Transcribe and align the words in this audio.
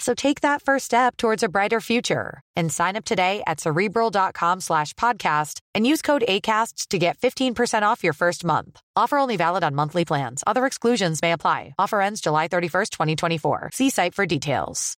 So 0.00 0.14
take 0.14 0.40
that 0.40 0.62
first 0.62 0.86
step 0.86 1.16
towards 1.16 1.42
a 1.42 1.48
brighter 1.48 1.80
future 1.80 2.40
and 2.56 2.72
sign 2.72 2.96
up 2.96 3.04
today 3.04 3.42
at 3.46 3.60
cerebral.com 3.60 4.60
slash 4.60 4.94
podcast 4.94 5.60
and 5.74 5.86
use 5.86 6.02
code 6.02 6.24
ACAST 6.26 6.88
to 6.88 6.98
get 6.98 7.18
15% 7.18 7.82
off 7.92 8.02
your 8.02 8.14
first 8.14 8.44
month. 8.44 8.80
Offer 8.96 9.18
only 9.18 9.36
valid 9.36 9.62
on 9.62 9.74
monthly 9.74 10.04
plans. 10.04 10.42
Other 10.46 10.66
exclusions 10.66 11.22
may 11.22 11.32
apply. 11.32 11.74
Offer 11.78 12.00
ends 12.00 12.20
July 12.20 12.48
31st, 12.48 12.90
2024. 12.90 13.70
See 13.72 13.90
site 13.90 14.14
for 14.14 14.26
details. 14.26 14.96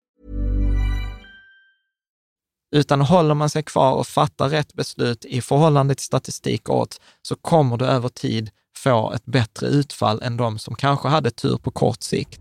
Utan 2.74 3.00
håller 3.00 3.34
man 3.34 3.50
sig 3.50 3.62
kvar 3.62 3.92
och 3.92 4.06
fattar 4.06 4.48
rätt 4.48 4.74
beslut 4.74 5.24
i 5.24 5.40
förhållande 5.40 5.94
till 5.94 6.04
statistik 6.04 6.70
odds, 6.70 7.00
så 7.22 7.36
kommer 7.36 7.76
du 7.76 7.84
över 7.84 8.08
tid 8.08 8.50
få 8.76 9.12
ett 9.12 9.24
bättre 9.24 9.66
utfall 9.66 10.22
än 10.22 10.36
de 10.36 10.58
som 10.58 10.74
kanske 10.74 11.08
hade 11.08 11.30
tur 11.30 11.56
på 11.56 11.70
kort 11.70 12.02
sikt. 12.02 12.40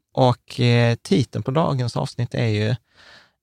och 0.11 0.59
eh, 0.59 0.95
titeln 0.95 1.43
på 1.43 1.51
dagens 1.51 1.97
avsnitt 1.97 2.33
är 2.33 2.47
ju 2.47 2.75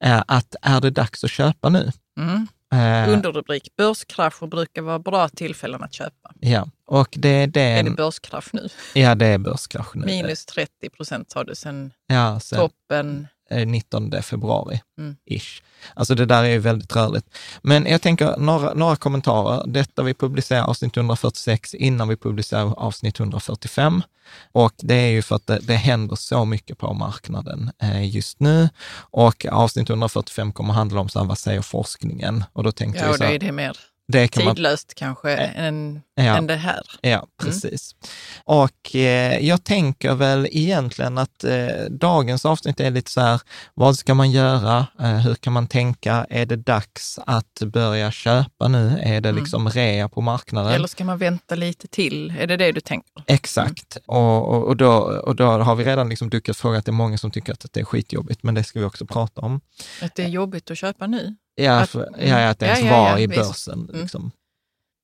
eh, 0.04 0.22
att 0.26 0.54
är 0.62 0.80
det 0.80 0.90
dags 0.90 1.24
att 1.24 1.30
köpa 1.30 1.68
nu? 1.68 1.92
Mm. 2.18 2.46
Eh, 2.72 3.12
Underrubrik 3.12 3.76
Börskrascher 3.76 4.46
brukar 4.46 4.82
vara 4.82 4.98
bra 4.98 5.28
tillfällen 5.28 5.82
att 5.82 5.92
köpa. 5.92 6.32
ja, 6.40 6.68
och 6.86 7.08
det 7.12 7.28
är 7.28 7.46
det. 7.46 7.60
Är 7.60 7.82
det 7.82 7.90
börskrasch 7.90 8.48
nu? 8.52 8.68
ja, 8.94 9.14
det 9.14 9.26
är 9.26 9.38
börskrasch 9.38 9.90
nu. 9.94 10.06
Minus 10.06 10.46
30 10.46 10.90
procent 10.90 11.30
sa 11.30 11.44
du 11.44 11.54
sen 11.54 11.92
ja, 12.06 12.40
så, 12.40 12.56
toppen. 12.56 13.28
Eh, 13.50 13.66
19 13.66 14.22
februari. 14.22 14.80
Mm. 14.98 15.16
Ish. 15.26 15.62
Alltså 15.94 16.14
det 16.14 16.26
där 16.26 16.44
är 16.44 16.48
ju 16.48 16.58
väldigt 16.58 16.96
rörligt. 16.96 17.26
Men 17.62 17.86
jag 17.86 18.02
tänker 18.02 18.36
några, 18.36 18.74
några 18.74 18.96
kommentarer. 18.96 19.62
Detta 19.66 20.02
vi 20.02 20.14
publicerar 20.14 20.64
avsnitt 20.64 20.96
146 20.96 21.74
innan 21.74 22.08
vi 22.08 22.16
publicerar 22.16 22.74
avsnitt 22.78 23.20
145. 23.20 24.02
Och 24.52 24.72
det 24.76 24.94
är 24.94 25.08
ju 25.08 25.22
för 25.22 25.36
att 25.36 25.46
det, 25.46 25.58
det 25.62 25.74
händer 25.74 26.16
så 26.16 26.44
mycket 26.44 26.78
på 26.78 26.94
marknaden 26.94 27.70
eh, 27.82 28.14
just 28.14 28.40
nu. 28.40 28.68
Och 29.10 29.46
avsnitt 29.46 29.90
145 29.90 30.52
kommer 30.52 30.74
handla 30.74 31.00
om 31.00 31.08
så 31.08 31.18
här, 31.18 31.26
vad 31.26 31.38
säger 31.38 31.62
forskningen? 31.62 32.44
Och 32.52 32.64
då 32.64 32.72
tänkte 32.72 33.00
Ja, 33.00 33.04
jag 33.04 33.10
och 33.10 33.16
så 33.16 33.24
här, 33.24 33.32
är 33.32 33.38
det 33.38 33.52
mer 33.52 33.76
det 34.08 34.28
kan 34.28 34.44
man 34.44 34.54
tidlöst 34.54 34.94
kanske 34.94 35.36
än, 35.36 36.00
Ja. 36.14 36.22
än 36.36 36.46
det 36.46 36.56
här. 36.56 36.82
Ja, 37.00 37.26
precis. 37.42 37.94
Och 38.44 38.94
eh, 38.94 39.38
jag 39.46 39.64
tänker 39.64 40.14
väl 40.14 40.48
egentligen 40.50 41.18
att 41.18 41.44
eh, 41.44 41.66
dagens 41.90 42.44
avsnitt 42.44 42.80
är 42.80 42.90
lite 42.90 43.10
så 43.10 43.20
här, 43.20 43.40
vad 43.74 43.96
ska 43.98 44.14
man 44.14 44.30
göra? 44.30 44.86
Eh, 45.00 45.16
hur 45.16 45.34
kan 45.34 45.52
man 45.52 45.66
tänka? 45.66 46.26
Är 46.30 46.46
det 46.46 46.56
dags 46.56 47.18
att 47.26 47.62
börja 47.66 48.10
köpa 48.10 48.68
nu? 48.68 48.98
Är 49.02 49.20
det 49.20 49.32
liksom 49.32 49.68
rea 49.68 50.08
på 50.08 50.20
marknaden? 50.20 50.72
Eller 50.72 50.88
ska 50.88 51.04
man 51.04 51.18
vänta 51.18 51.54
lite 51.54 51.88
till? 51.88 52.34
Är 52.40 52.46
det 52.46 52.56
det 52.56 52.72
du 52.72 52.80
tänker? 52.80 53.22
Exakt. 53.26 53.96
Och, 54.06 54.48
och, 54.48 54.64
och, 54.64 54.76
då, 54.76 54.92
och 54.98 55.36
då 55.36 55.46
har 55.46 55.74
vi 55.74 55.84
redan 55.84 56.08
liksom 56.08 56.30
dukat 56.30 56.56
fråga 56.56 56.78
att 56.78 56.84
det 56.84 56.90
är 56.90 56.92
många 56.92 57.18
som 57.18 57.30
tycker 57.30 57.52
att 57.52 57.66
det 57.72 57.80
är 57.80 57.84
skitjobbigt, 57.84 58.42
men 58.42 58.54
det 58.54 58.64
ska 58.64 58.78
vi 58.78 58.84
också 58.84 59.06
prata 59.06 59.40
om. 59.40 59.60
Att 60.02 60.14
det 60.14 60.22
är 60.22 60.28
jobbigt 60.28 60.70
att 60.70 60.78
köpa 60.78 61.06
nu? 61.06 61.36
Ja, 61.64 61.80
Att- 61.80 61.90
för, 61.90 62.14
ja, 62.18 62.48
att 62.48 62.62
ens 62.62 62.80
Ja, 62.80 62.86
ja, 62.86 62.92
var 63.02 63.08
ja, 63.10 63.18
i 63.18 63.28
börsen. 63.28 63.88
Mm. 63.88 64.00
Liksom. 64.00 64.30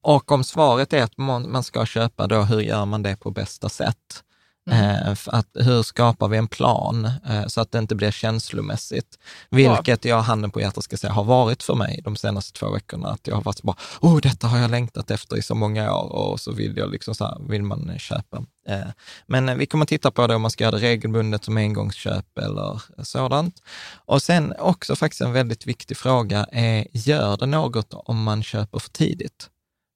Och 0.03 0.33
om 0.33 0.45
svaret 0.45 0.93
är 0.93 1.03
att 1.03 1.19
man, 1.19 1.53
man 1.53 1.63
ska 1.63 1.87
köpa, 1.87 2.27
då 2.27 2.43
hur 2.43 2.61
gör 2.61 2.85
man 2.85 3.03
det 3.03 3.17
på 3.17 3.31
bästa 3.31 3.69
sätt? 3.69 4.25
Mm. 4.71 5.07
Eh, 5.07 5.17
att, 5.27 5.49
hur 5.55 5.83
skapar 5.83 6.29
vi 6.29 6.37
en 6.37 6.49
plan 6.49 7.11
eh, 7.29 7.47
så 7.47 7.61
att 7.61 7.73
det 7.73 7.79
inte 7.79 7.95
blir 7.95 8.11
känslomässigt? 8.11 9.19
Vilket 9.51 10.05
jag, 10.05 10.23
handen 10.23 10.51
på 10.51 10.61
hjärtat 10.61 10.85
ska 10.85 10.97
säga, 10.97 11.13
har 11.13 11.25
varit 11.25 11.63
för 11.63 11.75
mig 11.75 12.01
de 12.05 12.17
senaste 12.17 12.59
två 12.59 12.71
veckorna. 12.71 13.09
Att 13.09 13.27
jag 13.27 13.35
har 13.35 13.43
varit 13.43 13.59
så 13.59 13.67
bara, 13.67 13.77
oh, 14.01 14.21
detta 14.21 14.47
har 14.47 14.59
jag 14.59 14.71
längtat 14.71 15.11
efter 15.11 15.37
i 15.37 15.43
så 15.43 15.55
många 15.55 15.95
år 15.95 16.13
och 16.13 16.41
så 16.41 16.53
vill 16.53 16.77
jag 16.77 16.91
liksom 16.91 17.15
så 17.15 17.25
här, 17.25 17.39
vill 17.49 17.63
man 17.63 17.99
köpa. 17.99 18.45
Eh, 18.69 18.89
men 19.27 19.59
vi 19.59 19.67
kommer 19.67 19.87
titta 19.87 20.11
på 20.11 20.27
det 20.27 20.35
om 20.35 20.43
man 20.43 20.51
ska 20.51 20.65
göra 20.65 20.77
det 20.77 20.83
regelbundet 20.87 21.45
som 21.45 21.57
engångsköp 21.57 22.39
eller 22.39 22.83
sådant. 23.03 23.63
Och 23.95 24.23
sen 24.23 24.55
också 24.59 24.97
faktiskt 24.97 25.21
en 25.21 25.33
väldigt 25.33 25.67
viktig 25.67 25.97
fråga 25.97 26.47
är, 26.53 26.87
gör 26.93 27.37
det 27.37 27.47
något 27.47 27.95
om 27.95 28.23
man 28.23 28.43
köper 28.43 28.79
för 28.79 28.91
tidigt? 28.91 29.51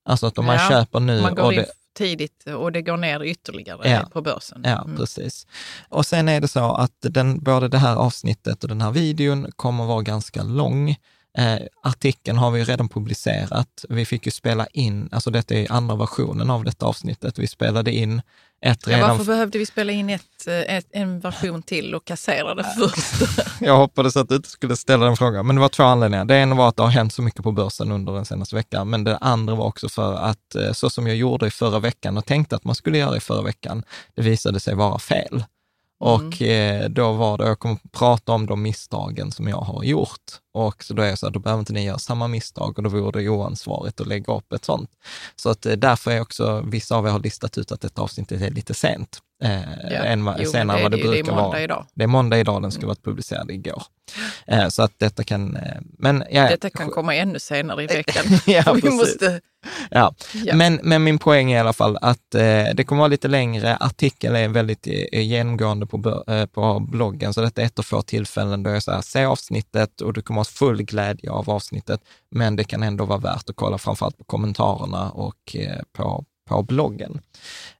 Alltså 0.08 0.26
att 0.26 0.38
om 0.38 0.44
man 0.44 0.56
Ja, 0.56 0.68
köper 0.68 1.00
nu 1.00 1.20
Man 1.20 1.38
och 1.38 1.52
det, 1.52 1.66
tidigt 1.98 2.46
och 2.46 2.72
det 2.72 2.82
går 2.82 2.96
ner 2.96 3.22
ytterligare 3.22 3.90
Ja. 3.90 4.08
på 4.12 4.22
börsen. 4.22 4.60
Ja, 4.64 4.82
Mm. 4.84 4.96
precis. 4.96 5.46
Och 5.88 6.06
sen 6.06 6.28
är 6.28 6.40
det 6.40 6.48
så 6.48 6.74
att 6.74 6.92
den, 7.00 7.38
både 7.42 7.68
det 7.68 7.78
här 7.78 7.96
avsnittet 7.96 8.62
och 8.62 8.68
den 8.68 8.80
här 8.80 8.90
videon 8.90 9.46
kommer 9.56 9.84
vara 9.86 10.02
ganska 10.02 10.42
lång. 10.42 10.96
Eh, 11.38 11.58
artikeln 11.82 12.38
har 12.38 12.50
vi 12.50 12.64
redan 12.64 12.88
publicerat. 12.88 13.84
Vi 13.88 14.04
fick 14.04 14.26
ju 14.26 14.32
spela 14.32 14.66
in, 14.66 15.08
alltså 15.12 15.30
detta 15.30 15.54
är 15.54 15.72
andra 15.72 15.96
versionen 15.96 16.50
av 16.50 16.64
detta 16.64 16.86
avsnittet. 16.86 17.38
Vi 17.38 17.46
spelade 17.46 17.92
in 17.92 18.22
ett 18.60 18.86
Ja, 18.86 18.96
redan... 18.96 19.10
varför 19.10 19.24
behövde 19.24 19.58
vi 19.58 19.66
spela 19.66 19.92
in 19.92 20.10
ett, 20.10 20.46
eh, 20.46 20.76
ett, 20.76 20.86
en 20.90 21.20
version 21.20 21.62
till 21.62 21.94
och 21.94 22.04
kassera 22.04 22.54
det 22.54 22.64
först? 22.78 23.38
Jag 23.60 23.76
hoppades 23.76 24.16
att 24.16 24.28
du 24.28 24.36
inte 24.36 24.48
skulle 24.48 24.76
ställa 24.76 25.04
den 25.06 25.16
frågan, 25.16 25.46
men 25.46 25.56
det 25.56 25.60
var 25.60 25.68
två 25.68 25.82
anledningar. 25.82 26.24
Det 26.24 26.36
ena 26.36 26.54
var 26.54 26.68
att 26.68 26.76
det 26.76 26.82
har 26.82 26.90
hänt 26.90 27.12
så 27.12 27.22
mycket 27.22 27.42
på 27.42 27.52
börsen 27.52 27.92
under 27.92 28.12
den 28.12 28.24
senaste 28.24 28.54
veckan, 28.54 28.90
men 28.90 29.04
det 29.04 29.16
andra 29.16 29.54
var 29.54 29.64
också 29.64 29.88
för 29.88 30.14
att 30.14 30.54
eh, 30.54 30.72
så 30.72 30.90
som 30.90 31.06
jag 31.06 31.16
gjorde 31.16 31.46
i 31.46 31.50
förra 31.50 31.78
veckan 31.78 32.18
och 32.18 32.26
tänkte 32.26 32.56
att 32.56 32.64
man 32.64 32.74
skulle 32.74 32.98
göra 32.98 33.16
i 33.16 33.20
förra 33.20 33.42
veckan, 33.42 33.82
det 34.14 34.22
visade 34.22 34.60
sig 34.60 34.74
vara 34.74 34.98
fel. 34.98 35.44
Mm. 36.00 36.14
Och 36.14 36.42
mm. 36.42 36.94
då 36.94 37.12
var 37.12 37.38
det, 37.38 37.46
jag 37.46 37.58
kommer 37.58 37.78
prata 37.92 38.32
om 38.32 38.46
de 38.46 38.62
misstagen 38.62 39.32
som 39.32 39.48
jag 39.48 39.60
har 39.60 39.84
gjort. 39.84 40.22
Och 40.54 40.84
så 40.84 40.94
då 40.94 41.02
är 41.02 41.08
jag 41.08 41.18
så 41.18 41.26
här, 41.26 41.32
då 41.32 41.40
behöver 41.40 41.60
inte 41.60 41.72
ni 41.72 41.84
göra 41.84 41.98
samma 41.98 42.28
misstag 42.28 42.78
och 42.78 42.82
då 42.82 42.90
vore 42.90 43.20
det 43.20 43.28
oansvarigt 43.28 44.00
att 44.00 44.06
lägga 44.06 44.36
upp 44.36 44.52
ett 44.52 44.64
sånt. 44.64 44.90
Så 45.36 45.50
att 45.50 45.66
eh, 45.66 45.72
därför 45.72 46.10
är 46.10 46.20
också, 46.20 46.64
vissa 46.66 46.96
av 46.96 47.06
er 47.06 47.10
har 47.10 47.20
listat 47.20 47.58
ut 47.58 47.72
att 47.72 47.80
detta 47.80 48.02
avsnittet 48.02 48.42
är 48.42 48.50
lite 48.50 48.74
sent 48.74 49.22
eh, 49.42 49.60
Ja. 49.90 50.04
än 50.04 50.30
Jo, 50.38 50.50
senare 50.50 50.76
än 50.76 50.82
vad 50.82 50.92
det 50.92 50.96
ju. 50.98 51.02
brukar 51.08 51.24
Det 51.24 51.32
vara. 51.42 51.62
idag. 51.62 51.86
Det 51.94 52.02
är 52.02 52.08
måndag 52.08 52.38
idag, 52.38 52.62
den 52.62 52.70
skulle 52.70 52.86
varit 52.86 53.02
publicerad 53.04 53.50
igår. 53.50 53.82
Eh, 54.46 54.68
så 54.68 54.82
att 54.82 54.98
detta 54.98 55.24
kan... 55.24 55.56
Eh, 55.56 55.62
men, 55.98 56.24
ja, 56.30 56.48
Detta 56.48 56.70
kan 56.70 56.90
komma 56.90 57.14
ännu 57.14 57.38
senare 57.38 57.84
i 57.84 57.86
veckan. 57.86 58.24
Ja, 58.46 58.72
vi 58.82 58.90
måste, 58.90 59.40
Ja. 59.90 60.14
ja. 60.44 60.54
Men, 60.54 60.80
men 60.82 61.04
min 61.04 61.18
poäng 61.18 61.52
är 61.52 61.56
i 61.56 61.60
alla 61.60 61.72
fall 61.72 61.98
att 62.00 62.34
eh, 62.34 62.64
det 62.74 62.84
kommer 62.86 62.98
vara 63.00 63.08
lite 63.08 63.28
längre. 63.28 63.76
Artikeln 63.80 64.36
är 64.36 64.48
väldigt 64.48 64.86
eh, 65.12 65.20
genomgående 65.20 65.86
på, 65.86 66.24
eh, 66.28 66.46
på 66.46 66.80
bloggen, 66.80 67.34
så 67.34 67.40
detta 67.40 67.62
är 67.62 67.66
ett 67.66 67.78
av 67.78 67.82
få 67.82 68.02
tillfällen 68.02 68.62
då 68.62 68.70
jag 68.70 68.82
säger 68.82 69.00
se 69.00 69.24
avsnittet 69.24 70.00
och 70.00 70.12
du 70.12 70.22
kommer 70.22 70.40
ha 70.40 70.44
full 70.44 70.82
glädje 70.82 71.30
av 71.30 71.50
avsnittet, 71.50 72.00
men 72.30 72.56
det 72.56 72.64
kan 72.64 72.82
ändå 72.82 73.04
vara 73.04 73.18
värt 73.18 73.50
att 73.50 73.56
kolla 73.56 73.78
framförallt 73.78 74.18
på 74.18 74.24
kommentarerna 74.24 75.10
och 75.10 75.56
eh, 75.56 75.82
på, 75.96 76.24
på 76.48 76.62
bloggen. 76.62 77.20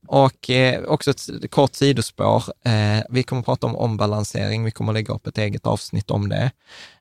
Och 0.07 0.51
eh, 0.51 0.83
också 0.83 1.11
ett 1.11 1.51
kort 1.51 1.75
sidospår. 1.75 2.45
Eh, 2.65 3.03
vi 3.11 3.23
kommer 3.23 3.41
att 3.41 3.47
prata 3.47 3.67
om 3.67 3.77
ombalansering. 3.77 4.65
Vi 4.65 4.71
kommer 4.71 4.93
att 4.93 4.95
lägga 4.95 5.15
upp 5.15 5.27
ett 5.27 5.39
eget 5.39 5.67
avsnitt 5.67 6.11
om 6.11 6.29
det, 6.29 6.51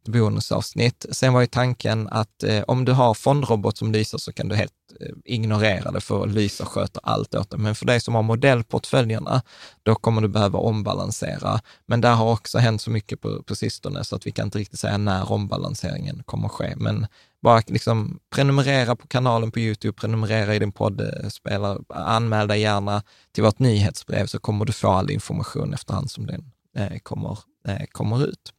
ett 0.03 0.07
bonusavsnitt. 0.07 1.05
Sen 1.11 1.33
var 1.33 1.41
ju 1.41 1.47
tanken 1.47 2.07
att 2.07 2.43
eh, 2.43 2.63
om 2.67 2.85
du 2.85 2.91
har 2.91 3.13
fondrobot 3.13 3.77
som 3.77 3.91
lyser 3.91 4.17
så 4.17 4.33
kan 4.33 4.47
du 4.47 4.55
helt 4.55 4.71
eh, 5.01 5.07
ignorera 5.25 5.91
det 5.91 6.01
för 6.01 6.27
Lysa 6.27 6.65
sköter 6.65 7.01
allt 7.03 7.35
åt 7.35 7.49
det. 7.49 7.57
Men 7.57 7.75
för 7.75 7.85
dig 7.85 7.99
som 7.99 8.15
har 8.15 8.23
modellportföljerna, 8.23 9.41
då 9.83 9.95
kommer 9.95 10.21
du 10.21 10.27
behöva 10.27 10.59
ombalansera. 10.59 11.59
Men 11.85 12.01
där 12.01 12.13
har 12.13 12.31
också 12.31 12.57
hänt 12.57 12.81
så 12.81 12.91
mycket 12.91 13.21
på, 13.21 13.43
på 13.43 13.55
sistone 13.55 14.03
så 14.03 14.15
att 14.15 14.27
vi 14.27 14.31
kan 14.31 14.47
inte 14.47 14.59
riktigt 14.59 14.79
säga 14.79 14.97
när 14.97 15.31
ombalanseringen 15.31 16.23
kommer 16.25 16.45
att 16.45 16.51
ske. 16.51 16.73
Men 16.75 17.07
bara 17.43 17.61
liksom 17.67 18.19
prenumerera 18.35 18.95
på 18.95 19.07
kanalen 19.07 19.51
på 19.51 19.59
Youtube, 19.59 19.93
prenumerera 19.93 20.55
i 20.55 20.59
din 20.59 20.71
poddspelare, 20.71 21.79
eh, 21.95 22.07
anmäl 22.07 22.47
dig 22.47 22.61
gärna 22.61 23.03
till 23.31 23.43
vårt 23.43 23.59
nyhetsbrev 23.59 24.25
så 24.25 24.39
kommer 24.39 24.65
du 24.65 24.73
få 24.73 24.87
all 24.87 25.11
information 25.11 25.73
efterhand 25.73 26.11
som 26.11 26.25
den 26.25 26.51
eh, 26.77 26.97
kommer, 27.03 27.39
eh, 27.67 27.85
kommer 27.91 28.23
ut. 28.23 28.53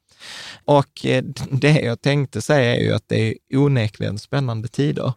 Och 0.65 1.07
eh, 1.07 1.25
det 1.51 1.81
jag 1.81 2.01
tänkte 2.01 2.43
säga 2.43 2.77
är 2.77 2.81
ju 2.81 2.93
att 2.93 3.09
det 3.09 3.29
är 3.29 3.35
onekligen 3.57 4.19
spännande 4.19 4.69
tider. 4.69 5.13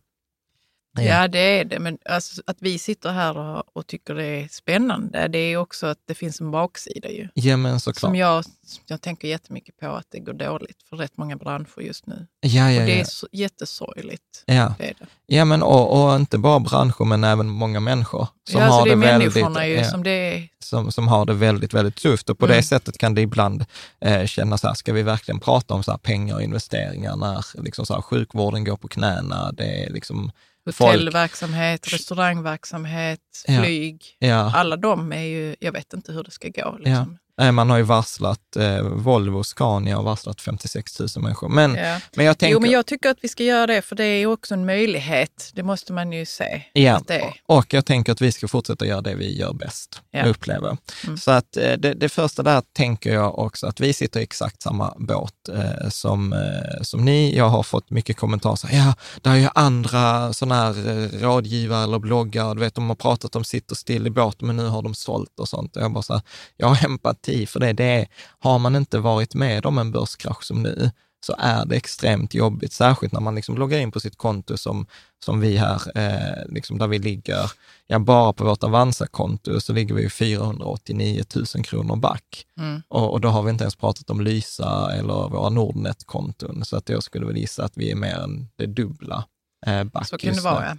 Ja, 1.00 1.28
det 1.28 1.40
är 1.60 1.66
det. 1.66 1.80
Men 1.80 1.98
alltså, 2.06 2.42
att 2.48 2.58
vi 2.60 2.80
sitter 2.80 3.10
här 3.12 3.38
och, 3.38 3.64
och 3.74 3.88
tycker 3.88 4.16
det 4.16 4.26
är 4.26 4.48
spännande, 4.48 5.28
det 5.28 5.38
är 5.38 5.58
också 5.58 5.88
att 5.88 5.98
det 6.08 6.14
finns 6.14 6.42
en 6.42 6.52
baksida 6.52 7.10
ju. 7.10 7.28
Ja, 7.34 7.58
men 7.58 7.80
såklart. 7.80 8.00
Som 8.10 8.16
jag, 8.16 8.44
jag 8.88 9.02
tänker 9.02 9.28
jättemycket 9.28 9.78
på 9.80 9.88
att 9.88 10.06
det 10.12 10.20
går 10.20 10.34
dåligt 10.34 10.78
för 10.90 10.98
rätt 10.98 11.18
många 11.18 11.36
branscher 11.36 11.82
just 11.82 12.06
nu. 12.08 12.28
ja, 12.42 12.72
ja, 12.72 12.80
Och 12.82 12.86
det 12.88 12.94
är 12.94 12.98
ja. 13.00 13.06
så, 13.06 13.28
jättesorgligt. 13.32 14.44
ja. 14.46 14.74
Det 14.78 14.84
är 14.90 14.94
det. 15.00 15.06
ja 15.26 15.46
men 15.46 15.64
och, 15.64 16.04
och 16.10 16.16
inte 16.16 16.38
bara 16.38 16.60
branscher, 16.60 17.06
men 17.06 17.24
även 17.24 17.48
många 17.50 17.80
människor 17.80 18.28
som 18.50 18.62
ja, 18.62 18.68
har 18.68 18.86
det 18.86 18.92
är 18.92 18.96
det 18.96 19.02
väldigt, 19.02 19.36
människorna 19.36 19.68
ju 19.68 19.74
ja, 19.76 19.84
som 19.84 20.04
det 20.04 20.10
är. 20.36 20.48
som, 20.60 20.92
som 20.92 21.08
har 21.08 21.26
det 21.26 21.34
väldigt, 21.34 21.74
väldigt 21.74 21.96
tufft. 21.96 22.30
Och 22.30 22.40
på 22.40 22.48
det 22.48 22.54
Mm. 22.54 22.64
sättet 22.64 22.98
kan 22.98 23.16
det 23.16 23.22
ibland 23.22 23.66
eh, 24.02 24.26
kännas 24.26 24.62
så 24.62 24.68
här, 24.68 24.74
ska 24.74 24.94
vi 24.94 25.04
verkligen 25.04 25.40
prata 25.40 25.74
om 25.74 25.84
så 25.84 25.98
pengar 25.98 26.36
och 26.36 26.42
investeringar 26.42 27.16
när 27.16 27.46
liksom 27.64 27.86
så 27.86 27.94
här, 27.94 28.02
sjukvården 28.02 28.64
går 28.64 28.78
på 28.78 28.88
knäna? 28.88 29.52
Det 29.52 29.84
är 29.86 29.90
liksom, 29.94 30.32
Folk- 30.66 30.92
Hotellverksamhet, 30.92 31.94
restaurangverksamhet, 31.94 33.20
Ja. 33.48 33.62
flyg. 33.64 34.04
ja, 34.20 34.52
Alla 34.56 34.78
de 34.78 35.14
är 35.14 35.24
ju, 35.24 35.56
jag 35.60 35.72
vet 35.72 35.94
inte 35.94 36.12
hur 36.12 36.24
det 36.24 36.32
ska 36.32 36.50
gå. 36.50 36.78
Liksom. 36.78 37.18
Eh, 37.42 37.52
Man 37.52 37.70
har 37.70 37.78
ju 37.78 37.84
varslat, 37.84 38.56
eh, 38.56 38.82
Volvo, 38.82 39.44
Scania 39.44 39.96
har 39.96 40.04
varslat 40.04 40.42
56 40.42 41.00
000 41.00 41.08
människor. 41.18 41.50
Men, 41.50 41.76
Ja. 41.76 42.00
men 42.16 42.26
jag 42.26 42.38
tänker... 42.38 42.54
Jo, 42.54 42.60
men 42.60 42.72
jag 42.72 42.86
tycker 42.86 43.10
att 43.10 43.18
vi 43.22 43.28
ska 43.28 43.44
göra 43.44 43.68
det, 43.68 43.82
för 43.82 43.96
det 43.96 44.04
är 44.06 44.20
ju 44.20 44.26
också 44.28 44.54
en 44.54 44.66
möjlighet. 44.66 45.52
Det 45.54 45.64
måste 45.64 45.94
man 45.94 46.12
ju 46.12 46.26
se. 46.26 46.64
Ja, 46.74 47.02
och 47.46 47.74
jag 47.74 47.86
tänker 47.86 48.12
att 48.12 48.22
vi 48.22 48.32
ska 48.32 48.48
fortsätta 48.48 48.86
göra 48.86 49.02
det 49.02 49.16
vi 49.16 49.38
gör 49.40 49.54
bäst, 49.54 50.02
Ja. 50.12 50.26
upplever. 50.26 50.78
Mm. 51.04 51.18
Så 51.18 51.32
att 51.32 51.58
eh, 51.58 51.74
det, 51.74 51.94
det 51.94 52.10
första 52.10 52.44
där 52.44 52.64
tänker 52.74 53.14
jag 53.14 53.40
också 53.40 53.68
att 53.68 53.80
vi 53.80 53.94
sitter 53.94 54.20
i 54.20 54.24
exakt 54.24 54.62
samma 54.62 54.94
båt 54.98 55.50
eh, 55.50 55.90
som, 55.90 56.34
eh, 56.34 56.82
som 56.82 57.06
ni. 57.06 57.38
Jag 57.38 57.50
har 57.50 57.64
fått 57.64 57.90
mycket 57.90 58.18
kommentarer, 58.18 58.56
så 58.56 58.68
ja, 58.72 58.94
det 59.22 59.30
är 59.30 59.36
ju 59.36 59.48
andra 59.56 60.34
sådana 60.34 60.56
här 60.56 60.90
eh, 60.90 61.20
rådgivare 61.22 61.84
eller 61.84 62.00
bloggare, 62.00 62.54
du 62.54 62.60
vet, 62.60 62.76
de 62.76 62.90
har 62.90 62.96
pratat 62.96 63.36
om 63.36 63.44
sitter 63.44 63.76
still 63.76 64.08
i 64.08 64.10
båten, 64.10 64.48
men 64.48 64.56
nu 64.58 64.68
har 64.68 64.82
de 64.82 64.94
sålt 64.94 65.40
och 65.40 65.48
sånt. 65.50 65.76
Och 65.76 65.82
jag 65.84 65.92
bara 65.94 66.02
så 66.04 66.14
här, 66.14 66.22
jag 66.58 66.68
har 66.68 66.76
empati 67.22 67.46
för 67.46 67.60
det. 67.60 67.74
det 67.74 67.84
är, 67.84 68.08
har 68.40 68.60
man 68.60 68.76
inte 68.76 69.00
varit 69.00 69.36
med 69.36 69.66
om 69.66 69.78
en 69.78 69.92
börskrasch 69.92 70.44
som 70.44 70.64
nu, 70.64 70.92
så 71.26 71.36
är 71.40 71.66
det 71.66 71.76
extremt 71.76 72.34
jobbigt, 72.34 72.74
särskilt 72.74 73.14
när 73.14 73.20
man 73.20 73.36
liksom 73.36 73.58
loggar 73.58 73.80
in 73.80 73.92
på 73.92 74.00
sitt 74.00 74.18
konto 74.18 74.58
som, 74.58 74.86
som 75.26 75.40
vi 75.40 75.58
här, 75.58 75.82
eh, 75.96 76.46
liksom 76.50 76.78
där 76.78 76.88
vi 76.88 77.00
ligger, 77.00 77.52
ja 77.88 78.00
bara 78.00 78.34
på 78.34 78.44
vårt 78.44 78.64
Avanza-konto 78.64 79.60
så 79.60 79.74
ligger 79.74 79.96
vi 79.96 80.02
ju 80.02 80.10
489 80.10 81.24
000 81.56 81.64
kronor 81.64 81.96
back. 81.96 82.46
Mm. 82.58 82.82
Och, 82.88 83.12
och 83.12 83.22
då 83.22 83.30
har 83.30 83.44
vi 83.44 83.52
inte 83.52 83.64
ens 83.64 83.76
pratat 83.76 84.10
om 84.10 84.22
Lysa 84.22 84.92
eller 84.94 85.30
våra 85.30 85.50
Nordnet-konton, 85.50 86.66
så 86.66 86.78
att 86.78 86.90
jag 86.90 87.04
skulle 87.04 87.26
väl 87.26 87.38
gissa 87.38 87.64
att 87.64 87.78
vi 87.78 87.92
är 87.92 87.96
mer 87.96 88.16
än 88.16 88.48
det 88.56 88.66
dubbla 88.66 89.26
eh, 89.66 89.84
back 89.84 90.08
Så 90.08 90.18
kan 90.18 90.36
det 90.36 90.42
vara, 90.42 90.66
ja. 90.66 90.78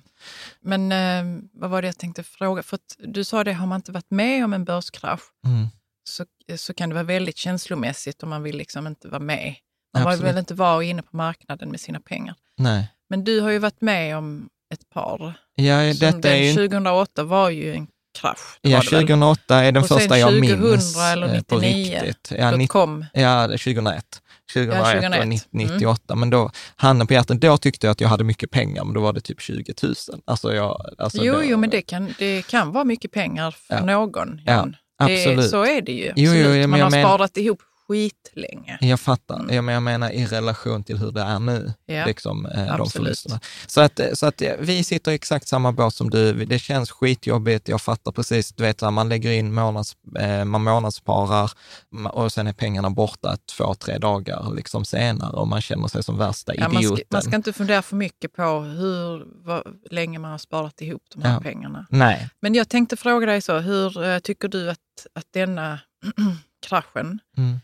Men 0.61 0.93
eh, 0.93 1.43
vad 1.53 1.71
var 1.71 1.83
det 1.83 1.89
jag 1.89 1.99
tänkte 1.99 2.23
fråga? 2.23 2.63
För 2.63 2.79
du 2.99 3.25
sa 3.25 3.45
det, 3.45 3.53
har 3.53 3.67
man 3.67 3.77
inte 3.77 3.93
varit 3.93 4.11
med 4.11 4.45
om 4.45 4.53
en 4.53 4.65
börskrasch 4.65 5.23
Mm. 5.47 5.67
Så, 6.05 6.25
så 6.57 6.75
kan 6.75 6.89
det 6.89 6.95
vara 6.95 7.05
väldigt 7.05 7.37
känslomässigt 7.37 8.23
om 8.23 8.29
man 8.31 8.43
vill 8.43 8.57
liksom 8.57 8.87
inte 8.87 9.09
vara 9.09 9.21
med. 9.23 9.55
Man 9.95 10.03
vill 10.03 10.09
Absolut. 10.13 10.33
väl 10.33 10.39
inte 10.39 10.55
vara 10.55 10.85
inne 10.85 11.03
på 11.03 11.17
marknaden 11.17 11.71
med 11.71 11.81
sina 11.81 12.01
pengar. 12.01 12.35
Nej. 12.57 12.89
Men 13.11 13.25
du 13.25 13.41
har 13.41 13.51
ju 13.51 13.59
varit 13.59 13.81
med 13.81 14.17
om 14.17 14.49
ett 14.75 14.89
par. 14.95 15.35
Ja, 15.55 15.77
detta 15.83 16.11
den 16.19 16.33
är 16.33 16.37
ju 16.37 16.53
2008 16.55 17.25
var 17.25 17.51
ju 17.51 17.75
en 17.75 17.87
krasch. 18.19 18.59
Ja, 18.61 18.77
var 18.77 18.85
det 18.85 18.91
väl? 18.91 19.01
2008 19.01 19.57
är 19.65 19.73
den 19.73 19.83
Och 19.83 19.89
första 19.89 20.19
jag 20.19 20.29
2000 20.31 20.61
minns 20.61 20.97
eller 20.97 21.35
eh, 21.35 21.43
på 21.43 21.59
99, 21.59 22.01
riktigt. 22.03 22.33
Ja, 22.39 22.51
Då 22.51 22.57
90, 22.57 22.69
kom, 22.73 23.05
ja, 23.13 23.47
det 23.47 23.55
är 23.55 23.59
2001. 23.59 24.23
2001, 24.55 24.75
Ja, 24.77 24.81
och 24.81 24.87
2001. 24.93 25.29
90 25.29 25.49
Mm. 25.55 25.67
98, 25.75 26.15
men 26.15 26.31
då, 26.31 26.51
handen 26.77 27.07
på 27.07 27.13
hjärtat, 27.13 27.41
då 27.41 27.57
tyckte 27.59 27.87
jag 27.87 27.93
att 27.93 28.01
jag 28.01 28.09
hade 28.09 28.25
mycket 28.25 28.51
pengar, 28.51 28.85
men 28.85 28.95
då 28.95 29.01
var 29.01 29.13
det 29.13 29.21
typ 29.21 29.41
20 29.41 29.75
000. 29.83 29.95
Alltså 30.25 30.55
jag, 30.55 30.95
alltså 30.99 31.25
jo, 31.25 31.33
då, 31.35 31.45
jo, 31.45 31.57
men 31.57 31.71
det 31.71 31.83
kan, 31.83 32.15
det 32.19 32.47
kan 32.47 32.73
vara 32.73 32.85
mycket 32.85 33.13
pengar 33.13 33.51
för 33.51 33.75
Ja. 33.75 33.85
någon. 33.85 34.41
Ja, 34.47 34.69
Jan. 35.09 35.17
Det, 35.17 35.17
absolut. 35.17 35.51
så 35.51 35.65
är 35.65 35.81
det 35.81 35.93
ju. 35.93 36.13
Jo, 36.17 36.33
jo, 36.33 36.47
absolut. 36.47 36.69
Man 36.69 36.81
har 36.81 36.91
sparat 36.91 37.37
ihop 37.37 37.63
skitlänge. 37.89 38.79
Jag 38.81 39.01
fattar, 39.01 39.41
Mm. 39.41 39.69
jag 39.69 39.83
menar 39.83 40.11
i 40.11 40.27
relation 40.27 40.85
till 40.85 40.99
hur 40.99 41.13
det 41.13 41.21
är 41.23 41.39
nu, 41.39 41.73
Ja. 41.87 42.07
liksom, 42.07 42.47
eh, 42.47 42.77
de 42.77 42.91
förlusterna. 42.91 43.41
Så 43.67 43.81
att, 43.81 44.01
eh, 44.01 44.07
så 44.15 44.27
att 44.27 44.43
vi 44.59 44.85
sitter 44.85 45.13
i 45.13 45.15
exakt 45.15 45.49
samma 45.49 45.73
båt 45.73 45.95
som 45.95 46.11
du. 46.11 46.45
Det 46.45 46.59
känns 46.59 46.91
skitjobbigt, 46.91 47.69
jag 47.69 47.81
fattar 47.81 48.13
precis, 48.13 48.53
du 48.53 48.63
vet, 48.63 48.81
man 48.81 49.09
lägger 49.09 49.31
in 49.33 49.55
månads, 49.55 49.97
eh, 50.19 50.45
man 50.45 50.63
månadssparar 50.65 51.51
och 52.13 52.33
sen 52.33 52.47
är 52.47 52.53
pengarna 52.53 52.91
borta 52.91 53.37
två, 53.57 53.75
tre 53.75 53.99
dagar 53.99 54.55
liksom 54.57 54.85
senare 54.85 55.33
och 55.33 55.49
man 55.49 55.61
känner 55.63 55.89
sig 55.89 56.03
som 56.03 56.19
värsta 56.19 56.55
Ja, 56.55 56.67
idioten. 56.67 56.83
man, 56.89 56.97
ska, 56.97 57.05
man 57.11 57.23
ska 57.23 57.37
inte 57.37 57.53
fundera 57.53 57.83
för 57.83 57.97
mycket 57.97 58.33
på 58.33 58.43
hur 58.61 59.25
vad, 59.45 59.63
länge 59.91 60.19
man 60.19 60.31
har 60.31 60.39
sparat 60.39 60.81
ihop 60.83 61.03
de 61.15 61.23
här 61.23 61.35
Ja. 61.35 61.41
pengarna. 61.41 61.87
Nej, 61.91 62.29
Men 62.41 62.55
jag 62.55 62.69
tänkte 62.69 62.97
fråga 62.97 63.27
dig 63.27 63.41
så, 63.41 63.59
hur 63.59 64.05
eh, 64.05 64.19
tycker 64.19 64.49
du 64.49 64.71
att, 64.71 64.79
att 65.15 65.27
denna 65.31 65.81
kraschen 66.67 67.19
mm. 67.37 67.61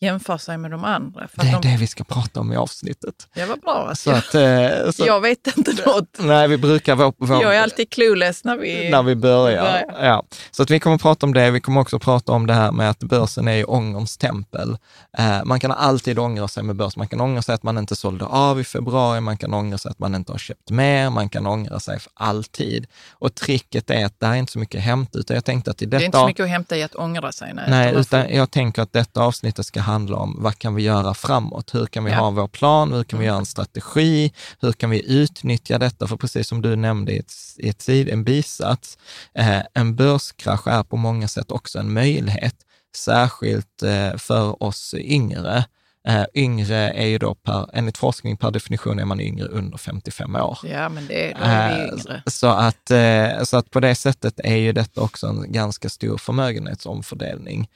Jämför 0.00 0.38
sig 0.38 0.58
med 0.58 0.70
de 0.70 0.84
andra? 0.84 1.28
Det 1.34 1.46
är 1.48 1.56
att 1.56 1.62
de, 1.62 1.68
det 1.70 1.76
vi 1.76 1.86
ska 1.86 2.04
prata 2.04 2.40
om 2.40 2.52
i 2.52 2.56
avsnittet. 2.56 3.28
Det 3.34 3.44
var 3.44 3.56
bra. 3.56 3.92
Så 3.94 4.10
att, 4.10 4.34
eh, 4.34 4.90
så, 4.90 5.06
jag 5.06 5.20
vet 5.20 5.56
inte 5.56 5.72
något. 5.86 6.16
nej, 6.18 6.48
vi 6.48 6.58
brukar 6.58 6.94
vår, 6.94 7.12
vår, 7.16 7.42
Jag 7.42 7.56
är 7.56 7.62
alltid 7.62 7.90
clueless 7.90 8.44
när 8.44 8.56
vi... 8.56 8.90
när 8.90 9.02
vi 9.02 9.14
börjar. 9.16 9.62
börjar. 9.62 10.06
Ja. 10.06 10.24
Så 10.50 10.62
att 10.62 10.70
vi 10.70 10.80
kommer 10.80 10.96
att 10.96 11.02
prata 11.02 11.26
om 11.26 11.34
det. 11.34 11.50
Vi 11.50 11.60
kommer 11.60 11.80
också 11.80 11.96
att 11.96 12.02
prata 12.02 12.32
om 12.32 12.46
det 12.46 12.54
här 12.54 12.72
med 12.72 12.90
att 12.90 12.98
börsen 12.98 13.48
är 13.48 13.70
ångerns 13.70 14.16
tempel. 14.16 14.76
Eh, 15.18 15.44
man 15.44 15.60
kan 15.60 15.70
alltid 15.72 16.18
ångra 16.18 16.48
sig 16.48 16.62
med 16.62 16.76
börs. 16.76 16.96
Man 16.96 17.08
kan 17.08 17.20
ångra 17.20 17.42
sig 17.42 17.54
att 17.54 17.62
man 17.62 17.78
inte 17.78 17.96
sålde 17.96 18.24
av 18.24 18.60
i 18.60 18.64
februari, 18.64 19.20
man 19.20 19.36
kan 19.36 19.54
ångra 19.54 19.78
sig 19.78 19.90
att 19.90 19.98
man 19.98 20.14
inte 20.14 20.32
har 20.32 20.38
köpt 20.38 20.70
mer, 20.70 21.10
man 21.10 21.28
kan 21.28 21.46
ångra 21.46 21.80
sig 21.80 22.00
för 22.00 22.12
alltid. 22.14 22.86
Och 23.12 23.34
tricket 23.34 23.90
är 23.90 24.04
att 24.06 24.20
det 24.20 24.26
är 24.26 24.34
inte 24.34 24.52
så 24.52 24.58
mycket 24.58 24.80
hämt, 24.80 25.16
utan 25.16 25.34
jag 25.34 25.44
tänkte 25.44 25.70
att 25.70 25.82
i 25.82 25.86
Det 25.86 25.90
detta... 25.90 26.02
är 26.02 26.06
inte 26.06 26.18
så 26.18 26.26
mycket 26.26 26.44
att 26.44 26.50
hämta 26.50 26.76
i 26.76 26.82
att 26.82 26.94
ångra 26.94 27.32
sig. 27.32 27.52
Nej, 27.54 27.64
Nej, 27.68 27.94
utan 27.94 28.34
jag 28.34 28.50
tänker 28.50 28.82
att 28.82 28.92
detta 28.92 29.20
avsnittet 29.20 29.66
ska 29.66 29.80
handla 29.86 30.16
om 30.16 30.36
vad 30.38 30.58
kan 30.58 30.74
vi 30.74 30.82
göra 30.82 31.14
framåt? 31.14 31.74
Hur 31.74 31.86
kan 31.86 32.04
vi 32.04 32.10
Ja. 32.10 32.18
ha 32.18 32.30
vår 32.30 32.48
plan? 32.48 32.92
Hur 32.92 33.04
kan 33.04 33.18
vi 33.18 33.24
Mm. 33.24 33.32
göra 33.32 33.38
en 33.38 33.46
strategi? 33.46 34.32
Hur 34.60 34.72
kan 34.72 34.90
vi 34.90 35.12
utnyttja 35.12 35.78
detta? 35.78 36.06
För 36.06 36.16
precis 36.16 36.48
som 36.48 36.62
du 36.62 36.76
nämnde 36.76 37.12
i, 37.12 37.18
ett, 37.18 37.32
i 37.58 37.68
ett 37.68 37.88
en 37.88 38.24
bisats, 38.24 38.98
eh, 39.34 39.60
en 39.74 39.96
börskrasch 39.96 40.66
är 40.66 40.82
på 40.82 40.96
många 40.96 41.28
sätt 41.28 41.50
också 41.50 41.78
en 41.78 41.92
möjlighet, 41.92 42.54
särskilt 42.96 43.82
eh, 43.82 44.16
för 44.16 44.62
oss 44.62 44.94
yngre. 44.98 45.64
Eh, 46.08 46.24
yngre 46.34 46.76
är 46.90 47.06
ju 47.06 47.18
då, 47.18 47.34
per, 47.34 47.66
enligt 47.72 47.98
forskning 47.98 48.36
per 48.36 48.50
definition, 48.50 48.98
är 48.98 49.04
man 49.04 49.20
yngre 49.20 49.46
under 49.46 49.78
55 49.78 50.36
år. 50.36 50.58
Ja, 50.62 50.88
men 50.88 51.06
det, 51.06 51.32
då 51.38 51.44
är 51.44 51.68
vi 51.74 51.82
Eh, 51.82 51.88
yngre. 51.88 52.22
Så 52.26 52.46
att, 52.46 52.90
eh, 52.90 53.42
så 53.44 53.56
att 53.56 53.70
på 53.70 53.80
det 53.80 53.94
sättet 53.94 54.40
är 54.44 54.56
ju 54.56 54.72
detta 54.72 55.00
också 55.00 55.26
en 55.26 55.52
ganska 55.52 55.88
stor 55.88 56.18
förmögenhetsomfördelning, 56.18 57.68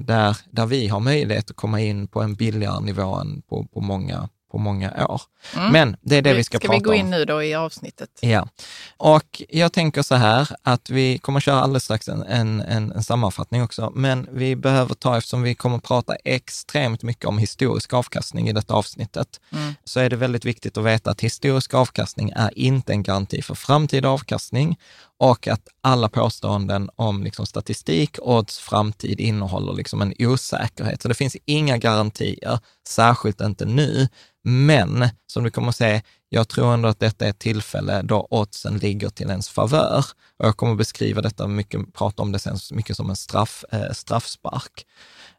där, 0.00 0.36
där 0.50 0.66
vi 0.66 0.88
har 0.88 1.00
möjlighet 1.00 1.50
att 1.50 1.56
komma 1.56 1.80
in 1.80 2.08
på 2.08 2.22
en 2.22 2.34
billigare 2.34 2.80
nivå 2.80 3.14
än 3.14 3.42
på, 3.48 3.64
på 3.64 3.80
många, 3.80 4.28
på 4.50 4.58
många 4.58 5.06
år. 5.06 5.22
Mm. 5.56 5.72
Men 5.72 5.96
det 6.00 6.16
är 6.16 6.22
det 6.22 6.34
vi 6.34 6.44
ska, 6.44 6.58
ska 6.58 6.68
prata 6.68 6.76
om. 6.76 6.80
Ska 6.80 6.90
vi 6.90 6.98
gå 6.98 7.00
in 7.00 7.10
nu 7.10 7.24
då 7.24 7.42
i 7.42 7.54
avsnittet? 7.54 8.10
Ja, 8.20 8.48
och 8.96 9.42
jag 9.48 9.72
tänker 9.72 10.02
så 10.02 10.14
här 10.14 10.48
att 10.62 10.90
vi 10.90 11.18
kommer 11.18 11.40
köra 11.40 11.60
alldeles 11.60 11.84
strax 11.84 12.08
en, 12.08 12.22
en, 12.22 12.60
en, 12.60 12.92
en 12.92 13.02
sammanfattning 13.02 13.62
också, 13.62 13.92
men 13.94 14.28
vi 14.32 14.56
behöver 14.56 14.94
ta, 14.94 15.16
eftersom 15.16 15.42
vi 15.42 15.54
kommer 15.54 15.78
prata 15.78 16.14
extremt 16.14 17.02
mycket 17.02 17.24
om 17.24 17.38
historisk 17.38 17.92
avkastning 17.92 18.48
i 18.48 18.52
detta 18.52 18.74
avsnittet, 18.74 19.40
mm. 19.52 19.74
så 19.84 20.00
är 20.00 20.10
det 20.10 20.16
väldigt 20.16 20.44
viktigt 20.44 20.78
att 20.78 20.84
veta 20.84 21.10
att 21.10 21.20
historisk 21.20 21.74
avkastning 21.74 22.32
är 22.36 22.58
inte 22.58 22.92
en 22.92 23.02
garanti 23.02 23.42
för 23.42 23.54
framtida 23.54 24.08
avkastning 24.08 24.78
och 25.20 25.48
att 25.48 25.68
alla 25.80 26.08
påståenden 26.08 26.90
om 26.96 27.22
liksom 27.22 27.46
statistik, 27.46 28.16
odds, 28.22 28.58
framtid 28.58 29.20
innehåller 29.20 29.72
liksom 29.72 30.02
en 30.02 30.14
osäkerhet. 30.18 31.02
Så 31.02 31.08
det 31.08 31.14
finns 31.14 31.36
inga 31.44 31.78
garantier, 31.78 32.58
särskilt 32.88 33.40
inte 33.40 33.64
nu. 33.64 34.08
Men 34.42 35.08
som 35.26 35.44
du 35.44 35.50
kommer 35.50 35.68
att 35.68 35.76
se, 35.76 36.02
jag 36.28 36.48
tror 36.48 36.74
ändå 36.74 36.88
att 36.88 37.00
detta 37.00 37.26
är 37.26 37.30
ett 37.30 37.38
tillfälle 37.38 38.02
då 38.02 38.26
oddsen 38.30 38.78
ligger 38.78 39.08
till 39.08 39.30
ens 39.30 39.48
favör. 39.48 40.04
Och 40.38 40.46
jag 40.46 40.56
kommer 40.56 40.72
att 40.72 40.78
beskriva 40.78 41.22
detta 41.22 41.46
mycket, 41.46 41.94
prata 41.94 42.22
om 42.22 42.32
det 42.32 42.38
sen 42.38 42.56
mycket 42.72 42.96
som 42.96 43.10
en 43.10 43.16
straff, 43.16 43.64
eh, 43.72 43.92
straffspark. 43.92 44.86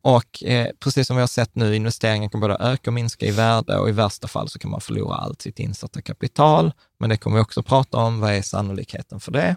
Och 0.01 0.43
eh, 0.43 0.67
precis 0.79 1.07
som 1.07 1.15
vi 1.15 1.21
har 1.21 1.27
sett 1.27 1.55
nu, 1.55 1.75
investeringar 1.75 2.29
kan 2.29 2.41
både 2.41 2.57
öka 2.59 2.89
och 2.89 2.93
minska 2.93 3.25
i 3.25 3.31
värde 3.31 3.77
och 3.77 3.89
i 3.89 3.91
värsta 3.91 4.27
fall 4.27 4.49
så 4.49 4.59
kan 4.59 4.71
man 4.71 4.81
förlora 4.81 5.15
allt 5.15 5.41
sitt 5.41 5.59
insatta 5.59 6.01
kapital. 6.01 6.71
Men 6.99 7.09
det 7.09 7.17
kommer 7.17 7.37
vi 7.37 7.43
också 7.43 7.63
prata 7.63 7.97
om, 7.97 8.19
vad 8.19 8.33
är 8.33 8.41
sannolikheten 8.41 9.19
för 9.19 9.31
det? 9.31 9.55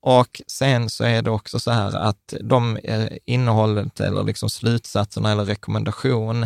Och 0.00 0.42
sen 0.46 0.90
så 0.90 1.04
är 1.04 1.22
det 1.22 1.30
också 1.30 1.58
så 1.58 1.70
här 1.70 1.96
att 1.96 2.34
de 2.40 2.76
eh, 2.76 3.06
innehållet 3.24 4.00
eller 4.00 4.22
liksom 4.24 4.50
slutsatserna 4.50 5.32
eller 5.32 5.44
rekommendation 5.44 6.42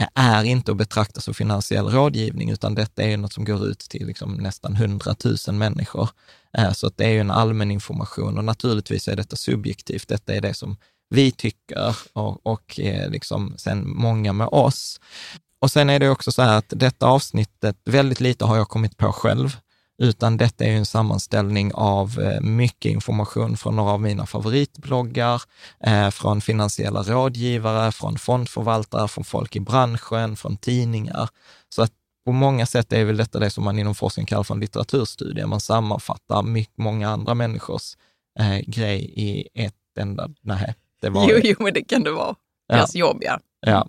eh, 0.00 0.08
är 0.14 0.44
inte 0.44 0.70
att 0.70 0.76
betrakta 0.76 1.20
som 1.20 1.34
finansiell 1.34 1.88
rådgivning, 1.88 2.50
utan 2.50 2.74
detta 2.74 3.02
är 3.02 3.16
något 3.16 3.32
som 3.32 3.44
går 3.44 3.66
ut 3.66 3.78
till 3.78 4.06
liksom 4.06 4.34
nästan 4.34 4.74
100 4.74 5.14
000 5.48 5.56
människor. 5.56 6.08
Eh, 6.58 6.72
så 6.72 6.86
att 6.86 6.96
det 6.96 7.04
är 7.04 7.10
ju 7.10 7.20
en 7.20 7.30
allmän 7.30 7.70
information 7.70 8.38
och 8.38 8.44
naturligtvis 8.44 9.08
är 9.08 9.16
detta 9.16 9.36
subjektivt. 9.36 10.08
Detta 10.08 10.34
är 10.34 10.40
det 10.40 10.54
som 10.54 10.76
vi 11.08 11.30
tycker 11.30 11.96
och, 12.12 12.46
och 12.46 12.80
eh, 12.80 13.10
liksom 13.10 13.54
sen 13.58 13.90
många 13.90 14.32
med 14.32 14.48
oss. 14.48 15.00
Och 15.60 15.70
sen 15.70 15.90
är 15.90 15.98
det 15.98 16.10
också 16.10 16.32
så 16.32 16.42
här 16.42 16.58
att 16.58 16.72
detta 16.76 17.06
avsnittet, 17.06 17.76
väldigt 17.84 18.20
lite 18.20 18.44
har 18.44 18.56
jag 18.56 18.68
kommit 18.68 18.96
på 18.96 19.12
själv, 19.12 19.56
utan 20.02 20.36
detta 20.36 20.64
är 20.64 20.70
en 20.70 20.86
sammanställning 20.86 21.74
av 21.74 22.20
eh, 22.20 22.40
mycket 22.40 22.92
information 22.92 23.56
från 23.56 23.76
några 23.76 23.92
av 23.92 24.00
mina 24.00 24.26
favoritbloggar, 24.26 25.42
eh, 25.80 26.10
från 26.10 26.40
finansiella 26.40 27.02
rådgivare, 27.02 27.92
från 27.92 28.18
fondförvaltare, 28.18 29.08
från 29.08 29.24
folk 29.24 29.56
i 29.56 29.60
branschen, 29.60 30.36
från 30.36 30.56
tidningar. 30.56 31.28
Så 31.68 31.82
att 31.82 31.92
på 32.24 32.32
många 32.32 32.66
sätt 32.66 32.92
är 32.92 33.04
väl 33.04 33.16
detta 33.16 33.38
det 33.38 33.50
som 33.50 33.64
man 33.64 33.78
inom 33.78 33.94
forskning 33.94 34.26
kallar 34.26 34.42
för 34.42 34.54
en 34.54 34.60
litteraturstudie. 34.60 35.46
Man 35.46 35.60
sammanfattar 35.60 36.42
mycket, 36.42 36.78
många 36.78 37.10
andra 37.10 37.34
människors 37.34 37.96
eh, 38.38 38.58
grej 38.58 39.12
i 39.16 39.48
ett 39.54 39.74
enda, 39.98 40.28
nej, 40.42 40.74
det 41.02 41.10
var... 41.10 41.30
Jo, 41.30 41.40
jo, 41.44 41.56
men 41.58 41.74
det 41.74 41.82
kan 41.82 42.02
det 42.02 42.10
vara. 42.10 42.34
Ja. 42.68 42.76
Deras 42.76 42.94
jobb, 42.94 43.18
ja. 43.20 43.38
ja. 43.66 43.88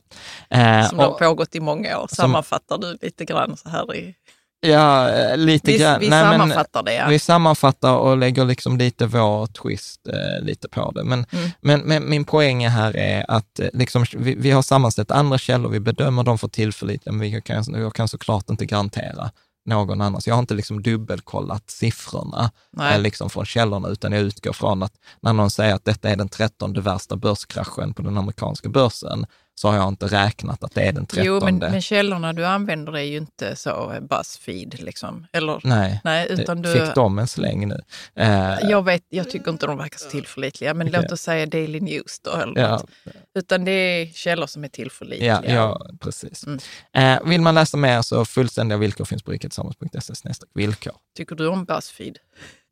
Eh, 0.50 0.90
som 0.90 1.00
och, 1.00 1.06
har 1.06 1.12
pågått 1.12 1.56
i 1.56 1.60
många 1.60 2.00
år. 2.00 2.08
Sammanfattar 2.08 2.76
som, 2.76 2.82
du 2.82 2.98
lite 3.02 3.26
grann 3.26 3.58
så 3.58 3.70
här 3.70 3.96
i... 3.96 4.16
Ja, 4.60 5.10
eh, 5.10 5.38
lite 5.38 5.72
vi, 5.72 5.78
grann. 5.78 6.00
Vi 6.00 6.10
Nej, 6.10 6.24
sammanfattar 6.24 6.84
det, 6.84 6.94
ja. 6.94 7.08
Vi 7.08 7.20
sammanfattar 7.20 7.98
och 7.98 8.18
lägger 8.18 8.46
liksom 8.46 8.78
lite 8.78 9.06
vår 9.06 9.46
twist 9.48 10.08
eh, 10.08 10.46
lite 10.46 10.70
på 10.70 10.92
det. 10.92 11.04
Men, 11.04 11.26
mm. 11.32 11.50
men, 11.62 11.80
men, 11.80 12.10
min 12.10 12.26
poäng 12.26 12.68
här 12.68 12.98
är 12.98 13.32
att 13.32 13.60
eh, 13.60 13.68
liksom, 13.74 14.06
vi, 14.18 14.36
vi, 14.36 14.52
har 14.52 14.62
sammanställt 14.62 15.12
andra 15.12 15.38
källor, 15.38 15.70
vi 15.70 15.80
bedömer 15.80 16.24
dem 16.24 16.38
för 16.38 16.48
tillförlitliga, 16.48 17.14
men 17.14 17.22
vi 17.22 17.42
kan, 17.42 17.64
vi 17.74 17.92
kan 17.94 18.08
såklart 18.08 18.50
inte 18.50 18.66
garantera 18.66 19.32
någon 19.68 20.02
annan. 20.02 20.22
Så 20.22 20.30
jag 20.30 20.36
har 20.36 20.40
inte 20.40 20.54
liksom 20.54 20.82
dubbelkollat 20.82 21.70
siffrorna 21.70 22.52
eh, 22.82 23.00
liksom 23.00 23.30
från 23.30 23.46
källorna, 23.46 23.88
utan 23.88 24.12
jag 24.12 24.22
utgår 24.22 24.54
från 24.54 24.84
att 24.84 24.94
när 25.22 25.34
någon 25.34 25.50
säger 25.50 25.76
att 25.76 25.86
detta 25.86 26.10
är 26.10 26.16
den 26.16 26.30
trettonde 26.30 26.82
värsta 26.82 27.16
börskraschen 27.16 27.94
på 27.94 28.02
den 28.02 28.18
amerikanska 28.18 28.70
börsen, 28.70 29.26
så 29.60 29.68
har 29.68 29.76
jag 29.76 29.88
inte 29.88 30.06
räknat 30.06 30.64
att 30.64 30.76
det 30.76 30.82
är 30.82 30.92
den 30.92 31.06
trettonde. 31.06 31.46
Jo, 31.46 31.60
men, 31.60 31.72
men 31.72 31.82
källorna 31.82 32.34
du 32.34 32.46
använder 32.46 32.98
är 32.98 33.02
ju 33.02 33.18
inte 33.18 33.56
så 33.56 33.94
Buzzfeed, 34.02 34.80
liksom. 34.80 35.28
Eller, 35.32 35.62
nej, 35.64 36.02
nej 36.04 36.28
utan 36.30 36.62
du, 36.62 36.74
fick 36.74 36.96
de 36.96 37.20
en 37.20 37.28
släng 37.28 37.68
nu? 37.68 37.82
Eh, 38.16 38.56
jag, 38.64 38.86
vet, 38.86 39.04
jag 39.10 39.30
tycker 39.30 39.52
inte 39.52 39.66
de 39.66 39.78
verkar 39.78 39.98
så 39.98 40.10
tillförlitliga, 40.10 40.74
men 40.74 40.88
okay. 40.88 41.02
låt 41.02 41.12
oss 41.12 41.22
säga 41.22 41.46
Daily 41.46 41.80
News 41.80 42.20
då. 42.20 42.32
Eller 42.32 42.62
ja. 42.62 42.84
Utan 43.36 43.66
det 43.66 43.72
är 43.72 44.06
källor 44.06 44.48
som 44.48 44.64
är 44.64 44.68
tillförlitliga. 44.68 45.42
Ja, 45.46 45.54
ja 45.54 45.90
precis. 46.00 46.46
Mm. 46.46 46.60
Eh, 46.94 47.30
vill 47.30 47.42
man 47.42 47.56
läsa 47.56 47.78
mer 47.78 48.02
så 48.02 48.26
fullständiga 48.26 48.78
villkor 48.78 49.06
finns 49.06 49.24
på 49.24 49.32
riketillsammans.se 49.32 50.34
villkor. 50.54 50.94
Tycker 51.18 51.36
du 51.36 51.48
om 51.48 51.66
Buzzfeed? 51.66 52.18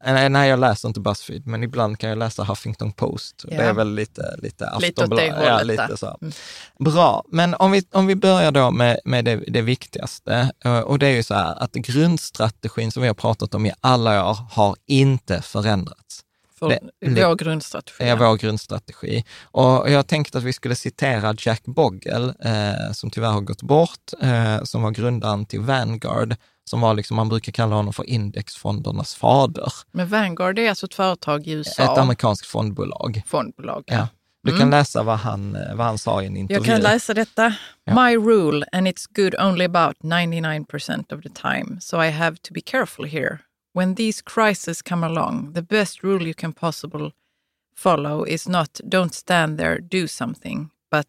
Nej, 0.04 0.30
nej, 0.30 0.50
jag 0.50 0.60
läser 0.60 0.88
inte 0.88 1.00
Buzzfeed, 1.00 1.48
men 1.48 1.64
ibland 1.64 2.00
kan 2.00 2.10
jag 2.10 2.18
läsa 2.18 2.44
Huffington 2.44 2.92
Post. 2.92 3.46
Ja. 3.48 3.58
Det 3.58 3.64
är 3.64 3.74
väl 3.74 3.96
lite, 3.96 4.36
lite 4.38 4.68
Aftonbladet. 4.70 5.34
Ja, 5.46 5.64
lite 5.64 5.98
så. 5.98 6.18
Mm. 6.22 6.34
Bra, 6.80 7.24
men 7.28 7.54
om 7.54 7.72
vi, 7.72 7.84
om 7.92 8.08
vi 8.08 8.16
börjar 8.16 8.52
då 8.52 8.72
med, 8.72 9.00
med 9.06 9.25
det, 9.25 9.36
det 9.36 9.62
viktigaste. 9.62 10.52
Eh, 10.66 10.80
och 10.80 11.00
det 11.00 11.08
är 11.08 11.16
ju 11.16 11.24
så 11.24 11.34
här 11.34 11.64
att 11.64 11.74
grundstrategin 11.74 12.92
som 12.92 13.02
vi 13.02 13.08
har 13.08 13.16
pratat 13.16 13.56
om 13.56 13.66
i 13.66 13.72
alla 13.82 14.30
år 14.30 14.38
har 14.52 14.75
inte 14.86 15.42
förändrats. 15.42 16.22
För 16.60 16.70
det, 16.70 16.80
vår 17.25 17.36
grundstrategi. 17.36 18.08
Ja, 18.08 18.16
vår 18.16 18.38
grundstrategi. 18.38 19.24
Och 19.44 19.92
jag 19.92 20.08
tänkte 20.08 20.38
att 20.38 20.44
vi 20.44 20.54
skulle 20.54 20.75
citera 20.75 21.36
Jack 21.38 21.66
Bogle, 21.66 22.34
eh, 22.40 22.92
som 22.92 23.10
tyvärr 23.10 23.32
har 23.32 23.42
gått 23.42 23.62
bort, 23.62 24.14
eh, 24.22 24.64
som 24.64 24.82
var 24.82 24.92
grundaren 24.92 25.46
till 25.46 25.60
Vanguard, 25.60 26.36
som 26.70 26.82
var 26.82 26.94
liksom, 26.94 27.16
man 27.16 27.30
brukar 27.30 27.52
kalla 27.52 27.76
honom 27.76 27.94
för 27.94 28.10
indexfondernas 28.10 29.16
fader. 29.16 29.74
Men 29.92 30.08
Vanguard 30.08 30.60
är 30.60 30.70
alltså 30.70 30.86
ett 30.86 30.94
företag 30.94 31.48
i 31.48 31.52
USA? 31.52 31.84
Ett 31.84 31.98
amerikanskt 31.98 32.48
fondbolag. 32.48 33.22
Fondbolag, 33.26 33.84
ja. 33.88 33.96
ja. 33.96 34.08
Du 34.46 34.52
mm. 34.52 34.60
kan 34.60 34.70
läsa 34.70 35.04
vad 35.04 35.18
han, 35.18 35.58
vad 35.76 35.86
han 35.86 35.98
sa 35.98 36.22
i 36.22 36.26
en 36.26 36.38
intervju. 36.38 36.60
Jag 36.60 36.76
kan 36.76 36.82
läsa 36.82 37.14
detta. 37.14 37.56
Ja. 37.84 38.06
My 38.06 38.16
rule, 38.16 38.66
and 38.72 38.88
it's 38.88 39.06
good 39.16 39.36
only 39.40 39.66
about 39.66 39.98
99% 40.04 41.14
of 41.14 41.22
the 41.22 41.30
time, 41.30 41.82
so 41.82 42.04
I 42.04 42.10
have 42.10 42.38
to 42.38 42.54
be 42.54 42.62
careful 42.62 43.06
here. 43.06 43.40
When 43.74 43.96
these 43.96 44.22
crises 44.22 44.82
come 44.82 45.06
along, 45.06 45.54
the 45.54 45.62
best 45.62 46.04
rule 46.04 46.24
you 46.24 46.34
can 46.34 46.54
possibly 46.54 47.12
follow 47.76 48.28
is 48.28 48.48
not 48.48 48.80
don't 48.90 49.14
stand 49.14 49.58
there, 49.58 49.80
do 49.82 50.08
something, 50.08 50.70
but 50.92 51.08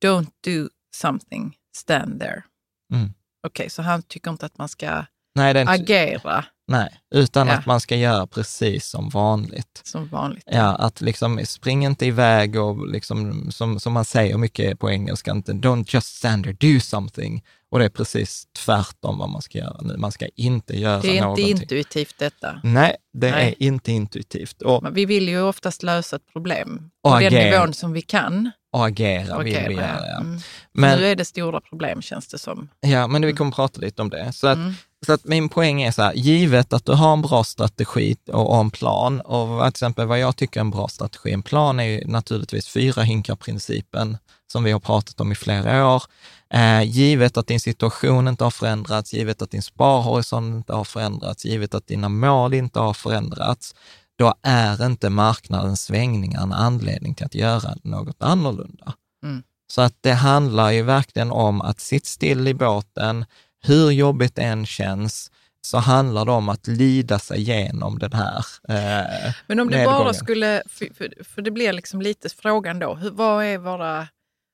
don't 0.00 0.30
do 0.42 0.68
something, 0.92 1.56
stand 1.72 2.20
there. 2.20 2.44
Mm. 2.92 3.14
Okay, 3.46 3.68
så 3.68 3.82
han 3.82 4.02
tycker 4.02 4.30
inte 4.30 4.46
att 4.46 4.58
man 4.58 4.68
ska 4.68 5.04
Nej, 5.34 5.60
inte, 5.60 5.72
agera? 5.72 6.44
Nej, 6.68 7.00
utan 7.14 7.46
ja. 7.48 7.54
att 7.54 7.66
man 7.66 7.80
ska 7.80 7.96
göra 7.96 8.26
precis 8.26 8.86
som 8.86 9.08
vanligt. 9.08 9.80
Som 9.84 10.08
vanligt. 10.08 10.44
Ja, 10.46 10.74
att 10.74 11.00
liksom 11.00 11.40
spring 11.46 11.84
inte 11.84 12.06
iväg 12.06 12.56
och 12.56 12.88
liksom, 12.88 13.50
som, 13.50 13.80
som 13.80 13.92
man 13.92 14.04
säger 14.04 14.38
mycket 14.38 14.78
på 14.78 14.90
engelska, 14.90 15.30
inte 15.30 15.52
don't 15.52 15.94
just 15.94 16.16
stand 16.16 16.44
there, 16.44 16.74
do 16.74 16.80
something. 16.80 17.44
Och 17.70 17.78
det 17.78 17.84
är 17.84 17.88
precis 17.88 18.46
tvärtom 18.64 19.18
vad 19.18 19.28
man 19.28 19.42
ska 19.42 19.58
göra 19.58 19.80
nu. 19.80 19.96
Man 19.96 20.12
ska 20.12 20.26
inte 20.36 20.78
göra 20.80 20.92
någonting. 20.92 21.12
Det 21.12 21.18
är 21.18 21.22
någonting. 21.22 21.48
inte 21.48 21.62
intuitivt 21.62 22.18
detta. 22.18 22.60
Nej, 22.62 22.96
det 23.12 23.30
Nej. 23.30 23.48
är 23.48 23.66
inte 23.66 23.92
intuitivt. 23.92 24.62
Och, 24.62 24.96
vi 24.96 25.06
vill 25.06 25.28
ju 25.28 25.42
oftast 25.42 25.82
lösa 25.82 26.16
ett 26.16 26.32
problem 26.32 26.90
på 27.02 27.18
den 27.18 27.32
nivån 27.32 27.74
som 27.74 27.92
vi 27.92 28.02
kan 28.02 28.50
och 28.76 28.86
agera 28.86 29.38
vill 29.38 29.64
vi 29.68 29.74
göra. 29.74 30.06
Ja. 30.06 30.20
Mm. 30.20 30.40
Men, 30.72 30.98
nu 30.98 31.06
är 31.06 31.16
det 31.16 31.24
stora 31.24 31.60
problem 31.60 32.02
känns 32.02 32.26
det 32.28 32.38
som. 32.38 32.68
Ja, 32.80 33.06
men 33.06 33.26
vi 33.26 33.32
kommer 33.32 33.50
prata 33.50 33.80
lite 33.80 34.02
om 34.02 34.10
det. 34.10 34.32
Så 34.32 34.46
att, 34.46 34.56
mm. 34.56 34.74
så 35.06 35.12
att 35.12 35.24
min 35.24 35.48
poäng 35.48 35.82
är 35.82 35.90
så 35.90 36.02
här, 36.02 36.12
givet 36.12 36.72
att 36.72 36.84
du 36.84 36.92
har 36.92 37.12
en 37.12 37.22
bra 37.22 37.44
strategi 37.44 38.16
och, 38.32 38.50
och 38.50 38.60
en 38.60 38.70
plan, 38.70 39.20
och 39.20 39.60
till 39.60 39.68
exempel 39.68 40.06
vad 40.06 40.18
jag 40.18 40.36
tycker 40.36 40.60
är 40.60 40.64
en 40.64 40.70
bra 40.70 40.88
strategi, 40.88 41.32
en 41.32 41.42
plan 41.42 41.80
är 41.80 41.84
ju 41.84 42.06
naturligtvis 42.06 42.68
fyra 42.68 43.02
hinkar-principen, 43.02 44.18
som 44.52 44.64
vi 44.64 44.72
har 44.72 44.80
pratat 44.80 45.20
om 45.20 45.32
i 45.32 45.34
flera 45.34 45.94
år. 45.94 46.02
Eh, 46.50 46.82
givet 46.82 47.36
att 47.36 47.46
din 47.46 47.60
situation 47.60 48.28
inte 48.28 48.44
har 48.44 48.50
förändrats, 48.50 49.14
givet 49.14 49.42
att 49.42 49.50
din 49.50 49.62
sparhorisont 49.62 50.56
inte 50.56 50.72
har 50.72 50.84
förändrats, 50.84 51.44
givet 51.44 51.74
att 51.74 51.86
dina 51.86 52.08
mål 52.08 52.54
inte 52.54 52.80
har 52.80 52.94
förändrats, 52.94 53.74
då 54.16 54.34
är 54.42 54.86
inte 54.86 55.10
marknadens 55.10 55.82
svängningar 55.82 56.42
en 56.42 56.52
anledning 56.52 57.14
till 57.14 57.26
att 57.26 57.34
göra 57.34 57.74
något 57.82 58.22
annorlunda. 58.22 58.94
Mm. 59.22 59.42
Så 59.72 59.82
att 59.82 59.94
det 60.00 60.12
handlar 60.12 60.70
ju 60.70 60.82
verkligen 60.82 61.30
om 61.30 61.60
att 61.60 61.80
sitta 61.80 62.06
still 62.06 62.48
i 62.48 62.54
båten, 62.54 63.24
hur 63.62 63.90
jobbigt 63.90 64.34
det 64.34 64.42
än 64.42 64.66
känns, 64.66 65.30
så 65.60 65.78
handlar 65.78 66.24
det 66.24 66.32
om 66.32 66.48
att 66.48 66.66
lida 66.66 67.18
sig 67.18 67.38
igenom 67.38 67.98
den 67.98 68.12
här 68.12 68.44
eh, 68.68 69.34
Men 69.46 69.60
om 69.60 69.70
det 69.70 69.76
nedgången. 69.76 70.00
bara 70.00 70.14
skulle, 70.14 70.62
för, 70.68 71.24
för, 71.24 71.42
det 71.42 71.50
blir 71.50 71.72
liksom 71.72 72.02
lite 72.02 72.28
frågan 72.28 72.78
då, 72.78 72.94
hur, 72.94 73.10
vad 73.10 73.44
är 73.44 73.58
våra, 73.58 74.08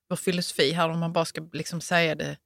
vår 0.09 0.17
filosofi 0.17 0.73
här 0.73 0.89
om 0.89 0.99
man 0.99 1.13
bara 1.13 1.25
ska 1.25 1.43
liksom 1.53 1.81
säga 1.81 2.15
det 2.15 2.37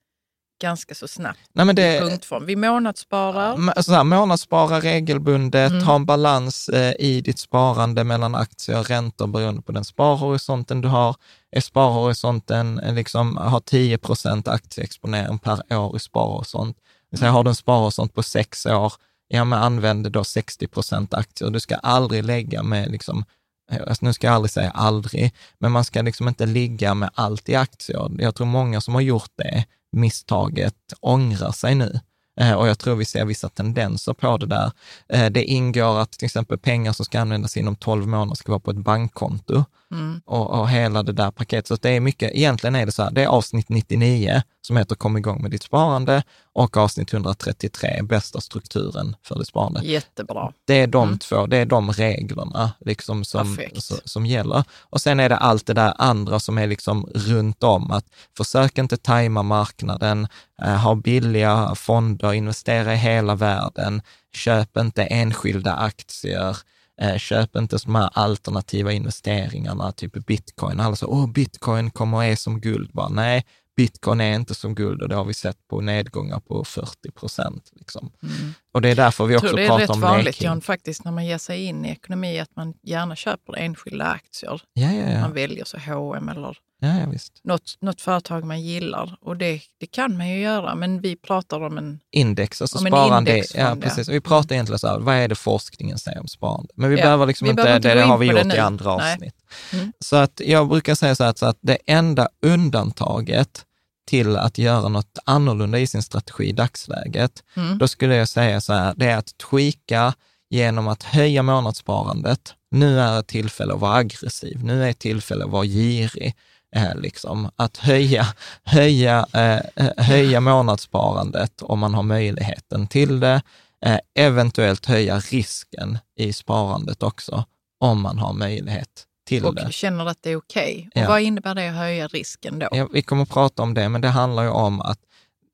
ganska 0.61 0.95
så 0.95 1.09
snabbt 1.09 1.39
Nej, 1.53 1.67
men 1.67 1.77
det, 1.77 1.97
i 1.97 2.01
punktform. 2.01 2.47
Vi 2.47 2.57
månadssparar. 2.57 3.83
Så 3.83 3.93
här, 3.93 4.05
månadsspara 4.05 4.81
regelbundet, 4.81 5.73
Mm. 5.73 5.85
ha 5.85 5.95
en 5.95 6.05
balans 6.07 6.69
eh, 6.69 6.95
i 6.99 7.21
ditt 7.21 7.39
sparande 7.39 8.05
mellan 8.05 8.35
aktier 8.35 8.79
och 8.79 8.89
räntor 8.91 9.27
beroende 9.27 9.63
på 9.63 9.73
den 9.73 9.85
sparhorisonten 9.85 10.81
du 10.81 10.89
har. 10.89 11.17
Är 11.51 11.61
sparhorisonten 11.61 12.79
eh, 12.81 12.95
liksom, 12.95 13.37
har 13.37 13.61
10 13.61 13.99
procent 13.99 14.49
aktieexponering 14.49 15.39
per 15.39 15.77
år 15.77 15.97
i 15.97 15.99
sparhorisont, 15.99 16.77
vill 17.11 17.19
säga 17.19 17.31
har 17.31 17.45
du 17.45 17.51
en 17.51 17.55
sparhorisont 17.55 18.15
på 18.15 18.23
sex 18.23 18.67
år, 18.67 18.93
ja 19.29 19.45
men 19.45 19.59
använd 19.63 20.13
då 20.13 20.25
60 20.25 20.67
procent 20.67 21.15
aktier. 21.15 21.51
Du 21.51 21.61
ska 21.61 21.75
aldrig 21.75 22.25
lägga 22.25 22.63
med 22.63 22.91
liksom 22.91 23.25
eh, 23.73 23.79
alltså, 23.89 24.05
nu 24.05 24.13
ska 24.13 24.27
jag 24.27 24.35
aldrig 24.35 24.51
säga 24.51 24.71
aldrig, 24.71 25.35
men 25.59 25.73
man 25.73 25.85
ska 25.85 26.03
liksom 26.03 26.29
inte 26.29 26.47
ligga 26.47 26.95
med 26.95 27.11
allt 27.15 27.49
i 27.49 27.55
aktier. 27.55 28.11
Jag 28.19 28.35
tror 28.35 28.47
många 28.47 28.81
som 28.81 28.95
har 28.95 29.01
gjort 29.01 29.31
det 29.37 29.65
misstaget 29.93 30.75
ångrar 31.01 31.53
sig 31.53 31.75
nu. 31.75 32.01
Eh, 32.41 32.53
och 32.53 32.69
jag 32.69 32.79
tror 32.79 32.97
vi 32.97 33.05
ser 33.05 33.25
vissa 33.25 33.49
tendenser 33.49 34.13
på 34.13 34.37
det 34.37 34.47
där. 34.47 34.73
Eh, 35.09 35.31
det 35.31 35.45
ingår 35.45 36.01
att 36.01 36.13
till 36.13 36.27
exempel 36.27 36.59
pengar 36.59 36.93
som 36.93 37.05
ska 37.05 37.21
användas 37.21 37.57
inom 37.57 37.77
12 37.77 38.07
månader 38.07 38.35
ska 38.35 38.53
vara 38.53 38.61
på 38.61 38.71
ett 38.71 38.77
bankkonto 38.77 39.65
Mm 39.91 40.06
och, 40.25 40.51
och 40.61 40.69
hela 40.71 41.03
det 41.03 41.13
där 41.13 41.31
paketet. 41.31 41.67
Så 41.69 41.77
det 41.77 41.91
är 41.91 42.01
mycket, 42.01 42.33
egentligen 42.35 42.75
är 42.75 42.87
det 42.87 42.93
så 42.93 43.03
här, 43.03 43.11
det 43.11 43.23
är 43.23 43.27
avsnitt 43.27 43.69
99 43.69 44.43
som 44.61 44.77
heter 44.77 44.95
Kom 44.95 45.17
igång 45.17 45.43
med 45.43 45.51
ditt 45.51 45.63
sparande 45.63 46.23
och 46.53 46.77
avsnitt 46.77 47.13
133, 47.13 48.03
bästa 48.03 48.41
strukturen 48.41 49.17
för 49.23 49.39
ditt 49.39 49.49
sparande. 49.49 49.81
Jättebra. 49.85 50.53
Det 50.65 50.75
är 50.75 50.87
de 50.87 51.09
Mm. 51.09 51.19
två, 51.19 51.47
det 51.47 51.57
är 51.57 51.67
de 51.67 51.93
reglerna 51.93 52.73
liksom 52.81 53.25
som, 53.25 53.59
som, 53.75 53.99
som 54.05 54.27
gäller. 54.27 54.65
Och 54.91 55.01
sen 55.01 55.21
är 55.21 55.29
det 55.29 55.37
allt 55.37 55.67
det 55.67 55.75
där 55.75 55.95
andra 55.99 56.41
som 56.41 56.59
är 56.59 56.67
liksom 56.67 57.09
runt 57.15 57.63
om, 57.63 57.91
att 57.91 58.05
försök 58.37 58.79
inte 58.79 58.97
tajma 58.97 59.43
marknaden, 59.43 60.29
eh, 60.63 60.77
ha 60.77 60.95
billiga 60.95 61.75
fonder, 61.75 62.33
investera 62.33 62.95
i 62.95 62.97
hela 62.97 63.35
världen, 63.35 64.03
köp 64.35 64.77
inte 64.77 65.05
enskilda 65.05 65.75
aktier, 65.75 66.57
Eh, 67.01 67.19
köp 67.19 67.57
inte 67.57 67.79
de 67.85 67.95
här 67.95 68.11
alternativa 68.13 68.93
investeringarna, 68.93 69.93
typ 69.93 70.27
bitcoin. 70.27 70.81
Alla 70.81 70.97
så, 70.97 71.07
åh, 71.07 71.27
bitcoin 71.33 71.91
kommer 71.91 72.17
och 72.17 72.25
är 72.25 72.37
som 72.37 72.61
guld. 72.61 72.91
Bara, 72.93 73.09
nej, 73.09 73.45
bitcoin 73.77 74.21
är 74.21 74.35
inte 74.35 74.55
som 74.55 74.75
guld 74.75 75.03
och 75.03 75.09
det 75.09 75.15
har 75.15 75.25
vi 75.25 75.35
sett 75.35 75.69
på 75.69 75.81
nedgångar 75.81 76.41
på 76.41 76.65
40 76.65 77.11
procent. 77.11 77.71
Liksom. 77.73 78.11
Mm. 78.23 78.55
Och 78.77 78.83
det 78.83 78.89
är 78.89 78.95
därför 78.97 79.27
vi 79.27 79.35
Jag 79.35 79.39
också 79.39 79.49
tror 79.49 79.57
det 79.57 79.65
är 79.65 79.69
pratar 79.69 79.83
rätt 79.83 79.91
om 79.91 80.01
vanligt. 80.01 80.43
John, 80.43 80.61
faktiskt 80.61 81.05
när 81.05 81.13
man 81.13 81.27
ger 81.27 81.39
sig 81.39 81.65
in 81.65 81.85
i 81.85 81.91
ekonomi, 81.91 82.41
att 82.41 82.57
man 82.57 82.75
gärna 82.83 83.17
köper 83.17 83.57
enskilda 83.57 84.05
aktier. 84.05 84.61
Ja, 84.73 84.93
ja, 84.93 85.11
ja. 85.13 85.21
Man 85.21 85.33
väljer 85.33 85.65
så 85.65 85.79
H&M 85.79 86.29
eller 86.29 86.57
ja, 86.81 86.99
ja 87.01 87.07
visst. 87.13 87.41
något, 87.45 87.77
något 87.81 88.01
företag 88.01 88.45
man 88.45 88.61
gillar. 88.61 89.17
Och 89.21 89.37
det, 89.37 89.61
det 89.81 89.87
kan 89.87 90.17
man 90.17 90.29
ju 90.29 90.41
göra, 90.41 90.75
men 90.75 91.01
vi 91.01 91.17
pratar 91.17 91.61
om 91.61 91.79
en... 91.79 92.01
Index, 92.13 92.63
alltså 92.63 92.79
Om 92.79 92.87
sparande. 92.87 93.37
ja, 93.37 93.45
ja. 93.55 93.77
precis. 93.81 94.09
Och 94.09 94.15
vi 94.15 94.21
pratar 94.21 94.55
egentligen 94.55 94.79
så 94.79 94.89
här, 94.89 94.99
vad 94.99 95.15
är 95.15 95.29
det 95.29 95.35
forskningen 95.35 95.99
säger 95.99 96.21
om 96.21 96.29
sparande? 96.29 96.69
Men 96.77 96.91
vi 96.91 96.97
Ja, 96.97 97.03
behöver 97.03 97.27
liksom 97.27 97.45
vi 97.45 97.51
inte, 97.51 97.63
behöver 97.63 97.77
inte 97.77 97.89
det, 97.89 97.95
det 97.95 98.03
har 98.07 98.19
vi 98.19 98.27
gjort 98.27 98.55
i 98.55 98.59
andra 98.59 98.97
Nej. 98.97 99.13
avsnitt. 99.13 99.35
Mm. 99.73 99.93
Så 100.01 100.17
att 100.17 100.41
jag 100.45 100.69
brukar 100.69 100.95
säga 100.95 101.15
så, 101.15 101.25
här, 101.25 101.35
så 101.37 101.47
att 101.47 101.59
det 101.61 101.79
enda 101.87 102.29
undantaget 102.43 103.65
till 104.07 104.37
att 104.37 104.59
göra 104.59 104.89
något 104.89 105.19
annorlunda 105.25 105.79
i 105.79 105.87
sin 105.87 106.03
strategi 106.03 106.45
i 106.45 106.53
dagsläget, 106.53 107.43
Mm. 107.57 107.79
då 107.79 107.89
skulle 107.89 108.17
jag 108.17 108.29
säga 108.29 108.61
så 108.61 108.73
här, 108.73 108.95
det 108.97 109.07
är 109.07 109.17
att 109.17 109.39
tweaka 109.51 110.15
genom 110.51 110.89
att 110.89 111.03
höja 111.03 111.43
månadssparandet. 111.43 112.55
Nu 112.71 113.01
är 113.01 113.21
ett 113.21 113.27
tillfälle 113.27 113.75
att 113.75 113.81
vara 113.81 113.95
aggressiv, 113.95 114.65
nu 114.65 114.85
är 114.85 114.91
ett 114.91 114.99
tillfälle 114.99 115.45
att 115.45 115.51
vara 115.51 115.65
girig. 115.65 116.35
Eh, 116.77 116.97
liksom. 116.97 117.51
Att 117.57 117.77
höja, 117.77 118.27
höja, 118.65 119.27
eh, 119.33 119.61
eh, 119.87 120.05
höja 120.05 120.41
månadssparandet 120.41 121.63
om 121.63 121.79
man 121.79 121.95
har 121.95 122.03
möjligheten 122.03 122.87
till 122.87 123.21
det. 123.21 123.43
Eh, 123.87 123.99
eventuellt 124.15 124.87
höja 124.87 125.19
risken 125.19 125.99
i 126.19 126.33
sparandet 126.33 127.03
också, 127.03 127.45
om 127.81 128.01
man 128.01 128.19
har 128.19 128.33
möjlighet 128.33 129.06
till 129.27 129.43
det. 129.43 129.49
Och 129.49 129.73
känner 129.73 130.07
att 130.07 130.23
det 130.23 130.31
är 130.31 130.37
okej. 130.37 130.89
Och 130.95 131.01
Ja. 131.01 131.09
vad 131.09 131.21
innebär 131.21 131.55
det 131.55 131.69
att 131.69 131.77
höja 131.77 132.09
risken 132.09 132.59
då? 132.59 132.69
Ja, 132.73 132.89
vi 132.93 133.03
kommer 133.03 133.23
att 133.23 133.29
prata 133.31 133.63
om 133.63 133.75
det, 133.75 133.89
men 133.89 134.01
det 134.01 134.09
handlar 134.09 134.43
ju 134.43 134.49
om 134.49 134.81
att 134.81 134.99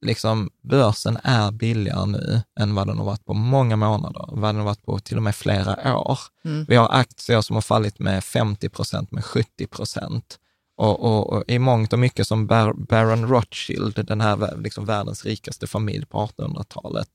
liksom, 0.07 0.51
börsen 0.63 1.19
är 1.23 1.51
billigare 1.51 2.07
nu 2.07 2.43
än 2.61 2.75
vad 2.75 2.87
den 2.87 2.99
har 2.99 3.05
varit 3.05 3.25
på 3.25 3.35
många 3.35 3.77
månader, 3.77 4.25
vad 4.29 4.49
den 4.49 4.57
har 4.57 4.65
varit 4.65 4.85
på 4.85 4.99
till 4.99 5.17
och 5.17 5.23
med 5.23 5.37
flera 5.37 5.99
år. 5.99 6.19
Mm. 6.45 6.65
Vi 6.69 6.77
har 6.77 6.89
aktier 6.93 7.41
som 7.41 7.57
har 7.57 7.61
fallit 7.61 7.99
med 7.99 8.25
50 8.25 8.69
procent, 8.69 9.11
med 9.13 9.25
70 9.25 9.67
procent. 9.67 10.39
Och, 10.77 11.01
och, 11.05 11.33
och 11.33 11.45
i 11.49 11.59
mångt 11.59 11.93
och 11.93 11.99
mycket 11.99 12.27
som 12.27 12.47
Bar 12.47 12.73
Baron 12.73 13.29
Rothschild, 13.29 14.07
den 14.07 14.21
här 14.21 14.57
liksom 14.57 14.85
världens 14.85 15.25
rikaste 15.25 15.67
familj 15.67 16.07
på 16.07 16.27
1800-talet, 16.27 17.09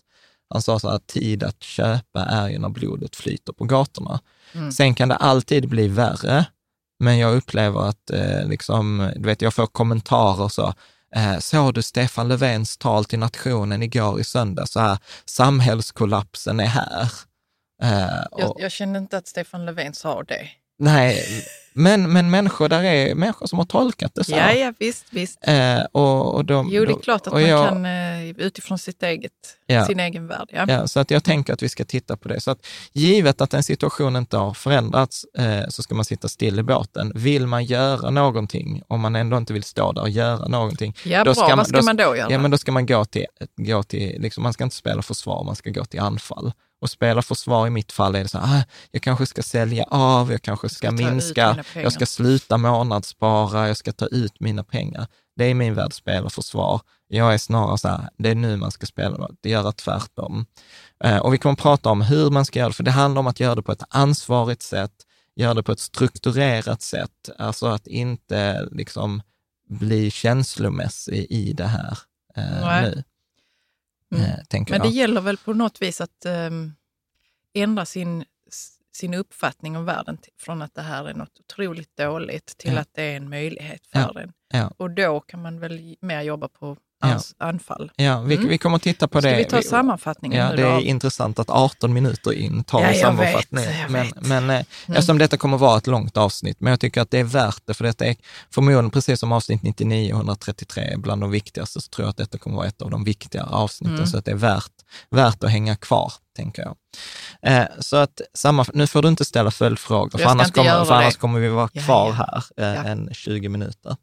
han 0.50 0.62
sa 0.62 0.80
så 0.80 0.90
här, 0.90 1.00
tid 1.00 1.44
att 1.44 1.64
köpa 1.64 2.26
är 2.26 2.50
ju 2.50 2.60
när 2.60 2.70
blodet 2.70 3.16
flyter 3.16 3.54
på 3.54 3.66
gatorna. 3.66 4.20
Mm. 4.56 4.72
Sen 4.72 4.96
kan 4.96 5.10
det 5.10 5.16
alltid 5.16 5.70
bli 5.70 5.88
värre, 5.88 6.46
men 7.00 7.18
jag 7.18 7.36
upplever 7.36 7.90
att, 7.90 8.10
eh, 8.10 8.48
liksom, 8.48 9.12
du 9.16 9.22
vet, 9.30 9.42
jag 9.42 9.54
får 9.54 9.68
kommentarer 9.68 10.48
så, 10.48 10.74
eh, 11.16 11.38
såg 11.40 11.74
du 11.74 11.82
Stefan 11.82 12.28
Löfvens 12.28 12.78
tal 12.78 13.06
till 13.06 13.20
nationen 13.20 13.84
igår 13.84 14.20
i 14.20 14.24
söndag, 14.24 14.66
så 14.66 14.80
här, 14.80 14.98
samhällskollapsen 15.26 16.60
är 16.60 16.66
här. 16.66 17.12
Eh, 17.84 18.24
Jag, 18.38 18.50
och, 18.50 18.62
jag 18.62 18.72
kände 18.72 19.00
inte 19.00 19.18
att 19.18 19.28
Stefan 19.28 19.66
Löfven 19.66 19.94
sa 19.94 20.24
det. 20.24 20.48
Nej, 20.80 21.24
men, 21.74 22.14
men 22.14 22.30
människor, 22.30 22.70
där 22.70 22.84
är 22.84 23.16
människor 23.16 23.48
som 23.48 23.60
har 23.60 23.66
tolkat 23.66 24.12
det 24.16 24.24
så. 24.24 24.32
Ja, 24.32 24.52
ja, 24.54 24.74
visst, 24.80 25.06
visst. 25.10 25.40
Eh, 25.42 25.80
och, 25.92 26.36
och 26.36 26.46
de, 26.46 26.70
Jo, 26.72 26.86
det 26.86 26.92
är 26.92 27.00
klart 27.00 27.28
att 27.28 27.34
man 27.34 27.44
jag- 27.48 27.70
kan 27.70 27.86
eh, 27.86 28.30
utifrån 28.30 28.78
sitt 28.78 29.04
eget, 29.04 29.32
Ja. 29.66 29.86
sin 29.86 30.00
egen 30.00 30.28
värld. 30.28 30.50
Ja. 30.52 30.66
Ja, 30.68 30.88
så 30.88 31.00
att 31.00 31.12
jag 31.12 31.24
tänker 31.24 31.54
att 31.54 31.64
vi 31.64 31.70
ska 31.70 31.86
titta 31.86 32.18
på 32.18 32.28
det. 32.28 32.42
Så 32.42 32.52
att 32.52 32.66
givet 32.94 33.42
att 33.42 33.54
en 33.54 33.64
situation 33.64 34.16
inte 34.16 34.38
har 34.38 34.54
förändrats 34.54 35.26
eh, 35.38 35.68
så 35.70 35.84
ska 35.84 35.96
man 35.96 36.06
sitta 36.06 36.28
still 36.28 36.60
i 36.60 36.64
båten. 36.64 37.12
Vill 37.16 37.48
man 37.48 37.66
göra 37.66 38.10
någonting, 38.10 38.82
om 38.88 39.02
man 39.02 39.16
ändå 39.16 39.38
inte 39.38 39.54
vill 39.54 39.64
stå 39.64 39.92
där 39.92 40.02
och 40.02 40.10
göra 40.10 40.48
någonting, 40.48 40.96
Ja, 41.06 41.18
Då 41.20 41.24
bra. 41.24 41.34
ska 41.34 41.48
man- 41.48 41.58
Vad 41.58 41.68
ska 41.68 41.78
då- 41.78 41.84
man 41.86 41.96
då 41.96 42.16
göra? 42.18 42.32
ja 42.32 42.40
men 42.40 42.52
då 42.52 42.58
ska 42.58 42.72
man 42.72 42.86
gå 42.86 43.06
till, 43.06 43.26
gå 43.58 43.84
till 43.84 44.22
liksom, 44.22 44.44
man 44.44 44.54
ska 44.54 44.64
inte 44.64 44.76
spela 44.76 45.02
försvar, 45.02 45.44
man 45.44 45.56
ska 45.56 45.70
gå 45.70 45.86
till 45.86 46.00
anfall. 46.00 46.52
Och 46.82 46.90
spela 46.90 47.22
försvar 47.22 47.68
i 47.68 47.70
mitt 47.70 47.92
fall 47.92 48.16
är 48.16 48.24
det 48.24 48.30
så 48.30 48.38
här, 48.38 48.60
ah, 48.60 48.64
jag 48.92 49.02
kanske 49.02 49.26
ska 49.26 49.44
sälja 49.44 49.84
av, 49.84 50.32
jag 50.32 50.42
kanske 50.42 50.70
ska, 50.70 50.88
ut 50.88 50.94
minska, 50.94 51.64
jag 51.76 51.94
ska 51.94 52.06
sluta 52.06 52.58
månadsspara, 52.58 53.68
jag 53.68 53.78
ska 53.78 53.92
ta 53.92 54.06
ut 54.06 54.40
mina 54.40 54.64
pengar. 54.64 55.08
Det 55.36 55.46
är 55.46 55.54
min 55.54 55.76
värld, 55.76 55.94
spela 55.94 56.30
försvar. 56.30 56.82
Jag 57.08 57.34
är 57.34 57.38
snarare 57.38 57.78
så 57.78 57.88
här, 57.88 58.10
det 58.18 58.30
är 58.30 58.36
nu 58.36 58.58
man 58.58 58.72
ska 58.72 58.86
spela, 58.86 59.30
det 59.42 59.50
göra 59.50 59.72
tvärtom. 59.72 60.46
Eh, 61.04 61.18
och 61.18 61.34
vi 61.34 61.38
kommer 61.38 61.54
att 61.54 61.60
prata 61.60 61.90
om 61.90 62.02
hur 62.02 62.30
man 62.30 62.46
ska 62.46 62.60
göra 62.60 62.70
det, 62.70 62.76
för 62.76 62.84
det 62.84 62.92
handlar 62.92 63.20
om 63.20 63.28
att 63.28 63.40
göra 63.40 63.56
det 63.56 63.62
på 63.62 63.72
ett 63.72 63.84
ansvarigt 63.90 64.62
sätt, 64.62 64.92
göra 65.36 65.54
det 65.54 65.64
på 65.64 65.72
ett 65.72 65.80
strukturerat 65.80 66.82
sätt, 66.82 67.30
alltså 67.38 67.68
att 67.68 67.88
inte 67.88 68.68
liksom 68.72 69.22
bli 69.70 70.12
känslomässig 70.12 71.28
i 71.30 71.54
det 71.54 71.68
här 71.68 71.98
eh, 72.36 72.82
nu, 72.82 73.04
Mm. 74.16 74.26
eh, 74.26 74.44
tänker 74.50 74.74
Men 74.74 74.82
jag. 74.82 74.92
det 74.92 74.96
gäller 74.96 75.22
väl 75.22 75.38
på 75.38 75.54
något 75.54 75.82
vis 75.82 76.02
att 76.02 76.26
ehm, 76.26 76.74
ändra 77.54 77.86
sin, 77.86 78.26
sin 78.94 79.14
uppfattning 79.14 79.78
om 79.78 79.86
världen 79.86 80.18
från 80.40 80.62
att 80.62 80.74
det 80.74 80.82
här 80.82 81.06
är 81.10 81.14
något 81.14 81.40
otroligt 81.40 81.98
dåligt 81.98 82.58
till 82.58 82.74
Ja. 82.74 82.80
att 82.80 82.90
det 82.94 83.04
är 83.04 83.18
en 83.18 83.30
möjlighet 83.30 83.88
för 83.88 84.00
Ja. 84.00 84.22
en. 84.22 84.34
Ja. 84.54 84.72
Och 84.78 84.92
då 84.92 85.20
kan 85.20 85.42
man 85.42 85.60
väl 85.60 85.96
mer 86.02 86.22
jobba 86.22 86.48
på 86.48 86.78
Ja. 87.02 87.20
anfall. 87.38 87.92
Ja, 87.96 88.22
vi, 88.22 88.36
Mm. 88.36 88.48
vi 88.50 88.58
kommer 88.58 88.76
att 88.76 88.82
titta 88.82 89.08
på 89.08 89.22
Ska 89.22 89.30
det. 89.30 89.38
vi 89.38 89.46
ta 89.46 89.58
Vi- 89.58 89.64
sammanfattningen 89.64 90.38
Ja, 90.40 90.50
nu 90.50 90.56
det 90.56 90.62
då? 90.64 90.70
är 90.70 90.80
intressant 90.80 91.40
att 91.40 91.50
18 91.50 91.94
minuter 91.94 92.34
in 92.34 92.64
tar 92.64 92.82
Ja, 92.82 92.94
sammanfattningen. 93.02 93.70
vet, 93.72 93.82
jag 93.82 93.92
men, 93.92 94.06
vet. 94.08 94.22
men 94.28 94.50
eh, 94.50 94.64
eftersom 94.88 95.18
detta 95.18 95.38
kommer 95.38 95.58
vara 95.58 95.78
ett 95.78 95.88
långt 95.88 96.18
avsnitt, 96.18 96.58
men 96.60 96.70
jag 96.72 96.80
tycker 96.80 97.02
att 97.02 97.12
det 97.12 97.20
är 97.20 97.24
värt 97.24 97.62
det, 97.66 97.74
för 97.74 97.84
detta 97.84 98.06
är 98.06 98.16
förmodligen 98.54 98.90
precis 98.92 99.20
som 99.20 99.32
avsnitt 99.32 99.64
99 99.64 100.14
och 100.14 100.18
133 100.20 100.94
bland 100.98 101.22
de 101.22 101.32
viktigaste, 101.32 101.82
så 101.82 101.90
tror 101.90 102.06
jag 102.06 102.10
att 102.10 102.18
detta 102.18 102.38
kommer 102.38 102.58
vara 102.58 102.68
ett 102.68 102.82
av 102.82 102.90
de 102.92 103.04
viktigare 103.04 103.48
avsnitten, 103.50 103.96
Mm. 103.96 104.08
så 104.08 104.18
att 104.18 104.26
det 104.26 104.32
är 104.32 104.36
värt, 104.36 104.72
värt 105.10 105.44
att 105.44 105.52
hänga 105.52 105.76
kvar, 105.76 106.14
tänker 106.38 106.62
jag. 106.62 106.76
Eh, 107.42 107.68
så 107.80 107.96
att 107.96 108.22
samma, 108.34 108.66
nu 108.74 108.88
får 108.88 109.02
du 109.02 109.08
inte 109.08 109.26
ställa 109.26 109.52
följdfrågor, 109.52 110.20
för 110.20 110.26
annars, 110.26 110.52
kommer, 110.52 110.86
för 110.86 110.94
annars 110.94 111.16
kommer 111.18 111.40
vi 111.40 111.48
vara 111.50 111.68
kvar 111.68 112.08
ja. 112.08 112.12
här 112.14 112.44
eh, 112.58 112.76
Ja. 112.76 112.84
en 112.92 113.10
20 113.14 113.50
minuter. 113.50 113.96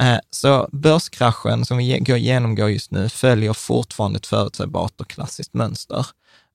Eh, 0.00 0.16
Så 0.30 0.68
börskraschen 0.72 1.64
som 1.64 1.76
vi 1.76 1.84
ge- 1.84 1.98
går- 1.98 2.16
genomgår 2.18 2.70
just 2.70 2.90
nu 2.90 3.08
följer 3.08 3.52
fortfarande 3.52 4.16
ett 4.16 4.26
förutsägbart 4.26 5.00
och 5.00 5.08
klassiskt 5.10 5.54
mönster. 5.54 6.06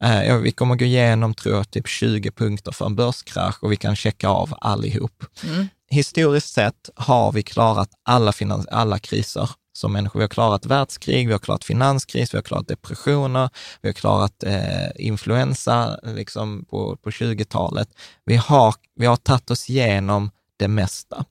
Eh, 0.04 0.36
Vi 0.38 0.52
kommer 0.52 0.76
gå 0.76 0.86
igenom, 0.86 1.34
tror 1.34 1.56
jag, 1.56 1.72
typ 1.72 1.88
20 1.88 2.32
punkter 2.32 2.72
för 2.72 2.86
en 2.86 2.96
börskrasch 2.96 3.64
och 3.64 3.72
vi 3.72 3.76
kan 3.76 3.96
checka 3.96 4.30
av 4.30 4.54
allihop. 4.62 5.24
Mm. 5.44 5.68
Historiskt 5.90 6.54
sett 6.54 6.90
har 6.96 7.32
vi 7.32 7.44
klarat 7.44 7.90
alla, 8.06 8.32
finans- 8.32 8.68
alla 8.72 9.00
kriser 9.00 9.50
som 9.78 9.94
människor. 9.94 10.20
Vi 10.20 10.24
har 10.24 10.30
klarat 10.30 10.66
världskrig, 10.66 11.28
vi 11.28 11.34
har 11.34 11.40
klarat 11.40 11.64
finanskris, 11.64 12.34
vi 12.34 12.38
har 12.38 12.44
klarat 12.44 12.68
depressioner, 12.68 13.50
vi 13.82 13.90
har 13.90 13.94
klarat 13.94 14.44
eh, 14.44 14.88
influensa 14.96 16.00
liksom 16.04 16.66
på, 16.70 16.98
på 17.04 17.10
20-talet. 17.10 17.90
Vi 18.26 18.36
har, 18.36 18.76
vi 18.96 19.06
har 19.06 19.16
tagit 19.16 19.52
oss 19.52 19.70
igenom 19.70 20.32
det 20.58 20.68
mesta. 20.68 21.26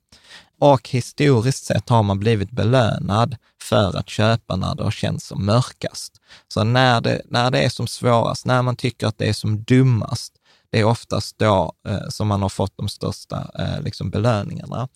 Och 0.59 0.89
historiskt 0.89 1.65
sett 1.65 1.89
har 1.89 2.03
man 2.03 2.19
blivit 2.19 2.51
belönad 2.51 3.37
för 3.63 3.97
att 3.97 4.09
köpa 4.09 4.57
när 4.57 4.75
det 4.75 4.85
har 4.85 4.91
känts 4.91 5.27
som 5.27 5.47
mörkast. 5.47 6.21
Så 6.49 6.65
när 6.65 7.01
det, 7.01 7.23
när 7.25 7.51
det 7.51 7.63
är 7.63 7.69
som 7.69 7.87
svårast, 7.87 8.47
när 8.47 8.63
man 8.63 8.77
tycker 8.77 9.07
att 9.07 9.19
det 9.19 9.29
är 9.29 9.33
som 9.33 9.63
dummast, 9.63 10.33
det 10.71 10.81
är 10.81 10.85
oftast 10.85 11.39
då 11.39 11.73
eh, 11.89 12.09
som 12.09 12.29
man 12.29 12.43
har 12.43 12.49
fått 12.49 12.77
de 12.77 12.89
största 12.89 13.51
eh, 13.59 13.83
liksom 13.83 14.11
belöningarna. 14.11 14.89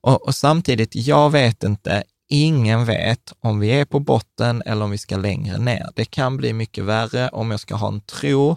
Och, 0.00 0.26
och, 0.26 0.34
samtidigt, 0.34 0.94
jag 0.94 1.30
vet 1.30 1.64
inte, 1.64 2.04
ingen 2.32 2.84
vet 2.84 3.32
om 3.40 3.60
vi 3.60 3.68
är 3.68 3.84
på 3.84 4.00
botten 4.00 4.62
eller 4.66 4.84
om 4.84 4.90
vi 4.90 4.98
ska 4.98 5.16
längre 5.16 5.58
ner. 5.58 5.88
Det 5.94 6.04
kan 6.04 6.36
bli 6.36 6.52
mycket 6.52 6.84
värre. 6.84 7.28
Om 7.28 7.50
jag 7.50 7.60
ska 7.60 7.74
ha 7.74 7.88
en 7.88 8.00
tro, 8.00 8.56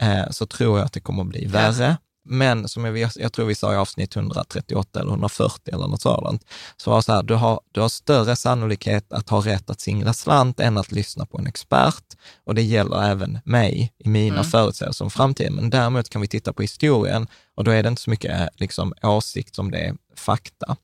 eh, 0.00 0.30
så 0.30 0.46
tror 0.46 0.78
jag 0.78 0.86
att 0.86 0.92
det 0.92 1.00
kommer 1.00 1.22
att 1.22 1.28
bli 1.28 1.46
värre. 1.46 1.96
Men 2.26 2.68
som 2.68 2.84
jag, 2.84 3.10
jag 3.16 3.32
tror 3.32 3.46
vi 3.46 3.54
sa 3.54 3.72
i 3.72 3.76
avsnitt 3.76 4.16
138 4.16 5.00
eller 5.00 5.10
140 5.10 5.74
eller 5.74 5.86
något 5.86 6.02
sådant, 6.02 6.44
så 6.76 6.90
var 6.90 6.96
det 6.98 7.02
så 7.02 7.12
här, 7.12 7.22
du 7.22 7.34
har, 7.34 7.60
du 7.72 7.80
har 7.80 7.88
större 7.88 8.36
sannolikhet 8.36 9.12
att 9.12 9.28
ha 9.28 9.40
rätt 9.40 9.70
att 9.70 9.80
singla 9.80 10.12
slant 10.12 10.60
än 10.60 10.78
att 10.78 10.92
lyssna 10.92 11.26
på 11.26 11.38
en 11.38 11.46
expert. 11.46 12.04
Och 12.46 12.54
det 12.54 12.62
gäller 12.62 13.02
även 13.02 13.38
mig 13.44 13.92
i 13.98 14.08
mina 14.08 14.36
mm. 14.36 14.44
förutsägelser 14.44 15.04
om 15.04 15.10
framtiden. 15.10 15.54
Men 15.54 15.70
däremot 15.70 16.10
kan 16.10 16.20
vi 16.20 16.28
titta 16.28 16.52
på 16.52 16.62
historien 16.62 17.26
och 17.56 17.64
då 17.64 17.70
är 17.70 17.82
det 17.82 17.88
inte 17.88 18.02
så 18.02 18.10
mycket 18.10 18.48
liksom, 18.56 18.94
åsikt 19.02 19.54
som 19.54 19.70
det 19.70 19.78
är 19.78 19.94
fakta. 20.16 20.76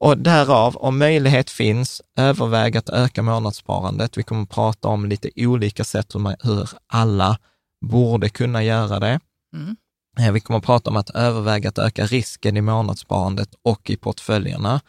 Och 0.00 0.18
därav, 0.18 0.76
om 0.76 0.98
möjlighet 0.98 1.50
finns, 1.50 2.02
överväg 2.16 2.76
att 2.76 2.88
öka 2.88 3.22
månadssparandet. 3.22 4.18
Vi 4.18 4.22
kommer 4.22 4.42
att 4.42 4.50
prata 4.50 4.88
om 4.88 5.06
lite 5.06 5.30
olika 5.36 5.84
sätt 5.84 6.14
hur, 6.14 6.20
man, 6.20 6.36
hur 6.42 6.68
alla 6.86 7.38
borde 7.86 8.28
kunna 8.28 8.62
göra 8.62 9.00
det. 9.00 9.20
Mm. 9.54 9.76
Eh, 10.18 10.32
vi 10.32 10.40
kommer 10.40 10.58
att 10.58 10.64
prata 10.64 10.90
om 10.90 10.96
att 10.96 11.10
överväga 11.10 11.68
att 11.68 11.78
öka 11.78 12.06
risken 12.06 12.56
i 12.56 12.60
månadssparandet 12.60 13.48
och 13.62 13.90
i 13.90 13.96
portföljerna 13.96 14.80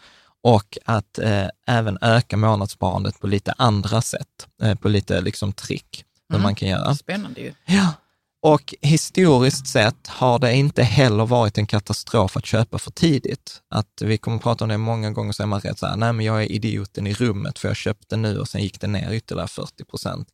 och 0.44 0.78
att 0.86 1.20
eh, 1.20 1.48
även 1.68 1.98
öka 2.02 2.38
månadssparandet 2.38 3.20
på 3.20 3.28
lite 3.28 3.54
andra 3.58 4.02
sätt, 4.02 4.48
eh, 4.62 4.76
på 4.76 4.90
lite 4.90 5.22
liksom 5.22 5.54
trick, 5.54 6.06
hur 6.30 6.36
mm. 6.36 6.44
man 6.44 6.56
kan 6.56 6.70
göra. 6.70 6.96
Spännande 6.96 7.42
ju. 7.42 7.54
Ja, 7.66 7.94
och 8.42 8.76
historiskt 8.82 9.68
sett 9.68 10.08
har 10.08 10.40
det 10.40 10.56
inte 10.56 10.84
heller 10.84 11.26
varit 11.26 11.58
en 11.58 11.66
katastrof 11.66 12.38
att 12.38 12.46
köpa 12.46 12.80
för 12.80 12.92
tidigt. 12.92 13.62
Att 13.70 14.02
vi 14.02 14.18
kommer 14.18 14.38
att 14.38 14.44
prata 14.44 14.66
om 14.66 14.70
det 14.70 14.78
många 14.78 15.12
gånger, 15.12 15.32
så 15.32 15.44
är 15.44 15.48
man 15.48 15.62
rädd 15.62 15.80
så 15.80 15.86
här, 15.86 15.96
nej 15.96 16.14
men 16.14 16.26
jag 16.26 16.44
är 16.44 16.52
idioten 16.52 17.08
i 17.08 17.14
rummet 17.14 17.60
för 17.60 17.68
jag 17.68 17.78
köpte 17.78 18.18
nu 18.18 18.40
och 18.40 18.48
sen 18.48 18.62
gick 18.62 18.82
det 18.82 18.88
ner 18.88 19.12
ytterligare 19.12 19.48
40 19.48 19.86
procent 19.86 20.30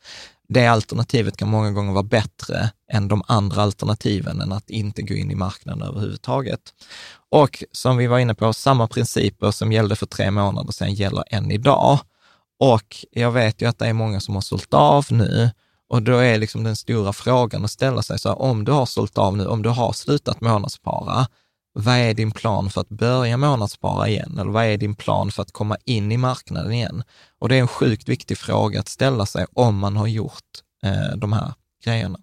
det 0.47 0.67
alternativet 0.67 1.37
kan 1.37 1.49
många 1.49 1.71
gånger 1.71 1.93
vara 1.93 2.03
bättre 2.03 2.69
än 2.91 3.07
de 3.07 3.23
andra 3.27 3.61
alternativen 3.61 4.41
än 4.41 4.51
att 4.51 4.69
inte 4.69 5.01
gå 5.01 5.13
in 5.13 5.31
i 5.31 5.35
marknaden 5.35 5.87
överhuvudtaget. 5.87 6.61
Och 7.31 7.63
som 7.71 7.97
vi 7.97 8.07
var 8.07 8.19
inne 8.19 8.35
på, 8.35 8.53
samma 8.53 8.87
principer 8.87 9.51
som 9.51 9.71
gällde 9.71 9.95
för 9.95 10.05
tre 10.05 10.31
månader 10.31 10.71
sedan 10.71 10.93
gäller 10.93 11.23
än 11.29 11.51
idag. 11.51 11.99
Och 12.59 13.05
jag 13.11 13.31
vet 13.31 13.61
ju 13.61 13.65
att 13.65 13.79
det 13.79 13.87
är 13.87 13.93
många 13.93 14.19
som 14.19 14.33
har 14.35 14.41
sålt 14.41 14.73
av 14.73 15.05
nu 15.09 15.51
och 15.89 16.01
då 16.01 16.17
är 16.17 16.37
liksom 16.37 16.63
den 16.63 16.75
stora 16.75 17.13
frågan 17.13 17.65
att 17.65 17.71
ställa 17.71 18.01
sig 18.01 18.19
så 18.19 18.29
här, 18.29 18.41
om 18.41 18.63
du 18.63 18.71
har 18.71 18.85
sålt 18.85 19.17
av 19.17 19.37
nu, 19.37 19.45
om 19.45 19.61
du 19.61 19.69
har 19.69 19.93
slutat 19.93 20.41
månadsspara, 20.41 21.27
vad 21.73 21.95
är 21.95 22.13
din 22.13 22.31
plan 22.31 22.69
för 22.69 22.81
att 22.81 22.89
börja 22.89 23.37
månadsspara 23.37 24.07
igen? 24.07 24.37
Eller 24.39 24.51
vad 24.51 24.65
är 24.65 24.77
din 24.77 24.95
plan 24.95 25.31
för 25.31 25.41
att 25.41 25.51
komma 25.51 25.77
in 25.85 26.11
i 26.11 26.17
marknaden 26.17 26.71
igen? 26.71 27.03
Och 27.39 27.49
det 27.49 27.55
är 27.55 27.59
en 27.59 27.67
sjukt 27.67 28.09
viktig 28.09 28.37
fråga 28.37 28.79
att 28.79 28.87
ställa 28.87 29.25
sig 29.25 29.45
om 29.53 29.77
man 29.77 29.97
har 29.97 30.07
gjort 30.07 30.61
eh, 30.83 31.17
de 31.17 31.33
här 31.33 31.53
grejerna. 31.83 32.19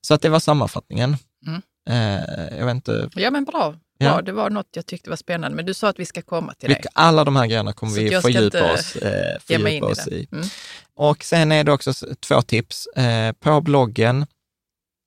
Så 0.00 0.14
att 0.14 0.22
det 0.22 0.28
var 0.28 0.40
sammanfattningen. 0.40 1.16
Mm. 1.46 1.62
Eh, 1.88 2.58
jag 2.58 2.66
vet 2.66 2.74
inte. 2.74 3.10
Ja, 3.14 3.30
men 3.30 3.44
bra. 3.44 3.74
Ja. 4.00 4.12
Bra. 4.12 4.22
Det 4.22 4.32
var 4.32 4.50
något 4.50 4.68
jag 4.72 4.86
tyckte 4.86 5.10
var 5.10 5.16
spännande, 5.16 5.56
men 5.56 5.66
du 5.66 5.74
sa 5.74 5.88
att 5.88 5.98
vi 5.98 6.06
ska 6.06 6.22
komma 6.22 6.54
till 6.54 6.68
det. 6.68 6.86
Alla 6.92 7.24
de 7.24 7.36
här 7.36 7.46
grejerna 7.46 7.72
kommer 7.72 7.92
Så 7.92 8.00
vi 8.00 8.20
fördjupa 8.20 8.72
oss, 8.72 8.96
eh, 8.96 9.40
fördjupa 9.40 9.86
oss 9.86 10.08
i. 10.08 10.26
Mm. 10.32 10.46
Och 10.94 11.24
sen 11.24 11.52
är 11.52 11.64
det 11.64 11.72
också 11.72 11.92
två 12.20 12.42
tips. 12.42 12.86
Eh, 12.86 13.32
på 13.32 13.60
bloggen 13.60 14.26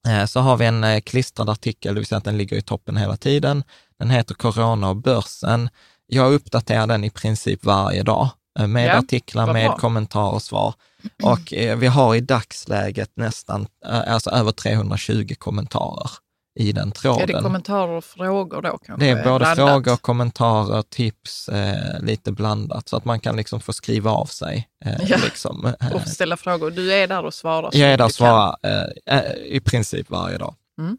Eh, 0.07 0.25
så 0.25 0.39
har 0.39 0.57
vi 0.57 0.65
en 0.65 0.83
eh, 0.83 1.01
klistrad 1.01 1.49
artikel, 1.49 1.93
det 1.93 1.99
vill 1.99 2.07
säga 2.07 2.17
att 2.17 2.23
den 2.23 2.37
ligger 2.37 2.57
i 2.57 2.61
toppen 2.61 2.97
hela 2.97 3.17
tiden. 3.17 3.63
Den 3.99 4.09
heter 4.09 4.35
Corona 4.35 4.89
och 4.89 4.95
börsen. 4.95 5.69
Jag 6.07 6.33
uppdaterar 6.33 6.87
den 6.87 7.03
i 7.03 7.09
princip 7.09 7.65
varje 7.65 8.03
dag 8.03 8.29
eh, 8.59 8.67
med 8.67 8.87
ja, 8.87 8.97
artiklar, 8.97 9.53
med 9.53 9.71
kommentarer 9.71 10.33
och 10.33 10.41
svar. 10.41 10.73
Och 11.23 11.53
vi 11.77 11.87
har 11.87 12.15
i 12.15 12.21
dagsläget 12.21 13.11
nästan, 13.15 13.67
alltså 13.85 14.29
över 14.29 14.51
320 14.51 15.33
kommentarer 15.37 16.09
i 16.55 16.71
den 16.71 16.91
tråden. 16.91 17.21
Är 17.21 17.27
det 17.27 17.41
kommentarer 17.41 17.91
och 17.91 18.03
frågor 18.03 18.61
då? 18.61 18.77
Kanske? 18.77 19.05
Det 19.05 19.11
är 19.11 19.15
både 19.15 19.39
blandat. 19.39 19.57
frågor, 19.57 19.95
kommentarer, 19.95 20.81
tips, 20.81 21.49
eh, 21.49 22.01
lite 22.01 22.31
blandat, 22.31 22.89
så 22.89 22.97
att 22.97 23.05
man 23.05 23.19
kan 23.19 23.35
liksom 23.35 23.59
få 23.59 23.73
skriva 23.73 24.11
av 24.11 24.25
sig. 24.25 24.67
Eh, 24.85 24.93
ja. 25.07 25.17
liksom, 25.23 25.73
eh. 25.81 25.95
och 25.95 26.01
ställa 26.01 26.37
frågor. 26.37 26.71
Du 26.71 26.93
är 26.93 27.07
där 27.07 27.25
och 27.25 27.33
svarar? 27.33 27.69
Jag 27.73 27.89
är 27.89 27.97
där 27.97 28.05
och 28.05 28.11
svarar 28.11 28.55
eh, 28.63 29.17
eh, 29.17 29.33
i 29.45 29.59
princip 29.59 30.09
varje 30.09 30.37
dag. 30.37 30.55
Mm. 30.79 30.97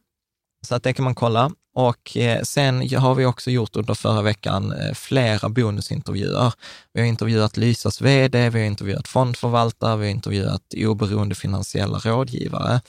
Så 0.64 0.74
att 0.74 0.83
det 0.83 0.92
kan 0.92 1.05
man 1.05 1.14
kolla. 1.14 1.50
Och 1.74 2.16
eh, 2.16 2.42
sen 2.42 2.94
har 2.96 3.14
vi 3.14 3.27
också 3.27 3.50
gjort 3.50 3.77
under 3.77 3.94
förra 3.94 4.22
veckan 4.22 4.72
eh, 4.72 4.94
flera 4.94 5.48
bonusintervjuer. 5.48 6.53
Vi 6.92 7.00
har 7.00 7.07
intervjuat 7.07 7.57
Lysas 7.57 8.00
vd, 8.00 8.50
vi 8.50 8.59
har 8.59 8.66
intervjuat 8.66 9.09
fondförvaltare, 9.09 9.96
vi 9.96 10.05
har 10.05 10.11
intervjuat 10.11 10.74
oberoende 10.77 11.35
finansiella 11.35 11.98
rådgivare. 11.98 12.81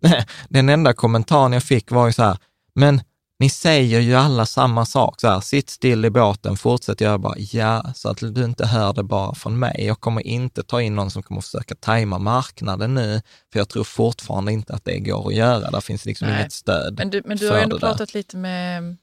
Den 0.48 0.68
enda 0.68 0.92
kommentaren 0.92 1.52
jag 1.52 1.62
fick 1.62 1.90
var 1.90 2.06
ju 2.06 2.12
så 2.12 2.22
här, 2.22 2.38
men 2.74 3.00
ni 3.40 3.48
säger 3.48 4.00
ju 4.00 4.14
alla 4.14 4.46
samma 4.46 4.84
sak, 4.84 5.20
så 5.20 5.28
här, 5.28 5.40
sitt 5.40 5.70
still 5.70 6.04
i 6.04 6.10
båten, 6.10 6.56
fortsätt 6.56 7.00
göra 7.00 7.18
bara, 7.18 7.38
ja, 7.38 7.92
så 7.94 8.08
att 8.08 8.18
du 8.18 8.44
inte 8.44 8.66
hör 8.66 8.92
det 8.92 9.02
bara 9.02 9.34
från 9.34 9.58
mig. 9.58 9.84
Jag 9.86 10.00
kommer 10.00 10.26
inte 10.26 10.62
ta 10.62 10.82
in 10.82 10.94
någon 10.94 11.10
som 11.10 11.22
kommer 11.22 11.40
försöka 11.40 11.74
tajma 11.74 12.18
marknaden 12.18 12.94
nu, 12.94 13.22
för 13.52 13.60
jag 13.60 13.68
tror 13.68 13.84
fortfarande 13.84 14.52
inte 14.52 14.74
att 14.74 14.84
det 14.84 14.98
går 14.98 15.28
att 15.28 15.34
göra. 15.34 15.70
Där 15.70 15.80
finns 15.80 16.04
liksom 16.04 16.28
Nej. 16.28 16.40
inget 16.40 16.52
stöd 16.52 16.94
Men 16.98 17.10
du, 17.10 17.22
men 17.24 17.36
du 17.36 17.50
har 17.50 17.58
ändå 17.58 17.78
pratat 17.78 18.14
lite 18.14 18.36
med, 18.36 18.96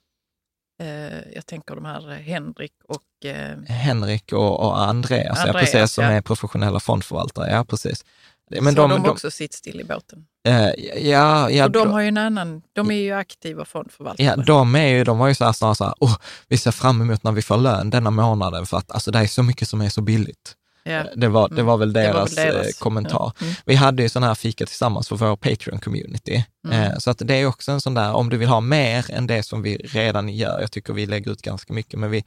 eh, 0.81 1.33
jag 1.35 1.45
tänker 1.45 1.75
de 1.75 1.85
här 1.85 2.09
Henrik 2.11 2.73
och... 2.83 3.25
Eh, 3.29 3.57
Henrik 3.67 4.33
och, 4.33 4.59
och 4.59 4.81
Andreas, 4.81 5.39
Andreas, 5.39 5.47
ja, 5.47 5.59
precis, 5.59 5.93
som 5.93 6.03
ja. 6.03 6.11
är 6.11 6.21
professionella 6.21 6.79
fondförvaltare, 6.79 7.51
ja 7.51 7.65
precis. 7.65 8.05
Men 8.49 8.63
så 8.63 8.81
de, 8.81 8.89
de, 8.89 9.03
de 9.03 9.09
också 9.09 9.31
sitt 9.31 9.53
still 9.53 9.81
i 9.81 9.83
båten? 9.83 10.25
Uh, 10.47 10.69
ja, 11.09 11.49
ja, 11.49 11.65
och 11.65 11.71
de 11.71 11.91
har 11.91 12.01
ju 12.01 12.07
en 12.07 12.17
annan, 12.17 12.61
de 12.73 12.91
är 12.91 12.95
ju 12.95 13.11
aktiva 13.11 13.65
fondförvaltare. 13.65 14.27
Ja, 14.27 14.35
de 14.35 14.75
är 14.75 14.87
ju, 14.87 15.03
de 15.03 15.17
var 15.17 15.27
ju 15.27 15.35
så 15.35 15.45
här 15.45 15.51
snarare 15.51 15.75
så 15.75 15.83
här, 15.83 15.93
oh, 15.99 16.17
vi 16.47 16.57
ser 16.57 16.71
fram 16.71 17.01
emot 17.01 17.23
när 17.23 17.31
vi 17.31 17.41
får 17.41 17.57
lön 17.57 17.89
denna 17.89 18.11
månaden 18.11 18.65
för 18.65 18.77
att 18.77 18.91
alltså, 18.91 19.11
det 19.11 19.19
är 19.19 19.27
så 19.27 19.43
mycket 19.43 19.67
som 19.67 19.81
är 19.81 19.89
så 19.89 20.01
billigt. 20.01 20.55
Ja. 20.87 20.91
Eh, 20.91 21.05
det, 21.15 21.27
var, 21.27 21.49
det 21.49 21.63
var 21.63 21.77
väl 21.77 21.93
deras, 21.93 22.35
var 22.35 22.43
väl 22.43 22.53
deras. 22.53 22.67
Eh, 22.67 22.71
kommentar. 22.79 23.31
Ja. 23.39 23.45
Mm. 23.45 23.53
Vi 23.65 23.75
hade 23.75 24.03
ju 24.03 24.09
sån 24.09 24.23
här 24.23 24.35
fika 24.35 24.65
tillsammans 24.65 25.07
för 25.07 25.15
vår 25.15 25.35
Patreon-community. 25.35 26.43
Mm. 26.65 26.83
Eh, 26.83 26.97
så 26.97 27.09
att 27.09 27.21
det 27.25 27.35
är 27.35 27.45
också 27.45 27.71
en 27.71 27.81
sån 27.81 27.93
där, 27.93 28.13
om 28.13 28.29
du 28.29 28.37
vill 28.37 28.47
ha 28.47 28.61
mer 28.61 29.11
än 29.11 29.27
det 29.27 29.43
som 29.43 29.61
vi 29.61 29.77
redan 29.77 30.29
gör, 30.29 30.61
jag 30.61 30.71
tycker 30.71 30.93
vi 30.93 31.05
lägger 31.05 31.31
ut 31.31 31.41
ganska 31.41 31.73
mycket, 31.73 31.99
men 31.99 32.11
vi 32.11 32.23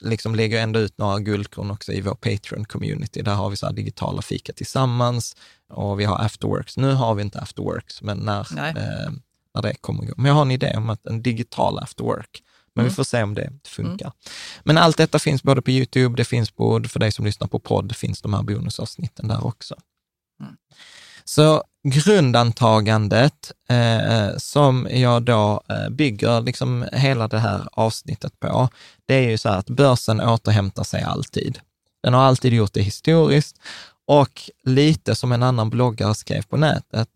liksom 0.00 0.34
lägger 0.34 0.62
ändå 0.62 0.80
ut 0.80 0.98
några 0.98 1.18
guldkorn 1.18 1.70
också 1.70 1.92
i 1.92 2.00
vår 2.00 2.14
Patreon-community. 2.14 3.22
Där 3.22 3.34
har 3.34 3.50
vi 3.50 3.56
så 3.56 3.70
digitala 3.70 4.22
fika 4.22 4.52
tillsammans 4.52 5.36
och 5.68 6.00
vi 6.00 6.04
har 6.04 6.18
afterworks. 6.18 6.76
Nu 6.76 6.92
har 6.92 7.14
vi 7.14 7.22
inte 7.22 7.40
afterworks, 7.40 8.02
men 8.02 8.18
när, 8.18 8.40
eh, 8.58 9.12
när 9.54 9.62
det 9.62 9.74
kommer 9.80 10.02
igång. 10.02 10.14
Men 10.16 10.26
jag 10.26 10.34
har 10.34 10.42
en 10.42 10.50
idé 10.50 10.76
om 10.76 10.90
att 10.90 11.06
en 11.06 11.22
digital 11.22 11.78
afterwork. 11.78 12.42
Men 12.74 12.82
mm. 12.82 12.90
vi 12.90 12.94
får 12.94 13.04
se 13.04 13.22
om 13.22 13.34
det 13.34 13.52
funkar. 13.64 14.06
Mm. 14.06 14.14
Men 14.64 14.78
allt 14.78 14.96
detta 14.96 15.18
finns 15.18 15.42
både 15.42 15.62
på 15.62 15.70
YouTube, 15.70 16.16
det 16.16 16.24
finns 16.24 16.50
på, 16.50 16.84
för 16.88 17.00
dig 17.00 17.12
som 17.12 17.24
lyssnar 17.24 17.48
på 17.48 17.58
podd, 17.58 17.96
finns 17.96 18.22
de 18.22 18.34
här 18.34 18.42
bonusavsnitten 18.42 19.28
där 19.28 19.46
också. 19.46 19.74
Mm. 20.40 20.56
Så 21.24 21.62
grundantagandet 21.82 23.52
eh, 23.68 24.36
som 24.36 24.88
jag 24.90 25.22
då 25.22 25.62
eh, 25.68 25.88
bygger 25.88 26.40
liksom 26.40 26.86
hela 26.92 27.28
det 27.28 27.38
här 27.38 27.68
avsnittet 27.72 28.40
på, 28.40 28.68
det 29.06 29.14
är 29.14 29.30
ju 29.30 29.38
så 29.38 29.48
här 29.48 29.58
att 29.58 29.70
börsen 29.70 30.20
återhämtar 30.20 30.84
sig 30.84 31.02
alltid. 31.02 31.58
Den 32.02 32.14
har 32.14 32.22
alltid 32.22 32.52
gjort 32.52 32.72
det 32.72 32.82
historiskt 32.82 33.60
och 34.06 34.42
lite 34.62 35.14
som 35.14 35.32
en 35.32 35.42
annan 35.42 35.70
bloggare 35.70 36.14
skrev 36.14 36.42
på 36.42 36.56
nätet, 36.56 37.08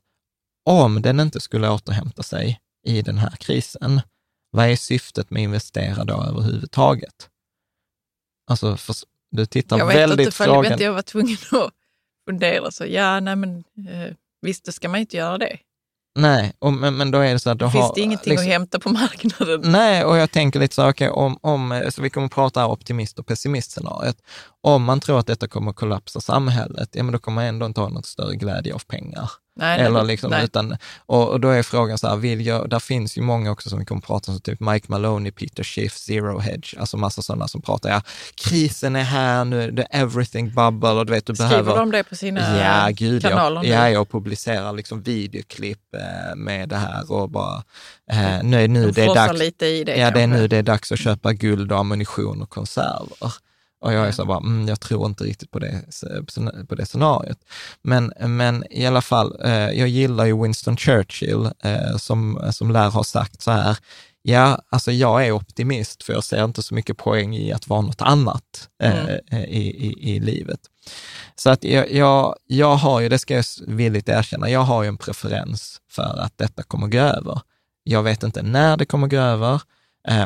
om 0.65 1.03
den 1.03 1.21
inte 1.21 1.41
skulle 1.41 1.69
återhämta 1.69 2.23
sig 2.23 2.61
i 2.87 3.03
den 3.03 3.19
här 3.19 3.37
krisen, 3.37 4.01
vad 4.51 4.67
är 4.67 4.77
syftet 4.77 5.31
med 5.31 5.41
att 5.41 5.45
investera 5.45 6.05
då 6.05 6.23
överhuvudtaget? 6.23 7.29
Alltså, 8.47 8.77
för, 8.77 8.95
du 9.31 9.47
tittar 9.47 9.79
jag 9.79 9.87
väldigt 9.87 10.41
inte. 10.41 10.85
Jag 10.85 10.93
var 10.93 11.03
tvungen 11.03 11.37
att 11.51 11.73
fundera, 12.29 12.71
så 12.71 12.87
ja, 12.87 13.21
nej 13.21 13.37
men 13.37 13.65
eh, 13.89 14.15
visst, 14.43 14.65
då 14.65 14.73
ska 14.73 14.89
man 14.89 15.01
inte 15.01 15.17
göra 15.17 15.39
det. 15.39 15.59
Nej, 16.19 16.53
och, 16.59 16.73
men, 16.73 16.97
men 16.97 17.11
då 17.11 17.19
är 17.19 17.33
det 17.33 17.39
så 17.39 17.51
att... 17.51 17.59
Då 17.59 17.71
Finns 17.71 17.85
har, 17.85 17.95
det 17.95 18.01
ingenting 18.01 18.31
liksom, 18.31 18.47
att 18.47 18.53
hämta 18.53 18.79
på 18.79 18.89
marknaden? 18.89 19.61
Nej, 19.65 20.05
och 20.05 20.17
jag 20.17 20.31
tänker 20.31 20.61
lite 20.61 20.75
så 20.75 20.83
här, 20.83 20.91
okay, 20.91 21.09
om, 21.09 21.39
om, 21.41 21.83
så 21.91 22.03
vi 22.03 22.11
kommer 22.11 22.27
att 22.27 22.33
prata 22.33 22.67
optimist 22.67 23.19
och 23.19 23.27
pessimistscenariot. 23.27 24.17
Om 24.61 24.85
man 24.85 25.01
tror 25.01 25.19
att 25.19 25.27
detta 25.27 25.49
kommer 25.49 25.71
att 25.71 25.77
kollapsa 25.77 26.21
samhället, 26.21 26.89
ja 26.93 27.03
men 27.03 27.13
då 27.13 27.19
kommer 27.19 27.35
man 27.35 27.45
ändå 27.45 27.67
inte 27.67 27.81
ha 27.81 27.89
något 27.89 28.07
större 28.07 28.35
glädje 28.35 28.75
av 28.75 28.79
pengar. 28.79 29.31
Nej, 29.59 29.81
Eller 29.81 30.05
liksom, 30.05 30.31
nej. 30.31 30.45
utan, 30.45 30.77
och, 31.07 31.29
och 31.29 31.41
då 31.41 31.49
är 31.49 31.63
frågan 31.63 31.99
så 31.99 32.09
här, 32.09 32.17
vill 32.17 32.47
jag, 32.47 32.71
där 32.71 32.79
finns 32.79 33.19
ju 33.19 33.23
många 33.23 33.51
också 33.51 33.69
som 33.69 33.79
vi 33.79 33.85
kommer 33.85 33.99
att 33.99 34.07
prata 34.07 34.33
om, 34.33 34.37
så 34.39 34.43
typ 34.43 34.61
Mike 34.61 34.87
Maloney, 34.89 35.33
Peter 35.33 35.65
Schiff, 35.65 35.93
Zero 35.97 36.39
Hedge, 36.39 36.75
alltså 36.79 36.97
massa 36.97 37.23
sådana 37.23 37.49
som 37.49 37.63
pratar, 37.63 37.91
ja, 37.91 38.03
krisen 38.35 38.97
är 38.97 39.03
här 39.03 39.45
nu, 39.45 39.77
the 39.77 39.83
everything 39.91 40.55
bubble 40.55 40.89
och 40.91 41.07
du 41.07 41.13
vet, 41.13 41.27
du 41.27 41.35
Skriver 41.35 41.51
behöver... 41.51 41.77
de 41.77 41.91
det 41.91 42.05
på 42.05 42.17
sina 42.17 42.59
Ja, 42.59 42.89
gud 42.91 43.23
kanaler 43.23 43.65
ja. 43.65 43.91
jag 43.91 44.11
publicerar 44.11 44.73
liksom 44.73 45.03
videoklipp 45.03 45.95
eh, 45.95 46.37
med 46.37 46.69
det 46.69 46.77
här 46.77 47.13
och 47.13 47.31
bara, 47.31 47.63
eh, 48.13 48.43
nu 48.43 48.69
nu 48.69 48.87
De 48.87 48.93
det 48.93 49.05
är 49.05 49.15
dags. 49.15 49.39
lite 49.39 49.67
i 49.67 49.85
det 49.85 49.97
Ja, 49.97 50.11
det 50.11 50.21
är 50.23 50.27
nu 50.27 50.49
det 50.49 50.57
är 50.57 50.63
dags 50.63 50.93
att 50.93 50.99
köpa 50.99 51.33
guld 51.33 51.73
och 51.73 51.79
ammunition 51.79 52.43
och 52.43 52.51
konserver. 52.51 53.33
Och 53.81 53.93
jag 53.93 54.07
är 54.09 54.13
så 54.13 54.25
bara, 54.25 54.39
mm, 54.39 54.69
jag 54.69 54.81
tror 54.81 55.07
inte 55.07 55.25
riktigt 55.25 55.51
på 55.51 55.59
det, 55.59 55.83
på 56.69 56.75
det 56.75 56.87
scenariot. 56.87 57.39
Men, 57.83 58.13
men 58.19 58.65
i 58.71 58.87
alla 58.87 59.03
fall, 59.03 59.37
eh, 59.45 59.53
jag 59.71 59.89
gillar 59.89 60.25
ju 60.25 60.43
Winston 60.43 60.77
Churchill 60.77 61.51
eh, 61.65 61.97
som, 61.97 62.49
som 62.53 62.71
lär 62.71 62.91
ha 62.91 63.05
sagt 63.05 63.43
så 63.43 63.51
här, 63.51 63.77
ja, 64.23 64.59
alltså 64.69 64.93
jag 64.93 65.27
är 65.27 65.33
optimist 65.33 66.03
för 66.03 66.13
jag 66.13 66.25
ser 66.25 66.45
inte 66.45 66.63
så 66.63 66.75
mycket 66.75 66.97
poäng 66.97 67.37
i 67.37 67.53
att 67.53 67.69
vara 67.69 67.81
något 67.81 68.03
annat 68.03 68.69
eh, 68.83 69.05
Mm. 69.05 69.45
i, 69.45 69.87
i, 69.87 70.15
i 70.15 70.21
livet. 70.21 70.61
Så 71.37 71.51
att 71.51 71.65
jag, 71.65 71.93
jag, 71.93 72.37
jag 72.47 72.77
har 72.77 73.01
ju, 73.01 73.09
det 73.09 73.19
ska 73.19 73.35
jag 73.35 73.45
villigt 73.67 74.09
erkänna, 74.09 74.51
jag 74.51 74.61
har 74.61 74.83
ju 74.83 74.89
en 74.89 74.99
preferens 74.99 75.81
för 75.91 76.21
att 76.21 76.39
detta 76.39 76.63
kommer 76.63 76.87
gå 76.89 76.99
över. 76.99 77.41
Jag 77.85 78.03
vet 78.03 78.23
inte 78.23 78.43
när 78.43 78.77
det 78.77 78.85
kommer 78.87 79.09
gå 79.09 79.17
över, 79.17 79.63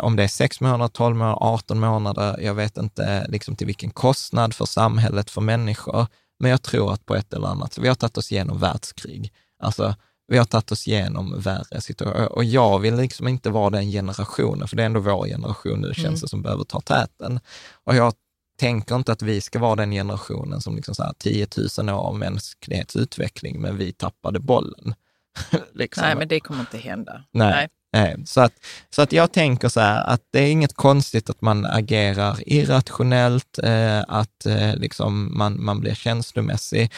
om 0.02 0.16
det 0.16 0.22
är 0.22 0.28
6 0.28 0.60
månader, 0.60 0.88
12 0.88 1.16
månader, 1.16 1.38
18 1.40 1.80
månader. 1.80 2.40
Jag 2.40 2.54
vet 2.54 2.76
inte 2.76 3.26
liksom 3.28 3.56
till 3.56 3.66
vilken 3.66 3.90
kostnad 3.90 4.54
för 4.54 4.64
samhället, 4.64 5.30
för 5.30 5.40
människor. 5.40 6.06
Men 6.38 6.50
jag 6.50 6.62
tror 6.62 6.92
att 6.92 7.06
på 7.06 7.14
ett 7.14 7.32
eller 7.32 7.48
annat, 7.48 7.72
så 7.72 7.80
vi 7.80 7.88
har 7.88 7.94
tagit 7.94 8.16
oss 8.18 8.32
igenom 8.32 8.58
världskrig. 8.58 9.32
Alltså, 9.62 9.94
vi 10.28 10.38
har 10.38 10.44
tagit 10.44 10.72
oss 10.72 10.88
igenom 10.88 11.40
värre 11.40 11.80
situationer. 11.80 12.32
Och 12.32 12.44
jag 12.44 12.78
vill 12.78 12.96
liksom 12.96 13.28
inte 13.28 13.50
vara 13.50 13.70
den 13.70 13.90
generationen, 13.90 14.68
för 14.68 14.76
det 14.76 14.82
är 14.82 14.86
ändå 14.86 15.00
vår 15.00 15.26
generation 15.26 15.80
nu, 15.80 15.94
känns 15.94 16.06
Mm. 16.06 16.20
det 16.20 16.28
som, 16.28 16.42
behöver 16.42 16.64
ta 16.64 16.80
täten. 16.80 17.40
Och 17.84 17.94
jag 17.96 18.14
tänker 18.58 18.94
inte 18.94 19.12
att 19.12 19.22
vi 19.22 19.40
ska 19.40 19.58
vara 19.58 19.76
den 19.76 19.90
generationen 19.90 20.60
som 20.60 20.76
liksom 20.76 20.94
så 20.94 21.02
här 21.02 21.12
10 21.18 21.46
000 21.78 21.88
år 21.90 22.00
av 22.00 22.18
mänsklighetsutveckling, 22.18 23.60
men 23.60 23.76
vi 23.76 23.92
tappade 23.92 24.40
bollen. 24.40 24.94
liksom. 25.74 26.02
Nej, 26.02 26.16
men 26.16 26.28
det 26.28 26.40
kommer 26.40 26.60
inte 26.60 26.78
hända. 26.78 27.24
Nej. 27.32 27.50
Nej, 27.50 27.68
Eh, 27.96 28.14
så, 28.24 28.40
att, 28.40 28.52
så 28.90 29.02
att 29.02 29.12
jag 29.12 29.32
tänker 29.32 29.68
så 29.68 29.80
här 29.80 30.04
att 30.04 30.20
det 30.30 30.38
är 30.38 30.50
inget 30.50 30.74
konstigt 30.74 31.30
att 31.30 31.40
man 31.40 31.66
agerar 31.66 32.36
irrationellt, 32.46 33.58
eh, 33.62 34.00
att 34.08 34.46
eh, 34.46 34.76
liksom 34.76 35.38
man, 35.38 35.64
man 35.64 35.80
blir 35.80 35.94
känslomässig. 35.94 36.92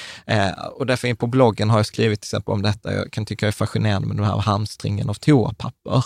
Och 0.73 0.87
därför 0.87 1.15
på 1.15 1.27
bloggen 1.27 1.71
har 1.71 1.79
jag 1.79 1.87
skrivit 1.87 2.21
till 2.21 2.27
exempel 2.27 2.53
om 2.53 2.63
detta, 2.63 2.95
jag 2.95 3.13
kan 3.13 3.27
tycka 3.27 3.47
det 3.47 3.51
är 3.51 3.53
fascinerande 3.53 4.09
med 4.09 4.17
den 4.17 4.27
här 4.27 4.39
hamstringen 4.39 5.09
av 5.09 5.15
toapapper. 5.15 6.05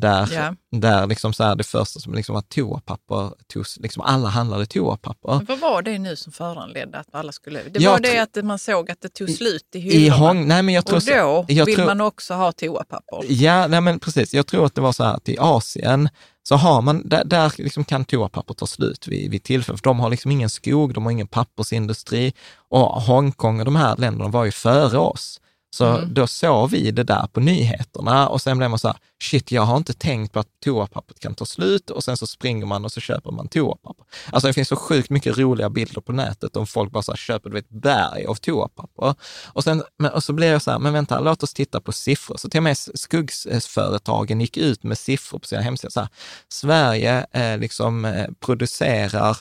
Där, 0.00 0.28
Ja. 0.32 0.54
där 0.78 1.06
liksom 1.06 1.32
så 1.32 1.44
här, 1.44 1.56
det 1.56 1.64
första 1.64 2.00
som 2.00 2.14
liksom 2.14 2.34
var 2.34 2.42
toapapper, 2.42 3.30
togs, 3.52 3.76
liksom 3.76 4.02
alla 4.02 4.28
handlade 4.28 4.66
toapapper. 4.66 5.34
Men 5.36 5.44
vad 5.44 5.58
var 5.58 5.82
det 5.82 5.98
nu 5.98 6.16
som 6.16 6.32
föranledde 6.32 6.98
att 6.98 7.14
alla 7.14 7.32
skulle... 7.32 7.62
Det 7.62 7.80
Jag 7.80 7.90
var 7.90 8.00
det 8.00 8.18
att 8.18 8.44
man 8.44 8.58
såg 8.58 8.90
att 8.90 9.00
det 9.00 9.08
tog 9.08 9.30
slut 9.30 9.62
i 9.74 9.78
I 9.78 9.80
hyllorna. 9.80 10.16
Hong, 10.16 10.48
nej 10.48 10.62
men 10.62 10.74
jag 10.74 10.86
tror, 10.86 10.96
och 10.96 11.02
då 11.46 11.52
jag 11.54 11.66
vill 11.66 11.74
tror, 11.74 11.86
man 11.86 12.00
också 12.00 12.34
ha 12.34 12.52
toapapper. 12.52 13.24
Ja, 13.28 13.66
nej 13.66 13.80
men 13.80 14.00
precis. 14.00 14.34
Jag 14.34 14.46
tror 14.46 14.66
att 14.66 14.74
det 14.74 14.80
var 14.80 14.92
så 14.92 15.04
här 15.04 15.14
att 15.14 15.28
i 15.28 15.36
Asien 15.38 16.08
så 16.42 16.56
har 16.56 16.82
man, 16.82 17.08
där, 17.08 17.24
där 17.24 17.52
liksom 17.56 17.84
kan 17.84 18.04
toapapper 18.04 18.54
ta 18.54 18.66
slut 18.66 19.08
vid, 19.08 19.30
vid 19.30 19.42
tillfälle, 19.42 19.78
för 19.78 19.84
de 19.84 20.00
har 20.00 20.10
liksom 20.10 20.30
ingen 20.30 20.50
skog, 20.50 20.94
de 20.94 21.04
har 21.04 21.12
ingen 21.12 21.26
pappersindustri 21.26 22.32
och 22.68 23.02
Hongkong 23.02 23.58
och 23.58 23.64
de 23.64 23.76
här 23.76 23.96
länderna 23.96 24.30
var 24.30 24.44
ju 24.44 24.50
före 24.50 24.98
oss. 24.98 25.40
Så 25.70 25.84
Mm. 25.86 26.14
då 26.14 26.26
såg 26.26 26.70
vi 26.70 26.90
det 26.90 27.02
där 27.04 27.26
på 27.32 27.40
nyheterna 27.40 28.28
och 28.28 28.42
sen 28.42 28.58
blev 28.58 28.70
man 28.70 28.78
så 28.78 28.88
här, 28.88 28.96
shit, 29.22 29.52
jag 29.52 29.62
har 29.62 29.76
inte 29.76 29.92
tänkt 29.94 30.32
på 30.32 30.38
att 30.40 30.46
toapappret 30.64 31.20
kan 31.20 31.34
ta 31.34 31.46
slut 31.46 31.90
och 31.90 32.04
sen 32.04 32.16
så 32.16 32.26
springer 32.26 32.66
man 32.66 32.84
och 32.84 32.92
så 32.92 33.00
köper 33.00 33.30
man 33.30 33.48
toapapper. 33.48 34.04
Alltså 34.32 34.46
det 34.46 34.52
finns 34.52 34.68
så 34.68 34.76
sjukt 34.76 35.10
mycket 35.10 35.38
roliga 35.38 35.70
bilder 35.70 36.00
på 36.00 36.12
nätet 36.12 36.56
om 36.56 36.66
folk 36.66 36.92
bara 36.92 37.02
så 37.02 37.12
här, 37.12 37.16
köper 37.16 37.50
vet, 37.50 37.68
berg 37.68 38.26
av 38.26 38.34
toapapper. 38.34 39.14
Och, 39.46 39.64
sen, 39.64 39.82
och 40.14 40.24
så 40.24 40.32
blir 40.32 40.52
jag 40.52 40.62
så 40.62 40.70
här, 40.70 40.78
men 40.78 40.92
vänta, 40.92 41.20
låt 41.20 41.42
oss 41.42 41.54
titta 41.54 41.80
på 41.80 41.92
siffror. 41.92 42.36
Så 42.36 42.48
till 42.48 42.58
och 42.58 42.64
med 42.64 42.76
skuggsföretagen 42.78 44.40
gick 44.40 44.56
ut 44.56 44.82
med 44.82 44.98
siffror 44.98 45.38
på 45.38 45.46
sina 45.46 45.62
hemsidor. 45.62 45.90
Så 45.90 46.00
här, 46.00 46.08
Sverige 46.48 47.26
eh, 47.32 47.58
liksom 47.58 48.04
eh, 48.04 48.26
producerar 48.40 49.36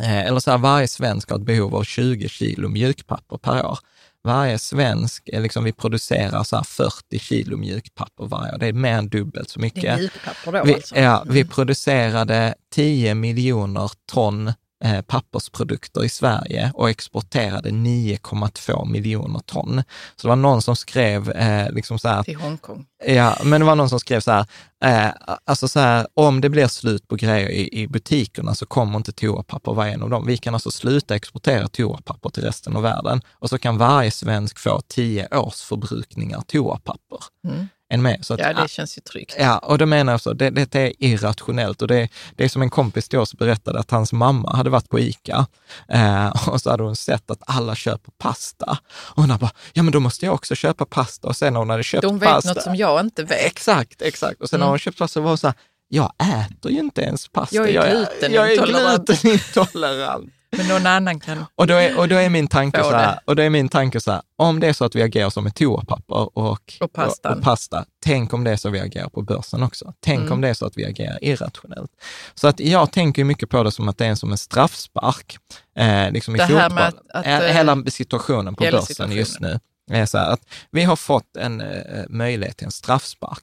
Eh, 0.00 0.26
eller 0.26 0.40
så 0.40 0.50
här, 0.50 0.58
varje 0.58 0.88
svensk 0.88 1.30
har 1.30 1.36
ett 1.36 1.44
behov 1.44 1.74
av 1.76 1.84
20 1.84 2.28
kilo 2.28 2.68
mjukpapper 2.68 3.36
per 3.36 3.66
år. 3.66 3.78
Varje 4.24 4.58
svensk, 4.58 5.28
är 5.32 5.40
liksom, 5.40 5.64
vi 5.64 5.72
producerar 5.72 6.42
så 6.44 6.56
här 6.56 6.62
40 6.62 7.18
kilo 7.18 7.56
mjukpapper 7.56 8.26
varje 8.26 8.52
år. 8.54 8.58
Det 8.58 8.66
är 8.66 8.72
mer 8.72 8.92
än 8.92 9.08
dubbelt 9.08 9.50
så 9.50 9.60
mycket. 9.60 9.82
Det 9.82 9.88
är 9.88 9.96
mjukpapper 9.96 10.52
då 10.52 10.64
Vi, 10.64 10.74
alltså. 10.74 10.96
ja, 10.96 11.24
vi 11.26 11.40
Mm. 11.40 11.48
producerade 11.48 12.54
10 12.74 13.14
miljoner 13.14 13.90
ton 14.12 14.52
eh, 14.84 15.00
pappersprodukter 15.00 16.04
i 16.04 16.08
Sverige 16.08 16.72
och 16.74 16.90
exporterade 16.90 17.70
9,2 17.70 18.88
miljoner 18.88 19.38
ton. 19.38 19.82
Så 20.16 20.22
det 20.22 20.28
var 20.28 20.36
någon 20.36 20.62
som 20.62 20.76
skrev 20.76 21.30
eh, 21.30 21.70
liksom 21.70 21.98
så 21.98 22.08
här, 22.08 22.22
Till 22.22 22.36
Hongkong. 22.36 22.86
Ja, 23.06 23.36
men 23.44 23.60
det 23.60 23.66
var 23.66 23.74
någon 23.74 23.88
som 23.88 24.00
skrev 24.00 24.20
så 24.20 24.30
här, 24.30 24.46
eh, 24.84 25.12
alltså 25.44 25.68
så 25.68 25.80
här, 25.80 26.06
om 26.14 26.40
det 26.40 26.48
blir 26.48 26.66
slut 26.66 27.08
på 27.08 27.16
grejer 27.16 27.48
i, 27.48 27.82
i 27.82 27.88
butikerna 27.88 28.54
så 28.54 28.66
kommer 28.66 28.96
inte 28.96 29.12
toapapper 29.12 29.72
vara 29.72 29.88
en 29.88 30.02
av 30.02 30.10
dem. 30.10 30.26
Vi 30.26 30.36
kan 30.36 30.54
alltså 30.54 30.70
sluta 30.70 31.16
exportera 31.16 31.68
toapapper 31.68 32.30
till 32.30 32.42
resten 32.42 32.76
av 32.76 32.82
världen 32.82 33.20
och 33.32 33.48
så 33.48 33.58
kan 33.58 33.78
varje 33.78 34.10
svensk 34.10 34.58
få 34.58 34.80
tio 34.88 35.38
års 35.38 35.60
förbrukningar 35.60 36.40
toapapper. 36.40 37.18
Mm. 37.48 37.68
En 37.90 38.02
med. 38.02 38.18
Så 38.24 38.34
att, 38.34 38.40
Ja, 38.40 38.52
det 38.52 38.68
känns 38.70 38.98
ju 38.98 39.02
tryggt. 39.02 39.36
Ja, 39.38 39.58
och 39.58 39.78
då 39.78 39.86
menar 39.86 40.12
jag 40.12 40.20
så, 40.20 40.32
det, 40.32 40.50
det 40.50 40.74
är 40.74 40.92
irrationellt 40.98 41.82
och 41.82 41.88
det, 41.88 42.08
det 42.36 42.44
är 42.44 42.48
som 42.48 42.62
en 42.62 42.70
kompis 42.70 43.08
till 43.08 43.18
oss 43.18 43.34
berättade 43.34 43.78
att 43.80 43.90
hans 43.90 44.12
mamma 44.12 44.56
hade 44.56 44.70
varit 44.70 44.88
på 44.88 44.98
ICA 45.00 45.46
eh, 45.88 46.48
och 46.48 46.60
så 46.60 46.70
hade 46.70 46.82
hon 46.82 46.96
sett 46.96 47.30
att 47.30 47.38
alla 47.46 47.74
köper 47.74 48.12
pasta. 48.18 48.78
Och 48.92 49.22
hon 49.22 49.38
bara, 49.38 49.50
ja 49.72 49.82
men 49.82 49.92
då 49.92 50.00
måste 50.00 50.24
jag 50.24 50.34
också 50.34 50.54
köpa 50.54 50.84
pasta. 50.84 51.28
Och 51.28 51.36
sen 51.36 51.52
när 51.52 51.60
hon 51.60 51.70
hade 51.70 51.82
köpt 51.82 52.02
De 52.02 52.18
vet 52.18 52.28
pasta, 52.28 52.48
något 52.52 52.62
som 52.62 52.76
jag 52.76 53.00
inte 53.00 53.22
vet. 53.24 53.46
Exakt, 53.46 54.02
exakt. 54.02 54.40
Och 54.40 54.50
sen 54.50 54.60
när 54.60 54.66
Mm. 54.66 54.72
hon 54.72 54.78
köpt 54.78 54.98
pasta 54.98 55.12
så 55.14 55.20
var 55.20 55.28
hon 55.30 55.38
så 55.38 55.46
här, 55.46 55.56
jag 55.88 56.12
äter 56.18 56.70
ju 56.72 56.78
inte 56.78 57.00
ens 57.02 57.28
pasta. 57.28 57.56
Jag 57.56 57.68
är 57.68 57.72
jag 57.72 57.88
är 57.88 58.06
glutenintolerant." 58.20 59.06
glutenintolerant. 59.06 60.32
Men 60.56 60.68
någon 60.68 60.86
annan 60.86 61.20
kan... 61.20 61.44
Och 61.54 61.66
då, 61.66 61.74
är, 61.74 61.98
och 61.98 62.08
då 62.08 62.16
är 62.16 62.28
min 62.30 62.48
tanke 62.48 62.82
så 62.82 62.90
här, 62.90 63.06
det. 63.14 63.20
och 63.24 63.36
då 63.36 63.42
är 63.42 63.50
min 63.50 63.68
tanke 63.68 64.00
så 64.00 64.12
här, 64.12 64.22
om 64.36 64.60
det 64.60 64.66
är 64.66 64.72
så 64.72 64.84
att 64.84 64.94
vi 64.96 65.02
agerar 65.02 65.30
som 65.30 65.44
med 65.44 65.54
toapapper 65.54 66.38
och, 66.38 66.72
Och 66.80 66.92
pastan. 66.92 67.32
och, 67.32 67.38
och 67.38 67.44
pasta, 67.44 67.84
tänk 68.04 68.32
om 68.32 68.44
det 68.44 68.50
är 68.50 68.56
så 68.56 68.70
vi 68.70 68.80
agerar 68.80 69.08
på 69.08 69.22
börsen 69.22 69.62
också. 69.62 69.92
Tänk 70.00 70.20
Mm. 70.20 70.32
om 70.32 70.40
det 70.40 70.48
är 70.48 70.54
så 70.54 70.66
att 70.66 70.72
vi 70.76 70.84
agerar 70.86 71.24
irrationellt. 71.24 71.90
Så 72.34 72.48
att 72.48 72.60
jag 72.60 72.92
tänker 72.92 73.24
mycket 73.24 73.50
på 73.50 73.62
det 73.62 73.72
som 73.72 73.88
att 73.88 73.98
det 73.98 74.06
är 74.06 74.14
som 74.14 74.32
en 74.32 74.38
straffspark, 74.38 75.38
eh, 75.78 76.10
liksom 76.10 76.34
i 76.36 76.38
Det 76.38 76.44
fotboll. 76.46 76.60
här 76.60 76.70
med 76.70 76.84
att- 76.84 76.94
att, 77.14 77.26
Eh, 77.26 77.38
eh, 77.38 77.54
Hela 77.54 77.84
situationen 77.86 78.54
på 78.54 78.64
hela 78.64 78.78
börsen 78.78 79.12
just 79.12 79.32
situationen. 79.32 79.60
nu 79.90 79.96
är 79.96 80.06
så 80.06 80.18
här 80.18 80.30
att 80.32 80.40
vi 80.70 80.82
har 80.84 80.96
fått 80.96 81.36
en 81.36 81.60
eh, 81.60 82.04
möjlighet 82.08 82.56
till 82.56 82.64
en 82.64 82.70
straffspark. 82.72 83.42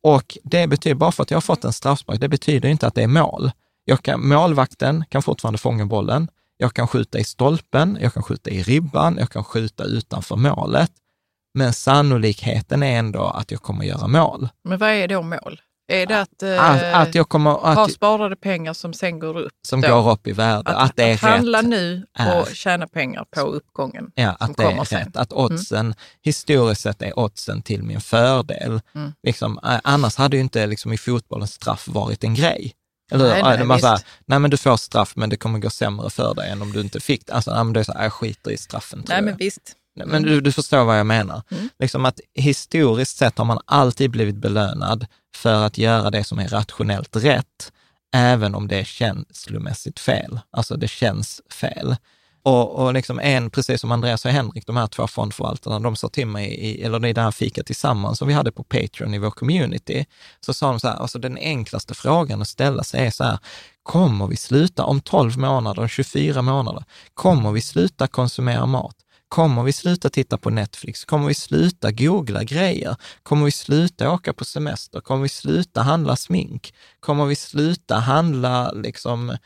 Och 0.00 0.38
det 0.44 0.66
betyder, 0.66 0.94
bara 0.94 1.12
för 1.12 1.22
att 1.22 1.30
jag 1.30 1.36
har 1.36 1.40
fått 1.42 1.64
en 1.64 1.72
straffspark, 1.72 2.20
det 2.20 2.28
betyder 2.28 2.68
inte 2.68 2.86
att 2.86 2.94
det 2.94 3.02
är 3.02 3.06
mål. 3.06 3.50
Jag 3.84 4.02
kan, 4.02 4.28
målvakten 4.28 5.04
kan 5.08 5.22
fortfarande 5.22 5.58
fånga 5.58 5.86
bollen. 5.86 6.28
Jag 6.62 6.74
kan 6.74 6.88
skjuta 6.88 7.18
i 7.18 7.24
stolpen, 7.24 7.98
jag 8.00 8.14
kan 8.14 8.22
skjuta 8.22 8.50
i 8.50 8.62
ribban, 8.62 9.16
jag 9.18 9.30
kan 9.30 9.44
skjuta 9.44 9.84
utanför 9.84 10.36
målet. 10.36 10.90
Men 11.58 11.72
sannolikheten 11.72 12.82
är 12.82 12.98
ändå 12.98 13.24
att 13.24 13.50
jag 13.50 13.62
kommer 13.62 13.84
göra 13.84 14.06
mål. 14.06 14.48
Men 14.68 14.78
vad 14.78 14.90
är 14.90 15.08
då 15.08 15.22
mål? 15.22 15.60
Är 15.92 16.06
det 16.06 16.20
att, 16.20 16.42
eh, 16.42 16.70
Att, 16.70 17.08
att 17.08 17.14
jag 17.14 17.28
kommer, 17.28 17.50
ha 17.50 17.84
att, 17.84 17.92
sparade 17.92 18.36
pengar 18.36 18.72
som 18.72 18.92
sen 18.92 19.18
går 19.18 19.38
upp? 19.38 19.52
som 19.68 19.80
då? 19.80 19.88
går 20.02 20.12
upp 20.12 20.26
i 20.26 20.32
värde, 20.32 20.70
att, 20.70 20.90
Att, 20.90 20.96
det 20.96 21.02
är 21.02 21.14
att 21.14 21.20
handla 21.20 21.58
rätt. 21.58 21.68
nu 21.68 22.06
är- 22.18 22.40
och 22.40 22.48
tjäna 22.48 22.86
pengar 22.86 23.24
på 23.36 23.40
uppgången. 23.40 24.10
Ja, 24.14 24.36
som 24.40 24.50
att 24.50 24.56
det 24.56 24.64
kommer 24.64 24.80
är 24.80 24.84
sen. 24.84 24.98
rätt. 25.04 25.16
Att 25.16 25.32
oddsen, 25.32 25.94
historiskt 26.22 26.80
sett 26.80 27.02
är 27.02 27.18
oddsen 27.18 27.62
till 27.62 27.82
min 27.82 28.00
fördel. 28.00 28.80
Mm. 28.94 29.12
Liksom, 29.22 29.58
eh, 29.64 29.80
annars 29.84 30.16
hade 30.16 30.36
ju 30.36 30.42
inte 30.42 30.66
liksom, 30.66 30.92
i 30.92 30.98
fotbollen 30.98 31.48
straff 31.48 31.88
varit 31.88 32.24
en 32.24 32.34
grej. 32.34 32.72
Eller? 33.12 33.28
Nej, 33.28 33.42
nej, 33.42 33.56
det 33.56 33.62
är 33.62 33.66
bara 33.66 33.78
så 33.78 33.86
här, 33.86 33.96
visst. 33.96 34.06
nej 34.26 34.38
men 34.38 34.50
du 34.50 34.56
får 34.56 34.76
straff 34.76 35.12
men 35.16 35.30
det 35.30 35.36
kommer 35.36 35.58
gå 35.58 35.70
sämre 35.70 36.10
för 36.10 36.34
dig 36.34 36.50
än 36.50 36.62
om 36.62 36.72
du 36.72 36.80
inte 36.80 37.00
fick 37.00 37.26
det. 37.26 37.32
Alltså, 37.32 37.54
nej, 37.54 37.64
men 37.64 37.72
det 37.72 37.80
är 37.80 37.84
så 37.84 37.92
här, 37.92 38.02
jag 38.02 38.12
skiter 38.12 38.50
i 38.50 38.56
straffen 38.56 39.04
Nej, 39.08 39.16
jag. 39.16 39.24
men 39.24 39.36
visst. 39.36 39.76
Nej, 39.96 40.06
Men 40.06 40.22
du, 40.22 40.40
du 40.40 40.52
förstår 40.52 40.84
vad 40.84 40.98
jag 40.98 41.06
menar. 41.06 41.42
Mm. 41.50 41.68
Liksom 41.78 42.04
att 42.04 42.20
historiskt 42.34 43.16
sett 43.16 43.38
har 43.38 43.44
man 43.44 43.58
alltid 43.64 44.10
blivit 44.10 44.36
belönad 44.36 45.06
för 45.36 45.64
att 45.66 45.78
göra 45.78 46.10
det 46.10 46.24
som 46.24 46.38
är 46.38 46.48
rationellt 46.48 47.16
rätt, 47.16 47.72
även 48.14 48.54
om 48.54 48.68
det 48.68 48.80
är 48.80 48.84
känslomässigt 48.84 50.00
fel. 50.00 50.40
Alltså 50.50 50.76
det 50.76 50.88
känns 50.88 51.40
fel. 51.60 51.96
Och, 52.44 52.74
och 52.74 52.94
liksom 52.94 53.20
en, 53.20 53.50
precis 53.50 53.80
som 53.80 53.92
Andreas 53.92 54.24
och 54.24 54.30
Henrik, 54.30 54.66
de 54.66 54.76
här 54.76 54.86
två 54.86 55.06
fondförvaltarna, 55.06 55.80
de 55.80 55.96
sa 55.96 56.08
till 56.08 56.26
mig, 56.26 56.46
i, 56.46 56.82
eller 56.82 57.06
i 57.06 57.12
det 57.12 57.20
här 57.20 57.30
fikat 57.30 57.66
tillsammans 57.66 58.18
som 58.18 58.28
vi 58.28 58.34
hade 58.34 58.52
på 58.52 58.64
Patreon 58.64 59.14
i 59.14 59.18
vår 59.18 59.30
community, 59.30 60.04
så 60.40 60.54
sa 60.54 60.70
de 60.70 60.80
så 60.80 60.88
här, 60.88 60.96
alltså 60.96 61.18
den 61.18 61.38
enklaste 61.38 61.94
frågan 61.94 62.42
att 62.42 62.48
ställa 62.48 62.84
sig 62.84 63.06
är 63.06 63.10
så 63.10 63.24
här, 63.24 63.38
kommer 63.82 64.26
vi 64.26 64.36
sluta 64.36 64.84
om 64.84 65.00
12 65.00 65.38
månader, 65.38 65.82
om 65.82 65.88
24 65.88 66.42
månader, 66.42 66.84
kommer 67.14 67.52
vi 67.52 67.60
sluta 67.60 68.06
konsumera 68.06 68.66
mat? 68.66 68.96
Kommer 69.32 69.62
vi 69.62 69.72
sluta 69.72 70.10
titta 70.10 70.38
på 70.38 70.50
Netflix? 70.50 71.04
Kommer 71.04 71.28
vi 71.28 71.34
sluta 71.34 71.92
googla 71.92 72.44
grejer? 72.44 72.96
Kommer 73.22 73.44
vi 73.44 73.50
sluta 73.50 74.10
åka 74.10 74.32
på 74.32 74.44
semester? 74.44 75.00
Kommer 75.00 75.22
vi 75.22 75.28
sluta 75.28 75.82
handla 75.82 76.16
smink? 76.16 76.74
Kommer 77.00 77.26
vi 77.26 77.36
sluta 77.36 77.96
handla 77.96 78.72
liksom 78.72 79.30
eh, 79.30 79.36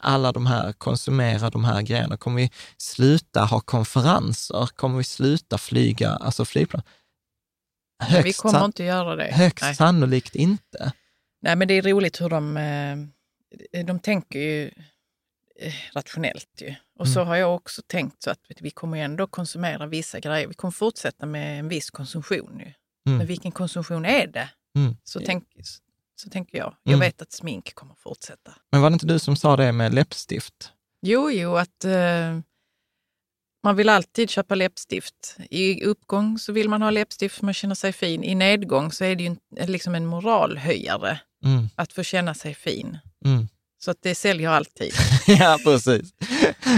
alla 0.00 0.32
de 0.32 0.46
här, 0.46 0.72
konsumera 0.72 1.50
de 1.50 1.64
här 1.64 1.82
grejerna? 1.82 2.16
Kommer 2.16 2.36
vi 2.36 2.50
sluta 2.76 3.44
ha 3.44 3.60
konferenser? 3.60 4.66
Kommer 4.66 4.98
vi 4.98 5.04
sluta 5.04 5.58
flyga, 5.58 6.10
alltså 6.10 6.44
flygplan? 6.44 6.82
Högst, 8.02 8.26
vi 8.26 8.32
kommer 8.32 8.64
inte 8.64 8.84
göra 8.84 9.16
det. 9.16 9.32
Högst 9.32 9.62
Nej. 9.62 9.74
sannolikt 9.74 10.34
inte. 10.34 10.92
Nej, 11.42 11.56
men 11.56 11.68
det 11.68 11.74
är 11.74 11.82
roligt 11.82 12.20
hur 12.20 12.28
de, 12.28 12.56
eh, 12.56 13.84
de 13.84 13.98
tänker 13.98 14.38
ju 14.38 14.70
eh, 15.60 15.74
rationellt. 15.92 16.60
Ju. 16.60 16.74
Och 16.98 17.06
mm. 17.06 17.14
så 17.14 17.24
har 17.24 17.36
jag 17.36 17.54
också 17.54 17.82
tänkt 17.86 18.22
så 18.22 18.30
att 18.30 18.38
vi 18.60 18.70
kommer 18.70 18.98
ändå 18.98 19.26
konsumera 19.26 19.86
vissa 19.86 20.20
grejer. 20.20 20.46
Vi 20.46 20.54
kommer 20.54 20.72
fortsätta 20.72 21.26
med 21.26 21.58
en 21.58 21.68
viss 21.68 21.90
konsumtion. 21.90 22.58
Ju. 22.58 22.72
Mm. 23.06 23.18
Men 23.18 23.26
vilken 23.26 23.52
konsumtion 23.52 24.04
är 24.04 24.26
det? 24.26 24.48
Mm. 24.76 24.96
Så, 25.04 25.20
tänk, 25.20 25.44
så 26.16 26.30
tänker 26.30 26.58
jag. 26.58 26.76
Jag 26.82 26.94
mm. 26.94 27.00
vet 27.00 27.22
att 27.22 27.32
smink 27.32 27.74
kommer 27.74 27.94
fortsätta. 27.94 28.54
Men 28.72 28.82
var 28.82 28.90
det 28.90 28.94
inte 28.94 29.06
du 29.06 29.18
som 29.18 29.36
sa 29.36 29.56
det 29.56 29.72
med 29.72 29.94
läppstift? 29.94 30.72
Jo, 31.02 31.30
jo, 31.30 31.56
att 31.56 31.84
eh, 31.84 32.38
man 33.64 33.76
vill 33.76 33.88
alltid 33.88 34.30
köpa 34.30 34.54
läppstift. 34.54 35.36
I 35.50 35.84
uppgång 35.84 36.38
så 36.38 36.52
vill 36.52 36.68
man 36.68 36.82
ha 36.82 36.90
läppstift 36.90 37.38
för 37.38 37.44
man 37.44 37.54
känner 37.54 37.74
sig 37.74 37.92
fin. 37.92 38.24
I 38.24 38.34
nedgång 38.34 38.92
så 38.92 39.04
är 39.04 39.16
det 39.16 39.24
ju 39.24 39.36
liksom 39.66 39.94
en 39.94 40.06
moralhöjare 40.06 41.20
mm. 41.44 41.68
att 41.76 41.92
få 41.92 42.02
känna 42.02 42.34
sig 42.34 42.54
fin. 42.54 42.98
Mm. 43.24 43.48
Så 43.84 43.90
att 43.90 44.02
det 44.02 44.14
säljer 44.14 44.50
alltid. 44.50 44.92
ja, 45.26 45.58
precis. 45.64 46.10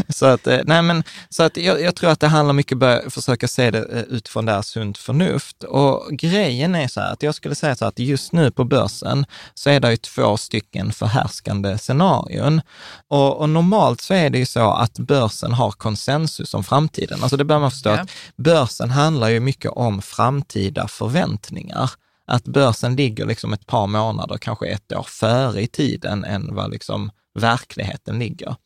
Så 0.08 0.26
att, 0.26 0.46
eh, 0.46 0.58
nej 0.64 0.82
men, 0.82 1.04
så 1.28 1.42
att 1.42 1.56
jag, 1.56 1.80
jag 1.80 1.96
tror 1.96 2.10
att 2.10 2.20
det 2.20 2.28
handlar 2.28 2.52
mycket 2.52 2.82
om 2.82 2.82
att 2.82 3.14
försöka 3.14 3.48
se 3.48 3.70
det 3.70 3.78
eh, 3.78 4.02
utifrån 4.02 4.46
det 4.46 4.52
här 4.52 4.62
sunt 4.62 4.98
förnuft. 4.98 5.62
Och 5.62 6.08
grejen 6.10 6.74
är 6.74 6.88
så 6.88 7.00
här 7.00 7.12
att 7.12 7.22
jag 7.22 7.34
skulle 7.34 7.54
säga 7.54 7.76
så 7.76 7.84
att 7.84 7.98
just 7.98 8.32
nu 8.32 8.50
på 8.50 8.64
börsen 8.64 9.26
så 9.54 9.70
är 9.70 9.80
det 9.80 9.90
ju 9.90 9.96
två 9.96 10.36
stycken 10.36 10.92
förhärskande 10.92 11.78
scenarion. 11.78 12.60
Och, 13.08 13.40
och 13.40 13.48
normalt 13.48 14.00
så 14.00 14.14
är 14.14 14.30
det 14.30 14.38
ju 14.38 14.46
så 14.46 14.72
att 14.72 14.98
börsen 14.98 15.52
har 15.52 15.70
konsensus 15.70 16.54
om 16.54 16.64
framtiden. 16.64 17.22
Alltså 17.22 17.36
det 17.36 17.44
bör 17.44 17.58
man 17.58 17.70
förstå 17.70 17.90
ja. 17.90 18.00
att 18.00 18.10
börsen 18.36 18.90
handlar 18.90 19.28
ju 19.28 19.40
mycket 19.40 19.70
om 19.70 20.02
framtida 20.02 20.88
förväntningar 20.88 21.90
att 22.26 22.44
börsen 22.44 22.96
ligger 22.96 23.26
liksom 23.26 23.52
ett 23.52 23.66
par 23.66 23.86
månader, 23.86 24.38
kanske 24.38 24.66
ett 24.66 24.92
år 24.92 25.06
före 25.08 25.62
i 25.62 25.66
tiden 25.66 26.24
än 26.24 26.54
vad 26.54 26.70
liksom 26.70 27.10
verkligheten 27.36 28.18
ligger. 28.18 28.56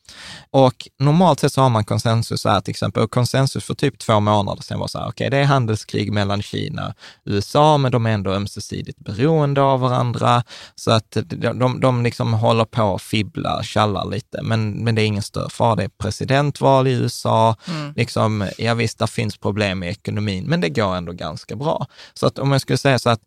Och 0.49 0.87
normalt 0.99 1.39
sett 1.39 1.53
så 1.53 1.61
har 1.61 1.69
man 1.69 1.83
konsensus 1.83 2.45
här 2.45 2.61
till 2.61 2.71
exempel, 2.71 3.03
och 3.03 3.11
konsensus 3.11 3.65
för 3.65 3.73
typ 3.73 3.99
två 3.99 4.19
månader 4.19 4.61
sedan 4.61 4.79
var 4.79 4.87
så 4.87 4.99
här, 4.99 5.05
okej, 5.05 5.27
okay, 5.27 5.29
det 5.29 5.43
är 5.43 5.47
handelskrig 5.47 6.13
mellan 6.13 6.41
Kina 6.41 6.87
och 6.87 6.93
USA, 7.25 7.77
men 7.77 7.91
de 7.91 8.05
är 8.05 8.09
ändå 8.09 8.31
ömsesidigt 8.31 8.99
beroende 8.99 9.61
av 9.61 9.79
varandra, 9.79 10.43
så 10.75 10.91
att 10.91 11.17
de, 11.25 11.59
de, 11.59 11.79
de 11.79 12.03
liksom 12.03 12.33
håller 12.33 12.65
på 12.65 12.95
att 12.95 13.01
fibbla, 13.01 13.63
tjallar 13.63 14.05
lite, 14.05 14.41
men, 14.41 14.71
men 14.71 14.95
det 14.95 15.01
är 15.01 15.05
ingen 15.05 15.23
större 15.23 15.49
fara. 15.49 15.75
Det 15.75 15.83
är 15.83 15.89
presidentval 15.89 16.87
i 16.87 16.91
USA, 16.91 17.55
mm. 17.67 17.93
liksom, 17.95 18.49
ja 18.57 18.73
visst, 18.73 18.99
där 18.99 19.07
finns 19.07 19.37
problem 19.37 19.83
i 19.83 19.87
ekonomin, 19.87 20.45
men 20.47 20.61
det 20.61 20.69
går 20.69 20.95
ändå 20.95 21.11
ganska 21.11 21.55
bra. 21.55 21.87
Så 22.13 22.27
att 22.27 22.39
om 22.39 22.51
jag 22.51 22.61
skulle 22.61 22.77
säga 22.77 22.99
så 22.99 23.09
att 23.09 23.21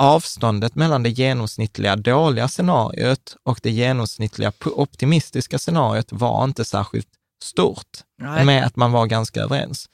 avståndet 0.00 0.74
mellan 0.74 1.02
det 1.02 1.08
genomsnittliga 1.10 1.96
dåliga 1.96 2.48
scenariot 2.48 3.36
och 3.42 3.60
det 3.62 3.70
genomsnittliga 3.70 4.52
optimistiska 4.64 5.58
scenariot 5.58 6.12
var 6.12 6.44
inte 6.44 6.64
särskilt 6.64 7.08
stort, 7.42 7.98
Nej. 8.22 8.44
med 8.44 8.66
att 8.66 8.76
man 8.76 8.92
var 8.92 9.06
ganska 9.06 9.40
överens. 9.40 9.88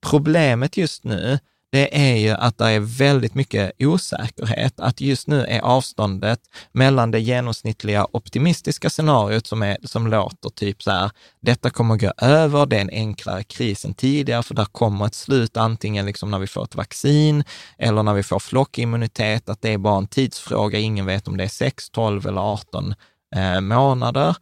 Problemet 0.00 0.76
just 0.76 1.04
nu, 1.04 1.38
det 1.70 2.10
är 2.10 2.16
ju 2.16 2.30
att 2.30 2.58
det 2.58 2.64
är 2.64 2.80
väldigt 2.80 3.34
mycket 3.34 3.72
osäkerhet. 3.78 4.80
Att 4.80 5.00
just 5.00 5.28
nu 5.28 5.44
är 5.44 5.60
avståndet 5.60 6.40
mellan 6.72 7.10
det 7.10 7.20
genomsnittliga 7.20 8.06
optimistiska 8.12 8.90
scenariot 8.90 9.46
som, 9.46 9.62
är, 9.62 9.76
som 9.84 10.06
låter 10.06 10.48
typ 10.48 10.82
så 10.82 10.90
här, 10.90 11.10
detta 11.40 11.70
kommer 11.70 11.94
att 11.94 12.00
gå 12.00 12.12
över, 12.18 12.66
det 12.66 12.76
är 12.76 12.80
en 12.80 12.90
enklare 12.90 13.42
kris 13.42 13.84
än 13.84 13.94
tidigare, 13.94 14.42
för 14.42 14.54
där 14.54 14.64
kommer 14.64 15.06
ett 15.06 15.14
slut 15.14 15.56
antingen 15.56 16.06
liksom 16.06 16.30
när 16.30 16.38
vi 16.38 16.46
får 16.46 16.64
ett 16.64 16.74
vaccin 16.74 17.44
eller 17.78 18.02
när 18.02 18.14
vi 18.14 18.22
får 18.22 18.38
flockimmunitet, 18.38 19.48
att 19.48 19.62
det 19.62 19.72
är 19.72 19.78
bara 19.78 19.98
en 19.98 20.06
tidsfråga, 20.06 20.78
ingen 20.78 21.06
vet 21.06 21.28
om 21.28 21.36
det 21.36 21.44
är 21.44 21.48
6, 21.48 21.90
12 21.90 22.26
eller 22.26 22.52
18 22.52 22.94
eh, 23.36 23.60
månader. 23.60 24.36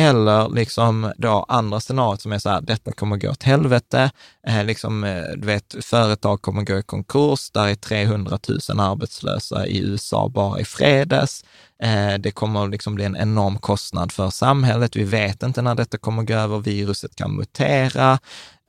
Eller 0.00 0.48
liksom 0.48 1.12
då 1.16 1.44
andra 1.48 1.80
scenariot 1.80 2.20
som 2.20 2.32
är 2.32 2.38
så 2.38 2.48
här, 2.48 2.60
detta 2.60 2.92
kommer 2.92 3.16
gå 3.16 3.30
åt 3.30 3.42
helvete, 3.42 4.10
eh, 4.46 4.64
liksom, 4.64 5.04
eh, 5.04 5.22
du 5.36 5.46
vet, 5.46 5.76
företag 5.84 6.42
kommer 6.42 6.62
gå 6.62 6.78
i 6.78 6.82
konkurs, 6.82 7.50
där 7.50 7.68
är 7.68 7.74
300 7.74 8.38
000 8.68 8.80
arbetslösa 8.80 9.66
i 9.66 9.78
USA 9.78 10.28
bara 10.28 10.60
i 10.60 10.64
fredags. 10.64 11.44
Eh, 11.82 12.18
det 12.18 12.30
kommer 12.30 12.68
liksom 12.68 12.94
bli 12.94 13.04
en 13.04 13.16
enorm 13.16 13.58
kostnad 13.58 14.12
för 14.12 14.30
samhället. 14.30 14.96
Vi 14.96 15.04
vet 15.04 15.42
inte 15.42 15.62
när 15.62 15.74
detta 15.74 15.98
kommer 15.98 16.22
gå 16.22 16.34
över, 16.34 16.58
viruset 16.58 17.16
kan 17.16 17.36
mutera. 17.36 18.18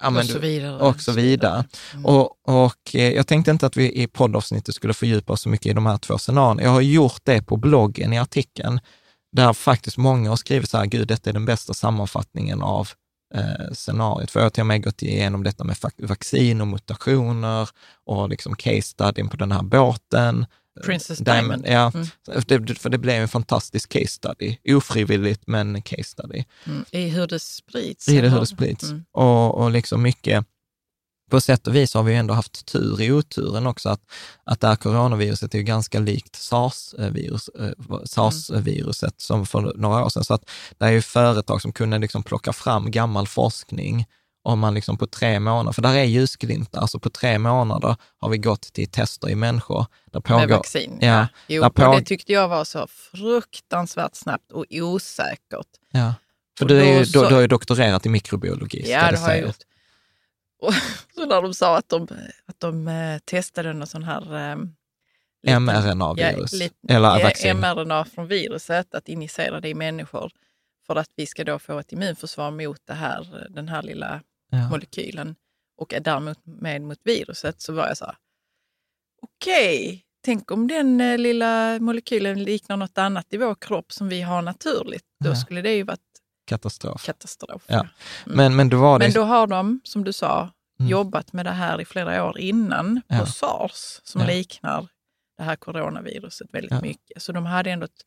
Ja, 0.02 0.20
och, 0.20 0.26
så 0.26 0.39
vidare, 0.39 0.80
och 0.80 1.02
så 1.02 1.12
vidare. 1.12 1.65
Mm. 1.94 2.06
Och, 2.06 2.36
och 2.48 2.96
eh, 2.96 3.10
jag 3.13 3.28
tänkte 3.28 3.52
inte 3.52 3.65
att 3.65 3.78
vi 3.78 4.02
i 4.04 4.08
poddavsnittet 4.08 4.76
skulle 4.76 4.94
fördjupa 4.94 5.34
oss 5.34 5.41
så 5.41 5.50
mycket 5.50 5.65
i 5.65 5.74
de 5.74 5.86
här 5.86 5.98
två 5.98 6.17
scenarierna. 6.17 6.63
Jag 6.63 6.70
har 6.70 6.82
gjort 6.82 7.22
det 7.24 7.41
på 7.41 7.58
bloggen 7.58 8.13
i 8.13 8.20
artikeln, 8.20 8.80
där 9.32 9.54
faktiskt 9.54 9.98
många 9.98 10.30
har 10.30 10.38
skrivit 10.38 10.70
så 10.70 10.78
här, 10.78 10.86
gud, 10.86 11.08
detta 11.08 11.30
är 11.30 11.34
den 11.34 11.46
bästa 11.46 11.74
sammanfattningen 11.74 12.62
av 12.62 12.89
eh, 13.36 13.74
scenariot. 13.74 14.32
För 14.32 14.39
jag 14.39 14.46
har 14.46 14.50
till 14.50 14.62
och 14.62 14.67
med 14.67 14.84
gått 14.84 15.02
igenom 15.02 15.44
detta 15.44 15.63
med 15.63 15.78
vaccin 15.98 16.62
och 16.62 16.67
mutationer 16.67 17.70
och 18.06 18.30
liksom 18.30 18.56
case 18.56 18.82
studyn 18.82 19.30
på 19.30 19.38
den 19.38 19.52
här 19.52 19.63
båten. 19.63 20.46
Princess 20.86 21.20
Diamond. 21.20 21.65
Ja, 21.67 21.91
mm. 21.96 22.08
det, 22.48 22.80
för 22.80 22.89
det 22.89 22.98
blev 22.98 23.22
en 23.22 23.28
fantastisk 23.28 23.89
case 23.89 24.08
study. 24.08 24.58
Ofrivilligt, 24.70 25.48
men 25.48 25.82
case 25.82 26.04
study. 26.04 26.44
Mm. 26.65 26.86
I 26.91 27.10
hur 27.10 27.28
det 27.28 27.39
sprids. 27.39 28.10
I 28.10 28.22
det, 28.22 28.30
hur 28.30 28.39
det 28.39 28.46
sprids. 28.46 28.84
Mm. 28.84 29.04
Och, 29.12 29.58
och 29.58 29.72
liksom 29.72 30.02
mycket 30.02 30.46
på 31.32 31.41
sätt 31.41 31.67
och 31.67 31.76
vis 31.76 31.94
har 31.94 32.04
vi 32.04 32.15
ändå 32.15 32.34
haft 32.34 32.65
tur 32.65 33.02
i 33.02 33.12
oturen 33.12 33.67
också, 33.67 33.89
att, 33.89 34.02
att 34.44 34.60
det 34.60 34.67
här 34.67 34.76
coronaviruset 34.76 35.54
är 35.54 35.58
ju 35.58 35.63
ganska 35.63 36.00
likt 36.00 36.36
sars-virus, 36.36 37.50
eh, 37.60 38.04
sars-viruset 38.06 39.22
som 39.22 39.46
för 39.46 39.74
några 39.76 40.06
år 40.06 40.10
sedan. 40.10 40.24
Så 40.24 40.34
att 40.34 40.50
det 40.78 40.86
är 40.86 40.91
ju 40.91 41.02
företag 41.02 41.62
som 41.62 41.74
kunde 41.74 41.98
liksom 41.98 42.24
plocka 42.24 42.54
fram 42.54 42.91
gammal 42.91 43.28
forskning 43.28 44.06
om 44.44 44.60
man 44.60 44.74
liksom 44.74 44.98
på 44.98 45.08
tre 45.08 45.39
månader, 45.39 45.74
för 45.74 45.82
där 45.82 45.96
är 45.96 46.04
ljusglimtar, 46.04 46.82
alltså 46.82 47.00
på 47.00 47.10
tre 47.10 47.39
månader 47.39 47.96
har 48.20 48.30
vi 48.30 48.38
gått 48.38 48.62
till 48.62 48.89
tester 48.91 49.30
i 49.30 49.36
människor. 49.36 49.86
Där 50.12 50.20
pågår, 50.20 50.39
Med 50.39 50.50
vaccin, 50.50 50.98
ja. 51.02 51.28
Jo, 51.48 51.70
på, 51.70 51.96
det 51.96 52.02
tyckte 52.02 52.34
jag 52.34 52.48
var 52.48 52.63
så 52.63 52.88
fruktansvärt 52.88 54.15
snabbt 54.15 54.52
och 54.52 54.65
osäkert. 54.72 55.67
Ja, 55.91 56.13
för 56.58 56.65
du, 56.65 56.82
är 56.82 57.00
ju, 57.00 57.06
så, 57.06 57.30
du 57.30 57.34
har 57.34 57.41
ju 57.41 57.48
doktorerat 57.48 58.06
i 58.06 58.10
mikrobiologi. 58.10 58.91
Ja, 58.91 59.12
det 59.12 59.17
har 59.17 59.30
jag 59.30 59.41
gjort. 59.41 59.56
Och 60.62 60.74
så 61.15 61.26
när 61.26 61.41
de 61.41 61.54
sa 61.54 61.78
att 61.78 61.89
de, 61.89 62.08
att 62.45 62.60
de 62.60 62.88
eh, 62.88 63.19
testade 63.19 63.74
någon 63.74 63.88
sån 63.88 64.04
här 64.04 64.36
eh, 64.36 65.60
mRNA-virus, 65.60 66.54
ja, 66.82 66.95
eller 66.95 67.24
vaccin. 67.24 67.58
mRNA 67.58 68.06
från 68.06 68.28
viruset, 68.28 68.95
att 68.95 69.10
injicera 69.10 69.60
det 69.60 69.69
i 69.69 69.74
människor 69.74 70.32
för 70.88 70.95
att 70.95 71.10
vi 71.15 71.26
ska 71.26 71.43
då 71.43 71.60
få 71.60 71.80
ett 71.80 71.91
immunförsvar 71.91 72.52
mot 72.52 72.82
det 72.86 72.93
här, 72.93 73.47
den 73.50 73.67
här 73.69 73.82
lilla 73.82 74.21
ja. 74.52 74.69
molekylen 74.69 75.36
och 75.78 75.93
däremot 76.02 76.39
med 76.43 76.82
mot 76.82 77.00
viruset, 77.04 77.62
så 77.62 77.74
var 77.74 77.88
jag 77.88 77.97
så 77.97 78.06
här, 78.06 78.15
okej, 79.21 79.88
okay, 79.88 80.02
tänk 80.26 80.52
om 80.52 80.67
den 80.67 81.02
eh, 81.02 81.17
lilla 81.17 81.80
molekylen 81.80 82.43
liknar 82.43 82.78
något 82.78 82.97
annat 82.97 83.34
i 83.34 83.38
vår 83.38 83.56
kropp 83.56 83.91
som 83.91 84.10
vi 84.10 84.21
har 84.21 84.41
naturligt. 84.41 85.06
Då 85.24 85.36
skulle 85.36 85.62
det 85.62 85.74
ju 85.74 85.84
varit 85.84 86.11
katastrof. 86.52 87.06
katastrof. 87.06 87.64
Ja. 87.68 87.80
Mm. 87.80 87.90
Men, 88.26 88.56
men, 88.56 88.70
då 88.70 88.78
var 88.78 89.00
det... 89.00 89.06
men 89.06 89.14
då 89.14 89.24
har 89.24 89.48
de, 89.48 89.82
som 89.84 90.04
du 90.04 90.14
sa, 90.14 90.50
mm. 90.80 90.92
jobbat 90.92 91.34
med 91.34 91.46
det 91.46 91.52
här 91.52 91.82
i 91.82 91.86
flera 91.86 92.24
år 92.24 92.40
innan 92.40 93.02
på 93.20 93.26
sars, 93.26 94.00
som 94.04 94.22
liknar 94.22 94.88
det 95.38 95.44
här 95.44 95.56
coronaviruset 95.56 96.48
väldigt 96.54 96.82
mycket. 96.82 97.22
Så 97.22 97.32
de 97.32 97.46
hade 97.46 97.72
ändå 97.72 97.86
ett 97.86 98.02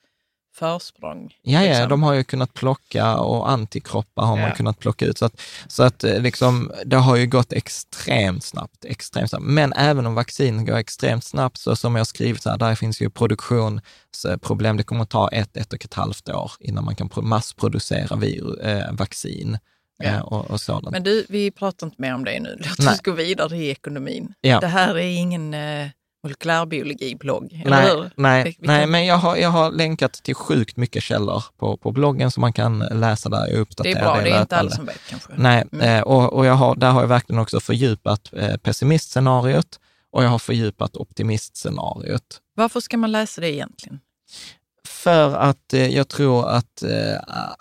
försprång. 0.55 1.35
Ja, 1.43 1.61
liksom. 1.61 1.83
ja, 1.83 1.87
de 1.87 2.03
har 2.03 2.15
ju 2.15 2.25
kunnat 2.25 2.55
plocka 2.55 3.17
och 3.17 3.51
antikroppar 3.51 4.25
har 4.25 4.37
man 4.37 4.53
kunnat 4.53 4.79
plocka 4.79 5.07
ut. 5.07 5.19
Så 5.19 5.25
att, 5.25 5.41
så 5.67 5.83
att 5.83 6.05
eh, 6.05 6.21
liksom, 6.21 6.73
det 6.85 6.97
har 6.97 7.17
ju 7.17 7.27
gått 7.27 7.53
extremt 7.53 8.45
snabbt, 8.45 8.85
extremt 8.85 9.31
snabbt. 9.31 9.45
Men 9.45 9.73
även 9.73 10.07
om 10.07 10.15
vaccin 10.15 10.65
går 10.65 10.77
extremt 10.77 11.25
snabbt, 11.25 11.59
så 11.59 11.77
som 11.77 11.97
jag 11.97 12.07
skrivit 12.07 12.43
så 12.43 12.51
här, 12.51 12.59
där 12.59 12.75
finns 12.75 13.01
ju 13.01 13.11
produktionsproblem. 13.11 14.77
Det 14.77 14.83
kommer 14.83 15.03
att 15.03 15.11
ta 15.11 15.29
ett, 15.29 15.57
ett 15.57 15.73
och 15.73 15.85
ett 15.85 15.95
halvt 15.95 16.29
år 16.29 16.53
innan 16.61 16.85
man 16.85 16.97
kan 16.97 17.11
massproducera 17.17 18.17
virus, 18.17 18.59
äh, 18.59 18.93
vaccin. 18.93 19.59
Ja. 19.99 20.05
Eh, 20.05 20.21
och, 20.21 20.51
och. 20.51 20.93
Men 20.93 21.03
du, 21.03 21.27
vi 21.29 21.51
pratar 21.51 21.87
inte 21.87 22.03
mer 22.03 22.15
om 22.15 22.25
det 22.25 22.41
nu. 22.41 22.59
Låt 22.59 22.93
oss 22.93 23.01
gå 23.01 23.13
vidare 23.13 23.57
i 23.57 23.71
ekonomin. 23.71 24.35
Ja. 24.41 24.61
Det 24.61 24.67
här 24.67 24.99
är 24.99 25.09
ingen 25.09 25.55
molekylärbiologiblogg, 26.25 27.63
nej, 27.67 28.11
Nej, 28.17 28.57
nej, 28.59 28.87
men 28.87 29.07
jag 29.07 29.17
har, 29.17 29.37
jag 29.37 29.49
har 29.49 29.71
länkat 29.73 30.13
till 30.13 30.35
sjukt 30.35 30.77
mycket 30.77 31.03
källor 31.03 31.45
på, 31.59 31.77
på 31.77 31.93
bloggen 31.93 32.31
som 32.31 32.41
man 32.41 32.53
kan 32.53 32.79
läsa 32.79 33.29
där. 33.29 33.47
Jag 33.47 33.61
uppdaterar 33.61 33.95
det 33.95 34.01
är 34.01 34.05
bra, 34.05 34.17
det, 34.17 34.23
det 34.23 34.31
är 34.31 34.41
inte 34.41 34.57
alla 34.57 34.71
som 34.71 34.87
vet 34.87 35.01
kanske. 35.09 35.33
Nej, 35.37 35.65
mm. 35.73 35.99
eh, 35.99 36.03
och, 36.03 36.33
och 36.33 36.47
jag 36.47 36.55
har, 36.55 36.77
där 36.77 36.91
har 36.91 37.01
jag 37.01 37.09
verkligen 37.09 37.43
också 37.43 37.61
fördjupat 37.61 38.31
eh, 38.33 38.57
pessimistscenariot 38.57 39.81
och 40.13 40.25
jag 40.25 40.29
har 40.29 40.39
fördjupat 40.39 40.97
optimistscenariot. 40.97 42.41
Varför 42.55 42.81
ska 42.81 42.97
man 42.97 43.13
läsa 43.13 43.41
det 43.41 43.53
egentligen? 43.53 44.01
För 44.89 45.35
att 45.35 45.73
eh, 45.73 45.87
jag 45.87 46.09
tror 46.09 46.49
att, 46.51 46.83
eh, 46.83 47.19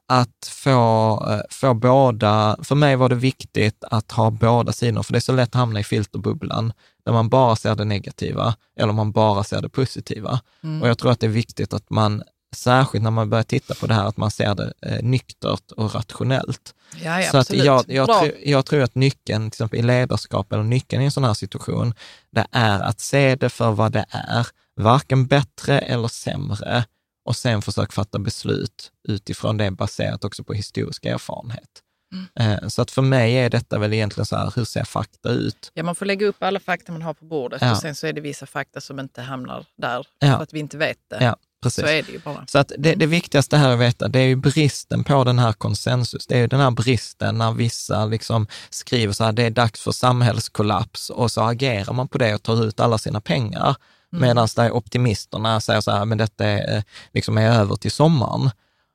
att 0.08 0.48
få, 0.50 1.28
eh, 1.30 1.42
få 1.50 1.74
båda, 1.74 2.58
för 2.64 2.76
mig 2.76 2.96
var 2.96 3.10
det 3.10 3.16
viktigt 3.16 3.84
att 3.84 4.12
ha 4.12 4.30
båda 4.30 4.74
sidor, 4.74 5.04
för 5.04 5.14
det 5.14 5.20
är 5.20 5.22
så 5.22 5.32
lätt 5.34 5.50
att 5.50 5.56
hamna 5.56 5.80
i 5.80 5.84
filterbubblan, 5.84 6.74
där 7.06 7.14
man 7.14 7.30
bara 7.30 7.56
ser 7.56 7.76
det 7.76 7.86
negativa 7.86 8.56
eller 8.80 8.94
man 8.94 9.12
bara 9.12 9.44
ser 9.44 9.62
det 9.62 9.70
positiva. 9.70 10.40
Mm. 10.64 10.82
Och 10.82 10.90
jag 10.90 10.98
tror 10.98 11.12
att 11.12 11.20
det 11.20 11.26
är 11.26 11.30
viktigt 11.30 11.74
att 11.74 11.90
man, 11.90 12.24
särskilt 12.56 13.04
när 13.04 13.12
man 13.12 13.30
börjar 13.30 13.44
titta 13.44 13.74
på 13.74 13.88
det 13.88 13.94
här, 13.94 14.06
att 14.06 14.18
man 14.18 14.32
ser 14.32 14.56
det 14.56 14.74
eh, 14.82 15.04
nyktert 15.04 15.72
och 15.72 15.96
rationellt. 15.96 16.74
Ja, 17.04 17.22
ja, 17.22 17.32
så 17.32 17.38
att 17.38 17.54
jag, 17.54 17.84
jag, 17.88 18.08
tro, 18.08 18.32
jag, 18.46 18.66
tror 18.66 18.82
att 18.82 18.96
nyckeln, 18.96 19.52
till 19.52 19.56
exempel 19.56 19.80
i 19.80 19.82
ledarskap 19.82 20.54
eller 20.54 20.64
nyckeln 20.64 21.02
i 21.02 21.06
en 21.06 21.12
sån 21.12 21.24
här 21.24 21.34
situation, 21.34 21.94
det 22.32 22.48
är 22.52 22.80
att 22.80 23.00
se 23.00 23.36
det 23.36 23.50
för 23.50 23.72
vad 23.72 23.92
det 23.92 24.06
är, 24.10 24.48
varken 24.76 25.28
bättre 25.28 25.80
eller 25.80 26.08
sämre, 26.08 26.86
och 27.26 27.36
sen 27.36 27.62
försöka 27.62 27.92
fatta 27.92 28.20
beslut 28.20 28.92
utifrån 29.08 29.58
det 29.58 29.72
baserat 29.72 30.24
också 30.24 30.44
på 30.44 30.54
historisk 30.54 31.06
erfarenhet. 31.06 31.84
Mm. 32.14 32.62
Eh, 32.64 32.68
så 32.68 32.82
att 32.82 32.92
för 32.92 33.02
mig 33.02 33.34
är 33.34 33.50
detta 33.50 33.80
väl 33.80 33.94
egentligen 33.94 34.26
så 34.26 34.36
här, 34.36 34.54
hur 34.56 34.66
ser 34.66 34.84
fakta 34.84 35.30
ut? 35.30 35.72
Ja, 35.74 35.84
man 35.84 35.96
får 35.96 36.06
lägga 36.06 36.26
upp 36.26 36.44
alla 36.44 36.60
fakta 36.60 36.92
man 36.92 37.02
har 37.02 37.14
på 37.14 37.26
bordet 37.26 37.62
ja. 37.62 37.72
och 37.72 37.78
sen 37.78 37.96
så 37.96 38.08
är 38.08 38.14
det 38.14 38.22
vissa 38.22 38.46
fakta 38.46 38.82
som 38.82 39.00
inte 39.00 39.22
hamnar 39.22 39.66
där 39.78 40.08
ja. 40.20 40.36
för 40.38 40.44
att 40.44 40.54
vi 40.54 40.60
inte 40.60 40.78
vet 40.78 40.98
det. 41.10 41.24
Ja, 41.24 41.36
precis. 41.64 41.86
Så 41.86 41.90
är 41.90 42.04
det 42.04 42.12
ju 42.12 42.20
bara. 42.20 42.46
Så 42.48 42.60
att 42.60 42.72
det, 42.78 42.96
det, 42.96 43.06
viktigaste 43.06 43.58
här 43.58 43.74
att 43.74 43.80
veta, 43.80 44.08
det 44.08 44.20
är 44.20 44.28
ju 44.28 44.36
bristen 44.36 45.04
på 45.04 45.24
den 45.24 45.40
här 45.40 45.54
konsensus. 45.54 46.28
Det 46.28 46.36
är 46.36 46.40
ju 46.40 46.48
den 46.48 46.60
här 46.60 46.72
bristen 46.72 47.38
när 47.38 47.52
vissa 47.52 48.06
liksom 48.06 48.48
skriver 48.70 49.14
så 49.14 49.24
här, 49.24 49.32
det 49.32 49.44
är 49.44 49.50
dags 49.50 49.82
för 49.82 49.92
samhällskollaps 49.92 51.10
och 51.10 51.32
så 51.32 51.42
agerar 51.42 51.94
man 51.94 52.08
på 52.08 52.18
det 52.18 52.36
och 52.36 52.44
tar 52.44 52.66
ut 52.66 52.80
alla 52.80 52.98
sina 52.98 53.22
pengar. 53.22 53.76
Mm. 54.14 54.28
Medan 54.28 54.72
optimisterna 54.72 55.62
säger 55.62 55.82
så 55.82 55.92
här, 55.92 56.06
men 56.06 56.18
detta 56.18 56.46
är, 56.46 56.78
eh, 56.78 56.84
liksom 57.14 57.38
är 57.38 57.60
över 57.60 57.76
till 57.76 57.92
sommaren. 57.92 58.50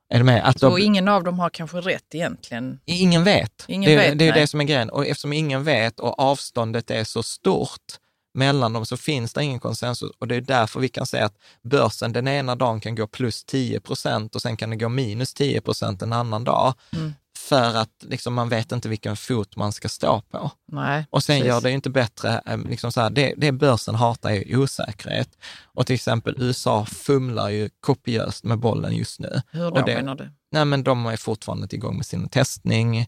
Är 0.09 0.23
med? 0.23 0.49
Att 0.49 0.59
så 0.59 0.69
de, 0.69 0.81
ingen 0.81 1.07
av 1.07 1.23
dem 1.23 1.39
har 1.39 1.49
kanske 1.49 1.77
rätt 1.77 2.15
egentligen? 2.15 2.79
Ingen 2.85 3.23
vet. 3.23 3.65
Ingen 3.67 3.91
det, 3.91 3.97
vet, 3.97 4.19
det 4.19 4.27
är 4.27 4.31
nej. 4.31 4.41
det 4.41 4.47
som 4.47 4.61
är 4.61 4.63
grejen. 4.63 4.89
Och 4.89 5.05
eftersom 5.05 5.33
ingen 5.33 5.63
vet 5.63 5.99
och 5.99 6.19
avståndet 6.19 6.91
är 6.91 7.03
så 7.03 7.23
stort 7.23 7.81
mellan 8.33 8.73
dem 8.73 8.85
så 8.85 8.97
finns 8.97 9.33
det 9.33 9.43
ingen 9.43 9.59
konsensus. 9.59 10.11
Och 10.19 10.27
det 10.27 10.35
är 10.35 10.41
därför 10.41 10.79
vi 10.79 10.89
kan 10.89 11.05
säga 11.05 11.25
att 11.25 11.35
börsen 11.61 12.13
den 12.13 12.27
ena 12.27 12.55
dagen 12.55 12.79
kan 12.79 12.95
gå 12.95 13.07
plus 13.07 13.43
10 13.43 13.79
procent 13.79 14.35
och 14.35 14.41
sen 14.41 14.57
kan 14.57 14.69
det 14.69 14.75
gå 14.75 14.89
minus 14.89 15.33
10 15.33 15.61
procent 15.61 16.01
en 16.01 16.13
annan 16.13 16.43
dag. 16.43 16.73
Mm 16.93 17.13
för 17.49 17.75
att 17.75 17.89
liksom, 17.99 18.33
man 18.33 18.49
vet 18.49 18.71
inte 18.71 18.89
vilken 18.89 19.15
fot 19.15 19.55
man 19.55 19.71
ska 19.71 19.89
stå 19.89 20.21
på. 20.21 20.51
Nej, 20.71 21.05
och 21.09 21.23
sen 21.23 21.35
precis. 21.35 21.47
gör 21.47 21.61
det 21.61 21.69
ju 21.69 21.75
inte 21.75 21.89
bättre, 21.89 22.41
eh, 22.45 22.57
liksom 22.57 22.91
så 22.91 23.01
här, 23.01 23.09
det, 23.09 23.33
det 23.37 23.51
börsen 23.51 23.95
hatar 23.95 24.29
är 24.29 24.57
osäkerhet. 24.57 25.29
Och 25.63 25.85
till 25.87 25.95
exempel 25.95 26.35
USA 26.37 26.85
fumlar 26.85 27.49
ju 27.49 27.69
kopiöst 27.79 28.43
med 28.43 28.59
bollen 28.59 28.95
just 28.95 29.19
nu. 29.19 29.41
Hur 29.51 29.71
då 29.71 29.81
det, 29.81 29.95
menar 29.95 30.15
du? 30.15 30.31
Nej, 30.51 30.65
men 30.65 30.83
de 30.83 31.05
är 31.05 31.17
fortfarande 31.17 31.75
igång 31.75 31.97
med 31.97 32.05
sin 32.05 32.29
testning. 32.29 33.07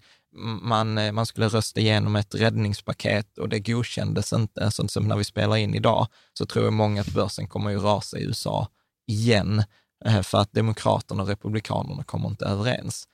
Man, 0.61 0.97
eh, 0.97 1.11
man 1.11 1.25
skulle 1.25 1.47
rösta 1.47 1.79
igenom 1.79 2.15
ett 2.15 2.35
räddningspaket 2.35 3.37
och 3.37 3.49
det 3.49 3.59
godkändes 3.59 4.33
inte. 4.33 4.71
Så 4.71 4.87
som 4.87 5.07
när 5.07 5.15
vi 5.15 5.23
spelar 5.23 5.55
in 5.55 5.75
idag 5.75 6.07
så 6.33 6.45
tror 6.45 6.65
jag 6.65 6.73
många 6.73 7.01
att 7.01 7.13
börsen 7.13 7.47
kommer 7.47 7.75
att 7.75 7.83
rasa 7.83 8.17
i 8.17 8.23
USA 8.23 8.67
igen 9.07 9.63
eh, 10.05 10.21
för 10.21 10.37
att 10.37 10.51
Demokraterna 10.51 11.23
och 11.23 11.29
Republikanerna 11.29 12.03
kommer 12.03 12.27
inte 12.29 12.45
överens. 12.45 13.07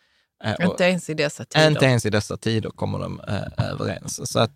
Äh, 0.43 0.65
inte 0.65 0.83
ens 0.83 1.09
i 1.09 1.13
dessa 1.13 1.45
tider. 1.45 1.67
Inte 1.67 1.85
ens 1.85 2.05
i 2.05 2.09
dessa 2.09 2.37
tider 2.37 2.69
kommer 2.69 2.99
de 2.99 3.21
äh, 3.27 3.69
överens. 3.71 4.31
Så 4.31 4.39
att 4.39 4.51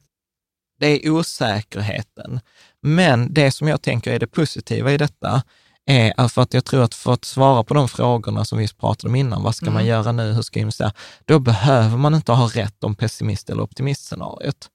det 0.80 0.88
är 0.88 1.10
osäkerheten. 1.10 2.40
Men 2.82 3.34
det 3.34 3.52
som 3.52 3.68
jag 3.68 3.82
tänker 3.82 4.14
är 4.14 4.20
det 4.20 4.28
positiva 4.28 4.92
i 4.92 4.98
detta 4.98 5.44
är 5.86 6.28
för 6.28 6.42
att 6.42 6.54
jag 6.54 6.66
tror 6.66 6.84
att 6.84 6.96
för 6.96 7.14
att 7.14 7.26
svara 7.26 7.64
på 7.64 7.74
de 7.74 7.90
frågorna 7.90 8.46
som 8.46 8.58
vi 8.58 8.68
pratade 8.68 9.10
om 9.10 9.16
innan, 9.16 9.44
vad 9.44 9.56
ska 9.56 9.66
mm. 9.66 9.74
man 9.74 9.86
göra 9.86 10.12
nu, 10.12 10.34
hur 10.34 10.42
ska 10.42 10.60
jag 10.60 10.62
investera? 10.62 10.94
Då 11.26 11.40
behöver 11.40 11.98
man 11.98 12.16
inte 12.16 12.32
ha 12.32 12.48
rätt 12.48 12.84
om 12.84 12.96
pessimist 12.96 13.50
eller 13.50 13.64
optimistscenariot. 13.64 14.70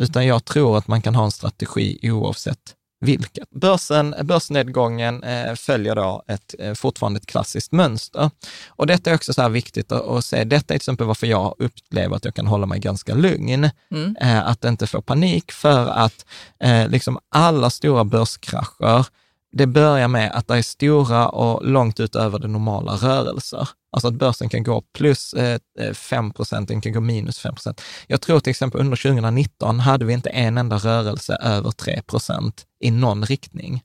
Utan 0.00 0.26
jag 0.26 0.44
tror 0.44 0.78
att 0.78 0.88
man 0.88 1.02
kan 1.02 1.14
ha 1.14 1.24
en 1.24 1.30
strategi 1.30 1.98
oavsett 2.02 2.75
vilket. 3.00 3.50
Börsen, 3.50 4.14
börsnedgången 4.22 5.22
eh, 5.22 5.54
följer 5.54 5.94
då 5.94 6.22
ett, 6.28 6.54
eh, 6.58 6.74
fortfarande 6.74 7.16
ett 7.16 7.26
klassiskt 7.26 7.72
mönster. 7.72 8.30
Och 8.68 8.86
detta 8.86 9.10
är 9.10 9.14
också 9.14 9.32
så 9.32 9.42
här 9.42 9.48
viktigt 9.48 9.92
att, 9.92 10.08
att 10.08 10.24
se. 10.24 10.44
Detta 10.44 10.56
är 10.56 10.60
till 10.66 10.76
exempel 10.76 11.06
varför 11.06 11.26
jag 11.26 11.54
upplever 11.58 12.16
att 12.16 12.24
jag 12.24 12.34
kan 12.34 12.46
hålla 12.46 12.66
mig 12.66 12.80
ganska 12.80 13.14
lugn. 13.14 13.70
Mm. 13.90 14.16
Eh, 14.20 14.46
att 14.48 14.64
inte 14.64 14.86
få 14.86 15.02
panik 15.02 15.52
för 15.52 15.86
att 15.86 16.26
eh, 16.60 16.88
liksom 16.88 17.18
alla 17.28 17.70
stora 17.70 18.04
börskrascher 18.04 19.06
det 19.52 19.66
börjar 19.66 20.08
med 20.08 20.30
att 20.34 20.48
det 20.48 20.56
är 20.56 20.62
stora 20.62 21.28
och 21.28 21.66
långt 21.66 22.00
utöver 22.00 22.38
det 22.38 22.48
normala 22.48 22.92
rörelser. 22.92 23.68
Alltså 23.96 24.08
att 24.08 24.14
börsen 24.14 24.48
kan 24.48 24.62
gå 24.62 24.82
plus 24.94 25.34
eh, 25.34 25.60
5 25.94 26.32
procent, 26.32 26.68
den 26.68 26.80
kan 26.80 26.92
gå 26.92 27.00
minus 27.00 27.38
5 27.38 27.54
procent. 27.54 27.82
Jag 28.06 28.20
tror 28.20 28.40
till 28.40 28.50
exempel 28.50 28.80
under 28.80 28.96
2019 28.96 29.80
hade 29.80 30.04
vi 30.04 30.12
inte 30.12 30.30
en 30.30 30.58
enda 30.58 30.76
rörelse 30.76 31.36
över 31.42 31.70
3 31.70 32.02
procent 32.02 32.64
i 32.80 32.90
någon 32.90 33.24
riktning. 33.24 33.82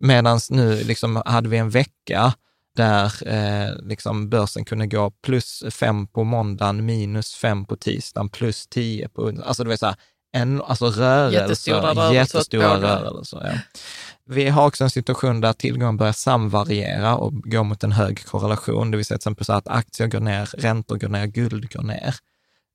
Medan 0.00 0.40
nu 0.50 0.84
liksom 0.84 1.22
hade 1.26 1.48
vi 1.48 1.56
en 1.56 1.70
vecka 1.70 2.34
där 2.76 3.28
eh, 3.28 3.76
liksom 3.82 4.28
börsen 4.28 4.64
kunde 4.64 4.86
gå 4.86 5.10
plus 5.10 5.64
5 5.70 6.06
på 6.06 6.24
måndagen, 6.24 6.86
minus 6.86 7.34
5 7.34 7.64
på 7.64 7.76
tisdagen, 7.76 8.28
plus 8.28 8.66
10 8.66 9.08
på... 9.08 9.32
Alltså 9.44 9.64
det 9.64 9.68
var 9.68 9.76
så 9.76 9.86
här, 9.86 9.96
en, 10.32 10.62
alltså 10.62 10.86
rörelser, 10.86 11.40
jättestora 11.40 11.94
rörelser. 11.94 12.14
Jättestora 12.14 12.76
rörelser 12.76 13.40
ja. 13.44 13.80
Vi 14.24 14.48
har 14.48 14.66
också 14.66 14.84
en 14.84 14.90
situation 14.90 15.40
där 15.40 15.52
tillgången 15.52 15.96
börjar 15.96 16.12
samvariera 16.12 17.16
och 17.16 17.42
går 17.42 17.64
mot 17.64 17.84
en 17.84 17.92
hög 17.92 18.24
korrelation, 18.24 18.90
det 18.90 18.96
vill 18.96 19.06
säga 19.06 19.18
till 19.18 19.22
exempel 19.22 19.44
så 19.44 19.52
att 19.52 19.68
aktier 19.68 20.06
går 20.06 20.20
ner, 20.20 20.46
räntor 20.58 20.96
går 20.96 21.08
ner, 21.08 21.26
guld 21.26 21.72
går 21.72 21.82
ner. 21.82 22.14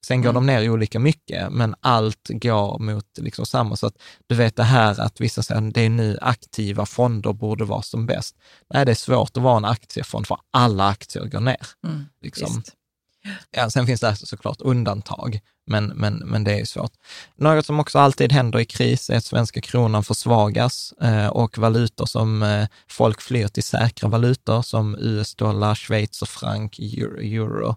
Sen 0.06 0.22
går 0.22 0.30
mm. 0.30 0.48
de 0.48 0.54
ner 0.54 0.70
olika 0.70 1.00
mycket, 1.00 1.52
men 1.52 1.76
allt 1.80 2.30
går 2.30 2.80
mot 2.80 3.06
liksom 3.18 3.46
samma. 3.46 3.76
Så 3.76 3.88
att 3.88 3.96
du 4.28 4.36
vet 4.36 4.56
det 4.56 4.64
här 4.64 5.02
att 5.02 5.22
vissa 5.22 5.44
säger 5.44 5.68
att 5.68 5.74
det 5.74 5.82
är 5.82 5.90
nu 5.90 6.18
aktiva 6.22 6.86
fonder 6.86 7.34
borde 7.34 7.66
vara 7.66 7.82
som 7.82 8.06
bäst. 8.06 8.36
Nej, 8.74 8.86
det 8.86 8.92
är 8.92 8.96
svårt 8.96 9.38
att 9.38 9.44
vara 9.44 9.58
en 9.58 9.66
aktiefond 9.66 10.28
för 10.28 10.38
alla 10.52 10.88
aktier 10.88 11.26
går 11.26 11.40
ner. 11.40 11.68
Mm, 11.88 12.06
liksom. 12.22 12.64
Ja, 13.52 13.70
sen 13.70 13.86
finns 13.86 14.02
det 14.02 14.16
såklart 14.16 14.62
undantag, 14.62 15.40
men, 15.68 15.86
men, 15.86 16.16
men 16.16 16.44
det 16.44 16.60
är 16.60 16.66
svårt. 16.66 16.92
Något 17.36 17.66
som 17.66 17.80
också 17.80 18.00
alltid 18.00 18.32
händer 18.32 18.60
i 18.60 18.66
kris 18.66 19.10
är 19.10 19.18
att 19.18 19.26
svenska 19.26 19.62
kronan 19.62 20.04
försvagas 20.04 20.94
eh, 21.02 21.28
och 21.28 21.58
valutor 21.58 22.06
som 22.06 22.44
eh, 22.44 22.68
folk 22.88 23.22
flyr 23.22 23.48
till 23.48 23.64
säkra 23.64 24.10
valutor 24.10 24.62
som 24.62 24.96
US-dollar, 25.00 25.76
Schweiz 25.76 26.22
och 26.22 26.30
frank, 26.30 26.80
euro, 26.80 27.22
euro 27.22 27.76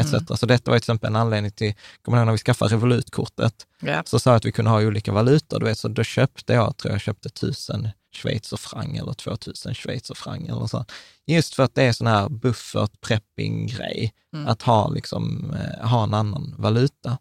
etc. 0.00 0.12
Mm. 0.12 0.36
Så 0.36 0.46
detta 0.46 0.70
var 0.70 0.78
till 0.78 0.82
exempel 0.82 1.08
en 1.08 1.16
anledning 1.16 1.52
till, 1.52 1.74
kommer 2.02 2.18
du 2.18 2.20
ihåg 2.20 2.26
när 2.26 2.32
vi 2.32 2.38
skaffade 2.38 2.74
Revolut-kortet? 2.74 3.66
Yeah. 3.82 4.04
Så 4.04 4.18
sa 4.18 4.30
jag 4.30 4.36
att 4.36 4.44
vi 4.44 4.52
kunde 4.52 4.70
ha 4.70 4.82
olika 4.82 5.12
valutor, 5.12 5.60
du 5.60 5.66
vet, 5.66 5.78
så 5.78 5.88
då 5.88 6.04
köpte 6.04 6.52
jag, 6.52 6.76
tror 6.76 6.92
jag 6.92 7.00
köpte 7.00 7.28
tusen 7.28 7.88
schweizerfranc 8.12 8.98
eller 8.98 9.12
2000 9.12 9.74
schweizerfranc 9.74 10.48
eller 10.48 10.66
så. 10.66 10.84
Just 11.26 11.54
för 11.54 11.62
att 11.62 11.74
det 11.74 11.82
är 11.82 11.92
sån 11.92 12.06
här 12.06 12.28
buffert 12.28 13.00
prepping-grej, 13.00 14.12
mm. 14.34 14.48
att 14.48 14.62
ha, 14.62 14.88
liksom, 14.88 15.54
eh, 15.54 15.88
ha 15.88 16.04
en 16.04 16.14
annan 16.14 16.54
valuta. 16.58 17.18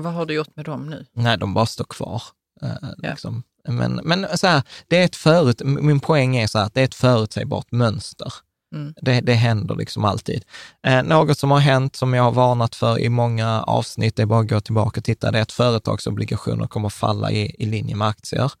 Vad 0.00 0.12
har 0.12 0.26
du 0.26 0.34
gjort 0.34 0.56
med 0.56 0.64
dem 0.64 0.86
nu? 0.86 1.06
Nej, 1.12 1.38
de 1.38 1.54
bara 1.54 1.66
står 1.66 1.84
kvar. 1.84 2.22
Eh, 2.62 2.68
ja. 2.80 3.10
liksom. 3.10 3.42
Men, 3.68 4.00
men 4.04 4.38
så 4.38 4.46
här, 4.46 4.62
det 4.88 4.96
är 4.96 5.04
ett 5.04 5.16
förut, 5.16 5.62
min 5.64 6.00
poäng 6.00 6.36
är 6.36 6.46
så 6.46 6.58
här, 6.58 6.66
att 6.66 6.74
det 6.74 6.80
är 6.80 6.84
ett 6.84 6.94
förutsägbart 6.94 7.72
mönster. 7.72 8.32
Mm. 8.74 8.94
Det, 9.02 9.20
det 9.20 9.34
händer 9.34 9.74
liksom 9.74 10.04
alltid. 10.04 10.44
Eh, 10.86 11.02
något 11.02 11.38
som 11.38 11.50
har 11.50 11.58
hänt, 11.58 11.96
som 11.96 12.14
jag 12.14 12.22
har 12.22 12.32
varnat 12.32 12.74
för 12.74 12.98
i 12.98 13.08
många 13.08 13.62
avsnitt, 13.62 14.16
det 14.16 14.22
är 14.22 14.26
bara 14.26 14.40
att 14.40 14.48
gå 14.48 14.60
tillbaka 14.60 15.00
och 15.00 15.04
titta, 15.04 15.30
det 15.30 15.38
är 15.38 15.42
att 15.42 15.52
företagsobligationer 15.52 16.66
kommer 16.66 16.88
falla 16.88 17.30
i, 17.30 17.54
i 17.58 17.66
linje 17.66 17.96
med 17.96 18.08
aktier 18.08 18.52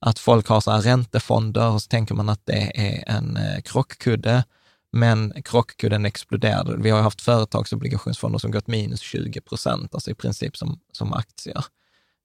att 0.00 0.18
folk 0.18 0.48
har 0.48 0.60
så 0.60 0.70
här 0.70 0.80
räntefonder 0.80 1.70
och 1.70 1.82
så 1.82 1.88
tänker 1.88 2.14
man 2.14 2.28
att 2.28 2.46
det 2.46 2.72
är 2.74 3.16
en 3.16 3.36
eh, 3.36 3.60
krockkudde, 3.60 4.44
men 4.92 5.42
krockkudden 5.42 6.04
exploderade. 6.04 6.76
Vi 6.76 6.90
har 6.90 7.02
haft 7.02 7.22
företagsobligationsfonder 7.22 8.38
som 8.38 8.50
gått 8.50 8.66
minus 8.66 9.00
20 9.00 9.40
procent, 9.40 9.94
alltså 9.94 10.10
i 10.10 10.14
princip 10.14 10.56
som, 10.56 10.80
som 10.92 11.12
aktier. 11.12 11.64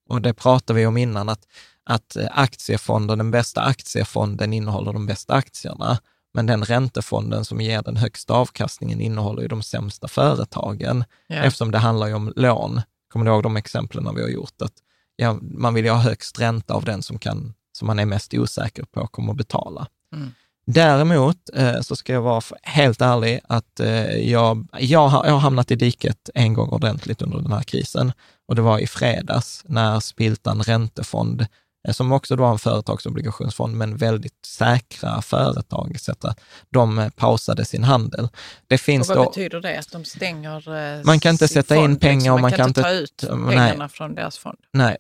Och 0.10 0.22
det 0.22 0.34
pratade 0.34 0.80
vi 0.80 0.86
om 0.86 0.98
innan, 0.98 1.30
att, 1.30 1.48
att 1.84 2.18
aktiefonder, 2.32 3.16
den 3.16 3.32
bästa 3.32 3.62
aktiefonden 3.62 4.54
innehåller 4.54 4.94
de 4.94 5.06
bästa 5.06 5.34
aktierna, 5.34 6.00
men 6.34 6.46
den 6.46 6.66
räntefonden 6.66 7.46
som 7.46 7.62
ger 7.62 7.82
den 7.82 7.98
högsta 7.98 8.34
avkastningen 8.34 9.02
innehåller 9.02 9.42
ju 9.42 9.48
de 9.48 9.64
sämsta 9.64 10.08
företagen, 10.08 11.04
ja. 11.28 11.36
eftersom 11.36 11.72
det 11.72 11.78
handlar 11.78 12.08
ju 12.08 12.14
om 12.14 12.34
lån. 12.36 12.82
Kommer 13.10 13.26
du 13.26 13.32
ihåg 13.32 13.44
de 13.44 13.58
exemplen 13.58 14.16
vi 14.16 14.22
har 14.22 14.30
gjort? 14.30 14.62
Att 14.62 14.74
ja, 15.16 15.38
man 15.42 15.74
vill 15.74 15.86
ju 15.86 15.92
ha 15.92 15.98
högst 15.98 16.40
ränta 16.40 16.74
av 16.74 16.86
den 16.86 17.04
som 17.04 17.20
kan 17.20 17.54
som 17.78 17.88
man 17.88 18.00
är 18.00 18.06
mest 18.06 18.34
osäker 18.34 18.84
på 18.84 19.08
kommer 19.08 19.32
att 19.32 19.38
betala. 19.38 19.88
Mm. 20.16 20.32
Däremot 20.66 21.38
eh, 21.54 21.82
så 21.82 21.96
ska 21.96 22.14
jag 22.14 22.22
vara 22.22 22.42
helt 22.62 23.02
ärlig 23.02 23.40
att 23.48 23.80
eh, 23.80 24.30
jag, 24.32 24.68
jag, 24.80 25.08
har, 25.08 25.26
jag 25.26 25.34
har 25.34 25.40
hamnat 25.40 25.72
i 25.72 25.76
diket 25.76 26.30
en 26.36 26.54
gång 26.54 26.70
ordentligt 26.70 27.22
under 27.22 27.38
den 27.38 27.52
här 27.52 27.64
krisen 27.64 28.12
och 28.48 28.56
det 28.56 28.62
var 28.62 28.80
i 28.80 28.88
fredags 28.88 29.64
när 29.66 30.00
Spiltan 30.00 30.64
Räntefond 30.64 31.46
som 31.92 32.12
också 32.12 32.36
då 32.36 32.44
har 32.44 32.52
en 32.52 32.60
företagsobligationsfond, 32.60 33.76
men 33.76 33.98
väldigt 33.98 34.46
säkra 34.46 35.22
företag, 35.22 36.00
så 36.00 36.12
att 36.12 36.40
de 36.70 37.00
eh, 37.00 37.10
pausade 37.10 37.66
sin 37.66 37.84
handel. 37.84 38.30
Det 38.68 38.78
finns 38.78 39.10
och 39.10 39.16
vad 39.16 39.26
då, 39.26 39.30
betyder 39.30 39.62
det? 39.62 39.80
Att 39.80 39.92
de 39.92 40.06
stänger 40.06 40.76
eh, 40.98 41.04
Man 41.04 41.20
kan 41.20 41.32
inte 41.32 41.48
sätta 41.48 41.76
fond, 41.76 41.86
in 41.86 42.00
pengar 42.00 42.16
liksom. 42.16 42.34
och 42.34 42.42
man, 42.42 42.52
kan 42.52 42.68
inte 42.68 42.82
ta 42.82 42.92
ut 42.92 43.24
pengarna 43.28 43.76
nej, 43.76 43.90
från 43.90 44.16
deras 44.16 44.38
fond? 44.38 44.58
Nej, 44.72 44.98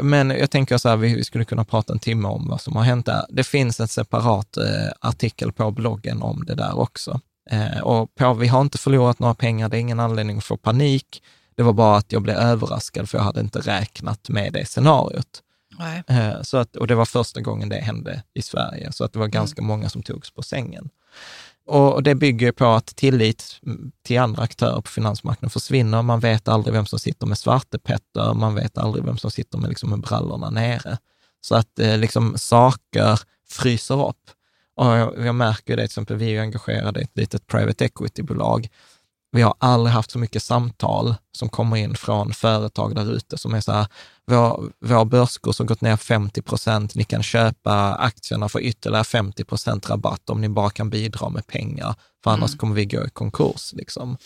men 0.00 0.30
jag 0.30 0.50
tänker 0.50 0.78
så 0.78 0.88
här, 0.88 0.96
vi 0.96 1.24
skulle 1.24 1.44
kunna 1.44 1.64
prata 1.64 1.92
en 1.92 1.98
timme 1.98 2.28
om 2.28 2.48
vad 2.48 2.60
som 2.60 2.76
har 2.76 2.82
hänt 2.82 3.06
där. 3.06 3.26
Det 3.28 3.44
finns 3.44 3.80
en 3.80 3.88
separat 3.88 4.58
artikel 5.00 5.52
på 5.52 5.70
bloggen 5.70 6.22
om 6.22 6.44
det 6.46 6.54
där 6.54 6.78
också. 6.78 7.20
och 7.82 8.14
på, 8.14 8.34
vi 8.34 8.46
har 8.46 8.60
inte 8.60 8.78
förlorat 8.78 9.18
några 9.18 9.34
pengar, 9.34 9.68
det 9.68 9.76
är 9.76 9.80
ingen 9.80 10.00
anledning 10.00 10.38
att 10.38 10.44
få 10.44 10.56
panik. 10.56 11.22
Det 11.56 11.62
var 11.62 11.72
bara 11.72 11.96
att 11.96 12.12
jag 12.12 12.22
blev 12.22 12.36
överraskad, 12.36 13.08
för 13.08 13.18
jag 13.18 13.24
hade 13.24 13.40
inte 13.40 13.58
räknat 13.58 14.28
med 14.28 14.52
det 14.52 14.64
scenariot. 14.64 15.42
Nej. 15.80 16.02
Eh, 16.06 16.42
så 16.42 16.56
att, 16.56 16.76
och 16.76 16.86
det 16.86 16.94
var 16.94 17.04
första 17.04 17.40
gången 17.40 17.68
det 17.68 17.76
hände 17.76 18.22
i 18.34 18.42
Sverige, 18.42 18.92
så 18.92 19.04
att 19.04 19.12
det 19.12 19.18
var 19.18 19.26
mm. 19.26 19.32
ganska 19.32 19.60
mm. 19.60 19.68
många 19.68 19.88
som 19.88 20.02
togs 20.02 20.30
på 20.30 20.42
sängen. 20.42 20.90
Och 21.66 22.02
det 22.02 22.14
bygger 22.14 22.52
på 22.52 22.66
att 22.66 22.86
tillit 22.86 23.60
till 24.02 24.18
andra 24.18 24.42
aktörer 24.42 24.80
på 24.80 24.90
finansmarknaden 24.90 25.50
försvinner. 25.50 26.02
Man 26.02 26.20
vet 26.20 26.48
aldrig 26.48 26.74
vem 26.74 26.86
som 26.86 26.98
sitter 26.98 27.26
med 27.26 27.38
svartepetter, 27.38 28.34
man 28.34 28.54
vet 28.54 28.78
aldrig 28.78 29.04
vem 29.04 29.18
som 29.18 29.30
sitter 29.30 29.58
med, 29.58 29.68
liksom, 29.68 29.90
med 29.90 30.00
brallorna 30.00 30.50
nere. 30.50 30.98
Så 31.40 31.54
att 31.54 31.78
eh, 31.78 31.98
liksom, 31.98 32.38
saker 32.38 33.20
fryser 33.48 34.08
upp. 34.08 34.30
Och 34.76 34.86
jag, 34.86 35.26
jag 35.26 35.34
märker 35.34 35.76
det, 35.76 35.82
till 35.82 35.84
exempel 35.84 36.16
vi 36.16 36.36
är 36.36 36.40
engagerade 36.40 37.00
i 37.00 37.02
ett 37.02 37.16
litet 37.16 37.46
private 37.46 37.84
equity-bolag 37.84 38.68
vi 39.32 39.42
har 39.42 39.54
aldrig 39.58 39.92
haft 39.92 40.10
så 40.10 40.18
mycket 40.18 40.42
samtal 40.42 41.14
som 41.32 41.48
kommer 41.48 41.76
in 41.76 41.94
från 41.94 42.32
företag 42.32 42.94
där 42.94 43.12
ute 43.12 43.38
som 43.38 43.54
är 43.54 43.60
så 43.60 43.72
här, 43.72 43.86
vår, 44.26 44.72
vår 44.80 45.04
börskurs 45.04 45.58
har 45.58 45.66
gått 45.66 45.80
ner 45.80 45.96
50 45.96 46.42
procent, 46.42 46.94
ni 46.94 47.04
kan 47.04 47.22
köpa 47.22 47.94
aktierna 47.94 48.48
för 48.48 48.60
ytterligare 48.60 49.04
50 49.04 49.44
procent 49.44 49.90
rabatt 49.90 50.30
om 50.30 50.40
ni 50.40 50.48
bara 50.48 50.70
kan 50.70 50.90
bidra 50.90 51.28
med 51.28 51.46
pengar, 51.46 51.94
för 52.24 52.30
annars 52.30 52.50
mm. 52.50 52.58
kommer 52.58 52.74
vi 52.74 52.84
gå 52.84 53.06
i 53.06 53.10
konkurs. 53.10 53.72
Liksom. 53.72 54.16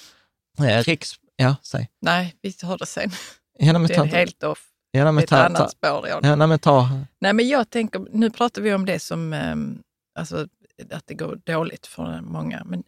Eh, 0.59 0.83
Riks, 0.83 1.15
ja, 1.37 1.57
säg. 1.63 1.89
Nej, 2.01 2.37
vi 2.43 2.53
tar 2.53 2.79
det 2.79 2.87
sen. 2.87 3.11
Ja, 3.59 3.73
det 3.73 3.95
är 3.95 4.05
helt 4.05 4.43
off. 4.43 4.71
Ja, 4.91 5.13
men, 5.13 5.27
ta, 5.27 5.37
annat 5.37 5.59
ta, 5.59 5.69
spår. 5.69 6.09
Ja, 6.09 6.37
nej, 6.37 6.47
men 6.47 6.59
ta. 6.59 6.89
Nej, 7.19 7.33
men 7.33 7.49
jag 7.49 7.71
tänker, 7.71 8.07
nu 8.11 8.31
pratar 8.31 8.63
vi 8.63 8.75
om 8.75 8.87
det 8.87 8.99
som, 8.99 9.33
um, 9.33 9.83
alltså 10.19 10.49
att 10.91 11.07
det 11.07 11.15
går 11.15 11.41
dåligt 11.45 11.87
för 11.87 12.21
många, 12.21 12.63
men 12.65 12.83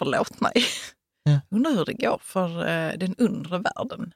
förlåt 0.00 0.40
mig. 0.40 0.52
Ja. 1.24 1.40
Undrar 1.56 1.70
hur 1.70 1.84
det 1.84 1.92
går 1.92 2.20
för 2.22 2.58
uh, 2.58 2.98
den 2.98 3.14
undre 3.18 3.58
världen. 3.58 4.12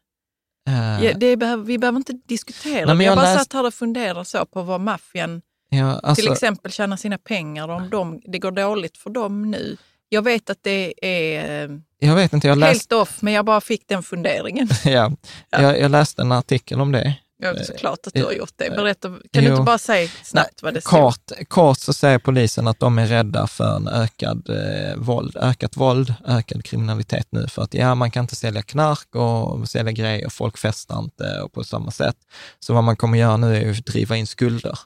Uh, 0.69 1.05
ja, 1.05 1.13
det 1.17 1.37
behöver, 1.37 1.65
vi 1.65 1.79
behöver 1.79 1.97
inte 1.97 2.13
diskutera. 2.13 2.87
Nej, 2.87 2.95
men 2.95 3.07
jag, 3.07 3.13
jag 3.13 3.17
bara 3.17 3.35
läst... 3.35 3.39
satt 3.39 3.53
här 3.53 3.67
och 3.67 3.75
funderade 3.75 4.25
så 4.25 4.47
på 4.47 4.63
vad 4.63 4.81
maffian 4.81 5.43
ja, 5.71 6.01
alltså... 6.03 6.23
till 6.23 6.33
exempel 6.33 6.73
tjänar 6.73 6.97
sina 6.97 7.19
pengar. 7.19 7.69
Om 7.69 7.91
de, 7.91 8.21
det 8.25 8.39
går 8.39 8.51
dåligt 8.51 8.99
för 8.99 9.11
dem 9.11 9.51
nu. 9.51 9.77
Jag 10.09 10.23
vet 10.23 10.51
att 10.51 10.63
det 10.63 10.95
är 11.03 11.65
eh, 11.65 11.79
jag 11.99 12.15
vet 12.15 12.33
inte, 12.33 12.49
jag 12.49 12.59
läst... 12.59 12.73
helt 12.73 12.93
off, 12.93 13.23
men 13.23 13.33
jag 13.33 13.45
bara 13.45 13.61
fick 13.61 13.89
den 13.89 14.03
funderingen. 14.03 14.69
ja, 14.85 15.13
ja. 15.51 15.63
Jag, 15.63 15.81
jag 15.81 15.91
läste 15.91 16.23
en 16.23 16.33
artikel 16.33 16.81
om 16.81 16.93
det 16.93 17.15
Ja, 17.45 17.65
såklart 17.65 18.07
att 18.07 18.15
du 18.15 18.25
har 18.25 18.33
gjort 18.33 18.53
det. 18.57 18.71
Berätta, 18.71 19.09
kan 19.09 19.21
jo. 19.33 19.41
du 19.41 19.51
inte 19.51 19.63
bara 19.63 19.79
säga 19.79 20.09
snabbt 20.23 20.63
vad 20.63 20.75
det 20.75 20.85
kort, 20.85 21.15
står? 21.15 21.45
Kort 21.45 21.79
så 21.79 21.93
säger 21.93 22.19
polisen 22.19 22.69
att 22.69 22.81
de 22.81 22.99
är 22.99 23.07
rädda 23.07 23.47
för 23.47 23.77
en 23.77 23.89
ökad 23.89 24.49
eh, 24.49 24.97
våld, 24.97 25.37
ökat 25.37 25.77
våld, 25.77 26.15
ökad 26.27 26.65
kriminalitet 26.65 27.27
nu. 27.31 27.47
För 27.49 27.63
att 27.63 27.75
ja, 27.75 27.95
man 27.95 28.11
kan 28.11 28.25
inte 28.25 28.37
sälja 28.37 28.63
knark 28.63 29.15
och 29.15 29.69
sälja 29.69 29.93
grejer, 29.93 30.29
folk 30.29 30.59
festar 30.59 30.99
inte 30.99 31.41
och 31.41 31.53
på 31.53 31.65
samma 31.65 31.91
sätt. 31.91 32.17
Så 32.61 32.75
vad 32.75 32.85
man 32.85 32.97
kommer 32.97 33.19
göra 33.19 33.37
nu 33.37 33.57
är 33.57 33.71
att 33.71 33.87
driva 33.87 34.17
in 34.17 34.27
skulder, 34.27 34.79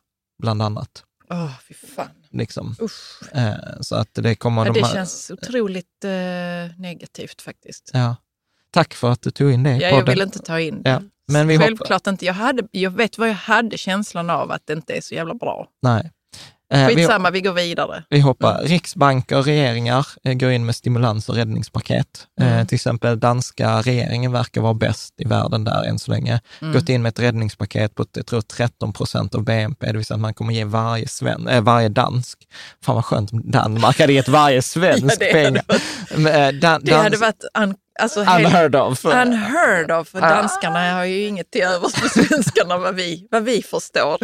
bland 0.43 0.63
annat. 0.63 1.05
Åh, 1.31 1.45
oh, 1.45 1.51
fy 1.69 1.75
fan. 1.75 2.09
Liksom. 2.31 2.77
Eh, 3.33 3.53
så 3.81 3.97
att 3.97 4.15
det 4.15 4.35
kommer... 4.35 4.67
Ja, 4.67 4.73
det 4.73 4.81
de 4.81 4.87
här... 4.87 4.93
känns 4.93 5.31
otroligt 5.31 6.05
eh, 6.05 6.11
negativt 6.79 7.43
faktiskt. 7.43 7.91
Ja. 7.93 8.17
Tack 8.71 8.95
för 8.95 9.11
att 9.11 9.23
du 9.23 9.31
tog 9.31 9.53
in 9.53 9.63
det. 9.63 9.77
Ja, 9.77 9.89
jag 9.89 10.07
vill 10.07 10.21
inte 10.21 10.39
ta 10.39 10.61
in 10.61 10.83
det. 10.83 10.91
Ja. 10.91 11.03
Men 11.29 11.49
vi 11.49 11.59
Självklart 11.59 11.91
hoppas. 11.91 12.13
inte. 12.13 12.27
Jag, 12.27 12.35
hade, 12.35 12.63
jag 12.71 12.91
vet 12.91 13.19
vad 13.19 13.29
jag 13.29 13.35
hade 13.35 13.79
känslan 13.79 14.31
av 14.31 14.51
att 14.51 14.63
det 14.65 14.73
inte 14.73 14.95
är 14.95 15.01
så 15.01 15.15
jävla 15.15 15.35
bra. 15.35 15.67
Nej. 15.83 16.11
Eh, 16.73 16.87
Skitsamma, 16.87 17.31
vi, 17.31 17.41
vi 17.41 17.49
går 17.49 17.53
vidare. 17.53 18.05
Vi 18.09 18.21
hoppar. 18.21 18.55
Mm. 18.55 18.67
Riksbanker 18.67 19.39
och 19.39 19.45
regeringar 19.45 20.07
eh, 20.25 20.35
går 20.35 20.51
in 20.51 20.67
med 20.67 20.77
stimulans 20.77 21.29
och 21.29 21.35
räddningspaket. 21.35 22.27
Eh, 22.41 22.47
mm. 22.47 22.59
Eh, 22.59 22.67
till 22.67 22.75
exempel 22.75 23.21
danska 23.21 23.83
regeringen 23.83 24.33
verkar 24.33 24.61
vara 24.61 24.75
bäst 24.75 25.15
i 25.21 25.25
världen 25.25 25.65
där 25.65 25.85
än 25.85 25.99
så 25.99 26.11
länge. 26.11 26.41
Mm. 26.61 26.75
Gått 26.75 26.89
in 26.89 27.03
med 27.03 27.09
ett 27.09 27.19
räddningspaket 27.19 27.95
på 27.95 28.05
jag 28.13 28.27
tror 28.27 28.41
13 28.41 28.93
procent 28.93 29.35
av 29.35 29.45
BNP, 29.45 29.87
det 29.87 29.93
vill 29.93 30.05
säga 30.05 30.15
att 30.15 30.21
man 30.21 30.35
kommer 30.35 30.53
ge 30.53 30.65
varje, 30.65 31.09
sven, 31.09 31.49
äh, 31.49 31.61
varje 31.61 31.89
dansk, 31.89 32.39
fan 32.85 32.95
vad 32.95 33.05
skönt 33.05 33.33
om 33.33 33.51
Danmark 33.51 34.01
hade 34.01 34.13
gett 34.13 34.29
varje 34.29 34.63
svensk 34.63 35.17
ja, 35.21 35.33
pengar. 35.33 35.65
Hade 36.11 36.61
varit, 36.61 36.85
det 36.87 36.95
hade 36.95 37.17
varit 37.17 37.45
Alltså 37.99 38.21
unheard 38.21 38.75
of. 38.75 39.05
Unheard 39.05 39.91
of. 39.91 40.13
Danskarna 40.13 40.93
har 40.93 41.05
ju 41.05 41.27
inget 41.27 41.51
till 41.51 41.63
övers 41.63 41.93
för 41.93 42.09
svenskarna 42.09 42.79
vad 42.79 42.95
vi, 42.95 43.29
vad 43.31 43.43
vi 43.43 43.63
förstår. 43.63 44.19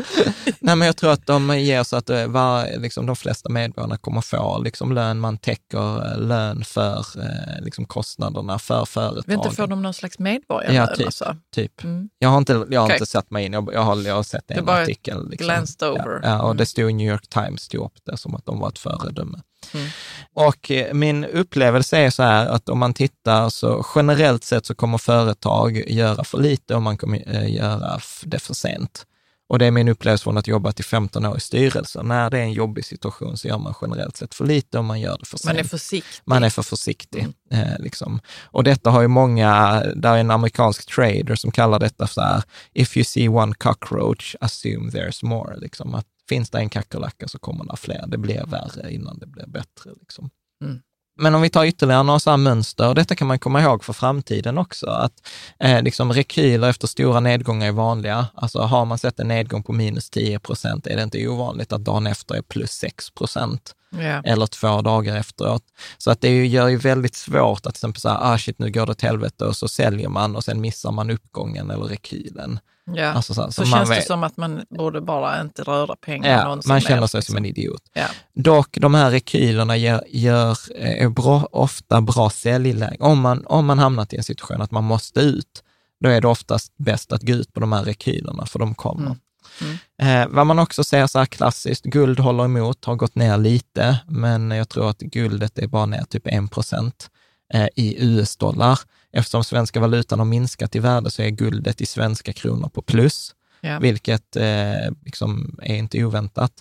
Nej, 0.61 0.77
men 0.77 0.87
jag 0.87 0.97
tror 0.97 1.13
att 1.13 1.27
de 1.27 1.59
ger 1.59 1.83
så 1.83 1.97
att 1.97 2.11
eh, 2.11 2.27
var, 2.27 2.81
liksom, 2.81 3.07
de 3.07 3.17
flesta 3.17 3.49
medborgarna 3.49 3.97
kommer 3.97 4.21
få 4.21 4.59
liksom, 4.59 4.93
lön, 4.93 5.21
man 5.21 5.39
täcker 5.39 6.13
eh, 6.13 6.19
lön 6.19 6.65
för 6.65 6.99
eh, 6.99 7.65
liksom, 7.65 7.85
kostnaderna 7.85 8.59
för 8.59 8.85
företagen. 8.85 9.25
Vänta, 9.27 9.51
får 9.51 9.67
de 9.67 9.83
någon 9.83 9.95
slags 9.95 10.19
medborgarlön? 10.19 10.77
Ja, 10.77 10.87
typ. 10.87 11.07
Alltså? 11.07 11.37
typ. 11.55 11.85
Mm. 11.85 12.09
Jag 12.19 12.29
har, 12.29 12.39
inte, 12.39 12.67
jag 12.71 12.81
har 12.81 12.87
okay. 12.87 12.97
inte 12.97 13.07
satt 13.07 13.31
mig 13.31 13.45
in, 13.45 13.53
jag, 13.53 13.71
jag, 13.73 13.81
har, 13.81 14.03
jag 14.03 14.15
har 14.15 14.23
sett 14.23 14.51
en 14.51 14.69
artikel. 14.69 15.31
Liksom. 15.31 15.47
Glanced 15.47 15.89
over. 15.89 16.21
Ja, 16.23 16.39
och 16.39 16.45
mm. 16.45 16.57
det 16.57 16.67
stod 16.67 16.91
i 16.91 16.93
New 16.93 17.09
York 17.09 17.29
Times, 17.29 17.61
stod 17.63 17.85
upp 17.85 17.99
det 18.05 18.17
som 18.17 18.35
att 18.35 18.47
de 18.47 18.61
var 18.61 18.69
ett 18.69 18.79
föredöme. 18.79 19.39
Mm. 19.75 19.87
Och 20.35 20.71
eh, 20.71 20.95
min 20.95 21.25
upplevelse 21.25 21.99
är 21.99 22.11
så 22.11 22.23
här 22.23 22.47
att 22.47 22.69
om 22.69 22.79
man 22.79 22.95
tittar 22.95 23.49
så 23.49 23.87
generellt 23.95 24.45
sett 24.45 24.67
så 24.67 24.75
kommer 24.75 24.99
företag 24.99 25.91
göra 25.91 26.25
för 26.25 26.39
lite 26.39 26.75
och 26.75 26.83
man 26.83 26.97
kommer 26.97 27.37
eh, 27.37 27.55
göra 27.55 28.01
det 28.25 28.39
för 28.39 28.55
sent. 28.55 29.07
Och 29.49 29.59
det 29.59 29.67
är 29.67 29.71
min 29.71 29.89
upplevelse 29.89 30.23
från 30.23 30.39
att 30.39 30.47
jobba 30.47 30.73
till 30.73 30.85
15 30.85 31.27
år 31.27 31.37
i 31.37 31.41
styrelsen. 31.41 32.09
När 32.09 32.31
det 32.31 32.39
är 32.39 32.43
en 32.43 32.53
jobbig 32.53 32.85
situation 32.85 33.37
så 33.37 33.49
gör 33.49 33.59
man 33.59 33.75
generellt 33.83 34.17
sett 34.17 34.35
för 34.35 34.45
lite 34.45 34.79
och 34.79 34.85
man 34.85 35.01
gör 35.01 35.19
det 35.19 35.27
för 35.27 35.39
sent. 35.39 35.55
Man 35.55 35.65
är 35.65 35.69
försiktig. 35.69 36.23
Man 36.25 36.45
är 36.45 36.51
för 36.51 36.63
försiktig. 36.63 37.27
Mm. 37.51 37.69
Eh, 37.69 37.79
liksom. 37.79 38.21
Och 38.43 38.65
detta 38.65 38.91
har 38.91 39.03
ju 39.03 39.09
många, 39.09 39.83
där 39.97 40.15
är 40.15 40.19
en 40.19 40.31
amerikansk 40.31 40.95
trader 40.95 41.35
som 41.35 41.51
kallar 41.51 41.79
detta 41.79 42.07
så 42.07 42.21
här, 42.21 42.43
if 42.73 42.97
you 42.97 43.05
see 43.05 43.29
one 43.29 43.55
cockroach, 43.55 44.37
assume 44.41 44.91
there's 44.91 45.25
more. 45.25 45.57
Liksom. 45.57 45.95
Att 45.95 46.07
Finns 46.29 46.51
det 46.51 46.59
en 46.59 46.69
kackerlacka 46.69 47.29
så 47.29 47.39
kommer 47.39 47.65
det 47.65 47.77
fler. 47.77 48.05
Det 48.07 48.19
blir 48.19 48.45
värre 48.47 48.93
innan 48.93 49.19
det 49.19 49.27
blir 49.27 49.47
bättre. 49.47 49.91
Liksom. 50.01 50.31
Mm. 50.65 50.81
Men 51.17 51.35
om 51.35 51.43
vi 51.43 51.51
tar 51.51 51.65
ytterligare 51.65 52.03
några 52.03 52.21
så 52.21 52.37
mönster, 52.37 52.89
och 52.89 52.95
detta 52.95 53.15
kan 53.15 53.27
man 53.27 53.39
komma 53.39 53.63
ihåg 53.63 53.85
för 53.85 53.93
framtiden 53.93 54.59
också, 54.59 54.87
att 54.87 55.29
eh, 55.59 55.83
liksom 55.83 56.13
rekyler 56.13 56.71
efter 56.71 56.87
stora 56.87 57.21
nedgångar 57.21 57.67
är 57.69 57.73
vanliga. 57.73 58.27
Alltså 58.35 58.59
har 58.59 58.85
man 58.85 58.99
sett 58.99 59.21
en 59.21 59.29
nedgång 59.29 59.63
på 59.63 59.73
minus 59.73 60.11
10 60.11 60.39
procent 60.39 60.87
är 60.87 60.97
det 60.97 61.03
inte 61.03 61.29
ovanligt 61.29 61.73
att 61.73 61.85
dagen 61.85 62.07
efter 62.07 62.35
är 62.35 62.43
plus 62.43 62.71
6 62.71 63.11
procent. 63.11 63.75
Yeah. 63.99 64.23
Eller 64.25 64.47
två 64.47 64.83
dagar 64.83 65.17
efteråt. 65.17 65.63
Så 65.99 66.11
att 66.11 66.21
det 66.21 66.47
gör 66.47 66.69
ju 66.69 66.77
väldigt 66.77 67.15
svårt 67.15 67.59
att 67.59 67.63
till 67.63 67.79
exempel 67.79 68.01
säga, 68.01 68.19
ah 68.21 68.39
shit, 68.39 68.59
nu 68.59 68.71
går 68.71 68.87
det 68.87 68.93
åt 68.93 69.03
helvete 69.03 69.45
och 69.45 69.57
så 69.57 69.69
säljer 69.69 70.09
man 70.09 70.37
och 70.37 70.45
sen 70.45 70.61
missar 70.61 70.93
man 70.93 71.11
uppgången 71.11 71.71
eller 71.71 71.85
rekylen. 71.85 72.59
Ja. 72.87 73.07
Alltså 73.07 73.35
så, 73.35 73.43
så, 73.43 73.53
så 73.53 73.65
känns 73.65 73.91
vet. 73.91 74.01
det 74.01 74.07
som 74.07 74.25
att 74.25 74.37
man 74.37 74.65
borde 74.71 75.01
bara 75.01 75.41
inte 75.41 75.63
röra 75.63 75.97
pengar 75.97 76.31
ja, 76.31 76.61
Man 76.67 76.81
känner 76.81 77.07
sig 77.07 77.19
liksom. 77.19 77.33
som 77.33 77.37
en 77.37 77.45
idiot. 77.45 77.83
Ja. 77.93 78.07
Dock, 78.35 78.79
de 78.81 78.95
här 78.95 79.11
rekylerna 79.11 79.77
gör, 79.77 80.05
gör, 80.09 80.59
är 80.77 81.09
bra, 81.09 81.49
ofta 81.53 82.01
bra 82.01 82.31
säljläge. 82.31 82.97
Om 83.01 83.21
man, 83.21 83.47
om 83.47 83.67
man 83.67 83.79
hamnat 83.79 84.13
i 84.13 84.17
en 84.17 84.25
situation 84.25 84.63
att 84.63 84.71
man 84.71 84.85
måste 84.85 85.21
ut, 85.21 85.63
då 86.01 86.09
är 86.09 86.21
det 86.21 86.29
oftast 86.29 86.77
bäst 86.77 87.13
att 87.13 87.23
gå 87.23 87.33
ut 87.33 87.53
på 87.53 87.61
de 87.61 87.73
här 87.73 87.85
rekylerna, 87.85 88.47
för 88.47 88.59
de 88.59 88.75
kommer. 88.75 89.07
Mm. 89.07 89.19
Mm. 89.61 89.77
Eh, 90.03 90.35
vad 90.35 90.47
man 90.47 90.59
också 90.59 90.85
ser 90.85 91.07
så 91.07 91.19
här 91.19 91.27
klassiskt, 91.27 91.85
guld 91.85 92.21
håller 92.21 92.45
emot, 92.45 92.85
har 92.85 92.95
gått 92.95 93.15
ner 93.15 93.39
lite, 93.39 93.99
men 94.07 94.51
jag 94.51 94.69
tror 94.69 94.91
att 94.91 94.99
guldet 94.99 95.59
är 95.59 95.67
bara 95.67 95.87
ner 95.87 96.05
typ 96.05 96.27
1 96.27 96.51
procent 96.51 97.11
eh, 97.55 97.69
i 97.77 98.05
US-dollar. 98.05 98.81
Eftersom 99.13 99.45
svenska 99.45 99.81
valutan 99.81 100.19
har 100.19 100.27
minskat 100.27 100.77
i 100.77 100.79
värde 100.79 101.11
så 101.11 101.23
är 101.23 101.31
guldet 101.31 101.81
i 101.81 101.87
svenska 101.87 102.33
kronor 102.33 102.69
på 102.69 102.83
plus. 102.83 103.35
Ja. 103.61 103.79
vilket 103.79 104.37
eh, 104.37 104.91
liksom 105.05 105.59
är 105.63 105.75
inte 105.75 106.05
oväntat. 106.05 106.53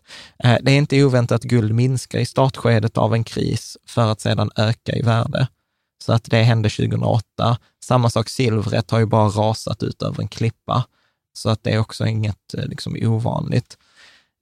Eh, 0.43 0.57
det 0.61 0.71
är 0.71 0.77
inte 0.77 1.03
oväntat 1.03 1.35
att 1.35 1.43
guld 1.43 1.73
minskar 1.75 2.19
i 2.19 2.25
startskedet 2.25 2.97
av 2.97 3.13
en 3.13 3.23
kris 3.23 3.77
för 3.87 4.11
att 4.11 4.21
sedan 4.21 4.51
öka 4.55 4.95
i 4.95 5.01
värde. 5.01 5.47
Så 6.03 6.13
att 6.13 6.23
det 6.23 6.43
hände 6.43 6.69
2008. 6.69 7.57
Samma 7.83 8.09
sak, 8.09 8.29
silvret 8.29 8.91
har 8.91 8.99
ju 8.99 9.05
bara 9.05 9.27
rasat 9.27 9.83
ut 9.83 10.01
över 10.01 10.21
en 10.21 10.27
klippa. 10.27 10.83
Så 11.33 11.49
att 11.49 11.63
det 11.63 11.71
är 11.71 11.79
också 11.79 12.05
inget 12.05 12.53
eh, 12.53 12.65
liksom, 12.65 12.97
ovanligt. 13.01 13.77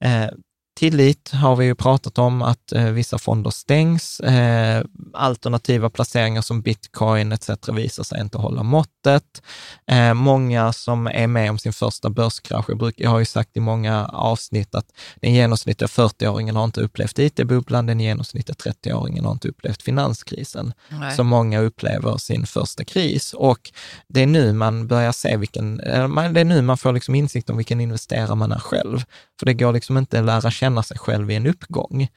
Eh, 0.04 0.28
Tillit 0.74 1.30
har 1.32 1.56
vi 1.56 1.64
ju 1.64 1.74
pratat 1.74 2.18
om 2.18 2.42
att 2.42 2.72
eh, 2.72 2.84
vissa 2.84 3.18
fonder 3.18 3.50
stängs. 3.50 4.20
Eh, 4.20 4.84
alternativa 5.12 5.90
placeringar 5.90 6.42
som 6.42 6.62
bitcoin 6.62 7.32
etc. 7.32 7.50
visar 7.72 8.04
sig 8.04 8.20
inte 8.20 8.38
hålla 8.38 8.62
måttet. 8.62 9.42
Eh, 9.86 10.14
många 10.14 10.72
som 10.72 11.06
är 11.06 11.26
med 11.26 11.50
om 11.50 11.58
sin 11.58 11.72
första 11.72 12.10
börskrasch, 12.10 12.64
jag, 12.68 12.78
bruk, 12.78 12.94
jag 12.98 13.10
har 13.10 13.18
ju 13.18 13.24
sagt 13.24 13.56
i 13.56 13.60
många 13.60 14.06
avsnitt 14.06 14.74
att 14.74 14.86
den 15.16 15.34
genomsnittliga 15.34 15.88
40-åringen 15.88 16.56
har 16.56 16.64
inte 16.64 16.80
upplevt 16.80 17.18
it-bubblan, 17.18 17.86
den 17.86 18.00
genomsnittliga 18.00 18.56
30-åringen 18.56 19.24
har 19.24 19.32
inte 19.32 19.48
upplevt 19.48 19.82
finanskrisen. 19.82 20.72
Nej. 20.88 21.16
Så 21.16 21.24
många 21.24 21.60
upplever 21.60 22.16
sin 22.18 22.46
första 22.46 22.84
kris 22.84 23.32
och 23.32 23.70
det 24.08 24.22
är 24.22 24.26
nu 24.26 24.52
man 24.52 24.86
börjar 24.86 25.12
se 25.12 25.36
vilken, 25.36 25.76
det 25.76 26.40
är 26.40 26.44
nu 26.44 26.62
man 26.62 26.78
får 26.78 26.92
liksom 26.92 27.14
insikt 27.14 27.50
om 27.50 27.56
vilken 27.56 27.80
investerare 27.80 28.34
man 28.34 28.52
är 28.52 28.58
själv. 28.58 29.04
För 29.42 29.46
det 29.46 29.54
går 29.54 29.72
liksom 29.72 29.98
inte 29.98 30.18
att 30.18 30.24
lära 30.24 30.50
känna 30.62 30.82
sig 30.82 30.98
själv 30.98 31.30
i 31.30 31.34
en 31.34 31.46
uppgång. 31.46 32.08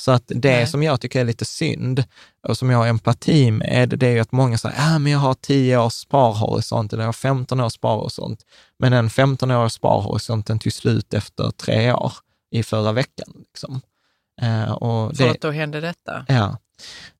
Så 0.00 0.10
att 0.12 0.22
det 0.26 0.56
Nej. 0.56 0.66
som 0.66 0.82
jag 0.82 1.00
tycker 1.00 1.20
är 1.20 1.24
lite 1.24 1.44
synd 1.44 2.04
och 2.48 2.58
som 2.58 2.70
jag 2.70 2.78
har 2.78 2.86
empati 2.86 3.50
med, 3.50 3.88
det 3.88 4.06
är 4.06 4.10
ju 4.10 4.20
att 4.20 4.32
många 4.32 4.58
säger, 4.58 4.76
ja 4.78 4.98
men 4.98 5.12
jag 5.12 5.18
har 5.18 5.34
10 5.34 5.78
års 5.78 5.92
sparhorisont 5.92 6.92
eller 6.92 7.02
jag 7.02 7.08
har 7.08 7.12
15 7.12 7.60
års 7.60 7.72
sparhorisont. 7.72 8.44
Men 8.78 8.92
den 8.92 9.10
15 9.10 9.50
års 9.50 9.72
sparhorisonten 9.72 10.58
tog 10.58 10.72
slut 10.72 11.14
efter 11.14 11.50
tre 11.50 11.92
år 11.92 12.12
i 12.50 12.62
förra 12.62 12.92
veckan. 12.92 13.28
Liksom. 13.38 13.80
Eh, 14.42 14.72
och 14.72 15.10
det, 15.10 15.16
För 15.16 15.30
att 15.30 15.40
då 15.40 15.50
hände 15.50 15.80
detta? 15.80 16.24
Ja. 16.28 16.58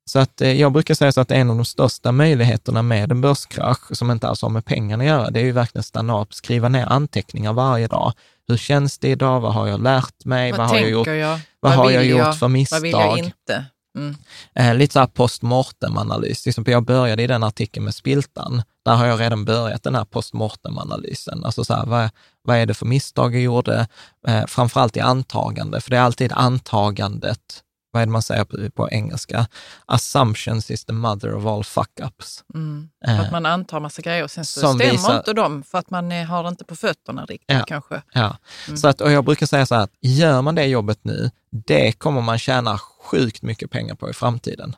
Så 0.05 0.18
att 0.18 0.41
eh, 0.41 0.53
jag 0.61 0.72
brukar 0.72 0.95
säga 0.95 1.12
så 1.12 1.20
att 1.20 1.31
en 1.31 1.51
av 1.51 1.57
de 1.57 1.64
största 1.64 2.12
möjligheterna 2.12 2.83
med 2.83 3.12
en 3.12 3.20
börskrasch, 3.20 3.97
som 3.97 4.11
inte 4.11 4.29
alls 4.29 4.43
har 4.43 4.49
med 4.49 4.64
pengarna 4.64 5.05
att 5.05 5.09
göra, 5.09 5.31
det 5.31 5.41
är 5.41 5.45
ju 5.45 5.53
verkligen 5.53 5.83
stanna 5.83 6.20
upp, 6.22 6.35
skriva 6.35 6.68
ner 6.68 6.87
anteckningar 6.87 7.53
varje 7.53 7.87
dag. 7.87 8.12
Hur 8.49 8.57
känns 8.57 8.99
det 8.99 9.09
idag? 9.09 9.40
Vad 9.40 9.55
har 9.55 9.66
jag 9.66 9.82
lärt 9.82 10.24
mig? 10.24 10.51
Vad, 10.51 10.59
vad 10.59 10.68
har 10.68 10.76
jag 10.76 10.90
gjort, 10.90 11.07
jag? 11.07 11.28
Vad, 11.28 11.40
vad 11.61 11.72
har 11.72 11.90
jag 11.90 12.05
gjort 12.05 12.34
för 12.34 12.49
misstag? 12.49 12.76
Vad 12.76 12.82
vill 12.82 12.92
jag 12.92 13.18
inte? 13.18 13.64
Mm. 13.99 14.16
Eh, 14.55 14.74
lite 14.74 14.92
så 14.92 14.99
här 14.99 15.07
postmortem-analys. 15.07 16.46
Liksom, 16.46 16.64
jag 16.66 16.84
började 16.84 17.22
i 17.22 17.26
den 17.26 17.42
artikeln 17.42 17.84
med 17.84 17.94
Spiltan. 17.94 18.62
Där 18.84 18.94
har 18.94 19.07
jag 19.07 19.20
redan 19.20 19.44
börjat 19.44 19.82
den 19.82 19.94
här 19.94 20.05
postmortem-analysen. 20.05 21.44
Alltså 21.44 21.64
så 21.64 21.74
här, 21.74 21.86
vad, 21.86 22.11
vad 22.42 22.57
är 22.57 22.66
det 22.66 22.74
för 22.74 22.86
misstag 22.86 23.34
jag 23.34 23.42
gjorde? 23.42 23.86
Eh, 24.26 24.46
framförallt 24.46 24.96
i 24.96 25.01
antagande, 25.01 25.80
för 25.80 25.90
det 25.90 25.96
är 25.96 26.01
alltid 26.01 26.32
antagandet 26.32 27.62
vad 27.91 28.03
är 28.03 28.07
det 28.07 28.12
man 28.12 28.22
säger 28.22 28.45
på, 28.45 28.70
på, 28.70 28.91
engelska? 28.91 29.47
Assumptions 29.86 30.70
is 30.70 30.84
the 30.84 30.93
mother 30.93 31.34
of 31.34 31.47
all 31.47 31.62
fuck-ups. 31.62 32.45
Mm. 32.55 32.89
Eh, 33.07 33.20
att 33.20 33.32
man 33.32 33.47
antar 33.47 33.80
massa 33.80 34.03
grejer 34.03 34.24
och 34.24 34.30
sen 34.30 34.45
så 34.45 34.61
stämmer 34.61 34.91
visar, 34.91 35.16
inte 35.16 35.32
de 35.32 35.62
för 35.62 35.78
att 35.78 35.91
man 35.91 36.11
har 36.11 36.43
det 36.43 36.49
inte 36.49 36.64
på 36.64 36.76
fötterna 36.76 37.24
riktigt 37.24 37.57
ja, 37.57 37.64
kanske. 37.66 38.03
Ja, 38.12 38.36
mm. 38.66 38.76
så 38.76 38.89
att, 38.89 39.01
och 39.01 39.12
jag 39.12 39.24
brukar 39.24 39.47
säga 39.47 39.66
så 39.66 39.74
här 39.74 39.82
att 39.82 39.93
gör 40.01 40.43
man 40.43 40.55
det 40.55 40.64
jobbet 40.64 40.99
nu, 41.03 41.30
det 41.51 41.93
kommer 41.93 42.20
man 42.20 42.39
tjäna 42.39 42.78
sjukt 42.78 43.43
mycket 43.43 43.70
pengar 43.70 43.95
på 43.95 44.11
i 44.11 44.12
framtiden. 44.12 44.76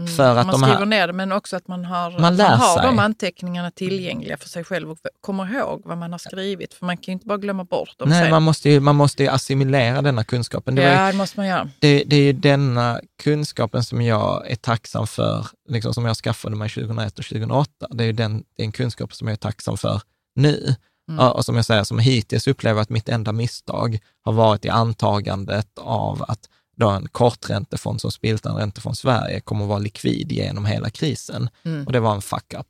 Mm, 0.00 0.16
för 0.16 0.36
att 0.36 0.46
man 0.46 0.60
de 0.60 0.60
skriver 0.60 0.78
här, 0.78 0.86
ner 0.86 1.06
det, 1.06 1.12
men 1.12 1.32
också 1.32 1.56
att 1.56 1.68
man 1.68 1.84
har, 1.84 2.10
man, 2.10 2.36
man 2.36 2.40
har 2.40 2.82
de 2.82 2.98
anteckningarna 2.98 3.70
tillgängliga 3.70 4.36
för 4.36 4.48
sig 4.48 4.64
själv 4.64 4.90
och 4.90 4.98
kommer 5.20 5.54
ihåg 5.54 5.82
vad 5.84 5.98
man 5.98 6.12
har 6.12 6.18
skrivit. 6.18 6.74
För 6.74 6.86
man 6.86 6.96
kan 6.96 7.04
ju 7.06 7.12
inte 7.12 7.26
bara 7.26 7.38
glömma 7.38 7.64
bort 7.64 7.98
dem 7.98 8.08
Nej, 8.08 8.30
man 8.30 8.42
måste, 8.42 8.70
ju, 8.70 8.80
man 8.80 8.96
måste 8.96 9.22
ju 9.22 9.28
assimilera 9.28 10.02
denna 10.02 10.24
kunskapen. 10.24 10.74
Det, 10.74 10.82
ja, 10.82 11.06
ju, 11.06 11.12
det 11.12 11.18
måste 11.18 11.40
man 11.40 11.46
göra. 11.46 11.70
Det, 11.78 12.04
det 12.06 12.16
är 12.16 12.22
ju 12.22 12.32
denna 12.32 13.00
kunskapen 13.22 13.84
som 13.84 14.02
jag 14.02 14.50
är 14.50 14.56
tacksam 14.56 15.06
för, 15.06 15.46
liksom 15.68 15.94
som 15.94 16.04
jag 16.04 16.16
skaffade 16.16 16.56
mig 16.56 16.68
2001 16.68 17.18
och 17.18 17.24
2008. 17.24 17.70
Det 17.90 18.04
är 18.04 18.06
ju 18.06 18.12
den, 18.12 18.44
det 18.56 18.62
är 18.62 18.66
en 18.66 18.72
kunskap 18.72 19.14
som 19.14 19.28
jag 19.28 19.32
är 19.32 19.36
tacksam 19.36 19.76
för 19.76 20.00
nu. 20.34 20.74
Mm. 21.10 21.28
Och 21.28 21.44
som 21.44 21.56
jag 21.56 21.64
säger, 21.64 21.84
som 21.84 21.98
hittills 21.98 22.46
upplever 22.46 22.82
att 22.82 22.90
mitt 22.90 23.08
enda 23.08 23.32
misstag 23.32 23.98
har 24.22 24.32
varit 24.32 24.64
i 24.64 24.68
antagandet 24.68 25.78
av 25.78 26.24
att 26.28 26.48
då 26.80 26.88
en 26.88 27.08
korträntefond 27.08 28.00
som 28.00 28.12
Spiltan 28.12 28.56
Räntefond 28.56 28.98
Sverige 28.98 29.40
kommer 29.40 29.64
att 29.64 29.68
vara 29.68 29.78
likvid 29.78 30.32
genom 30.32 30.64
hela 30.64 30.90
krisen. 30.90 31.48
Mm. 31.64 31.86
Och 31.86 31.92
det 31.92 32.00
var 32.00 32.14
en 32.14 32.22
fuck-up. 32.22 32.66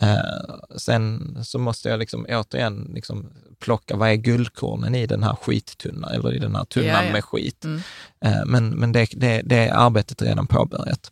Eh, 0.00 0.76
sen 0.76 1.38
så 1.44 1.58
måste 1.58 1.88
jag 1.88 1.98
liksom 1.98 2.26
återigen 2.28 2.90
liksom 2.94 3.32
plocka, 3.58 3.96
vad 3.96 4.10
är 4.10 4.14
guldkornen 4.14 4.94
i 4.94 5.06
den 5.06 5.22
här 5.22 5.34
skittunnan, 5.34 6.10
eller 6.10 6.34
i 6.34 6.38
den 6.38 6.54
här 6.54 6.64
tunnan 6.64 6.88
ja, 6.88 7.04
ja. 7.04 7.12
med 7.12 7.24
skit? 7.24 7.64
Mm. 7.64 7.80
Eh, 8.24 8.44
men 8.46 8.68
men 8.68 8.92
det, 8.92 9.08
det, 9.12 9.42
det 9.44 9.56
är 9.56 9.74
arbetet 9.74 10.22
redan 10.22 10.46
påbörjat. 10.46 11.10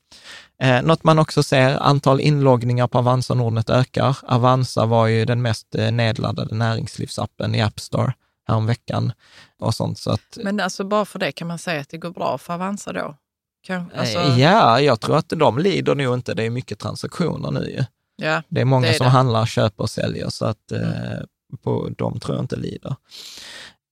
Eh, 0.63 0.83
något 0.83 1.05
man 1.05 1.19
också 1.19 1.43
ser, 1.43 1.83
antal 1.83 2.21
inloggningar 2.21 2.89
på 2.89 2.99
Avanza 2.99 3.35
Nordnet 3.35 3.71
ökar. 3.71 4.17
Avanza 4.23 4.87
var 4.87 5.07
ju 5.07 5.25
den 5.25 5.43
mest 5.43 5.75
eh, 5.75 5.93
nedladdade 5.93 6.55
näringslivsappen 6.55 7.55
i 7.55 7.63
App 7.63 7.81
Store 7.81 8.13
häromveckan 8.51 9.13
och 9.59 9.75
sånt. 9.75 9.99
Så 9.99 10.11
att, 10.11 10.39
Men 10.45 10.61
alltså 10.61 10.85
bara 10.85 11.05
för 11.05 11.19
det 11.19 11.33
kan 11.33 11.49
man 11.49 11.59
säga 11.59 11.81
att 11.81 11.89
det 11.89 11.99
går 11.99 12.11
bra 12.11 12.39
för 12.39 12.55
Avanza 12.55 12.93
då? 12.93 13.17
Kan, 13.63 13.91
alltså... 13.97 14.19
Ja, 14.19 14.81
jag 14.81 15.01
tror 15.01 15.17
att 15.17 15.29
de 15.29 15.59
lider 15.59 15.95
nog 15.95 16.15
inte. 16.15 16.35
Det 16.35 16.43
är 16.43 16.51
mycket 16.51 16.79
transaktioner 16.79 17.51
nu 17.51 17.71
ju. 17.71 17.85
Ja, 18.17 18.43
det 18.49 18.61
är 18.61 18.65
många 18.65 18.87
det 18.87 18.93
är 18.93 18.97
som 18.97 19.05
det. 19.05 19.11
handlar, 19.11 19.47
köper 19.47 19.83
och 19.83 19.91
säljer, 19.91 20.29
så 20.29 20.45
att 20.45 20.73
mm. 20.73 20.85
eh, 20.85 21.21
på, 21.63 21.91
de 21.99 22.21
tror 22.21 22.37
jag 22.37 22.45
inte 22.45 22.57
lider. 22.57 22.97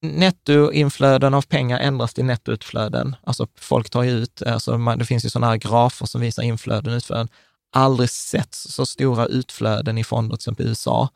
Nettoinflöden 0.02 1.34
av 1.34 1.42
pengar 1.42 1.78
ändras 1.78 2.14
till 2.14 2.24
nettoutflöden. 2.24 3.16
Alltså 3.22 3.46
folk 3.58 3.90
tar 3.90 4.02
ju 4.02 4.10
ut, 4.10 4.42
alltså 4.42 4.78
man, 4.78 4.98
det 4.98 5.04
finns 5.04 5.24
ju 5.24 5.30
sådana 5.30 5.46
här 5.46 5.56
grafer 5.56 6.06
som 6.06 6.20
visar 6.20 6.42
inflöden 6.42 6.92
och 6.92 6.96
utflöden 6.96 7.28
aldrig 7.72 8.10
sett 8.10 8.54
så 8.54 8.86
stora 8.86 9.26
utflöden 9.26 9.98
i 9.98 10.04
fonder, 10.04 10.36
till 10.36 10.40
exempel 10.40 10.66
i 10.66 10.68
USA. 10.68 11.08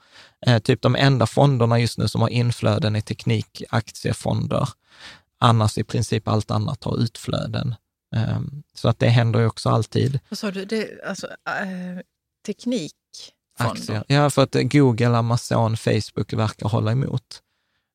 Eh, 0.46 0.58
typ 0.58 0.82
de 0.82 0.96
enda 0.96 1.26
fonderna 1.26 1.80
just 1.80 1.98
nu 1.98 2.08
som 2.08 2.20
har 2.20 2.28
inflöden 2.28 2.96
är 2.96 3.00
teknikaktiefonder. 3.00 4.68
Annars 5.38 5.78
i 5.78 5.84
princip 5.84 6.28
allt 6.28 6.50
annat 6.50 6.84
har 6.84 6.98
utflöden. 6.98 7.74
Eh, 8.14 8.40
så 8.74 8.88
att 8.88 8.98
det 8.98 9.08
händer 9.08 9.40
ju 9.40 9.46
också 9.46 9.68
alltid. 9.68 10.20
Vad 10.28 10.38
sa 10.38 10.50
du, 10.50 10.64
det, 10.64 11.04
alltså, 11.06 11.26
äh, 11.26 12.02
teknikfonder? 12.46 12.92
Aktier. 13.58 14.04
Ja, 14.06 14.30
för 14.30 14.42
att 14.42 14.56
Google, 14.62 15.16
Amazon, 15.16 15.76
Facebook 15.76 16.32
verkar 16.32 16.68
hålla 16.68 16.92
emot. 16.92 17.42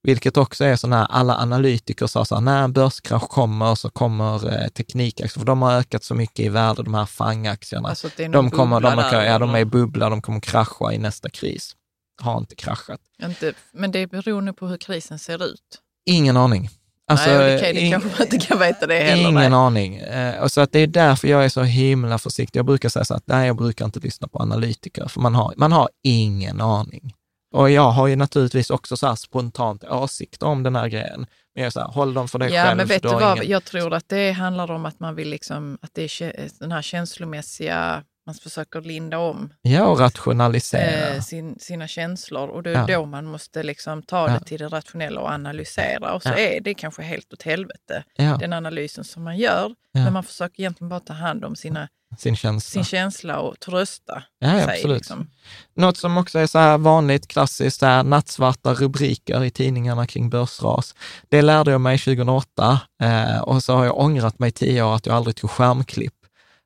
Vilket 0.04 0.38
också 0.38 0.66
är 0.66 0.76
så 0.76 0.88
när 0.88 1.06
alla 1.06 1.38
analytiker 1.38 2.08
sa 2.08 2.26
så 2.26 2.36
här, 2.36 2.42
när 2.42 2.64
en 2.64 2.74
börskrasch 2.74 3.30
kommer 3.30 3.76
så 3.76 3.90
kommer 3.90 4.62
eh, 4.64 4.68
teknikaktier, 4.68 5.40
för 5.40 5.46
de 5.46 5.62
har 5.62 5.74
ökat 5.74 6.04
så 6.04 6.16
mycket 6.16 6.40
i 6.40 6.50
värde, 6.50 6.84
de 6.84 6.94
här 6.94 7.06
FANG-aktierna. 7.06 7.90
Alltså 7.90 8.10
de, 8.18 8.52
kommer, 8.52 8.80
de, 8.80 9.00
är, 9.00 9.26
ja, 9.26 9.40
de 9.40 9.56
är 9.56 9.60
i 9.60 9.66
bubbla, 9.66 10.10
de 10.10 10.22
kommer 10.22 10.40
krascha 10.40 10.94
i 10.94 10.98
nästa 10.98 11.30
kris. 11.30 11.76
Har 12.22 12.38
inte 12.38 12.56
kraschat. 12.56 13.00
Inte, 13.24 13.54
men 13.72 13.92
det 13.92 14.08
beror 14.08 14.42
nog 14.42 14.58
på 14.58 14.68
hur 14.68 14.78
krisen 14.78 15.20
ser 15.20 15.44
ut. 15.44 15.82
Ingen 16.06 16.38
aning. 16.38 16.70
Alltså, 17.10 17.30
nej, 17.30 17.74
det 17.74 17.80
in, 17.80 17.92
kanske 17.92 18.10
man 18.10 18.22
inte 18.22 18.48
kan 18.48 18.60
veta 18.60 18.88
det 18.88 19.00
heller. 19.00 19.30
Ingen 19.30 19.52
nej. 19.52 19.54
aning. 19.54 19.96
Eh, 19.96 20.48
så 20.48 20.62
att 20.62 20.72
det 20.72 20.80
är 20.80 20.88
därför 20.88 21.28
jag 21.28 21.46
är 21.46 21.50
så 21.50 21.64
himla 21.64 22.18
försiktig. 22.18 22.60
Jag 22.60 22.66
brukar 22.66 22.90
säga 22.90 23.06
så 23.06 23.14
att 23.14 23.24
nej, 23.28 23.48
jag 23.48 23.58
brukar 23.58 23.86
inte 23.86 24.00
lyssna 24.00 24.28
på 24.28 24.40
analytiker, 24.40 25.08
för 25.08 25.22
man 25.22 25.36
har, 25.36 25.54
man 25.58 25.72
har 25.72 25.90
ingen 26.04 26.62
aning. 26.62 27.14
Och 27.54 27.70
jag 27.70 27.92
har 27.92 28.08
ju 28.08 28.16
naturligtvis 28.16 28.70
också 28.70 28.98
så 28.98 29.16
spontant 29.16 29.84
åsikter 29.84 30.48
om 30.48 30.64
den 30.64 30.76
här 30.76 30.88
grejen. 30.88 31.20
Men 31.56 31.62
jag 31.62 31.66
är 31.66 31.70
så 31.70 31.80
här, 31.80 31.88
håll 31.88 32.14
dem 32.14 32.28
för 32.28 32.40
dig 32.40 32.54
ja, 32.54 32.64
själv. 32.64 32.78
Men 32.78 32.88
vet 32.88 33.04
du 33.04 33.10
vad, 33.10 33.38
ingen... 33.38 33.52
jag 33.52 33.66
tror 33.66 33.94
att 33.94 34.10
det 34.10 34.32
handlar 34.32 34.72
om 34.72 34.86
att 34.86 35.00
man 35.00 35.16
vill 35.16 35.30
liksom, 35.30 35.78
att 35.82 35.90
det 35.94 36.22
är 36.22 36.60
den 36.60 36.72
här 36.72 36.82
känslomässiga, 36.82 38.04
man 38.26 38.36
försöker 38.36 38.82
linda 38.82 39.18
om. 39.18 39.54
Ja, 39.62 39.88
och 39.88 40.00
rationalisera. 40.00 41.16
Eh, 41.16 41.22
sin, 41.22 41.60
sina 41.60 41.88
känslor. 41.88 42.48
Och 42.48 42.64
det 42.64 42.70
är 42.70 42.90
ja. 42.90 42.98
då 42.98 43.06
man 43.06 43.26
måste 43.26 43.64
liksom 43.64 44.04
ta 44.04 44.28
det 44.28 44.34
ja. 44.34 44.40
till 44.40 44.60
det 44.60 44.68
rationella 44.68 45.22
och 45.22 45.30
analysera. 45.30 46.14
Och 46.14 46.24
så 46.24 46.30
ja. 46.30 46.38
är 46.38 46.62
det 46.62 46.74
kanske 46.74 47.02
helt 47.02 47.34
åt 47.34 47.44
helvete, 47.44 48.04
den 48.40 48.54
analysen 48.54 49.04
som 49.04 49.24
man 49.24 49.38
gör. 49.38 49.76
Men 49.94 50.14
man 50.14 50.24
försöker 50.24 50.60
egentligen 50.62 50.90
bara 50.90 51.00
ta 51.00 51.14
hand 51.14 51.46
om 51.46 51.56
sina 51.56 51.88
sin 52.18 52.36
känsla. 52.36 52.84
Sin 52.84 52.84
känsla 52.84 53.40
och 53.40 53.60
trösta 53.60 54.24
ja, 54.40 54.48
sig. 54.48 54.64
Absolut. 54.64 54.98
Liksom. 54.98 55.30
Något 55.76 55.98
som 55.98 56.18
också 56.18 56.40
är 56.40 56.48
så 56.48 56.60
här 56.60 56.78
vanligt, 56.78 57.28
klassiskt, 57.28 57.82
här, 57.82 58.04
nattsvarta 58.04 58.74
rubriker 58.74 59.44
i 59.44 59.50
tidningarna 59.50 60.08
kring 60.08 60.30
börsras. 60.30 60.96
Det 61.30 61.42
lärde 61.42 61.72
jag 61.72 61.82
mig 61.82 61.98
2008 61.98 62.80
eh, 63.02 63.42
och 63.42 63.64
så 63.64 63.76
har 63.76 63.86
jag 63.86 63.98
ångrat 63.98 64.40
mig 64.40 64.52
tio 64.52 64.84
år 64.84 64.96
att 64.96 65.06
jag 65.06 65.16
aldrig 65.16 65.36
tog 65.36 65.50
skärmklipp. 65.50 66.14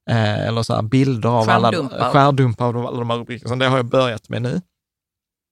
Eh, 0.09 0.47
eller 0.47 0.63
så 0.63 0.81
bilder 0.81 1.29
av 1.29 1.49
alla 1.49 1.71
skärdumpar 2.11 2.65
av 2.65 2.87
alla 2.87 2.99
de 2.99 3.09
här 3.09 3.17
rubrikerna. 3.17 3.55
Det 3.55 3.67
har 3.67 3.77
jag 3.77 3.85
börjat 3.85 4.29
med 4.29 4.41
nu. 4.41 4.61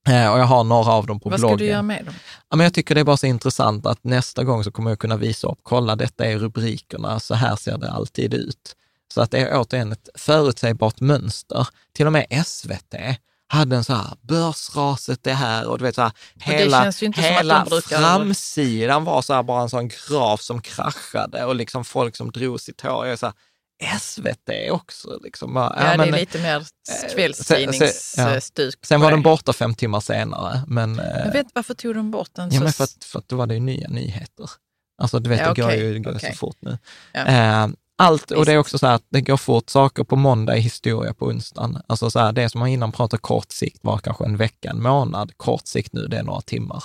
Eh, 0.07 0.31
och 0.31 0.39
jag 0.39 0.45
har 0.45 0.63
några 0.63 0.91
av 0.91 1.05
dem 1.05 1.19
på 1.19 1.29
Vad 1.29 1.39
bloggen. 1.39 1.51
Vad 1.51 1.59
ska 1.59 1.65
du 1.65 1.71
göra 1.71 1.81
med 1.81 2.05
dem? 2.05 2.13
Ja, 2.49 2.57
men 2.57 2.63
jag 2.63 2.73
tycker 2.73 2.95
det 2.95 3.01
är 3.01 3.05
bara 3.05 3.17
så 3.17 3.27
intressant 3.27 3.85
att 3.85 4.03
nästa 4.03 4.43
gång 4.43 4.63
så 4.63 4.71
kommer 4.71 4.91
jag 4.91 4.99
kunna 4.99 5.17
visa 5.17 5.47
upp, 5.47 5.59
kolla 5.63 5.95
detta 5.95 6.25
är 6.25 6.37
rubrikerna, 6.37 7.19
så 7.19 7.35
här 7.35 7.55
ser 7.55 7.77
det 7.77 7.91
alltid 7.91 8.33
ut. 8.33 8.75
Så 9.14 9.22
att 9.22 9.32
det 9.32 9.39
är 9.39 9.60
återigen 9.60 9.91
ett 9.91 10.10
förutsägbart 10.16 10.99
mönster. 10.99 11.68
Till 11.93 12.05
och 12.05 12.14
med 12.14 12.45
SVT 12.45 12.95
hade 13.47 13.76
en 13.76 13.84
så 13.84 13.93
här, 13.93 14.18
börsraset 14.22 15.24
det 15.24 15.34
här 15.34 15.68
och 15.68 15.78
du 15.78 15.84
vet 15.84 15.95
så 15.95 16.01
här, 16.01 16.12
hela, 16.39 16.91
hela 17.16 17.66
framsidan 17.66 19.03
var 19.03 19.22
så 19.22 19.34
här 19.34 19.43
bara 19.43 19.62
en 19.62 19.70
sån 19.70 19.88
graf 19.88 20.41
som 20.41 20.62
kraschade 20.62 21.45
och 21.45 21.55
liksom 21.55 21.86
folk 21.86 22.16
som 22.16 22.32
drog 22.32 22.62
sitt 22.62 22.82
hår. 22.82 23.05
Jag 23.05 23.14
är 23.14 23.18
så 23.18 23.26
här, 23.26 23.36
SVT 23.99 24.72
också. 24.72 25.20
Liksom. 25.24 25.55
Ja, 25.55 25.76
ja 25.78 25.97
men, 25.97 26.12
det 26.12 26.18
är 26.18 26.20
lite 26.20 26.39
mer 26.39 26.55
eh, 26.57 27.14
kvällstidningsstuk. 27.14 28.76
Ja. 28.82 28.88
Sen 28.88 29.01
var 29.01 29.12
den 29.12 29.22
borta 29.22 29.53
fem 29.53 29.76
timmar 29.76 29.99
senare. 29.99 30.62
Men, 30.68 31.01
jag 31.26 31.32
vet 31.32 31.47
varför 31.53 31.74
tog 31.74 31.95
de 31.95 32.12
bort 32.12 32.30
den? 32.34 32.49
Ja, 32.51 32.60
men 32.60 32.74
för 32.74 32.84
att, 32.84 33.03
för 33.03 33.20
att 33.20 33.30
då 33.30 33.36
var 33.36 33.47
det 33.47 33.53
ju 33.53 33.60
nya 33.60 33.88
nyheter. 33.88 34.49
Alltså 35.01 35.20
du 35.20 35.30
vet, 35.30 35.39
ja, 35.39 35.53
det 35.53 35.62
går 35.62 35.72
ju 35.72 35.99
går 35.99 36.16
okay. 36.16 36.32
så 36.32 36.38
fort 36.38 36.57
nu. 36.60 36.78
Ja. 37.14 37.26
Eh, 37.26 37.68
allt, 37.99 38.31
och 38.31 38.45
det 38.45 38.53
är 38.53 38.57
också 38.57 38.77
så 38.77 38.87
här 38.87 38.95
att 38.95 39.05
det 39.09 39.21
går 39.21 39.37
fort, 39.37 39.69
saker 39.69 40.03
på 40.03 40.15
måndag 40.15 40.55
är 40.57 40.59
historia 40.59 41.13
på 41.13 41.25
onsdagen. 41.25 41.81
Alltså 41.87 42.09
så 42.11 42.19
här, 42.19 42.31
det 42.31 42.49
som 42.49 42.59
man 42.59 42.69
innan 42.69 42.91
pratade 42.91 43.21
kort 43.21 43.51
sikt 43.51 43.79
var 43.83 43.97
kanske 43.97 44.25
en 44.25 44.37
vecka, 44.37 44.69
en 44.69 44.81
månad. 44.81 45.31
Kort 45.37 45.67
sikt 45.67 45.93
nu, 45.93 46.07
det 46.07 46.17
är 46.17 46.23
några 46.23 46.41
timmar. 46.41 46.83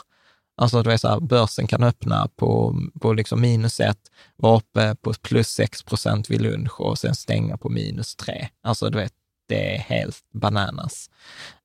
Alltså 0.56 0.82
du 0.82 0.90
vet 0.90 1.00
så 1.00 1.08
här, 1.08 1.20
börsen 1.20 1.66
kan 1.66 1.82
öppna 1.82 2.28
på, 2.36 2.80
på 3.00 3.12
liksom 3.12 3.40
minus 3.40 3.80
ett, 3.80 3.98
vara 4.36 4.56
uppe 4.56 4.96
på 5.02 5.12
plus 5.22 5.48
6 5.48 5.82
procent 5.82 6.30
vid 6.30 6.40
lunch 6.40 6.80
och 6.80 6.98
sen 6.98 7.14
stänga 7.14 7.56
på 7.56 7.68
minus 7.68 8.16
tre. 8.16 8.48
Alltså 8.62 8.90
du 8.90 8.98
vet, 8.98 9.12
det 9.48 9.76
är 9.76 9.78
helt 9.78 10.16
bananas. 10.34 11.10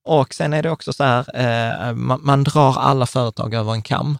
Och 0.06 0.34
sen 0.34 0.54
är 0.54 0.64
det 0.64 0.72
också 0.72 0.94
så 0.94 1.04
här, 1.04 1.26
eh, 1.34 1.96
man, 1.96 2.20
man, 2.24 2.44
drar 2.44 2.78
alla 2.78 3.06
företag 3.06 3.54
över 3.54 3.74
en 3.74 3.82
kam. 3.82 4.18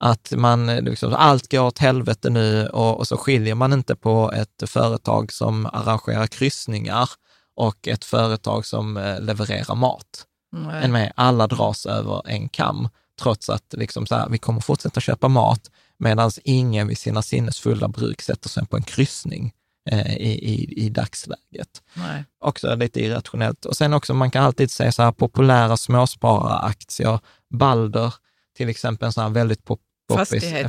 Att 0.00 0.32
man, 0.36 0.66
liksom, 0.66 1.14
allt 1.14 1.50
går 1.50 1.60
åt 1.60 1.78
helvete 1.78 2.30
nu 2.30 2.66
och, 2.68 2.98
och, 2.98 3.08
så 3.08 3.16
skiljer 3.16 3.54
man 3.54 3.72
inte 3.72 3.96
på 3.96 4.32
ett 4.32 4.70
företag 4.70 5.32
som 5.32 5.66
arrangerar 5.66 6.26
kryssningar 6.26 7.10
och 7.56 7.88
ett 7.88 8.04
företag 8.04 8.66
som 8.66 8.96
eh, 8.96 9.20
levererar 9.20 9.74
mat. 9.74 10.26
Mm. 10.56 10.92
Med, 10.92 11.12
alla 11.16 11.46
dras 11.46 11.86
över 11.86 12.22
en 12.28 12.48
kam 12.48 12.88
trots 13.20 13.50
att 13.50 13.74
liksom 13.76 14.06
så 14.06 14.14
här, 14.14 14.28
vi 14.28 14.38
kommer 14.38 14.60
fortsätta 14.60 15.00
köpa 15.00 15.28
mat, 15.28 15.70
medan 15.98 16.30
ingen 16.44 16.88
vid 16.88 16.98
sina 16.98 17.22
sinnesfulla 17.22 17.88
bruk 17.88 18.22
sätter 18.22 18.48
sig 18.48 18.66
på 18.66 18.76
en 18.76 18.82
kryssning 18.82 19.52
eh, 19.90 20.16
i, 20.16 20.30
i, 20.30 20.84
i 20.84 20.88
dagsläget. 20.88 21.82
Nej. 21.94 22.24
Också 22.40 22.74
lite 22.74 23.00
irrationellt. 23.00 23.64
Och 23.64 23.76
sen 23.76 23.94
också, 23.94 24.14
man 24.14 24.30
kan 24.30 24.44
alltid 24.44 24.70
säga 24.70 24.92
så 24.92 25.02
här, 25.02 25.12
populära 25.12 25.76
småspararaktier, 25.76 27.20
Balder, 27.50 28.14
till 28.56 28.68
exempel 28.68 29.06
en 29.06 29.12
sån 29.12 29.22
här 29.22 29.30
väldigt 29.30 29.64
pop 29.64 29.80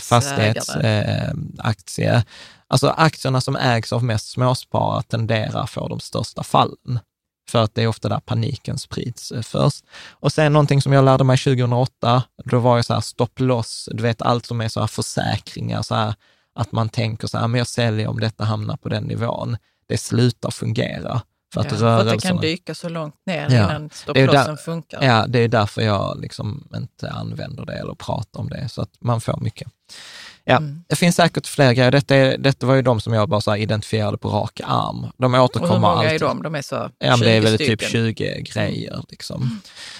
fastighetsaktie. 0.09 2.15
Eh, 2.15 2.21
alltså 2.67 2.89
aktierna 2.89 3.41
som 3.41 3.55
ägs 3.55 3.93
av 3.93 4.03
mest 4.03 4.29
småsparare 4.29 5.03
tenderar 5.03 5.63
att 5.63 5.69
få 5.69 5.87
de 5.87 5.99
största 5.99 6.43
fallen 6.43 6.99
för 7.49 7.63
att 7.63 7.75
det 7.75 7.83
är 7.83 7.87
ofta 7.87 8.09
där 8.09 8.19
paniken 8.19 8.77
sprids 8.77 9.31
eh, 9.31 9.41
först. 9.41 9.85
Och 10.11 10.31
sen 10.31 10.53
någonting 10.53 10.81
som 10.81 10.93
jag 10.93 11.05
lärde 11.05 11.23
mig 11.23 11.37
2008, 11.37 12.23
då 12.45 12.59
var 12.59 12.75
jag 12.75 12.85
så 12.85 12.93
här 12.93 13.01
stopp 13.01 13.39
loss, 13.39 13.89
du 13.91 14.03
vet 14.03 14.21
allt 14.21 14.45
som 14.45 14.61
är 14.61 14.67
så 14.67 14.79
här 14.79 14.87
försäkringar, 14.87 15.81
så 15.81 15.95
här, 15.95 16.15
att 16.55 16.71
man 16.71 16.89
tänker 16.89 17.27
så 17.27 17.37
här, 17.37 17.47
men 17.47 17.57
jag 17.57 17.67
säljer 17.67 18.07
om 18.07 18.19
detta 18.19 18.43
hamnar 18.43 18.77
på 18.77 18.89
den 18.89 19.03
nivån. 19.03 19.57
Det 19.87 19.97
slutar 19.97 20.51
fungera. 20.51 21.21
Att, 21.57 21.71
ja, 21.71 21.77
för 21.77 21.99
att 21.99 22.09
det 22.09 22.27
kan 22.27 22.37
dyka 22.37 22.75
så 22.75 22.89
långt 22.89 23.15
ner 23.25 23.41
ja, 23.41 23.47
innan 23.47 23.89
stopplossen 23.89 24.57
funkar. 24.57 25.03
Ja, 25.03 25.25
det 25.27 25.39
är 25.39 25.47
därför 25.47 25.81
jag 25.81 26.19
liksom 26.21 26.67
inte 26.75 27.11
använder 27.11 27.65
det 27.65 27.73
eller 27.73 27.93
pratar 27.93 28.39
om 28.39 28.49
det, 28.49 28.69
så 28.69 28.81
att 28.81 28.91
man 28.99 29.21
får 29.21 29.39
mycket. 29.41 29.67
Ja, 30.47 30.57
mm. 30.57 30.83
det 30.87 30.95
finns 30.95 31.15
säkert 31.15 31.47
fler 31.47 31.73
grejer. 31.73 31.91
Detta, 31.91 32.15
är, 32.15 32.37
detta 32.37 32.65
var 32.65 32.75
ju 32.75 32.81
de 32.81 33.01
som 33.01 33.13
jag 33.13 33.29
bara 33.29 33.57
identifierade 33.57 34.17
på 34.17 34.29
rak 34.29 34.61
arm. 34.63 35.07
De 35.17 35.35
återkommer 35.35 35.69
Och 35.69 35.73
hur 35.73 35.81
många 35.81 35.93
alltid. 35.93 36.11
är 36.11 36.19
de? 36.19 36.43
De 36.43 36.55
är 36.55 36.61
så 36.61 36.75
Ja, 36.75 37.17
men 37.17 37.19
det 37.19 37.31
är 37.31 37.41
väl 37.41 37.57
typ 37.57 37.81
20 37.81 38.41
grejer. 38.41 39.03
Liksom. 39.09 39.41
Mm. 39.41 39.59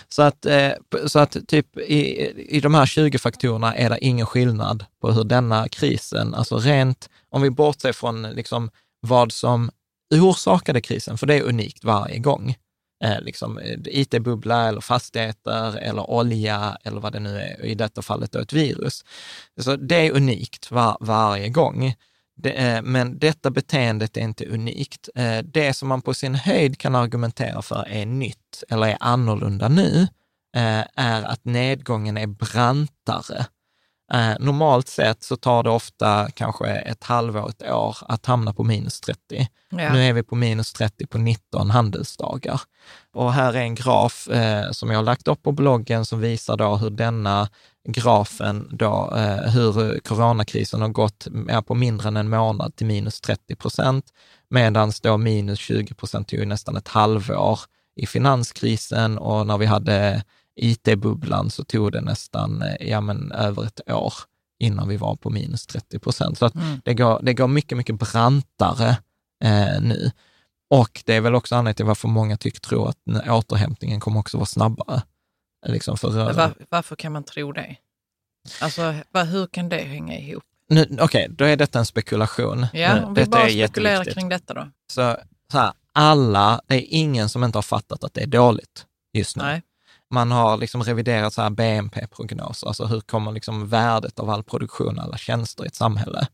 Så, 0.10 0.22
att, 0.22 0.46
eh, 0.46 0.72
så 1.06 1.20
att 1.20 1.38
typ 1.48 1.78
i, 1.78 2.32
i 2.58 2.60
de 2.60 2.74
här 2.76 2.86
20 2.86 3.18
faktorerna 3.18 3.76
är 3.76 3.90
det 3.90 3.98
ingen 4.02 4.26
skillnad 4.26 4.86
på 5.02 5.12
hur 5.12 5.24
denna 5.24 5.68
krisen, 5.68 6.34
alltså 6.34 6.58
rent, 6.58 7.10
om 7.30 7.42
vi 7.42 7.50
bortser 7.50 7.94
från 7.94 8.22
liksom 8.22 8.70
vad 9.00 9.32
som 9.32 9.72
orsakade 10.14 10.82
krisen, 10.82 11.18
för 11.18 11.28
det 11.28 11.36
är 11.36 11.44
unikt 11.44 11.84
varje 11.84 12.20
gång, 12.20 12.56
eh, 13.04 13.22
liksom, 13.22 13.58
eh, 13.58 13.80
IT-bubbla 13.86 14.68
eller 14.68 14.82
fastigheter 14.82 15.78
eller 15.78 16.10
olja 16.10 16.78
eller 16.84 17.02
vad 17.02 17.14
det 17.14 17.20
nu 17.20 17.38
är, 17.38 17.66
i 17.66 17.76
detta 17.76 18.02
fallet 18.02 18.32
då 18.32 18.40
ett 18.40 18.54
virus. 18.54 19.06
Så 19.62 19.76
det 19.76 19.96
är 19.96 20.12
unikt 20.12 20.72
var, 20.72 20.98
varje 21.00 21.50
gång. 21.50 21.94
Det, 22.38 22.52
eh, 22.52 22.82
men 22.82 23.20
detta 23.20 23.52
beteendet 23.52 24.18
är 24.18 24.22
inte 24.22 24.46
unikt. 24.46 25.10
Eh, 25.16 25.38
det 25.38 25.74
som 25.74 25.88
man 25.88 26.02
på 26.02 26.14
sin 26.14 26.36
höjd 26.36 26.80
kan 26.80 26.96
argumentera 26.96 27.62
för 27.62 27.88
är 27.90 28.06
nytt 28.06 28.64
eller 28.70 28.88
är 28.88 28.98
annorlunda 29.00 29.68
nu, 29.68 30.08
eh, 30.56 30.84
är 30.96 31.24
att 31.24 31.46
nedgången 31.46 32.18
är 32.18 32.28
brantare 32.28 33.46
Eh, 34.14 34.34
normalt 34.40 34.88
sett 34.88 35.24
så 35.24 35.36
tar 35.36 35.64
det 35.64 35.70
ofta 35.70 36.28
kanske 36.34 36.68
ett 36.68 37.04
halvår, 37.04 37.50
ett 37.50 37.72
år 37.72 37.98
att 38.02 38.26
hamna 38.26 38.54
på 38.54 38.64
minus 38.64 39.02
30. 39.02 39.48
Ja. 39.70 39.94
Nu 39.94 40.04
är 40.04 40.14
vi 40.14 40.24
på 40.24 40.36
minus 40.36 40.74
30 40.74 41.08
på 41.08 41.18
19 41.18 41.70
handelsdagar. 41.70 42.62
Och 43.14 43.34
här 43.34 43.54
är 43.54 43.62
en 43.62 43.76
graf 43.76 44.28
eh, 44.28 44.72
som 44.72 44.90
jag 44.90 44.98
har 44.98 45.04
lagt 45.04 45.28
upp 45.28 45.44
på 45.44 45.52
bloggen 45.52 46.06
som 46.06 46.20
visar 46.20 46.58
då 46.58 46.76
hur 46.76 46.90
denna 46.90 47.50
grafen 47.88 48.70
då, 48.72 49.14
eh, 49.16 49.52
hur 49.52 50.00
coronakrisen 50.00 50.82
har 50.82 50.90
gått 50.90 51.28
ja, 51.48 51.62
på 51.62 51.76
mindre 51.76 52.08
än 52.08 52.18
en 52.18 52.30
månad 52.30 52.76
till 52.76 52.88
minus 52.88 53.22
30 53.22 53.56
procent, 53.56 54.06
medan 54.50 54.92
då 55.02 55.18
minus 55.18 55.60
20 55.60 55.94
procent 55.94 56.28
tog 56.28 56.48
nästan 56.48 56.78
ett 56.78 56.88
halvår 56.88 57.60
i 57.96 58.06
finanskrisen 58.06 59.18
och 59.18 59.48
när 59.48 59.58
vi 59.58 59.66
hade 59.66 60.24
IT-bubblan 60.56 61.50
så 61.50 61.64
tog 61.64 61.92
det 61.92 62.02
nästan 62.02 62.62
eh, 62.62 62.90
ja, 62.90 63.02
men, 63.02 63.32
över 63.32 63.66
ett 63.66 63.92
år 63.92 64.14
innan 64.60 64.88
vi 64.88 64.98
var 64.98 65.16
på 65.16 65.30
minus 65.30 65.66
30 65.66 66.00
procent. 66.00 66.38
Så 66.38 66.46
att 66.46 66.56
mm. 66.56 66.82
det, 66.86 66.94
går, 66.94 67.20
det 67.24 67.34
går 67.34 67.48
mycket, 67.48 67.78
mycket 67.78 68.00
brantare 68.00 68.90
eh, 69.44 69.82
nu. 69.82 70.12
Och 70.70 71.04
det 71.06 71.16
är 71.16 71.22
väl 71.22 71.36
också 71.36 71.56
anledningen 71.56 71.76
till 71.76 71.86
varför 71.86 72.08
många 72.08 72.38
tycker 72.38 72.60
tro 72.60 72.86
att 72.86 72.98
återhämtningen 73.30 74.00
kommer 74.00 74.20
också 74.20 74.38
vara 74.38 74.46
snabbare. 74.46 75.02
Liksom 75.68 75.98
för 75.98 76.34
var, 76.34 76.54
varför 76.70 76.96
kan 76.96 77.12
man 77.12 77.24
tro 77.24 77.52
det? 77.52 77.76
Alltså, 78.62 78.96
var, 79.12 79.26
hur 79.26 79.48
kan 79.48 79.70
det 79.70 79.78
hänga 79.78 80.20
ihop? 80.20 80.44
Okej, 80.72 80.98
okay, 81.02 81.28
då 81.28 81.46
är 81.46 81.58
detta 81.58 81.80
en 81.80 81.86
spekulation. 81.86 82.68
Ja, 82.74 83.06
om 83.06 83.14
vi 83.14 83.26
bara 83.26 83.50
spekulerar 83.50 84.04
kring 84.04 84.30
detta 84.30 84.54
då. 84.54 84.68
Så, 84.92 85.18
så 85.52 85.58
här, 85.58 85.74
alla, 85.94 86.62
det 86.68 86.76
är 86.76 86.86
ingen 86.90 87.30
som 87.30 87.44
inte 87.44 87.58
har 87.58 87.64
fattat 87.64 88.04
att 88.04 88.14
det 88.14 88.22
är 88.22 88.28
dåligt 88.28 88.86
just 89.14 89.36
nu. 89.36 89.44
Nej. 89.44 89.62
Man 90.12 90.32
har 90.32 90.58
liksom 90.58 90.84
reviderat 90.84 91.34
så 91.34 91.42
här 91.42 91.50
BNP-prognoser, 91.50 92.68
alltså 92.68 92.86
hur 92.86 93.02
kommer 93.02 93.32
liksom 93.32 93.68
värdet 93.68 94.20
av 94.20 94.30
all 94.30 94.44
produktion, 94.44 95.00
alla 95.00 95.18
tjänster 95.18 95.64
i 95.64 95.68
ett 95.68 95.76
samhälle, 95.76 96.28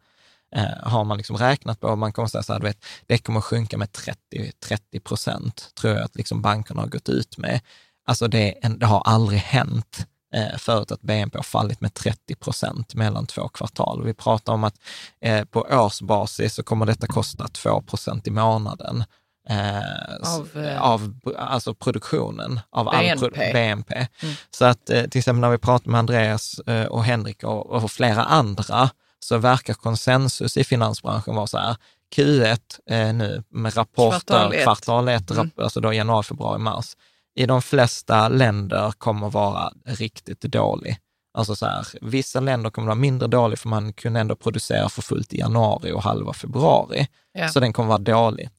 eh, 0.55 0.89
har 0.89 1.03
man 1.03 1.17
liksom 1.17 1.37
räknat 1.37 1.79
på. 1.79 1.95
Man 1.95 2.13
kommer 2.13 2.27
säga 2.27 2.43
så 2.43 2.53
här, 2.53 2.59
du 2.59 2.65
vet, 2.65 2.85
det 3.07 3.17
kommer 3.17 3.41
sjunka 3.41 3.77
med 3.77 3.91
30, 3.91 4.51
30 4.65 4.99
procent, 4.99 5.71
tror 5.75 5.93
jag 5.93 6.03
att 6.03 6.15
liksom 6.15 6.41
bankerna 6.41 6.81
har 6.81 6.87
gått 6.87 7.09
ut 7.09 7.37
med. 7.37 7.61
Alltså 8.05 8.27
det, 8.27 8.55
det 8.77 8.85
har 8.85 9.01
aldrig 9.01 9.39
hänt 9.39 10.07
eh, 10.35 10.57
förut 10.57 10.91
att 10.91 11.01
BNP 11.01 11.37
har 11.37 11.43
fallit 11.43 11.81
med 11.81 11.93
30 11.93 12.35
procent 12.35 12.95
mellan 12.95 13.25
två 13.27 13.47
kvartal. 13.47 14.03
Vi 14.03 14.13
pratar 14.13 14.53
om 14.53 14.63
att 14.63 14.75
eh, 15.21 15.45
på 15.45 15.61
årsbasis 15.61 16.53
så 16.53 16.63
kommer 16.63 16.85
detta 16.85 17.07
kosta 17.07 17.47
2 17.47 17.81
procent 17.81 18.27
i 18.27 18.31
månaden 18.31 19.03
Eh, 19.49 20.33
av, 20.35 20.49
eh, 20.57 20.81
av 20.81 21.13
alltså 21.37 21.73
produktionen 21.73 22.59
av 22.69 22.85
BNP. 22.85 23.19
pro 23.19 23.29
BNP. 23.53 23.95
Mm. 23.95 24.35
Så 24.51 24.65
att 24.65 24.89
eh, 24.89 25.03
till 25.03 25.19
exempel 25.19 25.41
när 25.41 25.49
vi 25.49 25.57
pratar 25.57 25.91
med 25.91 25.99
Andreas 25.99 26.59
eh, 26.59 26.85
och 26.85 27.03
Henrik 27.03 27.43
och, 27.43 27.65
och, 27.65 27.91
flera 27.91 28.23
andra, 28.23 28.89
så 29.19 29.37
verkar 29.37 29.73
konsensus 29.73 30.57
i 30.57 30.63
finansbranschen 30.63 31.35
vara 31.35 31.47
så 31.47 31.57
här, 31.57 31.75
Q1 32.15 32.59
eh, 32.89 33.13
nu 33.13 33.43
med 33.49 33.77
rapporter, 33.77 34.63
kvartal 34.63 35.07
1, 35.07 35.31
mm. 35.31 35.51
alltså 35.57 35.79
då 35.79 35.93
januari, 35.93 36.23
februari, 36.23 36.59
mars, 36.59 36.97
i 37.35 37.45
de 37.45 37.61
flesta 37.61 38.29
länder 38.29 38.91
kommer 38.91 39.29
vara 39.29 39.73
riktigt 39.85 40.41
dålig. 40.41 40.97
Alltså 41.33 41.55
så 41.55 41.65
här, 41.65 41.87
vissa 42.01 42.39
länder 42.39 42.69
kommer 42.69 42.85
vara 42.85 42.95
mindre 42.95 43.27
dålig 43.27 43.59
för 43.59 43.69
man 43.69 43.93
kunde 43.93 44.19
ändå 44.19 44.35
producera 44.35 44.89
för 44.89 45.01
fullt 45.01 45.33
i 45.33 45.39
januari 45.39 45.91
och 45.91 46.03
halva 46.03 46.33
februari. 46.33 47.07
Ja. 47.33 47.49
Så 47.49 47.59
den 47.59 47.73
kommer 47.73 47.89
vara 47.89 47.97
dålig. 47.97 48.49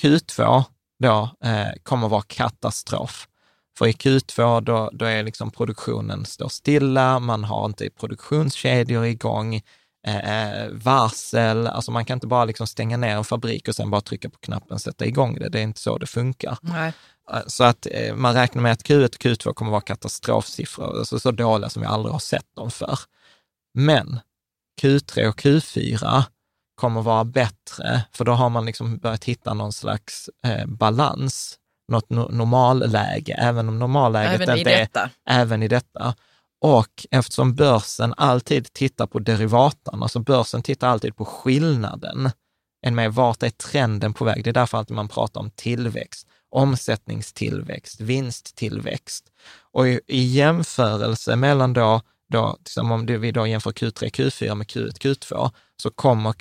Q2 0.00 0.64
då 0.98 1.30
eh, 1.44 1.68
kommer 1.82 2.08
vara 2.08 2.22
katastrof. 2.22 3.28
För 3.78 3.86
i 3.86 3.92
Q2 3.92 4.60
då, 4.60 4.90
då 4.92 5.04
är 5.04 5.22
liksom 5.22 5.50
produktionen 5.50 6.24
står 6.24 6.48
stilla, 6.48 7.18
man 7.18 7.44
har 7.44 7.66
inte 7.66 7.90
produktionskedjor 7.90 9.06
igång, 9.06 9.54
eh, 10.06 10.68
varsel, 10.70 11.66
alltså 11.66 11.90
man 11.90 12.04
kan 12.04 12.16
inte 12.16 12.26
bara 12.26 12.44
liksom 12.44 12.66
stänga 12.66 12.96
ner 12.96 13.16
en 13.16 13.24
fabrik 13.24 13.68
och 13.68 13.74
sen 13.74 13.90
bara 13.90 14.00
trycka 14.00 14.30
på 14.30 14.38
knappen 14.38 14.72
och 14.72 14.80
sätta 14.80 15.06
igång 15.06 15.34
det. 15.34 15.48
Det 15.48 15.58
är 15.58 15.62
inte 15.62 15.80
så 15.80 15.98
det 15.98 16.06
funkar. 16.06 16.58
Nej. 16.60 16.92
Eh, 17.32 17.40
så 17.46 17.64
att 17.64 17.86
eh, 17.90 18.14
man 18.14 18.34
räknar 18.34 18.62
med 18.62 18.72
att 18.72 18.84
Q1 18.84 19.04
och 19.04 19.22
Q2 19.22 19.52
kommer 19.52 19.70
vara 19.70 19.80
katastrofsiffror, 19.80 20.98
alltså 20.98 21.20
så 21.20 21.30
dåliga 21.30 21.70
som 21.70 21.82
vi 21.82 21.88
aldrig 21.88 22.12
har 22.12 22.20
sett 22.20 22.56
dem 22.56 22.70
för. 22.70 22.98
Men 23.74 24.20
Q3 24.82 25.28
och 25.28 25.40
Q4 25.40 26.24
kommer 26.80 27.02
vara 27.02 27.24
bättre, 27.24 28.02
för 28.12 28.24
då 28.24 28.32
har 28.32 28.48
man 28.48 28.66
liksom 28.66 28.98
börjat 28.98 29.24
hitta 29.24 29.54
någon 29.54 29.72
slags 29.72 30.30
eh, 30.46 30.66
balans, 30.66 31.58
något 31.92 32.10
no 32.10 32.28
normalläge, 32.30 33.34
även 33.38 33.68
om 33.68 33.78
normalläget 33.78 34.40
även 34.40 34.58
inte 34.58 34.70
är 34.70 35.10
även 35.26 35.62
i 35.62 35.68
detta. 35.68 36.14
Och 36.60 37.06
eftersom 37.10 37.54
börsen 37.54 38.14
alltid 38.16 38.72
tittar 38.72 39.06
på 39.06 39.18
derivaten, 39.18 40.02
alltså 40.02 40.18
börsen 40.18 40.62
tittar 40.62 40.88
alltid 40.88 41.16
på 41.16 41.24
skillnaden 41.24 42.30
än 42.86 42.94
med 42.94 43.14
vart 43.14 43.42
är 43.42 43.50
trenden 43.50 44.14
på 44.14 44.24
väg. 44.24 44.44
Det 44.44 44.50
är 44.50 44.54
därför 44.54 44.78
att 44.78 44.90
man 44.90 45.08
pratar 45.08 45.40
om 45.40 45.50
tillväxt, 45.50 46.28
omsättningstillväxt, 46.50 48.00
vinsttillväxt. 48.00 49.32
Och 49.72 49.88
i, 49.88 50.00
i 50.06 50.22
jämförelse 50.22 51.36
mellan 51.36 51.72
då, 51.72 52.00
då 52.28 52.56
liksom 52.58 52.90
om 52.90 53.06
vi 53.06 53.32
då 53.32 53.46
jämför 53.46 53.70
Q3, 53.70 54.10
Q4 54.10 54.54
med 54.54 54.66
Q1, 54.66 54.98
Q2, 54.98 55.50
så 55.82 55.90
kommer 55.90 56.32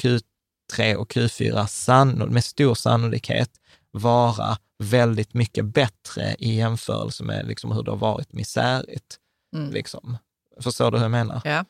Q3 0.70 0.95
och 0.95 1.11
Q4 1.11 1.65
sann, 1.65 2.11
med 2.11 2.43
stor 2.43 2.76
sannolikhet 2.76 3.51
vara 3.91 4.57
väldigt 4.84 5.34
mycket 5.34 5.65
bättre 5.65 6.36
i 6.39 6.55
jämförelse 6.55 7.24
med 7.24 7.47
liksom 7.47 7.72
hur 7.72 7.84
det 7.84 7.91
har 7.91 7.97
varit 7.97 8.34
misärigt. 8.34 9.17
Mm. 9.55 9.72
Liksom. 9.72 10.17
Förstår 10.61 10.91
du 10.91 10.97
hur 10.97 11.03
jag 11.03 11.11
menar? 11.11 11.41
Ja. 11.45 11.65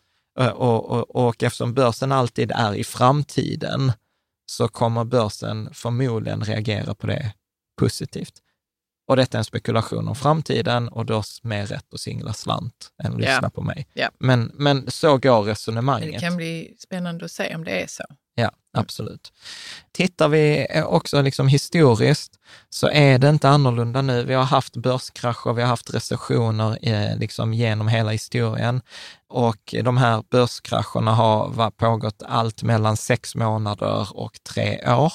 Och, 0.54 0.92
och, 0.92 1.28
och 1.28 1.44
eftersom 1.44 1.74
börsen 1.74 2.12
alltid 2.12 2.52
är 2.52 2.76
i 2.76 2.84
framtiden, 2.84 3.92
så 4.52 4.68
kommer 4.68 5.04
börsen 5.04 5.74
förmodligen 5.74 6.42
reagera 6.42 6.96
på 6.96 7.08
det 7.08 7.34
positivt. 7.80 8.34
Och 9.08 9.16
detta 9.16 9.38
är 9.38 9.40
en 9.40 9.46
spekulation 9.46 10.08
om 10.08 10.16
framtiden 10.16 10.90
och 10.90 11.06
du 11.06 11.14
har 11.14 11.48
mer 11.48 11.66
rätt 11.66 11.94
att 11.94 12.00
singla 12.00 12.34
slant 12.34 12.92
än 13.04 13.14
att 13.14 13.22
lyssna 13.22 13.50
på 13.50 13.62
mig. 13.62 13.88
Ja. 13.94 14.10
Men, 14.20 14.52
men 14.54 14.92
så 14.92 15.18
går 15.18 15.42
resonemanget. 15.44 16.14
Det 16.14 16.20
kan 16.20 16.38
bli 16.38 16.76
spännande 16.80 17.26
att 17.26 17.32
se 17.32 17.56
om 17.56 17.64
det 17.64 17.84
är 17.84 17.88
så. 17.88 18.04
Ja, 18.40 18.52
absolut. 18.74 19.34
Tittar 19.92 20.28
vi 20.28 20.68
också 20.86 21.22
liksom 21.22 21.48
historiskt 21.48 22.40
så 22.70 22.90
är 22.90 23.20
det 23.20 23.30
inte 23.30 23.50
annorlunda 23.50 24.02
nu. 24.02 24.24
Vi 24.24 24.34
har 24.34 24.44
haft 24.44 24.76
börskrascher, 24.76 25.54
vi 25.54 25.62
har 25.62 25.70
haft 25.70 25.94
recessioner 25.94 26.78
eh, 26.82 27.18
liksom 27.18 27.54
genom 27.54 27.88
hela 27.88 28.12
historien 28.12 28.82
och 29.30 29.76
de 29.84 29.98
här 29.98 30.24
börskrascherna 30.30 31.14
har 31.14 31.72
pågått 31.72 32.24
allt 32.28 32.64
mellan 32.64 32.98
sex 32.98 33.36
månader 33.36 34.08
och 34.18 34.40
tre 34.44 34.94
år. 34.94 35.14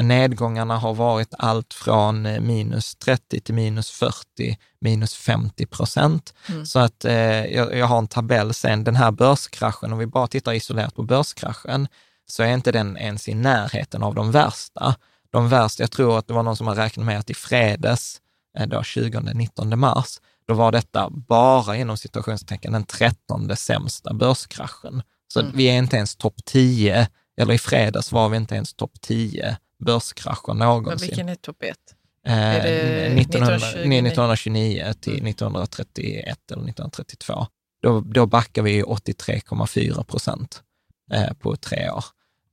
Nedgångarna 0.00 0.78
har 0.78 0.94
varit 0.94 1.34
allt 1.38 1.74
från 1.74 2.26
eh, 2.26 2.40
minus 2.40 2.94
30 2.94 3.40
till 3.40 3.54
minus 3.54 3.90
40, 3.90 4.58
minus 4.80 5.14
50 5.14 5.66
procent. 5.66 6.34
Mm. 6.48 6.66
Så 6.66 6.78
att 6.78 7.04
eh, 7.04 7.46
jag, 7.46 7.78
jag, 7.78 7.86
har 7.86 7.98
en 7.98 8.08
tabell 8.08 8.54
sen, 8.54 8.84
den 8.84 8.96
här 8.96 9.10
börskraschen, 9.10 9.92
om 9.92 9.98
vi 9.98 10.06
bara 10.06 10.26
tittar 10.26 10.52
isolerat 10.52 10.94
på 10.94 11.02
börskraschen, 11.02 11.88
så 12.32 12.42
är 12.42 12.54
inte 12.54 12.72
den 12.72 12.96
ens 12.96 13.28
i 13.28 13.34
närheten 13.34 14.02
av 14.02 14.14
de 14.14 14.32
värsta. 14.32 14.94
De 15.30 15.48
värsta, 15.48 15.82
jag 15.82 15.90
tror 15.90 16.18
att 16.18 16.26
det 16.26 16.34
var 16.34 16.42
någon 16.42 16.56
som 16.56 16.66
har 16.66 16.74
räknat 16.74 17.06
med 17.06 17.18
att 17.18 17.30
i 17.30 17.34
fredags, 17.34 18.20
eh, 18.58 18.66
då 18.66 18.82
20-19 18.82 19.76
mars, 19.76 20.20
då 20.46 20.54
var 20.54 20.72
detta 20.72 21.10
bara 21.10 21.76
inom 21.76 21.96
situationstecken 21.96 22.72
den 22.72 22.84
trettonde 22.84 23.56
sämsta 23.56 24.14
börskraschen. 24.14 25.02
Så 25.28 25.40
mm. 25.40 25.52
vi 25.56 25.64
är 25.64 25.78
inte 25.78 25.96
ens 25.96 26.16
topp 26.16 26.44
10, 26.44 27.08
eller 27.36 27.54
i 27.54 27.58
fredags 27.58 28.12
var 28.12 28.28
vi 28.28 28.36
inte 28.36 28.54
ens 28.54 28.74
topp 28.74 29.00
10 29.00 29.56
börskrascher 29.78 30.54
någonsin. 30.54 30.90
Men 30.90 30.98
vilken 30.98 31.28
är 31.28 31.34
topp 31.34 31.62
1? 31.62 31.76
Eh, 32.26 32.56
1929 33.96 34.94
till 35.00 35.12
mm. 35.12 35.26
1931 35.26 36.38
eller 36.50 36.62
1932. 36.62 37.46
Då, 37.82 38.00
då 38.00 38.26
backar 38.26 38.62
vi 38.62 38.82
83,4 38.82 40.04
procent 40.04 40.62
eh, 41.12 41.32
på 41.32 41.56
tre 41.56 41.90
år. 41.90 42.04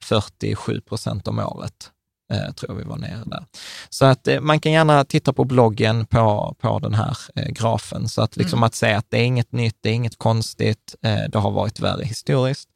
47 0.04 0.82
procent 0.82 1.28
om 1.28 1.40
året 1.40 1.92
eh, 2.34 2.52
tror 2.54 2.76
vi 2.76 2.84
var 2.84 2.98
nere 2.98 3.24
där. 3.26 3.46
Så 3.90 4.06
att 4.06 4.28
eh, 4.28 4.40
man 4.40 4.60
kan 4.60 4.72
gärna 4.72 5.06
titta 5.06 5.34
på 5.34 5.44
bloggen 5.44 6.06
på, 6.06 6.56
på 6.60 6.80
den 6.80 6.94
här 6.94 7.18
eh, 7.36 7.48
grafen. 7.52 8.10
Så 8.10 8.22
att 8.22 8.38
liksom 8.38 8.60
mm. 8.60 8.64
att 8.64 8.76
säga 8.76 8.98
att 8.98 9.10
det 9.10 9.18
är 9.18 9.24
inget 9.24 9.52
nytt, 9.52 9.78
det 9.82 9.90
är 9.90 9.94
inget 9.94 10.18
konstigt, 10.18 10.96
eh, 11.02 11.30
det 11.30 11.38
har 11.38 11.52
varit 11.52 11.80
värre 11.80 12.04
historiskt. 12.04 12.70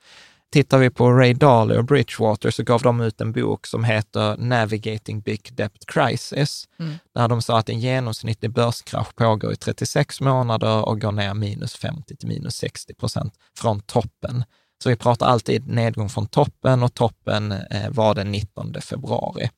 Tittar 0.51 0.77
vi 0.77 0.89
på 0.89 1.11
Ray 1.11 1.33
Dalio 1.33 1.77
och 1.77 1.85
Bridgewater 1.85 2.51
så 2.51 2.63
gav 2.63 2.81
de 2.81 3.01
ut 3.01 3.21
en 3.21 3.31
bok 3.31 3.67
som 3.67 3.83
heter 3.83 4.37
Navigating 4.37 5.21
Big 5.21 5.49
Debt 5.53 5.85
Crisis, 5.87 6.67
mm. 6.79 6.93
där 7.15 7.27
de 7.27 7.41
sa 7.41 7.59
att 7.59 7.69
en 7.69 7.79
genomsnittlig 7.79 8.51
börskrasch 8.51 9.15
pågår 9.15 9.53
i 9.53 9.55
36 9.55 10.21
månader 10.21 10.85
och 10.85 11.01
går 11.01 11.11
ner 11.11 11.33
minus 11.33 11.75
50 11.75 12.15
till 12.15 12.27
minus 12.27 12.55
60 12.55 12.93
procent 12.93 13.33
från 13.57 13.79
toppen. 13.79 14.43
Så 14.83 14.89
vi 14.89 14.95
pratar 14.95 15.25
alltid 15.25 15.67
nedgång 15.67 16.09
från 16.09 16.27
toppen 16.27 16.83
och 16.83 16.93
toppen 16.93 17.51
eh, 17.51 17.89
var 17.89 18.15
den 18.15 18.31
19 18.31 18.73
februari. 18.81 19.49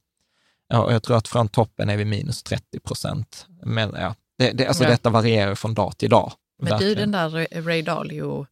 och 0.73 0.93
jag 0.93 1.03
tror 1.03 1.17
att 1.17 1.27
från 1.27 1.47
toppen 1.47 1.89
är 1.89 1.97
vi 1.97 2.05
minus 2.05 2.43
30 2.43 2.79
procent. 2.79 3.47
Men 3.63 3.93
ja, 3.95 4.15
det, 4.37 4.51
det, 4.51 4.67
alltså 4.67 4.83
ja. 4.83 4.89
detta 4.89 5.09
varierar 5.09 5.55
från 5.55 5.73
dag 5.73 5.97
till 5.97 6.09
dag. 6.09 6.31
Men 6.61 6.69
verkligen. 6.69 6.93
du, 6.95 6.99
den 6.99 7.11
där 7.11 7.61
Ray 7.61 7.81
Dalio 7.81 8.47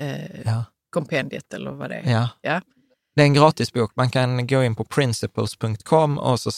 eh, 0.00 0.40
ja. 0.44 0.64
kompendiet 0.90 1.54
eller 1.54 1.70
vad 1.70 1.90
det 1.90 1.96
är. 1.96 2.12
Ja. 2.12 2.28
ja. 2.40 2.60
Det 3.14 3.22
är 3.22 3.26
en 3.26 3.34
gratisbok. 3.34 3.96
Man 3.96 4.10
kan 4.10 4.46
gå 4.46 4.64
in 4.64 4.74
på 4.74 4.84
principles.com 4.84 6.18
och 6.18 6.40
så 6.40 6.50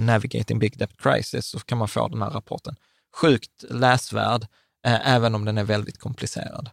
Navigating 0.00 0.58
Big 0.58 0.78
Debt 0.78 0.96
Crisis 0.96 1.46
så 1.46 1.58
kan 1.58 1.78
man 1.78 1.88
få 1.88 2.08
den 2.08 2.22
här 2.22 2.30
rapporten. 2.30 2.76
Sjukt 3.16 3.64
läsvärd, 3.70 4.42
eh, 4.86 5.14
även 5.14 5.34
om 5.34 5.44
den 5.44 5.58
är 5.58 5.64
väldigt 5.64 5.98
komplicerad 5.98 6.70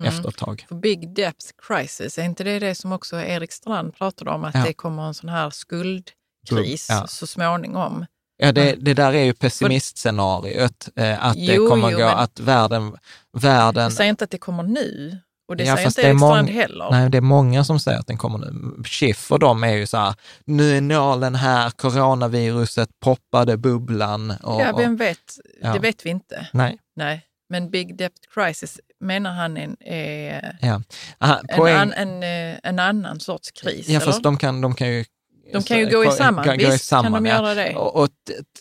mm. 0.00 0.14
efter 0.14 0.28
ett 0.28 0.36
tag. 0.36 0.66
För 0.68 0.74
Big 0.74 1.14
Depth 1.14 1.46
Crisis, 1.62 2.18
är 2.18 2.22
inte 2.22 2.44
det 2.44 2.58
det 2.58 2.74
som 2.74 2.92
också 2.92 3.16
Erik 3.16 3.52
Strand 3.52 3.94
pratade 3.94 4.30
om, 4.30 4.44
att 4.44 4.54
ja. 4.54 4.64
det 4.64 4.72
kommer 4.72 5.02
en 5.02 5.14
sån 5.14 5.28
här 5.28 5.50
skuldkris 5.50 6.86
ja. 6.88 7.06
så 7.06 7.26
småningom? 7.26 8.06
Ja, 8.36 8.52
det, 8.52 8.74
det 8.74 8.94
där 8.94 9.12
är 9.12 9.24
ju 9.24 9.34
pessimistscenariot, 9.34 10.88
eh, 10.96 11.24
att 11.24 11.36
jo, 11.36 11.62
det 11.62 11.70
kommer 11.70 11.90
jo, 11.90 11.98
gå, 11.98 12.04
att 12.04 12.40
världen, 12.40 12.96
världen... 13.32 13.82
Jag 13.82 13.92
säger 13.92 14.10
inte 14.10 14.24
att 14.24 14.30
det 14.30 14.38
kommer 14.38 14.62
nu, 14.62 15.18
och 15.48 15.56
det 15.56 15.64
ja, 15.64 15.76
säger 15.76 15.88
inte 15.88 16.02
Erik 16.02 16.18
Strand 16.18 16.50
heller. 16.50 16.90
Nej, 16.90 17.10
det 17.10 17.18
är 17.18 17.22
många 17.22 17.64
som 17.64 17.80
säger 17.80 17.98
att 17.98 18.06
den 18.06 18.16
kommer 18.16 18.38
nu. 18.38 18.82
Schiff 18.84 19.32
och 19.32 19.38
de 19.38 19.64
är 19.64 19.72
ju 19.72 19.86
så 19.86 19.96
här, 19.96 20.14
nu 20.44 20.76
är 20.76 20.80
nålen 20.80 21.34
här, 21.34 21.70
coronaviruset 21.70 22.88
poppade 23.00 23.56
bubblan. 23.56 24.30
Och, 24.30 24.60
ja, 24.60 24.76
vem 24.76 24.96
vet? 24.96 25.18
Ja. 25.62 25.72
Det 25.72 25.78
vet 25.78 26.06
vi 26.06 26.10
inte. 26.10 26.48
Nej. 26.52 26.78
Nej. 26.96 27.24
Men 27.48 27.70
Big 27.70 27.96
Debt 27.96 28.12
Crisis 28.34 28.80
menar 29.00 29.32
han 29.32 29.56
en, 29.56 29.76
är 29.80 30.58
ja. 30.60 30.82
Aha, 31.18 31.40
en, 31.68 31.92
en, 31.92 32.22
en, 32.22 32.58
en, 32.62 32.78
annan 32.78 33.20
sorts 33.20 33.50
kris? 33.50 33.88
Ja, 33.88 34.00
fast 34.00 34.22
de 34.22 34.36
kan, 34.36 34.60
de 34.60 34.74
kan 34.74 34.88
ju 34.88 35.04
de 35.52 35.62
kan 35.62 35.78
ju 35.78 35.86
gå 35.86 36.04
i 36.04 36.10
samman, 36.10 36.44
gå, 36.46 36.70
visst 36.70 36.84
samman, 36.84 37.12
kan 37.12 37.22
de 37.22 37.28
göra 37.28 37.54
det. 37.54 37.76
Och, 37.76 38.02
och 38.02 38.08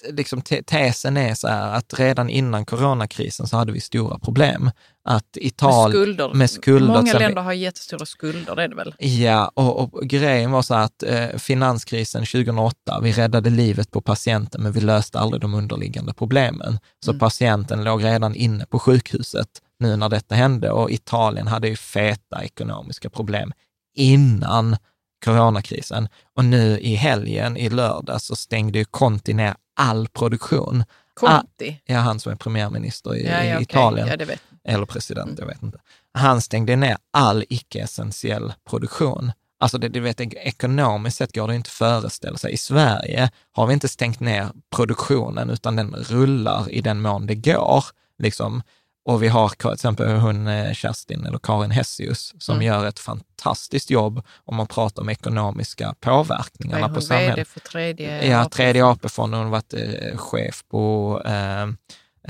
liksom 0.09 0.41
tesen 0.41 1.17
är 1.17 1.33
så 1.33 1.47
här 1.47 1.73
att 1.73 1.99
redan 1.99 2.29
innan 2.29 2.65
coronakrisen 2.65 3.47
så 3.47 3.57
hade 3.57 3.71
vi 3.71 3.81
stora 3.81 4.19
problem. 4.19 4.71
Att 5.03 5.37
Italien, 5.37 5.83
med 5.83 5.91
skulder. 5.91 6.33
Med 6.33 6.49
skulder 6.49 6.87
Många 6.87 7.13
länder 7.13 7.41
har 7.41 7.53
jättestora 7.53 8.05
skulder, 8.05 8.55
det 8.55 8.63
är 8.63 8.67
det 8.67 8.75
väl? 8.75 8.95
Ja, 8.99 9.51
och, 9.53 9.93
och 9.93 10.03
grejen 10.03 10.51
var 10.51 10.61
så 10.61 10.73
här 10.73 10.83
att 10.83 11.03
eh, 11.03 11.37
finanskrisen 11.37 12.25
2008, 12.25 12.99
vi 13.01 13.11
räddade 13.11 13.49
livet 13.49 13.91
på 13.91 14.01
patienten, 14.01 14.63
men 14.63 14.71
vi 14.71 14.81
löste 14.81 15.19
aldrig 15.19 15.41
de 15.41 15.53
underliggande 15.53 16.13
problemen. 16.13 16.79
Så 17.05 17.11
mm. 17.11 17.19
patienten 17.19 17.83
låg 17.83 18.03
redan 18.03 18.35
inne 18.35 18.65
på 18.65 18.79
sjukhuset 18.79 19.47
nu 19.79 19.95
när 19.95 20.09
detta 20.09 20.35
hände 20.35 20.71
och 20.71 20.91
Italien 20.91 21.47
hade 21.47 21.67
ju 21.67 21.75
feta 21.75 22.43
ekonomiska 22.43 23.09
problem 23.09 23.53
innan 23.95 24.77
coronakrisen. 25.25 26.07
Och 26.35 26.45
nu 26.45 26.79
i 26.79 26.95
helgen, 26.95 27.57
i 27.57 27.69
lördag, 27.69 28.21
så 28.21 28.35
stängde 28.35 28.79
ju 28.79 28.85
Conti 28.85 29.33
ner 29.33 29.55
all 29.75 30.07
produktion. 30.07 30.83
Conti? 31.13 31.69
Ah, 31.69 31.93
ja, 31.93 31.99
han 31.99 32.19
som 32.19 32.31
är 32.31 32.35
premiärminister 32.35 33.15
i, 33.15 33.25
ja, 33.25 33.43
ja, 33.43 33.59
i 33.59 33.63
Italien. 33.63 34.07
Ja, 34.19 34.35
Eller 34.63 34.85
president, 34.85 35.29
mm. 35.29 35.39
jag 35.39 35.47
vet 35.47 35.63
inte. 35.63 35.79
Han 36.13 36.41
stängde 36.41 36.75
ner 36.75 36.97
all 37.11 37.45
icke-essentiell 37.49 38.53
produktion. 38.69 39.31
Alltså 39.59 39.77
det, 39.77 39.87
du 39.87 39.99
vet, 39.99 40.21
ekonomiskt 40.21 41.17
sett 41.17 41.35
går 41.35 41.47
det 41.47 41.55
inte 41.55 41.67
att 41.67 41.71
föreställa 41.71 42.37
sig. 42.37 42.53
I 42.53 42.57
Sverige 42.57 43.29
har 43.51 43.67
vi 43.67 43.73
inte 43.73 43.87
stängt 43.87 44.19
ner 44.19 44.49
produktionen, 44.75 45.49
utan 45.49 45.75
den 45.75 45.95
rullar 45.95 46.71
i 46.71 46.81
den 46.81 47.01
mån 47.01 47.27
det 47.27 47.35
går. 47.35 47.83
Liksom. 48.19 48.61
Och 49.07 49.23
vi 49.23 49.27
har 49.27 49.49
till 49.49 49.73
exempel 49.73 50.17
hon 50.17 50.47
eh, 50.47 50.73
Kerstin, 50.73 51.25
eller 51.25 51.37
Karin 51.37 51.71
Hessius, 51.71 52.33
som 52.39 52.55
mm. 52.55 52.67
gör 52.67 52.85
ett 52.85 52.99
fantastiskt 52.99 53.89
jobb 53.89 54.21
om 54.45 54.55
man 54.55 54.67
pratar 54.67 55.01
om 55.01 55.09
ekonomiska 55.09 55.95
påverkningarna 55.99 56.89
på 56.89 57.01
samhället. 57.01 57.37
VD 57.37 57.45
för 57.45 57.59
tredje 57.59 58.25
Ja, 58.25 58.49
tredje 58.49 58.85
AP-fonden. 58.85 59.39
Hon 59.39 59.45
har 59.45 59.51
varit 59.51 59.73
eh, 59.73 60.17
chef 60.17 60.63
på, 60.71 61.21
eh, 61.25 61.63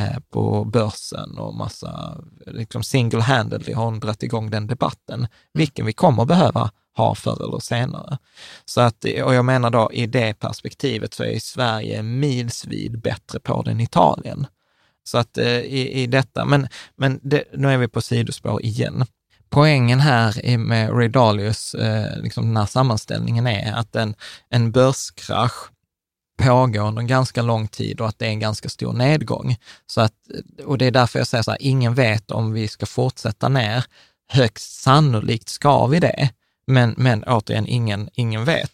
eh, 0.03 0.19
på 0.29 0.65
börsen 0.65 1.37
och 1.37 1.55
massa, 1.55 2.17
liksom 2.45 2.83
single-handedly 2.83 3.73
har 3.73 3.85
hon 3.85 3.99
dragit 3.99 4.23
igång 4.23 4.49
den 4.49 4.67
debatten, 4.67 5.19
mm. 5.19 5.29
vilken 5.53 5.85
vi 5.85 5.93
kommer 5.93 6.25
behöva 6.25 6.71
ha 6.97 7.15
förr 7.15 7.47
eller 7.47 7.59
senare. 7.59 8.17
Så 8.65 8.81
att, 8.81 9.05
och 9.23 9.33
jag 9.33 9.45
menar 9.45 9.69
då 9.69 9.89
i 9.93 10.07
det 10.07 10.39
perspektivet 10.39 11.13
så 11.13 11.23
är 11.23 11.39
Sverige 11.39 12.03
milsvid 12.03 13.01
bättre 13.01 13.39
på 13.39 13.61
det 13.61 13.71
än 13.71 13.79
Italien. 13.79 14.47
Så 15.07 15.17
att 15.17 15.37
eh, 15.37 15.59
i, 15.59 15.91
i 16.03 16.07
detta, 16.07 16.45
men, 16.45 16.67
men 16.95 17.19
det, 17.23 17.43
nu 17.53 17.69
är 17.69 17.77
vi 17.77 17.87
på 17.87 18.01
sidospår 18.01 18.61
igen. 18.63 19.05
Poängen 19.49 19.99
här 19.99 20.57
med 20.57 20.89
Ray 20.89 21.07
Dalius, 21.07 21.73
eh, 21.73 22.21
liksom 22.21 22.47
den 22.47 22.57
här 22.57 22.65
sammanställningen 22.65 23.47
är 23.47 23.73
att 23.73 23.95
en, 23.95 24.15
en 24.49 24.71
börskrasch 24.71 25.71
pågår 26.37 26.87
under 26.87 27.01
en 27.01 27.07
ganska 27.07 27.41
lång 27.41 27.67
tid 27.67 28.01
och 28.01 28.07
att 28.07 28.19
det 28.19 28.25
är 28.25 28.29
en 28.29 28.39
ganska 28.39 28.69
stor 28.69 28.93
nedgång. 28.93 29.55
Så 29.85 30.01
att, 30.01 30.13
och 30.65 30.77
det 30.77 30.85
är 30.85 30.91
därför 30.91 31.19
jag 31.19 31.27
säger 31.27 31.43
så 31.43 31.51
här, 31.51 31.61
ingen 31.61 31.93
vet 31.93 32.31
om 32.31 32.53
vi 32.53 32.67
ska 32.67 32.85
fortsätta 32.85 33.49
ner. 33.49 33.85
Högst 34.31 34.81
sannolikt 34.81 35.49
ska 35.49 35.87
vi 35.87 35.99
det. 35.99 36.29
Men, 36.67 36.95
men 36.97 37.23
återigen, 37.23 37.67
ingen, 37.67 38.09
ingen 38.13 38.45
vet. 38.45 38.71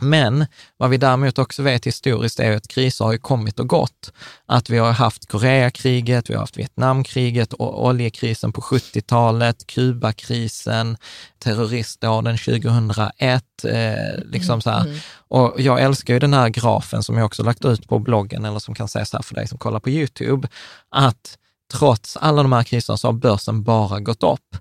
Men 0.00 0.46
vad 0.76 0.90
vi 0.90 0.96
däremot 0.96 1.38
också 1.38 1.62
vet 1.62 1.86
historiskt 1.86 2.40
är 2.40 2.56
att 2.56 2.68
kriser 2.68 3.04
har 3.04 3.12
ju 3.12 3.18
kommit 3.18 3.60
och 3.60 3.68
gått. 3.68 4.12
Att 4.46 4.70
vi 4.70 4.78
har 4.78 4.92
haft 4.92 5.28
Koreakriget, 5.28 6.30
vi 6.30 6.34
har 6.34 6.40
haft 6.40 6.58
Vietnamkriget, 6.58 7.52
och 7.52 7.86
oljekrisen 7.86 8.52
på 8.52 8.60
70-talet, 8.60 9.66
Kubakrisen, 9.66 10.96
terroristdåden 11.38 12.38
2001. 12.38 13.44
Eh, 13.64 14.24
liksom 14.24 14.60
så 14.60 14.70
här. 14.70 14.86
Mm. 14.86 14.98
Och 15.28 15.54
jag 15.58 15.82
älskar 15.82 16.14
ju 16.14 16.20
den 16.20 16.34
här 16.34 16.48
grafen 16.48 17.02
som 17.02 17.16
jag 17.16 17.26
också 17.26 17.42
lagt 17.42 17.64
ut 17.64 17.88
på 17.88 17.98
bloggen, 17.98 18.44
eller 18.44 18.58
som 18.58 18.74
kan 18.74 18.88
sägas 18.88 19.12
här 19.12 19.22
för 19.22 19.34
dig 19.34 19.48
som 19.48 19.58
kollar 19.58 19.80
på 19.80 19.90
YouTube, 19.90 20.48
att 20.90 21.38
trots 21.72 22.16
alla 22.16 22.42
de 22.42 22.52
här 22.52 22.62
kriserna 22.62 22.96
så 22.96 23.08
har 23.08 23.12
börsen 23.12 23.62
bara 23.62 24.00
gått 24.00 24.22
upp 24.22 24.56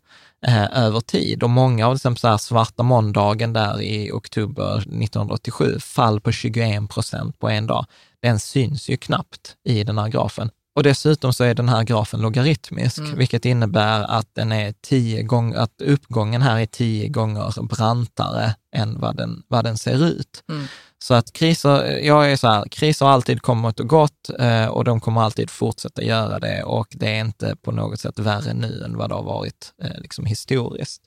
eh, 0.47 0.77
över 0.83 0.99
tid. 0.99 1.43
Och 1.43 1.49
många 1.49 1.87
av 1.87 1.93
liksom 1.93 2.15
så 2.15 2.37
svarta 2.37 2.83
måndagen 2.83 3.53
där 3.53 3.81
i 3.81 4.11
oktober 4.11 4.77
1987, 4.77 5.79
fall 5.79 6.21
på 6.21 6.31
21 6.31 6.89
procent 6.89 7.39
på 7.39 7.49
en 7.49 7.67
dag, 7.67 7.85
den 8.21 8.39
syns 8.39 8.89
ju 8.89 8.97
knappt 8.97 9.55
i 9.63 9.83
den 9.83 9.97
här 9.97 10.07
grafen. 10.07 10.49
Och 10.75 10.83
dessutom 10.83 11.33
så 11.33 11.43
är 11.43 11.53
den 11.53 11.69
här 11.69 11.83
grafen 11.83 12.21
logaritmisk, 12.21 12.97
mm. 12.97 13.17
vilket 13.17 13.45
innebär 13.45 14.03
att 14.03 14.27
den 14.35 14.51
är 14.51 14.73
tio 14.81 15.23
gånger, 15.23 15.57
att 15.57 15.81
uppgången 15.81 16.41
här 16.41 16.59
är 16.59 16.65
tio 16.65 17.07
gånger 17.07 17.61
brantare 17.61 18.55
än 18.75 18.99
vad 18.99 19.15
den, 19.15 19.43
vad 19.47 19.63
den 19.63 19.77
ser 19.77 20.05
ut. 20.05 20.43
Mm. 20.49 20.67
Så 21.03 21.13
att 21.13 21.33
kriser, 21.33 21.99
jag 22.03 22.31
är 22.31 22.35
så 22.35 22.47
här, 22.47 22.65
kriser 22.71 23.05
har 23.05 23.13
alltid 23.13 23.41
kommit 23.41 23.79
och 23.79 23.89
gått 23.89 24.29
eh, 24.39 24.65
och 24.65 24.83
de 24.83 24.99
kommer 24.99 25.21
alltid 25.21 25.49
fortsätta 25.49 26.03
göra 26.03 26.39
det 26.39 26.63
och 26.63 26.87
det 26.91 27.15
är 27.15 27.19
inte 27.19 27.55
på 27.61 27.71
något 27.71 27.99
sätt 27.99 28.19
värre 28.19 28.53
nu 28.53 28.83
än 28.85 28.97
vad 28.97 29.09
det 29.09 29.15
har 29.15 29.23
varit 29.23 29.73
eh, 29.83 29.97
liksom 29.97 30.25
historiskt. 30.25 31.01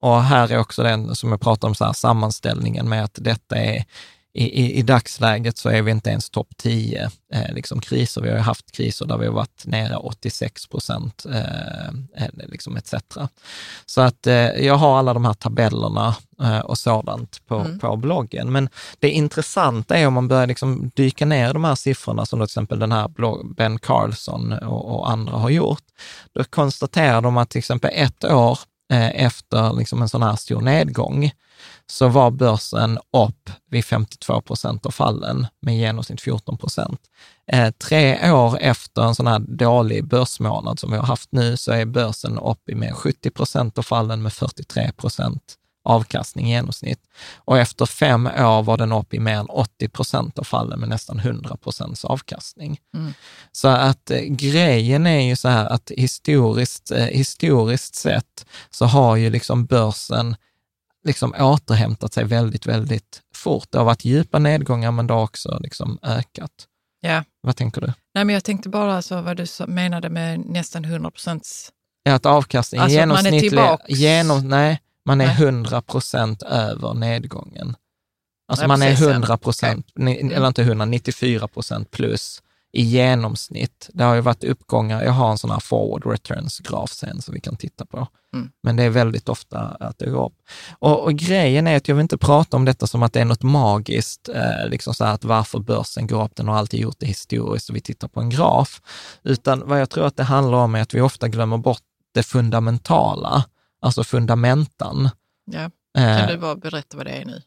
Och 0.00 0.22
här 0.22 0.52
är 0.52 0.58
också 0.58 0.82
den 0.82 1.14
som 1.14 1.30
jag 1.30 1.40
pratar 1.40 1.68
om, 1.68 1.74
så 1.74 1.84
här, 1.84 1.92
sammanställningen 1.92 2.88
med 2.88 3.04
att 3.04 3.18
detta 3.20 3.56
är 3.56 3.84
i, 4.36 4.62
i, 4.62 4.78
i 4.78 4.82
dagsläget 4.82 5.58
så 5.58 5.68
är 5.68 5.82
vi 5.82 5.90
inte 5.90 6.10
ens 6.10 6.30
topp 6.30 6.48
10 6.56 7.10
eh, 7.32 7.54
liksom 7.54 7.80
kriser. 7.80 8.20
Vi 8.20 8.30
har 8.30 8.38
haft 8.38 8.72
kriser 8.72 9.06
där 9.06 9.18
vi 9.18 9.26
har 9.26 9.32
varit 9.32 9.66
nere 9.66 9.96
86 9.96 10.66
procent, 10.66 11.26
eh, 11.26 11.86
eh, 12.24 12.30
liksom 12.36 12.76
etc. 12.76 12.94
Så 13.86 14.00
att 14.00 14.26
eh, 14.26 14.34
jag 14.34 14.74
har 14.74 14.98
alla 14.98 15.14
de 15.14 15.24
här 15.24 15.34
tabellerna 15.34 16.16
eh, 16.42 16.58
och 16.58 16.78
sådant 16.78 17.46
på, 17.46 17.54
mm. 17.54 17.78
på 17.78 17.96
bloggen. 17.96 18.52
Men 18.52 18.68
det 18.98 19.10
intressanta 19.10 19.96
är 19.96 20.06
om 20.06 20.14
man 20.14 20.28
börjar 20.28 20.46
liksom 20.46 20.90
dyka 20.94 21.26
ner 21.26 21.50
i 21.50 21.52
de 21.52 21.64
här 21.64 21.74
siffrorna, 21.74 22.26
som 22.26 22.38
till 22.38 22.44
exempel 22.44 22.78
den 22.78 22.92
här 22.92 23.08
blogg, 23.08 23.54
Ben 23.54 23.78
Carlson 23.78 24.52
och, 24.52 24.94
och 24.94 25.10
andra 25.10 25.36
har 25.36 25.50
gjort. 25.50 25.84
Då 26.32 26.44
konstaterar 26.44 27.20
de 27.20 27.36
att 27.36 27.50
till 27.50 27.58
exempel 27.58 27.90
ett 27.94 28.24
år 28.24 28.58
eh, 28.92 29.24
efter 29.24 29.72
liksom 29.78 30.02
en 30.02 30.08
sån 30.08 30.22
här 30.22 30.36
stor 30.36 30.60
nedgång, 30.60 31.30
så 31.86 32.08
var 32.08 32.30
börsen 32.30 32.98
upp 33.12 33.50
vid 33.70 33.84
52 33.84 34.40
procent 34.40 34.86
av 34.86 34.90
fallen 34.90 35.46
med 35.60 35.74
i 35.74 35.78
genomsnitt 35.78 36.20
14 36.20 36.58
procent. 36.58 37.00
Eh, 37.52 37.70
tre 37.70 38.32
år 38.32 38.58
efter 38.60 39.02
en 39.02 39.14
sån 39.14 39.26
här 39.26 39.38
dålig 39.38 40.04
börsmånad 40.04 40.78
som 40.78 40.90
vi 40.90 40.96
har 40.96 41.06
haft 41.06 41.32
nu 41.32 41.56
så 41.56 41.72
är 41.72 41.84
börsen 41.84 42.38
upp 42.38 42.68
i 42.68 42.74
med 42.74 42.94
70 42.94 43.30
procent 43.30 43.78
av 43.78 43.82
fallen 43.82 44.22
med 44.22 44.32
43 44.32 44.92
procent 44.92 45.56
avkastning 45.86 46.46
i 46.46 46.50
genomsnitt. 46.50 47.00
Och 47.36 47.58
efter 47.58 47.86
fem 47.86 48.26
år 48.26 48.62
var 48.62 48.76
den 48.76 48.92
upp 48.92 49.14
i 49.14 49.20
mer 49.20 49.36
än 49.36 49.46
80 49.46 49.88
procent 49.88 50.38
av 50.38 50.44
fallen 50.44 50.80
med 50.80 50.88
nästan 50.88 51.18
100 51.18 51.56
procents 51.56 52.04
avkastning. 52.04 52.78
Mm. 52.94 53.12
Så 53.52 53.68
att 53.68 54.10
eh, 54.10 54.20
grejen 54.20 55.06
är 55.06 55.20
ju 55.20 55.36
så 55.36 55.48
här 55.48 55.66
att 55.66 55.90
historiskt, 55.96 56.90
eh, 56.90 57.04
historiskt 57.04 57.94
sett 57.94 58.46
så 58.70 58.84
har 58.84 59.16
ju 59.16 59.30
liksom 59.30 59.66
börsen 59.66 60.36
liksom 61.06 61.34
återhämtat 61.38 62.12
sig 62.14 62.24
väldigt, 62.24 62.66
väldigt 62.66 63.22
fort. 63.34 63.66
Det 63.70 63.78
har 63.78 63.84
varit 63.84 64.04
djupa 64.04 64.38
nedgångar, 64.38 64.90
men 64.90 65.06
det 65.06 65.14
har 65.14 65.22
också 65.22 65.58
liksom 65.60 65.98
ökat. 66.02 66.50
Ja. 67.00 67.24
Vad 67.40 67.56
tänker 67.56 67.80
du? 67.80 67.92
Nej, 68.14 68.24
men 68.24 68.34
jag 68.34 68.44
tänkte 68.44 68.68
bara 68.68 68.96
alltså 68.96 69.20
vad 69.20 69.36
du 69.36 69.46
menade 69.66 70.08
med 70.08 70.40
nästan 70.40 70.84
100 70.84 71.10
procents... 71.10 71.72
Ja, 72.02 72.14
att 72.14 72.26
avkastningen 72.26 72.84
alltså, 72.84 72.98
genomsnittlig... 72.98 73.54
Man 73.54 73.78
är 73.84 73.94
genom, 73.94 74.48
nej, 74.48 74.80
man 75.04 75.20
är 75.20 75.26
nej. 75.26 75.36
100 75.36 75.82
procent 75.82 76.42
över 76.42 76.94
nedgången. 76.94 77.76
Alltså 78.48 78.66
nej, 78.66 78.68
man 78.68 78.82
är 78.82 79.10
100 79.10 79.36
procent, 79.38 79.86
okay. 79.94 80.20
Mm. 80.20 80.32
eller 80.32 80.46
inte 80.46 80.62
100, 80.62 80.84
94 80.84 81.48
procent 81.48 81.90
plus 81.90 82.42
i 82.76 82.82
genomsnitt. 82.82 83.90
Det 83.92 84.04
har 84.04 84.14
ju 84.14 84.20
varit 84.20 84.44
uppgångar, 84.44 85.02
jag 85.02 85.12
har 85.12 85.30
en 85.30 85.38
sån 85.38 85.50
här 85.50 85.60
forward 85.60 86.06
returns-graf 86.06 86.90
sen 86.90 87.22
som 87.22 87.34
vi 87.34 87.40
kan 87.40 87.56
titta 87.56 87.86
på. 87.86 88.08
Mm. 88.34 88.50
Men 88.62 88.76
det 88.76 88.82
är 88.82 88.90
väldigt 88.90 89.28
ofta 89.28 89.58
att 89.58 89.98
det 89.98 90.10
går 90.10 90.26
upp. 90.26 90.34
Och, 90.78 91.04
och, 91.04 91.14
grejen 91.14 91.66
är 91.66 91.76
att 91.76 91.88
jag 91.88 91.94
vill 91.94 92.02
inte 92.02 92.18
prata 92.18 92.56
om 92.56 92.64
detta 92.64 92.86
som 92.86 93.02
att 93.02 93.12
det 93.12 93.20
är 93.20 93.24
något 93.24 93.42
magiskt, 93.42 94.28
eh, 94.28 94.68
liksom 94.68 94.94
så 94.94 95.04
att 95.04 95.24
varför 95.24 95.58
börsen 95.58 96.06
går 96.06 96.24
upp, 96.24 96.36
den 96.36 96.48
har 96.48 96.56
alltid 96.56 96.80
gjort 96.80 96.96
det 96.98 97.06
historiskt 97.06 97.68
och 97.68 97.76
vi 97.76 97.80
tittar 97.80 98.08
på 98.08 98.20
en 98.20 98.30
graf. 98.30 98.80
Utan 99.22 99.62
vad 99.68 99.80
jag 99.80 99.90
tror 99.90 100.06
att 100.06 100.16
det 100.16 100.24
handlar 100.24 100.58
om 100.58 100.74
är 100.74 100.82
att 100.82 100.94
vi 100.94 101.00
ofta 101.00 101.28
glömmer 101.28 101.58
bort 101.58 101.82
det 102.14 102.22
fundamentala, 102.22 103.44
alltså 103.80 104.04
fundamentan. 104.04 105.10
Ja. 105.44 105.70
Kan 105.94 106.04
eh, 106.04 106.28
du 106.28 106.38
bara 106.38 106.56
berätta 106.56 106.96
vad 106.96 107.06
det 107.06 107.12
är 107.12 107.24
nu? 107.24 107.42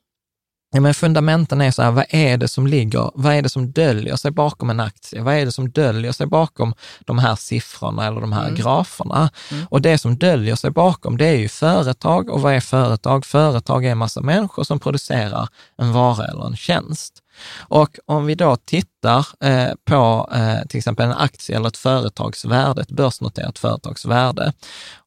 Ja, 0.72 0.80
men 0.82 0.94
fundamenten 0.94 1.62
är 1.62 1.72
så 1.72 1.82
här, 1.82 1.92
vad 1.92 2.06
är 2.10 2.38
det 2.38 2.48
som 2.48 2.68
ligger, 2.68 3.12
vad 3.14 3.34
är 3.34 3.42
det 3.42 3.50
som 3.50 3.72
döljer 3.72 4.16
sig 4.16 4.32
bakom 4.32 4.70
en 4.70 4.80
aktie? 4.80 5.22
Vad 5.22 5.34
är 5.34 5.46
det 5.46 5.52
som 5.52 5.70
döljer 5.70 6.12
sig 6.12 6.28
bakom 6.28 6.74
de 7.00 7.20
här 7.20 7.36
siffrorna 7.36 8.08
eller 8.08 8.22
de 8.22 8.34
här 8.34 8.48
mm. 8.48 8.56
graferna? 8.56 9.30
Mm. 9.52 9.66
Och 9.70 9.82
det 9.82 9.98
som 9.98 10.18
döljer 10.18 10.56
sig 10.56 10.72
bakom, 10.72 11.18
det 11.18 11.26
är 11.28 11.36
ju 11.36 11.50
företag. 11.50 12.30
Och 12.30 12.42
vad 12.42 12.54
är 12.54 12.60
företag? 12.60 13.26
Företag 13.26 13.86
är 13.86 13.92
en 13.92 13.98
massa 13.98 14.22
människor 14.22 14.64
som 14.64 14.80
producerar 14.80 15.48
en 15.78 15.92
vara 15.92 16.26
eller 16.26 16.48
en 16.48 16.56
tjänst. 16.56 17.24
Och 17.58 18.00
om 18.06 18.26
vi 18.26 18.36
då 18.36 18.56
tittar 18.56 19.28
eh, 19.44 19.72
på 19.86 20.30
eh, 20.34 20.68
till 20.68 20.78
exempel 20.78 21.06
en 21.06 21.18
aktie 21.18 21.56
eller 21.56 21.68
ett 21.68 21.78
företagsvärde, 21.78 22.82
ett 22.82 22.92
börsnoterat 22.92 23.60
företagsvärde. 23.60 24.54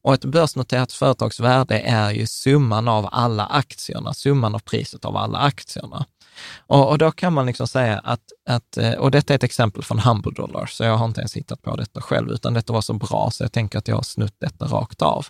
Och 0.01 0.13
ett 0.13 0.25
börsnoterat 0.25 0.91
företagsvärde 0.91 1.79
är 1.79 2.11
ju 2.11 2.27
summan 2.27 2.87
av 2.87 3.09
alla 3.11 3.45
aktierna, 3.45 4.13
summan 4.13 4.55
av 4.55 4.59
priset 4.59 5.05
av 5.05 5.17
alla 5.17 5.37
aktierna. 5.37 6.05
Och, 6.67 6.89
och, 6.89 6.97
då 6.97 7.11
kan 7.11 7.33
man 7.33 7.45
liksom 7.45 7.67
säga 7.67 7.99
att, 7.99 8.21
att, 8.49 8.77
eh, 8.77 8.93
och 8.93 9.11
detta 9.11 9.33
är 9.33 9.35
ett 9.35 9.43
exempel 9.43 9.83
från 9.83 9.99
Humble 9.99 10.31
Dollar, 10.31 10.65
så 10.65 10.83
jag 10.83 10.97
har 10.97 11.05
inte 11.05 11.21
ens 11.21 11.35
hittat 11.35 11.61
på 11.61 11.75
detta 11.75 12.01
själv, 12.01 12.31
utan 12.31 12.53
detta 12.53 12.73
var 12.73 12.81
så 12.81 12.93
bra 12.93 13.29
så 13.31 13.43
jag 13.43 13.51
tänker 13.51 13.77
att 13.77 13.87
jag 13.87 13.95
har 13.95 14.03
snutt 14.03 14.35
detta 14.39 14.65
rakt 14.65 15.01
av. 15.01 15.25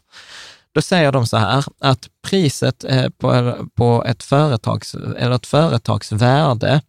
Då 0.73 0.81
säger 0.81 1.11
de 1.11 1.27
så 1.27 1.37
här 1.37 1.65
att 1.79 2.09
priset 2.27 2.83
eh, 2.83 3.09
på, 3.09 3.55
på 3.75 4.03
ett, 4.07 4.23
företags, 4.23 4.95
eller 4.95 5.35
ett 5.35 5.45
företagsvärde 5.45 6.81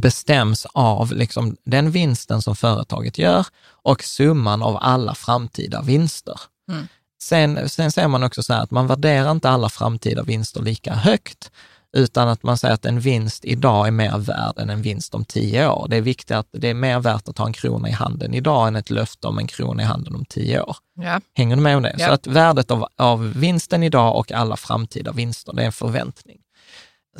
bestäms 0.00 0.66
av 0.72 1.12
liksom 1.12 1.56
den 1.64 1.90
vinsten 1.90 2.42
som 2.42 2.56
företaget 2.56 3.18
gör 3.18 3.46
och 3.66 4.02
summan 4.02 4.62
av 4.62 4.78
alla 4.80 5.14
framtida 5.14 5.82
vinster. 5.82 6.40
Mm. 6.70 6.88
Sen, 7.22 7.68
sen 7.68 7.92
säger 7.92 8.08
man 8.08 8.22
också 8.22 8.42
så 8.42 8.52
här 8.52 8.62
att 8.62 8.70
man 8.70 8.86
värderar 8.86 9.30
inte 9.30 9.50
alla 9.50 9.68
framtida 9.68 10.22
vinster 10.22 10.62
lika 10.62 10.94
högt, 10.94 11.50
utan 11.96 12.28
att 12.28 12.42
man 12.42 12.58
säger 12.58 12.74
att 12.74 12.84
en 12.84 13.00
vinst 13.00 13.44
idag 13.44 13.86
är 13.86 13.90
mer 13.90 14.18
värd 14.18 14.58
än 14.58 14.70
en 14.70 14.82
vinst 14.82 15.14
om 15.14 15.24
tio 15.24 15.68
år. 15.68 15.86
Det 15.88 15.96
är 15.96 16.00
viktigt 16.00 16.36
att 16.36 16.46
det 16.52 16.68
är 16.68 16.74
mer 16.74 17.00
värt 17.00 17.28
att 17.28 17.38
ha 17.38 17.46
en 17.46 17.52
krona 17.52 17.88
i 17.88 17.92
handen 17.92 18.34
idag 18.34 18.68
än 18.68 18.76
ett 18.76 18.90
löfte 18.90 19.26
om 19.26 19.38
en 19.38 19.46
krona 19.46 19.82
i 19.82 19.84
handen 19.84 20.14
om 20.14 20.24
tio 20.24 20.62
år. 20.62 20.76
Ja. 20.94 21.20
Hänger 21.34 21.56
du 21.56 21.62
med 21.62 21.76
om 21.76 21.82
det? 21.82 21.94
Ja. 21.98 22.06
Så 22.06 22.12
att 22.12 22.26
värdet 22.26 22.70
av, 22.70 22.86
av 22.96 23.32
vinsten 23.32 23.82
idag 23.82 24.16
och 24.16 24.32
alla 24.32 24.56
framtida 24.56 25.12
vinster, 25.12 25.52
det 25.52 25.62
är 25.62 25.66
en 25.66 25.72
förväntning. 25.72 26.38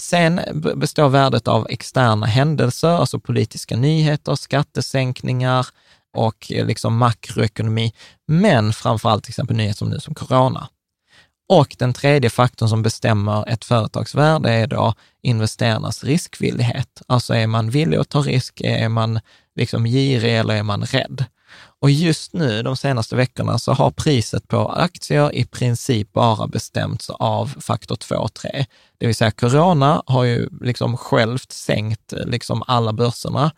Sen 0.01 0.41
består 0.77 1.09
värdet 1.09 1.49
av 1.49 1.67
externa 1.71 2.27
händelser, 2.27 2.89
alltså 2.89 3.21
politiska 3.21 3.77
nyheter, 3.77 4.35
skattesänkningar 4.35 5.67
och 6.17 6.53
eh, 6.53 6.67
liksom 6.67 6.97
makroekonomi, 6.97 7.93
men 8.27 8.73
framför 8.73 9.09
allt 9.09 9.25
till 9.25 9.31
exempel 9.31 9.57
nyheter 9.57 9.79
som 9.79 9.89
nu 9.89 10.01
som 10.01 10.15
corona. 10.15 10.69
Och 11.49 11.77
den 11.79 11.93
tredje 11.93 12.31
faktorn 12.31 12.69
som 12.69 12.83
bestämmer 12.83 13.49
ett 13.49 13.65
företags 13.65 14.15
värde 14.15 14.51
är 14.51 14.67
då 14.67 14.95
investerarnas 15.23 16.05
riskvillighet. 16.05 17.03
Alltså 17.07 17.35
är 17.35 17.47
man 17.47 17.71
villig 17.71 17.99
att 17.99 18.09
ta 18.09 18.21
risk, 18.21 18.61
är 18.61 18.89
man 18.89 19.21
liksom 19.55 19.85
girig 19.85 20.39
eller 20.39 20.55
är 20.55 20.63
man 20.63 20.83
rädd? 20.83 21.25
Och 21.81 21.91
just 21.91 22.33
nu, 22.33 22.63
de 22.63 22.77
senaste 22.77 23.17
veckorna, 23.17 23.59
så 23.59 23.73
har 23.73 23.91
priset 23.91 24.49
på 24.49 24.69
aktier 24.69 25.35
i 25.35 25.45
princip 25.45 26.13
bara 26.13 26.47
bestämts 26.47 27.11
av 27.11 27.47
faktor 27.61 27.97
2 27.97 28.15
och 28.15 28.35
3. 28.35 28.67
Det 28.99 29.07
vill 29.07 29.15
säga 29.15 29.31
corona 29.31 30.03
har 30.07 30.25
ju 30.25 30.49
liksom 30.61 30.97
självt 30.97 31.53
sänkt 31.53 32.13
liksom 32.27 32.63
alla 32.67 32.93
börserna 32.93 33.51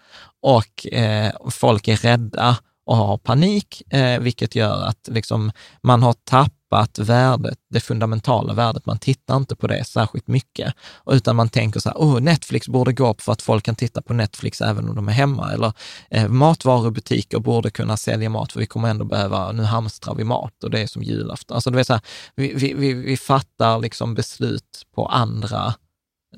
och 0.43 0.87
eh, 0.93 1.33
folk 1.51 1.89
är 1.89 1.97
rädda 1.97 2.57
och 2.87 2.97
har 2.97 3.19
panik, 3.19 3.93
eh, 3.93 4.21
vilket 4.21 4.55
gör 4.55 4.83
att 4.83 5.09
liksom 5.11 5.53
man 5.83 6.03
har 6.03 6.13
tappat 6.13 6.60
tappat 6.71 6.99
värdet, 6.99 7.59
det 7.71 7.81
fundamentala 7.81 8.55
värdet. 8.55 8.87
Man 8.87 8.99
tittar 8.99 9.37
inte 9.37 9.57
på 9.57 9.67
det 9.67 9.85
särskilt 9.85 10.29
mycket, 10.29 10.75
utan 11.11 11.37
man 11.37 11.49
tänker 11.49 11.81
så 11.81 11.89
här, 11.89 11.97
oh, 11.97 12.21
Netflix 12.21 12.69
borde 12.69 12.93
gå 12.93 13.11
upp 13.11 13.21
för 13.21 13.33
att 13.33 13.43
folk 13.43 13.65
kan 13.65 13.75
titta 13.75 14.03
på 14.03 14.13
Netflix 14.13 14.61
även 14.61 14.89
om 14.89 14.95
de 14.97 15.09
är 15.09 15.13
hemma, 15.13 15.53
eller 15.53 15.73
eh, 16.11 16.29
matvarubutiker 16.29 17.39
borde 17.39 17.71
kunna 17.71 17.97
sälja 17.97 18.31
mat, 18.31 18.53
för 18.53 18.61
vi 18.61 18.67
kommer 18.67 18.89
ändå 18.89 19.05
behöva, 19.05 19.53
nu 19.53 19.63
hamstrar 19.63 20.15
vi 20.15 20.25
mat 20.25 20.65
och 20.65 20.71
det 20.71 20.81
är 20.81 20.87
som 20.87 21.03
julafton. 21.03 21.55
Alltså, 21.55 21.71
det 21.71 21.85
så 21.85 21.93
här, 21.93 22.03
vi, 22.35 22.55
vi, 22.55 22.75
vi, 22.75 22.95
vi 22.95 23.17
fattar 23.17 23.79
liksom 23.79 24.15
beslut 24.15 24.87
på 24.95 25.07
andra 25.07 25.75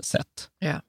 sätt. 0.03 0.49
Ja. 0.59 0.81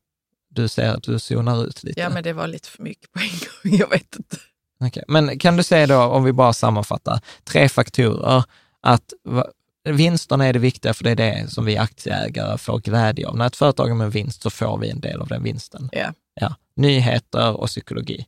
Du 0.50 0.68
ser 0.68 0.90
att 0.90 1.04
du 1.04 1.20
zonar 1.20 1.66
ut 1.66 1.84
lite. 1.84 2.00
ja, 2.00 2.10
men 2.10 2.24
det 2.24 2.34
var 2.34 2.48
lite 2.48 2.70
för 2.70 2.84
mycket 2.84 3.12
på 3.12 3.20
en 3.20 3.30
gång. 3.30 3.80
Jag 3.80 3.90
vet 3.90 4.16
inte. 4.16 4.38
Okej, 4.80 5.04
Men 5.08 5.40
kan 5.40 5.58
du 5.58 5.64
säga 5.64 5.88
då, 5.88 6.02
om 6.02 6.24
vi 6.24 6.34
bara 6.34 6.54
sammanfattar, 6.54 7.20
tre 7.44 7.70
faktorer, 7.70 8.44
att 8.84 9.14
vinsterna 9.90 10.46
är 10.46 10.54
det 10.54 10.60
viktiga, 10.60 10.94
för 10.94 11.04
det 11.04 11.12
är 11.12 11.16
det 11.16 11.48
som 11.52 11.66
vi 11.66 11.78
aktieägare 11.78 12.58
får 12.58 12.80
glädje 12.80 13.28
av. 13.28 13.38
När 13.38 13.48
ett 13.48 13.56
företag 13.56 13.88
har 13.88 13.96
med 13.96 14.12
vinst 14.12 14.42
så 14.42 14.50
får 14.50 14.78
vi 14.78 14.90
en 14.90 15.00
del 15.00 15.22
av 15.22 15.28
den 15.28 15.44
vinsten. 15.44 15.90
Ja. 15.92 16.14
Ja. 16.42 16.56
Nyheter 16.76 17.54
och 17.62 17.68
psykologi. 17.68 18.26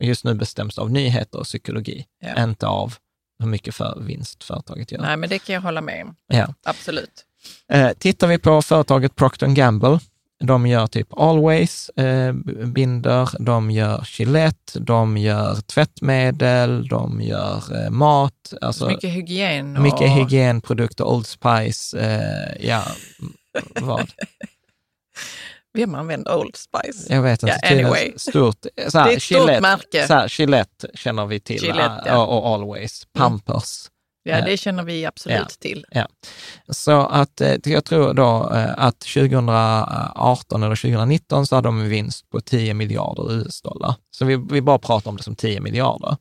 Och 0.00 0.06
Just 0.06 0.24
nu 0.24 0.34
bestäms 0.34 0.74
det 0.74 0.82
av 0.82 0.90
nyheter 0.90 1.38
och 1.38 1.44
psykologi, 1.44 2.04
Ja. 2.20 2.42
inte 2.44 2.66
av 2.66 2.94
hur 3.38 3.46
mycket 3.46 3.74
för 3.74 3.98
vinst 4.00 4.44
företaget 4.44 4.92
gör. 4.92 5.00
Nej, 5.00 5.16
men 5.16 5.28
det 5.28 5.38
kan 5.38 5.54
jag 5.54 5.62
hålla 5.62 5.80
med 5.80 6.04
om. 6.04 6.16
Ja. 6.26 6.54
Absolut. 6.64 7.24
Eh, 7.72 7.90
tittar 7.98 8.26
vi 8.26 8.38
på 8.38 8.62
företaget 8.62 9.14
Procter 9.14 9.46
Gamble, 9.46 9.98
de 10.46 10.66
gör 10.66 10.86
typ 10.86 11.08
Always 11.16 11.88
eh, 11.88 12.32
binder, 12.66 13.28
de 13.38 13.70
gör 13.70 14.08
Gillette, 14.18 14.78
de 14.80 15.16
gör 15.16 15.54
tvättmedel, 15.54 16.88
de 16.88 17.20
gör 17.20 17.84
eh, 17.84 17.90
mat, 17.90 18.54
alltså 18.60 18.88
mycket 18.88 19.10
hygien. 19.10 19.76
Och... 19.76 19.82
mycket 19.82 20.10
hygienprodukter, 20.10 21.04
Old 21.04 21.26
Spice, 21.26 21.98
eh, 21.98 22.68
ja, 22.68 22.82
vad? 23.80 24.10
Vem 25.78 25.94
använder 25.94 26.36
Old 26.36 26.56
Spice? 26.56 27.14
Jag 27.14 27.22
vet 27.22 27.42
inte. 27.42 27.58
Tydligen 27.68 27.86
anyway. 27.86 28.12
Stort, 28.16 28.66
så 28.88 28.98
här, 28.98 29.06
Det 29.06 29.12
är 29.12 29.16
ett 29.16 29.22
stort 29.22 29.60
märke. 29.60 30.06
Så 30.06 30.14
här, 30.14 30.40
Gillette 30.40 30.88
känner 30.94 31.26
vi 31.26 31.40
till 31.40 31.62
Gillette, 31.62 32.02
eh, 32.06 32.14
ja. 32.14 32.24
och, 32.24 32.38
och 32.38 32.54
Always, 32.54 33.06
Pampers. 33.12 33.90
Ja, 34.26 34.38
Ja. 34.38 34.44
det 34.44 34.56
känner 34.56 34.82
vi 34.82 35.06
absolut 35.06 35.38
Ja. 35.38 35.46
till. 35.60 35.84
Så 36.68 37.00
att 37.06 37.40
eh, 37.40 37.56
jag 37.64 37.84
tror 37.84 38.14
då 38.14 38.52
eh, 38.54 38.74
att 38.76 39.00
2018 39.00 40.62
eller 40.62 40.76
2019 40.76 41.46
så 41.46 41.54
hade 41.54 41.68
de 41.68 41.80
en 41.80 41.88
vinst 41.88 42.30
på 42.30 42.40
10 42.40 42.74
miljarder 42.74 43.32
US-dollar. 43.32 43.94
Så 44.10 44.24
vi, 44.24 44.36
vi 44.50 44.60
bara 44.60 44.78
pratar 44.78 45.10
om 45.10 45.16
det 45.16 45.22
som 45.22 45.36
10 45.36 45.60
miljarder. 45.60 46.16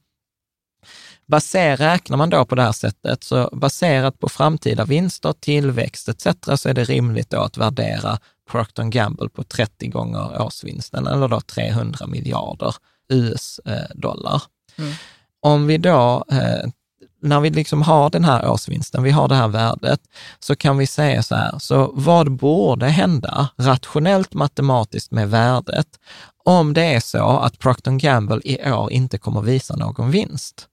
Baser, 1.27 1.77
räknar 1.77 2.17
man 2.17 2.29
då 2.29 2.45
på 2.45 2.55
det 2.55 2.61
här 2.61 2.71
sättet, 2.71 3.23
så 3.23 3.49
baserat 3.53 4.19
på 4.19 4.29
framtida 4.29 4.85
vinster, 4.85 5.33
tillväxt 5.39 6.09
etc. 6.09 6.27
så 6.55 6.69
är 6.69 6.73
det 6.73 6.83
rimligt 6.83 7.29
då 7.29 7.41
att 7.41 7.57
värdera 7.57 8.17
Procter 8.51 8.83
Gamble 8.83 9.29
på 9.29 9.43
30 9.43 9.87
gånger 9.87 10.41
årsvinsten, 10.41 11.07
eller 11.07 11.27
då 11.27 11.41
300 11.41 12.07
miljarder 12.07 12.75
US-dollar. 13.09 14.41
Mm. 14.77 14.93
Om 15.39 15.67
vi 15.67 15.77
då 15.77 16.25
eh, 16.31 16.69
när 17.23 17.39
vi 17.39 17.49
liksom 17.49 17.81
har 17.81 18.09
den 18.09 18.23
här 18.23 18.49
årsvinsten, 18.49 19.03
vi 19.03 19.11
har 19.11 19.27
det 19.27 19.35
här 19.35 19.47
värdet, 19.47 19.99
så 20.39 20.55
kan 20.55 20.77
vi 20.77 20.87
säga 20.87 21.23
så 21.23 21.35
här, 21.35 21.59
så 21.59 21.91
vad 21.93 22.31
borde 22.31 22.87
hända 22.87 23.49
rationellt 23.57 24.33
matematiskt 24.33 25.11
med 25.11 25.29
värdet 25.29 25.87
om 26.45 26.73
det 26.73 26.83
är 26.83 26.99
så 26.99 27.29
att 27.29 27.59
Procter 27.59 27.91
Gamble 27.91 28.41
i 28.43 28.71
år 28.71 28.91
inte 28.91 29.17
kommer 29.17 29.41
visa 29.41 29.75
någon 29.75 30.11
vinst? 30.11 30.67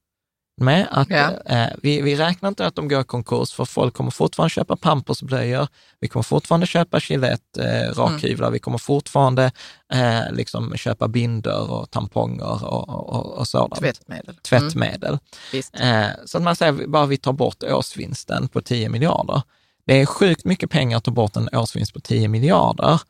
Med 0.61 0.89
att 0.91 1.11
Ja. 1.11 1.31
eh, 1.47 1.67
vi, 1.83 2.03
vi 2.03 2.17
räknar 2.17 2.49
inte 2.49 2.67
att 2.67 2.75
de 2.75 2.89
går 2.89 3.01
i 3.01 3.05
konkurs, 3.05 3.53
för 3.53 3.65
folk 3.65 3.95
kommer 3.95 4.11
fortfarande 4.11 4.51
köpa 4.51 4.77
Pampersblöjor, 4.77 5.69
vi 6.01 6.09
kommer 6.09 6.23
fortfarande 6.23 6.67
köpa 6.67 7.01
Gillette 7.09 7.65
eh, 7.65 7.95
rakhyvlar, 7.95 8.51
vi 8.51 8.59
kommer 8.59 8.79
fortfarande 8.79 9.53
eh, 9.93 10.33
liksom 10.33 10.77
köpa 10.77 11.09
binder 11.09 11.71
och 11.71 11.91
tamponger 11.91 12.65
och, 12.65 12.89
och, 12.89 13.39
och 13.39 13.49
sådant. 13.49 13.75
Tvättmedel. 13.81 14.29
Mm, 14.29 14.41
Tvättmedel. 14.43 15.19
visst. 15.53 15.81
Eh, 15.81 16.07
så 16.27 16.39
att 16.39 16.45
man 16.45 16.57
säger, 16.57 16.87
bara 16.87 17.07
vi 17.07 17.17
tar 17.17 17.33
bort 17.33 17.63
årsvinsten 17.63 18.49
på 18.49 18.61
10 18.61 18.89
miljarder. 18.89 19.43
Det 19.87 20.01
är 20.01 20.07
sjukt 20.07 20.45
mycket 20.45 20.71
pengar 20.71 20.97
att 20.99 21.05
ta 21.05 21.11
bort 21.11 21.37
en 21.37 21.49
årsvinst 21.53 21.95
på 21.95 22.01
10 22.01 22.29
miljarder, 22.29 23.01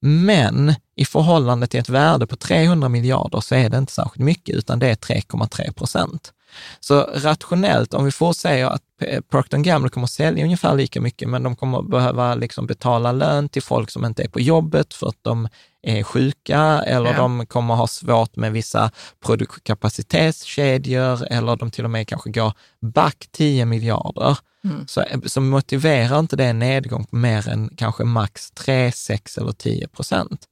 men 0.00 0.74
i 0.96 1.04
förhållande 1.04 1.66
till 1.66 1.80
ett 1.80 1.88
värde 1.88 2.26
på 2.26 2.36
300 2.36 2.88
miljarder 2.88 3.40
så 3.40 3.54
är 3.54 3.68
det 3.68 3.78
inte 3.78 3.92
särskilt 3.92 4.24
mycket, 4.24 4.54
utan 4.56 4.78
det 4.78 4.86
är 4.88 4.94
3,3 4.94 5.72
procent. 5.72 6.32
Så 6.80 7.00
rationellt, 7.14 7.94
om 7.94 8.04
vi 8.04 8.12
får 8.12 8.32
säga 8.32 8.70
att 8.70 8.82
eh, 9.00 9.20
Procter 9.20 9.58
Gamble 9.58 9.90
kommer 9.90 10.04
att 10.04 10.10
sälja 10.10 10.44
ungefär 10.44 10.74
lika 10.74 11.00
mycket, 11.00 11.28
men 11.28 11.42
de 11.42 11.56
kommer 11.56 11.78
att 11.78 11.90
behöva 11.90 12.34
liksom 12.34 12.66
betala 12.66 13.12
lön 13.12 13.48
till 13.48 13.62
folk 13.62 13.90
som 13.90 14.04
inte 14.04 14.22
är 14.22 14.28
på 14.28 14.40
jobbet 14.40 14.94
för 14.94 15.08
att 15.08 15.18
de 15.22 15.48
är 15.82 16.02
sjuka 16.02 16.82
eller 16.86 17.10
Ja. 17.10 17.16
de 17.16 17.46
kommer 17.46 17.74
ha 17.74 17.86
svårt 17.86 18.36
med 18.36 18.52
vissa 18.52 18.90
produktkapacitetskedjor 19.26 21.26
eller 21.32 21.56
de 21.56 21.70
till 21.70 21.84
och 21.84 21.90
med 21.90 22.08
kanske 22.08 22.30
går 22.30 22.52
back 22.80 23.26
10 23.32 23.64
miljarder. 23.64 24.38
Mm. 24.64 24.86
Så, 24.86 25.04
så 25.26 25.40
motiverar 25.40 26.18
inte 26.18 26.36
det 26.36 26.44
en 26.44 26.58
nedgång 26.58 27.04
på 27.04 27.16
mer 27.16 27.48
än 27.48 27.70
kanske 27.76 28.04
max 28.04 28.50
3, 28.50 28.92
6 28.92 29.38
eller 29.38 29.52
10 29.52 29.88
procent. 29.88 30.44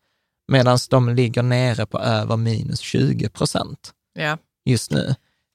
Medan 0.53 0.79
de 0.91 1.09
ligger 1.09 1.43
nere 1.43 1.87
på 1.87 1.99
över 1.99 2.37
minus 2.37 2.81
20 2.81 3.29
procent 3.29 3.93
Ja, 4.15 4.39
just 4.65 4.91
nu. 4.91 5.15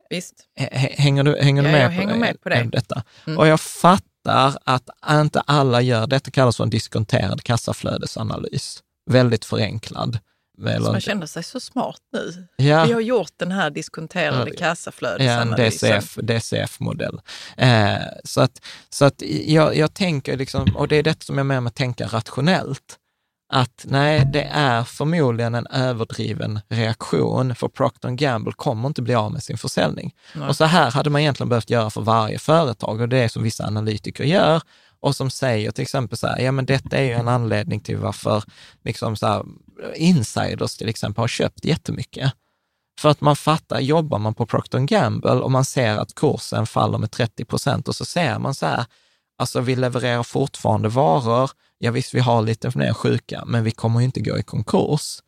Visst. 0.10 0.34
Hänger 0.72 1.24
du, 1.24 1.38
hänger 1.42 1.62
du 1.64 1.68
Ja, 1.70 1.72
med, 1.72 1.84
jag 1.84 1.90
på, 1.92 1.96
hänger 1.96 2.16
med 2.16 2.42
på 2.42 2.50
det. 2.50 2.64
detta? 2.72 3.04
Mm. 3.28 3.40
Och 3.40 3.48
jag 3.48 3.60
fattar 3.62 4.58
att 4.66 4.90
inte 5.10 5.42
alla 5.42 5.82
gör, 5.82 6.08
detta 6.08 6.32
kallas 6.32 6.58
för 6.58 6.64
en 6.64 6.70
diskonterad 6.70 7.44
kassaflödesanalys. 7.44 8.84
Väldigt 9.10 9.46
förenklad. 9.46 10.20
Eller, 10.68 10.92
man 10.92 11.02
känner 11.02 11.26
sig 11.26 11.44
så 11.44 11.60
smart 11.60 12.00
nu. 12.14 12.48
ja, 12.56 12.86
Vi 12.86 12.94
har 12.94 13.02
gjort 13.02 13.32
den 13.38 13.52
här 13.52 13.70
diskonterade 13.70 14.38
Ja, 14.38 14.48
en 14.48 14.56
kassaflödesanalysen. 14.58 15.90
DCF, 15.90 16.16
DCF-modell. 16.16 17.20
Eh, 17.58 17.96
så 18.24 18.42
att, 18.42 18.62
så 18.90 19.06
att 19.06 19.22
jag, 19.46 19.76
jag 19.78 19.94
tänker, 19.94 20.38
liksom, 20.38 20.76
och 20.76 20.88
det 20.88 20.96
är 20.96 21.04
det 21.04 21.24
som 21.24 21.38
jag 21.38 21.46
menar 21.46 21.62
med 21.62 21.70
att 21.70 21.76
tänka 21.76 22.08
rationellt, 22.08 22.98
att 23.50 23.86
nej, 23.90 24.26
det 24.34 24.44
är 24.44 24.84
förmodligen 24.84 25.56
en 25.56 25.68
överdriven 25.68 26.60
reaktion, 26.70 27.56
för 27.56 27.68
Procter 27.68 28.10
Gamble 28.10 28.54
kommer 28.54 28.88
inte 28.88 29.02
bli 29.02 29.16
av 29.16 29.32
med 29.32 29.44
sin 29.44 29.58
försäljning. 29.58 30.16
Nej. 30.36 30.48
Och 30.48 30.56
så 30.56 30.66
här 30.66 30.92
hade 30.92 31.10
man 31.10 31.22
egentligen 31.22 31.50
behövt 31.50 31.70
göra 31.70 31.90
för 31.90 32.02
varje 32.02 32.40
företag 32.40 33.02
och 33.02 33.10
det 33.10 33.18
är 33.18 33.28
som 33.28 33.44
vissa 33.44 33.68
analytiker 33.68 34.24
gör 34.24 34.62
och 35.00 35.16
som 35.16 35.30
säger 35.30 35.72
till 35.72 35.82
exempel 35.82 36.18
så 36.18 36.28
här, 36.28 36.40
ja 36.40 36.52
men 36.52 36.66
detta 36.66 36.98
är 36.98 37.04
ju 37.04 37.12
en 37.12 37.28
anledning 37.28 37.80
till 37.80 37.98
varför 37.98 38.44
liksom 38.84 39.16
så 39.16 39.28
här, 39.28 39.44
insiders 39.96 40.78
till 40.78 40.90
exempel 40.90 41.22
har 41.22 41.28
köpt 41.28 41.66
jättemycket. 41.66 42.34
För 43.00 43.10
att 43.10 43.22
man 43.22 43.36
fattar, 43.36 43.80
jobbar 43.80 44.20
man 44.20 44.34
på 44.34 44.46
Procter 44.46 44.80
Gamble 44.80 45.32
och 45.32 45.52
man 45.52 45.66
ser 45.66 45.98
att 45.98 46.16
kursen 46.16 46.66
faller 46.66 46.98
med 46.98 47.12
30 47.12 47.46
procent 47.46 47.88
och 47.88 47.96
så 47.96 48.06
ser 48.06 48.40
man 48.40 48.56
så 48.56 48.66
här, 48.66 48.86
alltså 49.38 49.62
vi 49.62 49.76
levererar 49.76 50.24
fortfarande 50.24 50.90
varor, 50.90 51.52
ja 51.78 51.92
visst 51.92 52.14
vi 52.14 52.20
har 52.20 52.42
lite 52.42 52.78
mer 52.78 52.94
sjuka, 52.94 53.44
men 53.46 53.64
vi 53.64 53.72
kommer 53.72 54.00
ju 54.00 54.06
inte 54.06 54.22
gå 54.22 54.38
i 54.38 54.44
konkurs. 54.44 55.20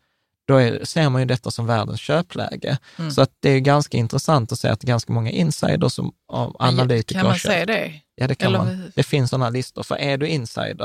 Då 0.47 0.57
är, 0.57 0.85
ser 0.85 1.09
man 1.09 1.21
ju 1.21 1.25
detta 1.25 1.51
som 1.51 1.65
världens 1.65 1.99
köpläge. 1.99 2.77
Mm. 2.97 3.11
Så 3.11 3.21
att 3.21 3.31
det 3.39 3.49
är 3.49 3.59
ganska 3.59 3.97
intressant 3.97 4.51
att 4.51 4.59
se 4.59 4.67
att 4.67 4.81
ganska 4.81 5.13
många 5.13 5.31
insiders 5.31 5.99
och 5.99 6.13
analytiker 6.59 7.19
Kan 7.19 7.27
man 7.29 7.39
säga 7.39 7.65
det? 7.65 7.93
Ja, 8.15 8.27
det 8.27 8.35
kan 8.35 8.47
Eller- 8.47 8.57
man. 8.59 8.91
Det 8.95 9.03
finns 9.03 9.29
sådana 9.29 9.49
listor. 9.49 9.83
För 9.83 9.95
är 9.95 10.17
du 10.17 10.27
insider, 10.27 10.77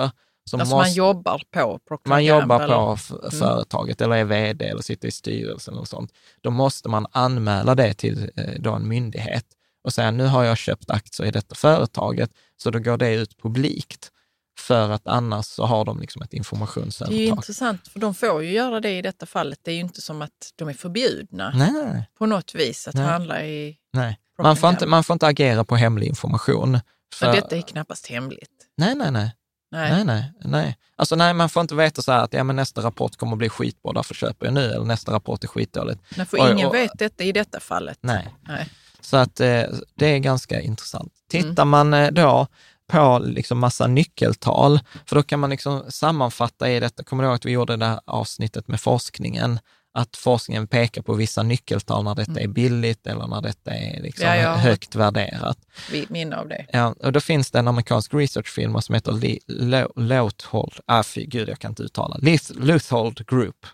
så 0.50 0.56
alltså 0.56 0.56
måste 0.56 0.74
man 0.74 0.92
jobbar 0.92 1.42
på 1.50 1.78
Procter 1.88 2.08
man 2.08 2.24
jobbar 2.24 2.58
på 2.58 2.64
eller? 2.64 2.94
f- 2.94 3.34
företaget 3.38 4.00
eller 4.00 4.16
är 4.16 4.24
vd 4.24 4.64
eller 4.68 4.82
sitter 4.82 5.08
i 5.08 5.10
styrelsen 5.10 5.74
och 5.74 5.88
sånt, 5.88 6.10
då 6.40 6.50
måste 6.50 6.88
man 6.88 7.06
anmäla 7.12 7.74
det 7.74 7.94
till 7.94 8.30
eh, 8.36 8.44
då 8.60 8.72
en 8.72 8.88
myndighet 8.88 9.44
och 9.84 9.92
säga 9.92 10.10
nu 10.10 10.26
har 10.26 10.44
jag 10.44 10.58
köpt 10.58 10.90
aktier 10.90 11.26
i 11.26 11.30
detta 11.30 11.54
företaget, 11.54 12.30
så 12.56 12.70
då 12.70 12.78
går 12.78 12.96
det 12.96 13.14
ut 13.14 13.38
publikt. 13.42 14.10
För 14.58 14.90
att 14.90 15.06
annars 15.06 15.46
så 15.46 15.64
har 15.66 15.84
de 15.84 16.00
liksom 16.00 16.22
ett 16.22 16.30
Det 16.30 16.34
är 16.36 16.38
informationsövertag. 16.38 17.16
intressant, 17.20 17.88
för 17.88 18.00
de 18.00 18.14
får 18.14 18.42
ju 18.44 18.52
göra 18.52 18.80
det 18.80 18.98
i 18.98 19.02
detta 19.02 19.26
fallet. 19.26 19.58
Det 19.62 19.70
är 19.70 19.74
ju 19.74 19.80
inte 19.80 20.00
som 20.00 20.22
att 20.22 20.52
de 20.56 20.68
är 20.68 20.72
förbjudna 20.74 21.50
Nej, 21.54 22.08
på 22.18 22.26
något 22.26 22.54
vis 22.54 22.88
att 22.88 22.94
Nej. 22.94 23.04
handla 23.06 23.44
i... 23.44 23.76
nej. 23.92 24.18
Man, 24.38 24.56
får 24.56 24.70
inte, 24.70 24.86
man 24.86 25.04
får 25.04 25.14
inte 25.14 25.26
agera 25.26 25.64
på 25.64 25.76
hemlig 25.76 26.06
information. 26.06 26.80
För, 27.14 27.26
Men 27.26 27.34
detta 27.34 27.56
är 27.56 27.62
knappast 27.62 28.06
hemligt. 28.06 28.50
Nej, 28.76 28.94
nej, 28.94 29.10
nej. 29.10 29.32
Nej. 29.70 29.90
Nej, 29.92 30.04
nej, 30.04 30.32
nej. 30.44 30.76
Alltså 30.96 31.16
nej, 31.16 31.34
man 31.34 31.48
får 31.48 31.60
inte 31.60 31.74
veta 31.74 32.02
så 32.02 32.12
här 32.12 32.18
att 32.24 32.32
ja, 32.32 32.44
men 32.44 32.56
nästa 32.56 32.82
rapport 32.82 33.16
kommer 33.16 33.32
att 33.32 33.38
bli 33.38 33.48
skitbra, 33.48 33.92
därför 33.92 34.14
köper 34.14 34.46
jag 34.46 34.54
nu, 34.54 34.64
eller 34.72 34.84
nästa 34.84 35.12
rapport 35.12 35.44
är 35.44 35.48
skitdåligt. 35.48 36.00
Nej, 36.16 36.26
för 36.26 36.38
Oj, 36.40 36.52
ingen 36.52 36.66
och- 36.68 36.74
vet 36.74 36.90
detta 36.98 37.24
i 37.24 37.32
detta 37.32 37.60
fallet. 37.60 37.98
Nej. 38.00 38.34
Nej. 38.48 38.68
Så 39.00 39.16
att 39.16 39.40
eh, 39.40 39.62
det 39.94 40.06
är 40.06 40.18
ganska 40.18 40.60
intressant. 40.60 41.12
Mm. 41.32 41.48
Tittar 41.50 41.64
man 41.64 41.94
eh, 41.94 42.10
då 42.10 42.46
på 42.86 43.18
liksom 43.18 43.58
massa 43.58 43.86
nyckeltal, 43.86 44.80
för 45.06 45.16
då 45.16 45.22
kan 45.22 45.40
man 45.40 45.50
liksom 45.50 45.84
sammanfatta 45.88 46.70
i 46.70 46.80
detta, 46.80 47.04
kommer 47.04 47.22
du 47.22 47.26
ihåg 47.28 47.34
att 47.36 47.44
vi 47.44 47.50
gjorde 47.50 47.76
det 47.76 47.86
här 47.86 48.00
avsnittet 48.06 48.68
med 48.68 48.80
forskningen, 48.80 49.58
att 49.98 50.16
forskningen 50.16 50.66
pekar 50.66 51.02
på 51.02 51.14
vissa 51.14 51.42
nyckeltal 51.42 52.04
när 52.04 52.14
detta 52.14 52.40
är 52.40 52.48
billigt 52.48 53.06
eller 53.06 53.26
när 53.26 53.40
detta 53.40 53.70
är 53.74 54.02
liksom 54.02 54.26
Ja, 54.28 54.48
har 54.50 54.56
högt 54.56 54.94
värderat. 54.94 55.58
Minne 56.08 56.36
av 56.36 56.48
det. 56.48 56.66
Ja, 56.72 56.94
och 57.02 57.12
då 57.12 57.20
finns 57.20 57.50
det 57.50 57.58
en 57.58 57.68
amerikansk 57.68 58.14
researchfirma 58.14 58.80
som 58.80 58.94
heter 58.94 59.12
Li- 59.12 59.40
Lo- 59.46 59.92
Louthold, 59.96 60.72
ah, 60.86 61.02
fy, 61.02 61.26
gud 61.26 61.48
jag 61.48 61.58
kan 61.58 61.70
inte 61.70 61.82
uttala, 61.82 62.18
Louthold 62.54 63.26
Group 63.26 63.66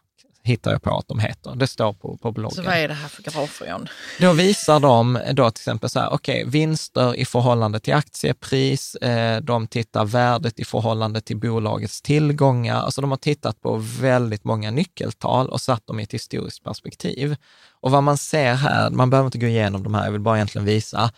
hittar 0.42 0.72
jag 0.72 0.82
på 0.82 0.98
att 0.98 1.08
de 1.08 1.18
heter. 1.18 1.54
Det 1.54 1.66
står 1.66 1.92
på, 1.92 2.16
på 2.16 2.32
bloggen. 2.32 2.56
Så 2.56 2.62
vad 2.62 2.74
är 2.74 2.88
det 2.88 2.94
här 2.94 3.08
för 3.08 3.22
grafer, 3.22 3.70
John? 3.70 3.88
Då 4.20 4.32
visar 4.32 4.80
de 4.80 5.18
då 5.32 5.50
till 5.50 5.60
exempel 5.60 5.90
så 5.90 6.00
här, 6.00 6.12
okej, 6.12 6.44
vinster 6.46 7.16
i 7.16 7.24
förhållande 7.24 7.80
till 7.80 7.94
aktiepris, 7.94 8.94
eh, 8.94 9.40
de 9.40 9.66
tittar 9.66 10.04
värdet 10.04 10.60
i 10.60 10.64
förhållande 10.64 11.20
till 11.20 11.36
bolagets 11.36 12.02
tillgångar. 12.02 12.76
Alltså 12.76 13.00
de 13.00 13.10
har 13.10 13.18
tittat 13.18 13.60
på 13.60 13.76
väldigt 14.00 14.44
många 14.44 14.70
nyckeltal 14.70 15.48
och 15.48 15.60
satt 15.60 15.86
dem 15.86 16.00
i 16.00 16.02
ett 16.02 16.14
historiskt 16.14 16.64
perspektiv. 16.64 17.36
Och 17.82 17.90
vad 17.90 18.02
man 18.02 18.18
ser 18.18 18.54
här, 18.54 18.90
man 18.90 19.10
behöver 19.10 19.26
inte 19.26 19.38
gå 19.38 19.46
igenom 19.46 19.82
de 19.82 19.94
här, 19.94 20.04
jag 20.04 20.12
vill 20.12 20.20
bara 20.20 20.36
egentligen 20.36 20.64
visa 20.64 21.10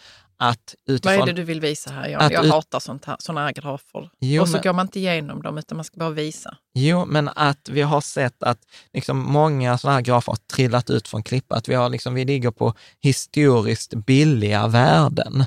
att 0.51 0.74
Vad 0.86 0.94
utifrån... 0.94 1.23
är 1.23 1.27
det 1.27 1.32
du 1.32 1.43
vill 1.44 1.60
visa 1.60 1.90
här, 1.90 2.09
Jag 2.09 2.44
ut- 2.44 2.51
hatar 2.52 2.81
sånt 2.81 3.05
här, 3.05 3.16
såna 3.19 3.40
här 3.40 3.52
grafer. 3.52 4.10
Jo, 4.20 4.43
och 4.43 4.48
så 4.48 4.52
men- 4.52 4.62
går 4.62 4.73
man 4.73 4.86
inte 4.86 4.98
igenom 4.98 5.43
dem, 5.43 5.59
utan 5.59 5.77
man 5.77 5.85
ska 5.85 5.98
bara 5.98 6.10
visa. 6.10 6.56
Jo, 6.74 7.05
men 7.05 7.28
att 7.28 7.69
vi 7.69 7.82
har 7.82 8.01
sett 8.01 8.43
att 8.43 8.59
liksom 8.93 9.19
många 9.19 9.78
sådana 9.78 9.94
här 9.94 10.02
grafer 10.02 10.32
har 10.32 10.36
trillat 10.36 10.90
ut 10.90 11.09
från 11.09 11.23
klippa. 11.23 11.55
Att 11.55 11.69
vi, 11.69 11.74
har 11.74 11.89
liksom, 11.89 12.14
vi 12.14 12.24
ligger 12.24 12.51
på 12.51 12.74
historiskt 13.01 13.94
billiga 13.94 14.66
värden. 14.69 15.44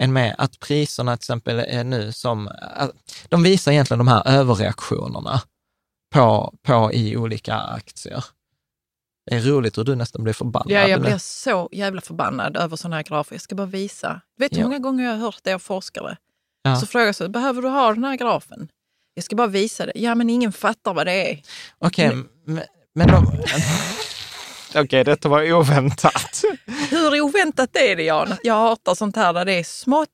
Än 0.00 0.12
med 0.12 0.34
att 0.38 0.60
priserna 0.60 1.16
till 1.16 1.20
exempel 1.24 1.58
är 1.58 1.84
nu 1.84 2.12
som, 2.12 2.48
att 2.60 2.90
de 3.28 3.42
visar 3.42 3.72
egentligen 3.72 3.98
de 3.98 4.08
här 4.08 4.28
överreaktionerna 4.28 5.40
på, 6.14 6.54
på 6.62 6.92
i 6.92 7.16
olika 7.16 7.54
aktier. 7.54 8.24
Det 9.30 9.36
är 9.36 9.40
roligt 9.40 9.78
hur 9.78 9.84
du 9.84 9.94
nästan 9.94 10.24
blir 10.24 10.34
förbannad. 10.34 10.70
Ja, 10.70 10.88
jag 10.88 11.00
blir 11.00 11.18
så 11.18 11.68
jävla 11.72 12.00
förbannad 12.00 12.56
över 12.56 12.76
såna 12.76 12.96
här 12.96 13.02
grafer. 13.02 13.34
Jag 13.34 13.42
ska 13.42 13.54
bara 13.54 13.66
visa. 13.66 14.20
Vet 14.38 14.50
du 14.50 14.56
hur 14.56 14.62
Ja. 14.62 14.66
många 14.66 14.78
gånger 14.78 15.04
jag 15.04 15.10
har 15.12 15.18
hört 15.18 15.38
det 15.42 15.52
av 15.52 15.58
forskare? 15.58 16.16
Ja. 16.62 16.76
Så 16.76 16.86
frågar 16.86 17.06
jag 17.06 17.14
så, 17.14 17.28
behöver 17.28 17.62
du 17.62 17.68
ha 17.68 17.94
den 17.94 18.04
här 18.04 18.16
grafen? 18.16 18.68
Jag 19.14 19.24
ska 19.24 19.36
bara 19.36 19.46
visa 19.46 19.86
det. 19.86 19.92
Ja, 19.94 20.14
men 20.14 20.30
ingen 20.30 20.52
fattar 20.52 20.94
vad 20.94 21.06
det 21.06 21.30
är. 21.32 21.42
Okej, 21.78 22.14
men, 22.44 22.60
men 22.94 23.08
de... 23.08 23.42
Okej, 24.74 25.04
detta 25.04 25.28
var 25.28 25.52
oväntat. 25.52 26.42
Hur 26.90 27.20
oväntat 27.20 27.76
är 27.76 27.96
det, 27.96 28.02
Jan? 28.02 28.36
Jag 28.42 28.54
hatar 28.54 28.94
sånt 28.94 29.16
här 29.16 29.32
där 29.32 29.44
det 29.44 29.52
är 29.52 29.64
smått. 29.64 30.08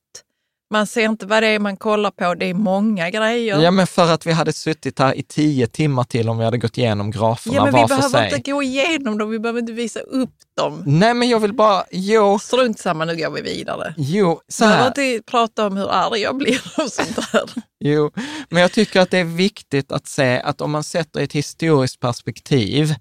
Man 0.72 0.86
ser 0.86 1.04
inte 1.04 1.26
vad 1.26 1.42
det 1.42 1.46
är 1.48 1.58
man 1.58 1.76
kollar 1.76 2.10
på. 2.10 2.34
Det 2.34 2.46
är 2.46 2.54
många 2.54 3.10
grejer. 3.10 3.58
Ja, 3.60 3.70
men 3.70 3.86
för 3.86 4.12
att 4.12 4.26
vi 4.26 4.32
hade 4.32 4.52
suttit 4.52 4.98
här 4.98 5.14
i 5.14 5.22
tio 5.22 5.66
timmar 5.66 6.04
till 6.04 6.28
om 6.28 6.38
vi 6.38 6.44
hade 6.44 6.58
gått 6.58 6.78
igenom 6.78 7.10
graferna 7.10 7.54
Ja, 7.56 7.64
men 7.64 7.72
var 7.72 7.80
vi 7.82 7.88
för 7.88 7.96
behöver 7.96 8.28
sig. 8.28 8.36
inte 8.38 8.50
gå 8.50 8.62
igenom 8.62 9.18
dem, 9.18 9.30
vi 9.30 9.38
behöver 9.38 9.60
inte 9.60 9.72
visa 9.72 10.00
upp 10.00 10.30
dem. 10.56 10.82
Nej, 10.86 11.14
men 11.14 11.28
jag 11.28 11.40
vill 11.40 11.52
bara, 11.52 11.84
jo, 11.90 12.38
Strunt 12.38 12.78
samma, 12.78 13.04
nu 13.04 13.16
går 13.16 13.30
vi 13.30 13.40
vidare. 13.42 13.94
jo, 13.96 14.40
så 14.48 14.64
Behöver 14.64 14.80
här, 14.82 14.88
inte 14.88 15.30
prata 15.30 15.66
om 15.66 15.76
hur 15.76 15.88
arg 15.90 16.20
jag 16.20 16.36
blir 16.36 16.60
av 16.76 16.86
sånt 16.88 17.18
här. 17.32 17.42
jo, 17.84 18.10
men 18.48 18.62
jag 18.62 18.72
tycker 18.72 19.00
att 19.00 19.10
det 19.10 19.18
är 19.18 19.24
viktigt 19.24 19.92
att 19.92 20.06
se 20.06 20.40
att 20.40 20.60
om 20.60 20.70
man 20.70 20.84
sätter 20.84 21.20
ett 21.20 21.32
historiskt 21.32 22.00
perspektiv 22.00 22.94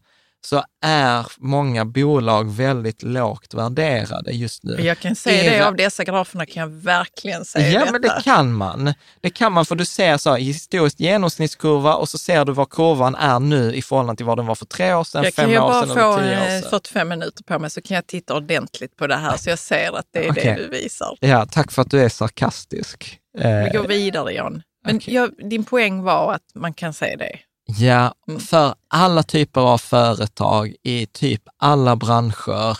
så 0.45 0.64
är 0.86 1.26
många 1.38 1.86
bolag 1.86 2.52
väldigt 2.52 3.03
lågt 3.03 3.53
värderade 3.53 4.32
just 4.32 4.64
nu. 4.64 4.82
Jag 4.82 4.99
kan 4.99 5.16
se 5.16 5.30
Era- 5.32 5.57
det 5.60 5.68
av 5.68 5.76
dessa 5.76 6.03
graferna, 6.03 6.45
kan 6.45 6.61
jag 6.61 6.70
verkligen 6.70 7.45
se 7.45 7.70
Ja, 7.72 7.80
detta. 7.80 7.91
men 7.91 8.02
det 8.02 8.22
kan 8.24 8.53
man. 8.53 8.94
Det 9.22 9.30
kan 9.30 9.53
man, 9.53 9.66
för 9.66 9.76
du 9.76 9.86
ser 9.86 10.18
så 10.18 10.30
här, 10.32 10.38
historiskt 10.38 10.99
genomsnittskurva 10.99 11.94
och 11.95 12.10
så 12.10 12.18
ser 12.18 12.45
du 12.45 12.52
vad 12.53 12.70
kurvan 12.70 13.16
är 13.16 13.40
nu 13.40 13.74
i 13.74 13.82
förhållande 13.82 14.18
till 14.18 14.26
vad 14.26 14.38
den 14.38 14.45
var 14.45 14.56
för 14.56 14.66
tre 14.66 14.94
år 14.94 15.03
sedan, 15.03 15.24
Jag 15.24 15.34
fem 15.34 15.49
kan 15.53 15.64
år 15.64 15.68
bara 15.68 15.86
sedan 15.88 15.95
få 15.95 16.18
eller 16.18 16.24
tio 16.24 16.38
år 16.38 16.56
eh, 16.56 16.61
sedan. 16.61 16.70
45 16.70 17.07
minuter 17.10 17.44
på 17.44 17.60
mig 17.60 17.70
så 17.70 17.82
kan 17.82 17.95
jag 17.95 18.07
titta 18.07 18.36
ordentligt 18.36 18.95
på 18.95 19.07
det 19.07 19.16
här 19.18 19.38
så 19.38 19.49
jag 19.49 19.60
ser 19.60 19.98
att 19.98 20.06
det 20.14 20.26
är 20.26 20.32
Okej. 20.32 20.44
det 20.44 20.64
du 20.64 20.68
visar. 20.70 21.18
Ja, 21.20 21.45
tack 21.45 21.72
för 21.72 21.82
att 21.82 21.91
du 21.91 22.02
är 22.02 22.10
sarkastisk. 22.10 23.20
Vi 23.38 23.44
Eh, 23.44 23.72
går 23.82 23.88
vidare 23.88 24.34
John. 24.34 24.61
Men 24.86 24.95
Okej. 24.95 25.14
jag, 25.14 25.49
din 25.49 25.64
poäng 25.64 26.02
var 26.03 26.34
att 26.34 26.41
man 26.56 26.74
kan 26.74 26.94
se 26.94 27.16
det. 27.16 27.40
Ja, 27.78 28.14
Mm. 28.28 28.40
för 28.41 28.74
alla 28.88 29.24
typer 29.24 29.62
av 29.62 29.78
företag 29.78 30.76
i 30.84 31.06
typ 31.06 31.41
alla 31.58 31.96
branscher, 31.96 32.78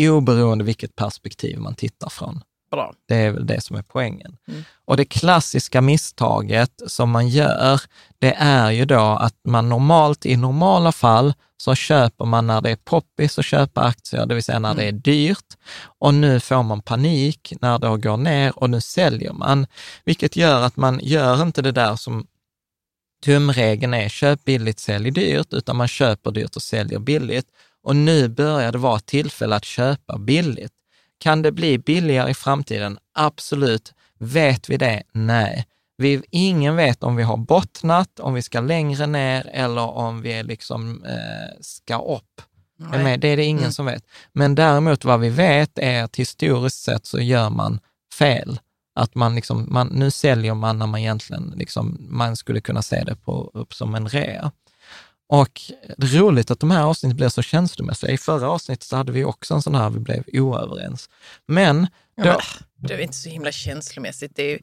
oberoende 0.00 0.64
vilket 0.64 0.96
perspektiv 0.96 1.58
man 1.58 1.74
tittar 1.74 2.08
från. 2.08 2.40
Bra. 2.70 2.92
Det 3.08 3.14
är 3.16 3.30
väl 3.30 3.46
det 3.46 3.60
som 3.60 3.76
är 3.76 3.82
poängen. 3.82 4.36
Mm. 4.48 4.64
Och 4.84 4.96
det 4.96 5.04
klassiska 5.04 5.80
misstaget 5.80 6.70
som 6.86 7.10
man 7.10 7.28
gör, 7.28 7.80
det 8.18 8.34
är 8.38 8.70
ju 8.70 8.84
då 8.84 9.00
att 9.00 9.34
man 9.48 9.68
normalt, 9.68 10.26
i 10.26 10.36
normala 10.36 10.92
fall, 10.92 11.34
så 11.56 11.74
köper 11.74 12.24
man 12.24 12.46
när 12.46 12.60
det 12.60 12.70
är 12.70 12.76
poppis 12.76 13.38
att 13.38 13.44
köpa 13.44 13.80
aktier, 13.82 14.26
det 14.26 14.34
vill 14.34 14.44
säga 14.44 14.58
när 14.58 14.70
Mm. 14.70 14.82
det 14.82 14.88
är 14.88 14.92
dyrt. 14.92 15.44
Och 15.98 16.14
nu 16.14 16.40
får 16.40 16.62
man 16.62 16.82
panik 16.82 17.52
när 17.60 17.78
det 17.78 17.96
går 17.96 18.16
ner 18.16 18.58
och 18.58 18.70
nu 18.70 18.80
säljer 18.80 19.32
man, 19.32 19.66
vilket 20.04 20.36
gör 20.36 20.62
att 20.62 20.76
man 20.76 21.00
gör 21.02 21.42
inte 21.42 21.62
det 21.62 21.72
där 21.72 21.96
som 21.96 22.26
tumregeln 23.24 23.94
är 23.94 24.08
köp 24.08 24.44
billigt, 24.44 24.78
sälj 24.80 25.10
dyrt, 25.10 25.52
utan 25.52 25.76
man 25.76 25.88
köper 25.88 26.30
dyrt 26.30 26.56
och 26.56 26.62
säljer 26.62 26.98
billigt. 26.98 27.46
Och 27.82 27.96
nu 27.96 28.28
börjar 28.28 28.72
det 28.72 28.78
vara 28.78 28.98
tillfälle 29.00 29.56
att 29.56 29.64
köpa 29.64 30.18
billigt. 30.18 30.72
Kan 31.18 31.42
det 31.42 31.52
bli 31.52 31.78
billigare 31.78 32.30
i 32.30 32.34
framtiden? 32.34 32.98
Absolut. 33.14 33.92
Vet 34.18 34.68
vi 34.68 34.76
det? 34.76 35.02
Nej. 35.12 35.66
Vi, 35.96 36.22
ingen 36.30 36.76
vet 36.76 37.02
om 37.02 37.16
vi 37.16 37.22
har 37.22 37.36
bottnat, 37.36 38.20
om 38.20 38.34
vi 38.34 38.42
ska 38.42 38.60
längre 38.60 39.06
ner 39.06 39.46
eller 39.52 39.90
om 39.90 40.22
vi 40.22 40.42
liksom, 40.42 41.04
eh, 41.04 41.58
ska 41.60 42.02
upp. 42.02 42.42
Med? 42.78 43.20
Det 43.20 43.28
är 43.28 43.36
det 43.36 43.44
ingen 43.44 43.58
Mm. 43.62 43.72
som 43.72 43.86
vet. 43.86 44.04
Men 44.32 44.54
däremot 44.54 45.04
vad 45.04 45.20
vi 45.20 45.28
vet 45.30 45.78
är 45.78 46.02
att 46.02 46.16
historiskt 46.16 46.82
sett 46.82 47.06
så 47.06 47.20
gör 47.20 47.50
man 47.50 47.80
fel. 48.18 48.58
Att 48.94 49.14
man 49.14 49.34
liksom, 49.34 49.66
man, 49.70 49.86
nu 49.86 50.10
säljer 50.10 50.54
man 50.54 50.78
när 50.78 50.86
man 50.86 51.00
egentligen, 51.00 51.54
liksom, 51.56 52.06
man 52.08 52.36
skulle 52.36 52.60
kunna 52.60 52.82
se 52.82 53.04
det 53.04 53.16
på, 53.16 53.50
upp 53.54 53.74
som 53.74 53.94
en 53.94 54.08
rea. 54.08 54.52
Och 55.26 55.60
det 55.96 56.06
är 56.06 56.18
roligt 56.18 56.50
att 56.50 56.60
de 56.60 56.70
här 56.70 56.82
avsnitten 56.82 57.16
blir 57.16 57.28
så 57.28 57.42
känslomässiga. 57.42 58.10
I 58.10 58.18
förra 58.18 58.50
avsnittet 58.50 58.84
så 58.84 58.96
hade 58.96 59.12
vi 59.12 59.24
också 59.24 59.54
en 59.54 59.62
sån 59.62 59.74
här, 59.74 59.90
vi 59.90 60.00
blev 60.00 60.24
oöverens. 60.32 61.10
Men, 61.46 61.86
Ja, 62.14 62.24
då, 62.24 62.40
men, 62.76 62.88
det 62.88 62.94
är 62.94 62.98
inte 62.98 63.16
så 63.16 63.28
himla 63.28 63.52
känslomässigt. 63.52 64.32
Det 64.36 64.42
är 64.42 64.50
ju, 64.50 64.58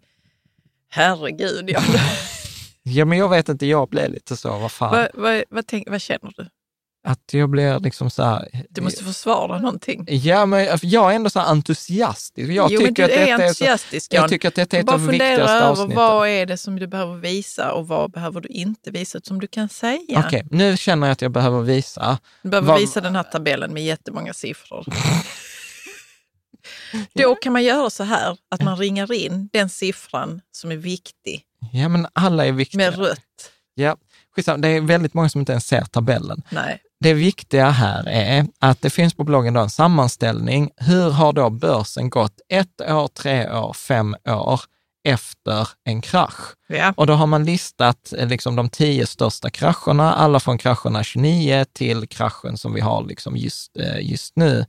herregud, 0.89 1.69
John. 1.69 1.83
ja 2.83 3.05
men 3.05 3.17
jag 3.17 3.29
vet 3.29 3.49
inte, 3.49 3.65
jag 3.65 3.89
blev 3.89 4.11
lite 4.11 4.37
så, 4.37 4.57
vad 4.57 4.71
fan, 4.71 4.91
vad, 4.91 5.09
vad, 5.13 5.43
vad, 5.49 5.67
tänk, 5.67 5.89
vad 5.89 6.01
känner 6.01 6.33
du? 6.37 6.49
Att 7.03 7.33
jag 7.33 7.49
blir 7.49 7.79
liksom 7.79 8.09
så 8.09 8.23
här, 8.23 8.65
Du 8.69 8.81
måste 8.81 9.03
försvara 9.03 9.59
någonting. 9.59 10.05
Ja, 10.09 10.45
men 10.45 10.79
jag 10.81 11.11
är 11.11 11.15
ändå 11.15 11.29
så 11.29 11.39
här 11.39 11.47
entusiastisk. 11.47 12.49
Jag 12.49 12.71
jo, 12.71 12.79
men 12.81 12.87
tycker 12.95 13.07
du 13.07 13.13
att 13.13 13.19
är 13.19 13.25
detta 13.25 13.33
är 13.33 13.37
så, 13.37 13.43
entusiastisk, 13.43 14.13
jag 14.13 14.29
tycker 14.29 14.47
att 14.47 14.55
detta 14.55 14.77
är 14.77 14.81
ett 14.81 14.89
av 14.89 14.99
de 14.99 15.07
viktigaste 15.07 15.41
över 15.53 15.69
avsnitten. 15.69 15.95
vad 15.95 16.27
är 16.27 16.45
det 16.45 16.57
som 16.57 16.79
du 16.79 16.87
behöver 16.87 17.15
visa 17.17 17.71
och 17.73 17.87
vad 17.87 18.11
behöver 18.11 18.41
du 18.41 18.49
inte 18.49 18.91
visa 18.91 19.19
som 19.23 19.39
du 19.39 19.47
kan 19.47 19.69
säga. 19.69 20.23
Okej, 20.27 20.47
nu 20.51 20.77
känner 20.77 21.07
jag 21.07 21.11
att 21.11 21.21
jag 21.21 21.31
behöver 21.31 21.61
visa. 21.61 22.17
Du 22.41 22.49
behöver 22.49 22.67
Vad- 22.67 22.79
visa 22.79 23.01
den 23.01 23.15
här 23.15 23.23
tabellen 23.23 23.73
med 23.73 23.83
jättemånga 23.85 24.33
siffror. 24.33 24.85
Då 27.13 27.35
kan 27.35 27.53
man 27.53 27.63
göra 27.63 27.89
så 27.89 28.03
här 28.03 28.37
att 28.51 28.61
man 28.63 28.77
ringar 28.77 29.11
in 29.13 29.49
den 29.53 29.69
siffran 29.69 30.41
som 30.51 30.71
är 30.71 30.75
viktig 30.77 31.43
Ja, 31.71 31.89
men 31.89 32.07
alla 32.13 32.45
är 32.45 32.51
viktiga. 32.51 32.77
med 32.77 32.99
rött. 32.99 33.51
Ja, 33.73 33.97
skitsamma. 34.35 34.57
Det 34.57 34.67
är 34.69 34.81
väldigt 34.81 35.13
många 35.13 35.29
som 35.29 35.39
inte 35.41 35.51
ens 35.51 35.67
ser 35.67 35.81
tabellen. 35.85 36.41
Nej. 36.49 36.81
Det 37.03 37.13
viktiga 37.13 37.69
här 37.69 38.07
är 38.07 38.45
att 38.59 38.81
det 38.81 38.89
finns 38.89 39.13
på 39.13 39.23
bloggen 39.23 39.53
då 39.53 39.59
en 39.61 39.69
sammanställning. 39.69 40.69
Hur 40.77 41.09
har 41.09 41.33
då 41.33 41.49
börsen 41.49 42.09
gått 42.09 42.41
ett 42.49 42.81
år, 42.81 43.07
tre 43.07 43.51
år, 43.51 43.73
fem 43.73 44.15
år 44.27 44.61
efter 45.03 45.69
en 45.83 46.01
krasch? 46.01 46.55
Ja. 46.67 46.93
Och 46.97 47.07
då 47.07 47.13
har 47.13 47.27
man 47.27 47.45
listat 47.45 48.13
eh, 48.17 48.27
liksom 48.27 48.55
de 48.55 48.69
tio 48.69 49.05
största 49.07 49.49
krascherna, 49.49 50.13
alla 50.13 50.39
från 50.39 50.57
krascherna 50.57 51.03
29 51.03 51.65
till 51.73 52.07
kraschen 52.07 52.57
som 52.57 52.73
vi 52.73 52.81
har 52.81 53.03
liksom 53.03 53.37
just, 53.37 53.77
eh, 53.77 54.11
just 54.11 54.35
nu. 54.35 54.65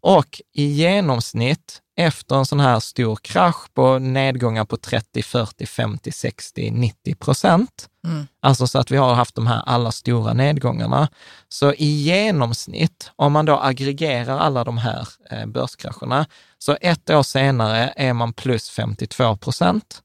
Och 0.00 0.40
i 0.52 0.64
genomsnitt 0.64 1.80
efter 1.96 2.36
en 2.36 2.46
sån 2.46 2.60
här 2.60 2.80
stor 2.80 3.16
krasch 3.16 3.74
på 3.74 3.98
nedgångar 3.98 4.64
på 4.64 4.76
30, 4.76 5.22
40, 5.22 5.66
50, 5.66 6.12
60, 6.12 6.70
90 6.70 7.14
procent, 7.14 7.88
Mm. 8.06 8.26
alltså 8.42 8.66
så 8.66 8.78
att 8.78 8.90
vi 8.90 8.96
har 8.96 9.14
haft 9.14 9.34
de 9.34 9.46
här 9.46 9.62
alla 9.66 9.92
stora 9.92 10.32
nedgångarna, 10.32 11.08
så 11.48 11.72
i 11.72 11.86
genomsnitt, 11.86 13.10
om 13.16 13.32
man 13.32 13.44
då 13.46 13.58
aggregerar 13.58 14.38
alla 14.38 14.64
de 14.64 14.78
här 14.78 15.08
eh, 15.30 15.46
börskrascherna, 15.46 16.26
så 16.58 16.76
ett 16.80 17.10
år 17.10 17.22
senare 17.22 17.92
är 17.96 18.12
man 18.12 18.32
plus 18.32 18.70
52 18.70 19.36
procent 19.36 20.02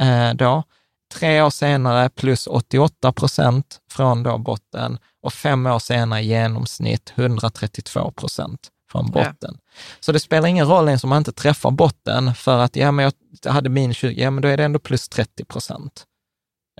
eh, 0.00 0.34
då. 0.34 0.62
Tre 1.14 1.42
år 1.42 1.50
senare 1.50 2.08
plus 2.08 2.46
88 2.46 3.12
procent 3.12 3.80
från 3.90 4.22
då 4.22 4.38
botten 4.38 4.98
och 5.22 5.32
fem 5.32 5.66
år 5.66 5.78
senare 5.78 6.20
i 6.20 6.26
genomsnitt 6.26 7.12
132 7.16 8.10
procent 8.10 8.68
från 8.90 9.12
Ja. 9.14 9.24
botten. 9.24 9.58
Så 10.00 10.12
det 10.12 10.20
spelar 10.20 10.48
ingen 10.48 10.66
roll 10.66 10.88
ens 10.88 11.04
om 11.04 11.10
man 11.10 11.18
inte 11.18 11.32
träffar 11.32 11.70
botten 11.70 12.34
för 12.34 12.58
att, 12.58 12.76
ja 12.76 12.92
men 12.92 13.12
jag 13.42 13.52
hade 13.52 13.68
min 13.68 13.94
20, 13.94 14.22
ja 14.22 14.30
men 14.30 14.42
då 14.42 14.48
är 14.48 14.56
det 14.56 14.64
ändå 14.64 14.78
plus 14.78 15.08
30 15.08 15.44
procent. 15.44 16.04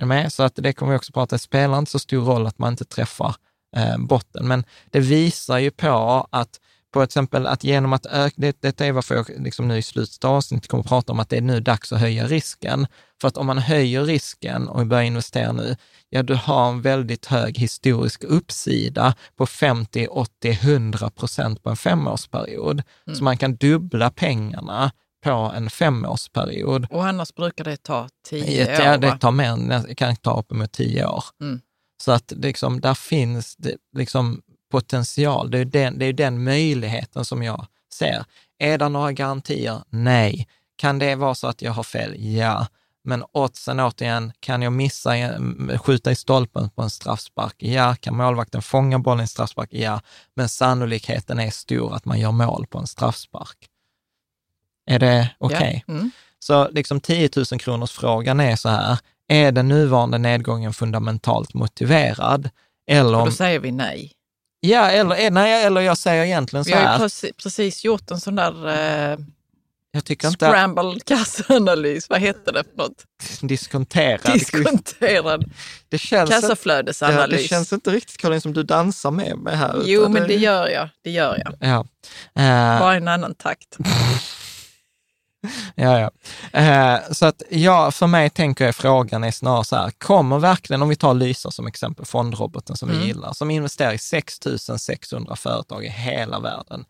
Är 0.01 0.05
med? 0.05 0.33
Så 0.33 0.43
att 0.43 0.53
det 0.55 0.73
kommer 0.73 0.91
vi 0.91 0.97
också 0.97 1.13
prata, 1.13 1.35
det 1.35 1.39
spelar 1.39 1.77
inte 1.79 1.91
så 1.91 1.99
stor 1.99 2.25
roll 2.25 2.47
att 2.47 2.59
man 2.59 2.73
inte 2.73 2.85
träffar 2.85 3.35
eh, 3.75 3.97
botten. 3.97 4.47
Men 4.47 4.63
det 4.91 4.99
visar 4.99 5.57
ju 5.57 5.71
på 5.71 6.27
att 6.31 6.59
på 6.93 7.03
exempel 7.03 7.47
att 7.47 7.63
genom 7.63 7.93
att 7.93 8.05
öka, 8.05 8.35
det, 8.37 8.61
detta 8.61 8.85
är 8.85 8.91
varför 8.91 9.15
jag 9.15 9.29
liksom 9.37 9.67
nu 9.67 9.77
i 9.77 9.81
slutet 9.81 10.25
av 10.25 10.35
avsnittet 10.35 10.69
kommer 10.69 10.83
att 10.83 10.89
prata 10.89 11.11
om 11.13 11.19
att 11.19 11.29
det 11.29 11.37
är 11.37 11.41
nu 11.41 11.59
dags 11.59 11.93
att 11.93 11.99
höja 11.99 12.27
risken. 12.27 12.87
För 13.21 13.27
att 13.27 13.37
om 13.37 13.47
man 13.47 13.57
höjer 13.57 14.03
risken 14.03 14.67
och 14.67 14.87
börjar 14.87 15.03
investera 15.03 15.51
nu, 15.51 15.75
ja 16.09 16.23
du 16.23 16.35
har 16.35 16.69
en 16.69 16.81
väldigt 16.81 17.25
hög 17.25 17.57
historisk 17.57 18.23
uppsida 18.23 19.15
på 19.35 19.45
50, 19.45 20.07
80, 20.07 20.49
100 20.49 21.09
procent 21.09 21.63
på 21.63 21.69
en 21.69 21.77
femårsperiod. 21.77 22.83
Mm. 23.07 23.17
Så 23.17 23.23
man 23.23 23.37
kan 23.37 23.55
dubbla 23.55 24.09
pengarna 24.09 24.91
på 25.23 25.51
en 25.55 25.69
femårsperiod. 25.69 26.87
Och 26.91 27.05
annars 27.07 27.33
brukar 27.33 27.63
det 27.63 27.77
ta 27.77 28.09
tio 28.29 28.77
år? 28.77 28.83
Ja, 28.83 28.97
det 28.97 29.17
tar 29.17 29.31
mer, 29.31 29.93
kan 29.93 30.15
ta 30.15 30.39
uppemot 30.39 30.71
tio 30.71 31.05
år. 31.05 31.23
Mm. 31.41 31.61
Så 32.03 32.11
att 32.11 32.33
liksom, 32.35 32.81
där 32.81 32.93
finns 32.93 33.55
det 33.55 33.75
liksom 33.97 34.41
potential. 34.71 35.51
Det 35.51 35.59
är, 35.59 35.65
den, 35.65 35.99
det 35.99 36.05
är 36.05 36.13
den 36.13 36.43
möjligheten 36.43 37.25
som 37.25 37.43
jag 37.43 37.65
ser. 37.93 38.25
Är 38.59 38.77
det 38.77 38.89
några 38.89 39.11
garantier? 39.11 39.81
Nej. 39.89 40.47
Kan 40.75 40.99
det 40.99 41.15
vara 41.15 41.35
så 41.35 41.47
att 41.47 41.61
jag 41.61 41.71
har 41.71 41.83
fel? 41.83 42.15
Ja. 42.17 42.67
Men 43.09 43.23
oddsen 43.31 43.79
återigen, 43.79 44.31
kan 44.39 44.61
jag 44.61 44.73
missa, 44.73 45.11
skjuta 45.77 46.11
i 46.11 46.15
stolpen 46.15 46.69
på 46.69 46.81
en 46.81 46.89
straffspark? 46.89 47.55
Ja. 47.57 47.95
Kan 47.95 48.17
målvakten 48.17 48.61
fånga 48.61 48.99
bollen 48.99 49.19
i 49.19 49.21
en 49.21 49.27
straffspark? 49.27 49.69
Ja. 49.71 50.01
Men 50.33 50.49
sannolikheten 50.49 51.39
är 51.39 51.51
stor 51.51 51.95
att 51.95 52.05
man 52.05 52.19
gör 52.19 52.31
mål 52.31 52.67
på 52.69 52.79
en 52.79 52.87
straffspark. 52.87 53.57
Är 54.85 54.99
det 54.99 55.29
okej? 55.37 55.57
Okay? 55.57 55.81
Ja. 55.85 55.93
Mm. 55.93 56.11
Så 56.39 56.69
liksom 56.69 56.99
10 57.01 57.29
000 57.35 57.45
kronors 57.59 57.91
frågan 57.91 58.39
är 58.39 58.55
så 58.55 58.69
här, 58.69 58.97
är 59.27 59.51
den 59.51 59.67
nuvarande 59.67 60.17
nedgången 60.17 60.73
fundamentalt 60.73 61.53
motiverad? 61.53 62.49
Eller 62.87 63.17
om... 63.17 63.25
Då 63.25 63.31
säger 63.31 63.59
vi 63.59 63.71
nej. 63.71 64.11
Ja, 64.59 64.89
eller, 64.89 65.31
nej, 65.31 65.63
eller 65.65 65.81
jag 65.81 65.97
säger 65.97 66.23
egentligen 66.25 66.65
så 66.65 66.71
här. 66.71 66.81
Vi 66.81 66.85
har 66.85 66.93
ju 66.93 66.99
precis, 66.99 67.31
precis 67.43 67.83
gjort 67.83 68.11
en 68.11 68.19
sån 68.19 68.35
där 68.35 68.67
eh, 69.11 69.17
jag 69.91 70.05
tycker 70.05 70.27
inte... 70.27 70.51
scrambled 70.51 71.05
kassaanalys. 71.05 72.09
Vad 72.09 72.21
heter 72.21 72.53
det 72.53 72.63
för 72.63 72.77
något? 72.77 73.05
Diskonterad. 73.41 74.33
Diskonterad 74.33 75.51
det 75.89 75.97
känns 75.97 76.29
kassaflödesanalys. 76.29 77.31
Ja, 77.31 77.37
det 77.37 77.43
känns 77.43 77.73
inte 77.73 77.91
riktigt, 77.91 78.17
Karin, 78.17 78.41
som 78.41 78.53
du 78.53 78.63
dansar 78.63 79.11
med 79.11 79.37
mig 79.37 79.55
här. 79.55 79.81
Jo, 79.85 80.09
men 80.09 80.21
det... 80.21 80.27
det 80.27 80.35
gör 80.35 80.67
jag. 80.67 80.89
Det 81.03 81.11
gör 81.11 81.41
jag. 81.45 81.69
Ja. 81.69 81.85
Uh... 82.39 82.79
Bara 82.79 82.93
i 82.93 82.97
en 82.97 83.07
annan 83.07 83.35
takt. 83.35 83.77
ja, 85.75 85.99
ja. 85.99 86.11
Eh, 86.59 86.99
så 87.11 87.25
att 87.25 87.43
ja, 87.49 87.91
för 87.91 88.07
mig 88.07 88.29
tänker 88.29 88.65
jag 88.65 88.75
frågan 88.75 89.23
är 89.23 89.31
snarare 89.31 89.63
så 89.63 89.75
här, 89.75 89.91
kommer 89.91 90.39
verkligen, 90.39 90.81
om 90.81 90.89
vi 90.89 90.95
tar 90.95 91.13
Lysa 91.13 91.51
som 91.51 91.67
exempel, 91.67 92.05
fondroboten 92.05 92.75
som 92.75 92.89
mm. 92.89 93.01
vi 93.01 93.07
gillar, 93.07 93.33
som 93.33 93.51
investerar 93.51 93.93
i 93.93 93.97
6 93.97 94.39
600 94.77 95.35
företag 95.35 95.85
i 95.85 95.89
hela 95.89 96.39
världen. 96.39 96.85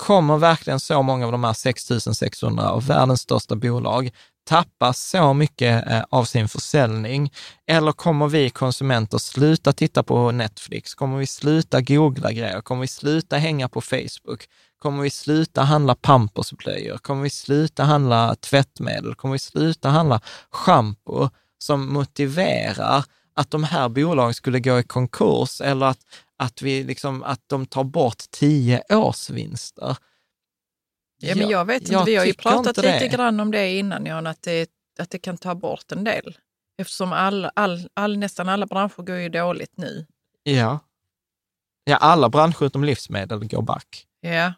Kommer 0.00 0.36
verkligen 0.36 0.80
så 0.80 1.02
många 1.02 1.26
av 1.26 1.32
de 1.32 1.44
här 1.44 1.52
6600 1.52 2.70
av 2.70 2.86
världens 2.86 3.20
största 3.20 3.56
bolag 3.56 4.10
tappa 4.48 4.92
så 4.92 5.34
mycket 5.34 5.86
eh, 5.90 6.02
av 6.10 6.24
sin 6.24 6.48
försäljning? 6.48 7.32
Eller 7.66 7.92
kommer 7.92 8.28
vi 8.28 8.50
konsumenter 8.50 9.18
sluta 9.18 9.72
titta 9.72 10.02
på 10.02 10.30
Netflix? 10.30 10.94
Kommer 10.94 11.18
vi 11.18 11.26
sluta 11.26 11.80
googla 11.80 12.32
grejer? 12.32 12.60
Kommer 12.60 12.80
vi 12.80 12.88
sluta 12.88 13.36
hänga 13.36 13.68
på 13.68 13.80
Facebook? 13.80 14.48
Kommer 14.78 15.02
vi 15.02 15.10
sluta 15.10 15.62
handla 15.62 15.94
pampersblöjor? 15.94 16.98
Kommer 16.98 17.22
vi 17.22 17.30
sluta 17.30 17.84
handla 17.84 18.34
tvättmedel? 18.34 19.14
Kommer 19.14 19.32
vi 19.32 19.38
sluta 19.38 19.88
handla 19.88 20.20
schampo 20.50 21.28
som 21.58 21.92
motiverar 21.92 23.04
att 23.40 23.50
de 23.50 23.64
här 23.64 23.88
bolagen 23.88 24.34
skulle 24.34 24.60
gå 24.60 24.78
i 24.78 24.82
konkurs 24.82 25.60
eller 25.60 25.86
att, 25.86 26.00
att, 26.36 26.62
vi 26.62 26.84
liksom, 26.84 27.22
att 27.22 27.40
de 27.46 27.66
tar 27.66 27.84
bort 27.84 28.22
tio 28.30 28.82
års 28.90 29.30
vinster? 29.30 29.96
Ja, 31.22 31.34
men 31.34 31.48
jag 31.48 31.64
vet 31.64 31.82
inte, 31.82 31.92
jag 31.92 32.04
vi 32.04 32.16
har 32.16 32.24
ju 32.24 32.34
pratat 32.34 32.76
lite 32.76 32.98
det. 32.98 33.08
grann 33.08 33.40
om 33.40 33.50
det 33.50 33.78
innan, 33.78 34.06
Jan, 34.06 34.26
att 34.26 34.42
det, 34.42 34.70
att 34.98 35.10
det 35.10 35.18
kan 35.18 35.38
ta 35.38 35.54
bort 35.54 35.92
en 35.92 36.04
del. 36.04 36.36
Eftersom 36.78 37.12
all, 37.12 37.50
all, 37.54 37.88
all, 37.94 38.18
nästan 38.18 38.48
alla 38.48 38.66
branscher 38.66 39.02
går 39.02 39.16
ju 39.16 39.28
dåligt 39.28 39.76
nu. 39.76 40.06
Ja. 40.42 40.78
Ja, 41.84 41.96
alla 41.96 42.28
branscher 42.28 42.64
utom 42.64 42.84
livsmedel 42.84 43.48
går 43.48 43.62
back. 43.62 44.06
Ja, 44.20 44.52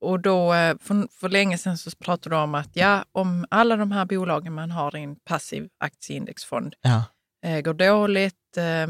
och 0.00 0.20
då, 0.20 0.54
eh, 0.54 0.76
för, 0.80 1.08
för 1.20 1.28
länge 1.28 1.58
sedan 1.58 1.78
så 1.78 1.90
pratade 1.90 2.36
de 2.36 2.42
om 2.42 2.54
att 2.54 2.70
ja, 2.72 3.04
om 3.12 3.46
alla 3.50 3.76
de 3.76 3.92
här 3.92 4.04
bolagen 4.04 4.54
man 4.54 4.70
har 4.70 4.96
i 4.96 5.02
en 5.02 5.16
passiv 5.16 5.68
aktieindexfond 5.78 6.74
ja. 6.80 7.04
Eh, 7.44 7.60
går 7.60 7.74
dåligt, 7.74 8.56
eh, 8.56 8.86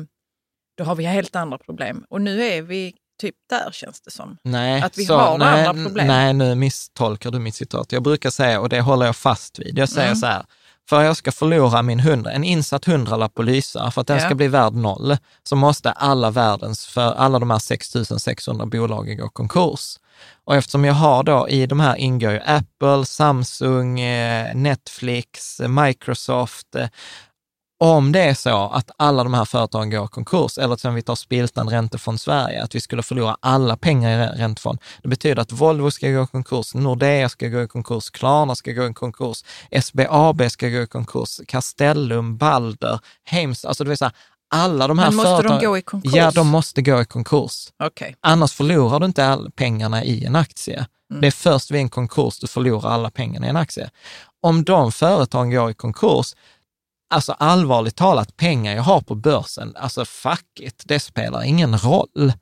då 0.77 0.85
har 0.85 0.95
vi 0.95 1.05
helt 1.05 1.37
andra 1.37 1.59
problem. 1.59 2.05
Och 2.09 2.21
nu 2.21 2.43
är 2.43 2.63
vi 2.63 2.95
typ 3.21 3.35
där 3.51 3.71
känns 3.73 4.01
det 4.01 4.11
som. 4.11 4.37
Nej, 4.45 4.83
att 4.83 4.99
vi 4.99 5.05
så, 5.05 5.19
har 5.19 5.39
nej, 5.39 5.67
andra 5.67 5.85
problem. 5.85 6.07
Nej, 6.07 6.33
nu 6.33 6.55
misstolkar 6.55 7.31
du 7.31 7.39
mitt 7.39 7.55
citat. 7.55 7.93
Jag 7.93 8.03
brukar 8.03 8.31
säga, 8.31 8.61
och 8.61 8.69
det 8.69 8.81
håller 8.81 9.07
jag 9.07 9.17
fast 9.17 9.59
vid, 9.59 9.79
jag 9.79 9.89
säger 9.89 10.07
mm. 10.07 10.17
så 10.17 10.27
här, 10.27 10.45
för 10.89 11.01
att 11.01 11.05
jag 11.07 11.17
ska 11.17 11.33
förlora 11.33 11.83
min 11.83 12.01
hundra, 12.01 12.33
en 12.33 12.45
insatt 12.45 12.85
hundralapp 12.85 13.35
på 13.35 13.43
Lysa, 13.43 13.91
för 13.91 14.01
att 14.01 14.07
den 14.07 14.19
ja. 14.19 14.25
ska 14.25 14.35
bli 14.35 14.49
värd 14.49 14.75
noll, 14.75 15.17
så 15.43 15.57
måste 15.57 15.91
alla 15.91 16.31
världens, 16.31 16.87
för 16.87 17.13
alla 17.13 17.39
de 17.39 17.51
här 17.51 17.59
6 17.59 17.97
600 18.19 18.67
bolagen 18.67 19.17
gå 19.17 19.29
konkurs. 19.29 19.97
Och 20.45 20.57
eftersom 20.57 20.85
jag 20.85 20.95
har 20.95 21.23
då, 21.23 21.49
i 21.49 21.67
de 21.67 21.81
här 21.81 21.97
ingår 21.97 22.33
ju 22.33 22.41
Apple, 22.41 23.05
Samsung, 23.05 24.01
eh, 24.01 24.55
Netflix, 24.55 25.61
Microsoft, 25.61 26.75
eh, 26.75 26.89
om 27.81 28.13
det 28.13 28.21
är 28.21 28.35
så 28.35 28.69
att 28.69 28.91
alla 28.97 29.25
de 29.25 29.35
här 29.35 29.45
företagen 29.45 29.91
går 29.91 30.05
i 30.05 30.09
konkurs, 30.09 30.59
eller 30.59 30.77
som 30.77 30.95
vi 30.95 31.03
tar 31.03 31.15
Spiltan 31.15 31.69
Räntefond 31.69 32.21
Sverige, 32.21 32.63
att 32.63 32.75
vi 32.75 32.81
skulle 32.81 33.03
förlora 33.03 33.37
alla 33.41 33.77
pengar 33.77 34.35
i 34.35 34.39
räntefond. 34.39 34.79
Det 35.03 35.09
betyder 35.09 35.43
att 35.43 35.53
Volvo 35.53 35.91
ska 35.91 36.09
gå 36.09 36.23
i 36.23 36.27
konkurs, 36.27 36.75
Nordea 36.75 37.29
ska 37.29 37.49
gå 37.49 37.63
i 37.63 37.69
konkurs, 37.69 38.11
Klarna 38.11 38.55
ska 38.55 38.73
gå 38.73 38.87
i 38.87 38.95
konkurs, 38.95 39.45
SBAB 39.83 40.51
ska 40.51 40.69
gå 40.69 40.83
i 40.83 40.87
konkurs, 40.87 41.41
Castellum, 41.47 42.37
Balder, 42.37 43.01
Heims, 43.25 43.65
alltså 43.65 43.85
det 43.85 43.89
vill 43.89 43.99
säga 43.99 44.13
alla 44.55 44.89
de 44.89 44.99
här 44.99 45.07
Men 45.07 45.17
måste 45.17 45.31
företagen, 45.31 45.61
de 45.61 45.67
gå 45.67 45.79
i 45.79 45.83
konkurs? 45.83 46.15
Ja, 46.15 46.31
de 46.31 46.49
måste 46.49 46.83
gå 46.83 47.01
i 47.01 47.05
konkurs. 47.05 47.69
Okay. 47.85 48.15
Annars 48.21 48.53
förlorar 48.53 49.01
du 49.01 49.07
inte 49.07 49.27
all 49.27 49.51
pengarna 49.51 50.05
i 50.05 50.25
en 50.25 50.37
aktie. 50.37 50.87
Mm. 51.11 51.21
Det 51.21 51.27
är 51.27 51.31
först 51.31 51.71
vid 51.71 51.81
en 51.81 51.89
konkurs 51.89 52.39
du 52.39 52.47
förlorar 52.47 52.91
alla 52.91 53.11
pengarna 53.11 53.47
i 53.47 53.51
en 53.51 53.57
aktie. 53.57 53.91
Om 54.43 54.65
de 54.65 54.93
företagen 54.93 55.51
går 55.51 55.71
i 55.71 55.75
konkurs, 55.75 56.35
alltså 57.11 57.33
allvarligt 57.33 57.97
talat, 57.97 58.37
pengar 58.37 58.75
jag 58.75 58.83
har 58.83 59.01
på 59.01 59.15
börsen, 59.15 59.77
alltså 59.77 60.05
fuck 60.05 60.61
it, 60.61 60.83
det 60.87 61.01
spelar 61.01 61.43
ingen 61.43 61.79
roll. 61.79 62.33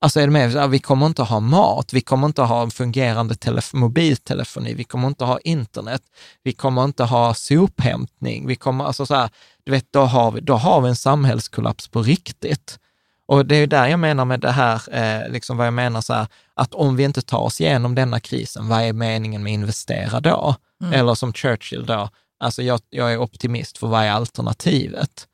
Alltså 0.00 0.20
är 0.20 0.26
det 0.26 0.32
med, 0.32 0.70
vi 0.70 0.78
kommer 0.78 1.06
inte 1.06 1.22
ha 1.22 1.40
mat, 1.40 1.92
vi 1.92 2.00
kommer 2.00 2.26
inte 2.26 2.42
ha 2.42 2.70
fungerande 2.70 3.34
mobiltelefoni, 3.72 4.74
vi 4.74 4.84
kommer 4.84 5.08
inte 5.08 5.24
ha 5.24 5.38
internet, 5.38 6.02
vi 6.42 6.52
kommer 6.52 6.84
inte 6.84 7.04
ha 7.04 7.34
sophämtning, 7.34 8.46
vi 8.46 8.56
kommer, 8.56 8.84
alltså 8.84 9.06
så 9.06 9.14
här, 9.14 9.30
du 9.64 9.72
vet, 9.72 9.92
då 9.92 10.00
har 10.00 10.30
vi, 10.30 10.40
då 10.40 10.54
har 10.54 10.80
vi 10.80 10.88
en 10.88 10.96
samhällskollaps 10.96 11.88
på 11.88 12.02
riktigt. 12.02 12.78
Och 13.26 13.46
det 13.46 13.56
är 13.56 13.66
där 13.66 13.86
jag 13.86 14.00
menar 14.00 14.24
med 14.24 14.40
det 14.40 14.50
här, 14.50 14.82
eh, 14.90 15.32
liksom 15.32 15.56
vad 15.56 15.66
jag 15.66 15.74
menar 15.74 16.00
så 16.00 16.14
här, 16.14 16.26
att 16.54 16.74
om 16.74 16.96
vi 16.96 17.02
inte 17.02 17.22
tar 17.22 17.38
oss 17.38 17.60
igenom 17.60 17.94
denna 17.94 18.20
krisen, 18.20 18.68
vad 18.68 18.82
är 18.82 18.92
meningen 18.92 19.42
med 19.42 19.52
investera 19.52 20.20
då? 20.20 20.54
Mm. 20.82 20.92
Eller 20.92 21.14
som 21.14 21.32
Churchill 21.32 21.86
då, 21.86 22.08
alltså 22.42 22.62
jag, 22.62 22.80
jag 22.90 23.12
är 23.12 23.18
optimist 23.18 23.78
för 23.78 23.86
vad 23.86 24.04
är 24.04 24.10
alternativet? 24.10 25.28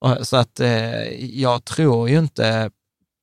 Och, 0.00 0.26
så 0.26 0.36
att 0.36 0.60
eh, 0.60 1.40
jag 1.40 1.64
tror 1.64 2.08
ju 2.08 2.18
inte 2.18 2.70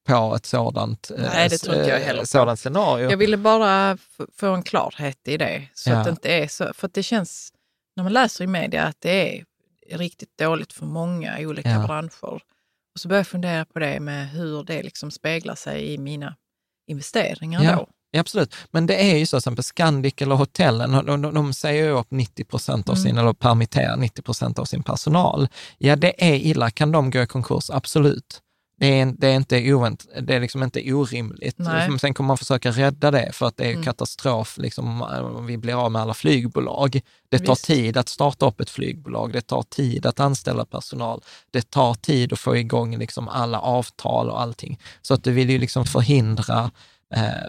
på 0.07 0.35
ett 0.35 0.45
sådant, 0.45 1.11
eh, 1.11 1.21
Nej, 1.21 1.49
det 1.49 1.57
tror 1.57 1.75
inte 1.75 1.89
jag 1.89 1.99
heller 1.99 2.25
sådant 2.25 2.59
scenario. 2.59 3.09
Jag 3.09 3.17
ville 3.17 3.37
bara 3.37 3.97
få 4.37 4.47
en 4.47 4.63
klarhet 4.63 5.27
i 5.27 5.37
det, 5.37 5.67
så 5.73 5.89
ja. 5.89 5.97
att 5.97 6.03
det 6.03 6.09
inte 6.09 6.29
är 6.33 6.47
så, 6.47 6.73
för 6.73 6.89
det 6.93 7.03
känns, 7.03 7.53
när 7.95 8.03
man 8.03 8.13
läser 8.13 8.43
i 8.43 8.47
media, 8.47 8.83
att 8.83 9.01
det 9.01 9.39
är 9.39 9.45
riktigt 9.97 10.37
dåligt 10.37 10.73
för 10.73 10.85
många 10.85 11.39
olika 11.39 11.69
ja. 11.69 11.87
branscher. 11.87 12.41
Och 12.93 12.99
så 12.99 13.07
började 13.07 13.19
jag 13.19 13.27
fundera 13.27 13.65
på 13.65 13.79
det 13.79 13.99
med 13.99 14.29
hur 14.29 14.63
det 14.63 14.83
liksom 14.83 15.11
speglar 15.11 15.55
sig 15.55 15.93
i 15.93 15.97
mina 15.97 16.35
investeringar 16.87 17.63
ja. 17.63 17.75
då. 17.75 17.89
Ja, 18.11 18.19
absolut. 18.19 18.55
Men 18.71 18.85
det 18.85 19.11
är 19.11 19.17
ju 19.17 19.25
så, 19.25 19.29
till 19.29 19.37
exempel 19.37 19.63
Scandic 19.63 20.13
eller 20.17 20.35
hotellen, 20.35 20.91
de, 20.91 21.21
de, 21.21 21.33
de 21.33 21.53
säger 21.53 21.85
ju 21.85 21.91
upp 21.91 22.11
90 22.11 22.43
procent 22.43 22.89
av 22.89 22.95
sin, 22.95 23.11
mm. 23.11 23.17
eller 23.17 23.33
permitterar 23.33 23.97
90 23.97 24.21
procent 24.21 24.59
av 24.59 24.65
sin 24.65 24.83
personal. 24.83 25.47
Ja, 25.77 25.95
det 25.95 26.31
är 26.31 26.35
illa. 26.35 26.69
Kan 26.69 26.91
de 26.91 27.11
gå 27.11 27.21
i 27.21 27.27
konkurs? 27.27 27.69
Absolut. 27.69 28.41
Det 28.81 28.99
är, 28.99 29.05
det 29.17 29.27
är, 29.27 29.35
inte, 29.35 29.73
ovänt, 29.73 30.07
det 30.21 30.35
är 30.35 30.39
liksom 30.39 30.63
inte 30.63 30.93
orimligt. 30.93 31.55
Nej. 31.57 31.99
Sen 31.99 32.13
kommer 32.13 32.27
man 32.27 32.37
försöka 32.37 32.71
rädda 32.71 33.11
det 33.11 33.31
för 33.33 33.45
att 33.45 33.57
det 33.57 33.65
är 33.65 33.71
mm. 33.71 33.83
katastrof 33.83 34.57
liksom, 34.57 35.01
om 35.01 35.45
vi 35.45 35.57
blir 35.57 35.85
av 35.85 35.91
med 35.91 36.01
alla 36.01 36.13
flygbolag. 36.13 37.01
Det 37.29 37.39
tar 37.39 37.53
Visst. 37.53 37.65
tid 37.65 37.97
att 37.97 38.09
starta 38.09 38.45
upp 38.45 38.61
ett 38.61 38.69
flygbolag, 38.69 39.33
det 39.33 39.41
tar 39.41 39.63
tid 39.63 40.05
att 40.05 40.19
anställa 40.19 40.65
personal, 40.65 41.21
det 41.51 41.69
tar 41.69 41.93
tid 41.93 42.33
att 42.33 42.39
få 42.39 42.57
igång 42.57 42.97
liksom 42.97 43.27
alla 43.27 43.59
avtal 43.59 44.29
och 44.29 44.41
allting. 44.41 44.79
Så 45.01 45.13
att 45.13 45.23
du 45.23 45.31
vill 45.31 45.49
ju 45.49 45.57
liksom 45.57 45.85
förhindra 45.85 46.71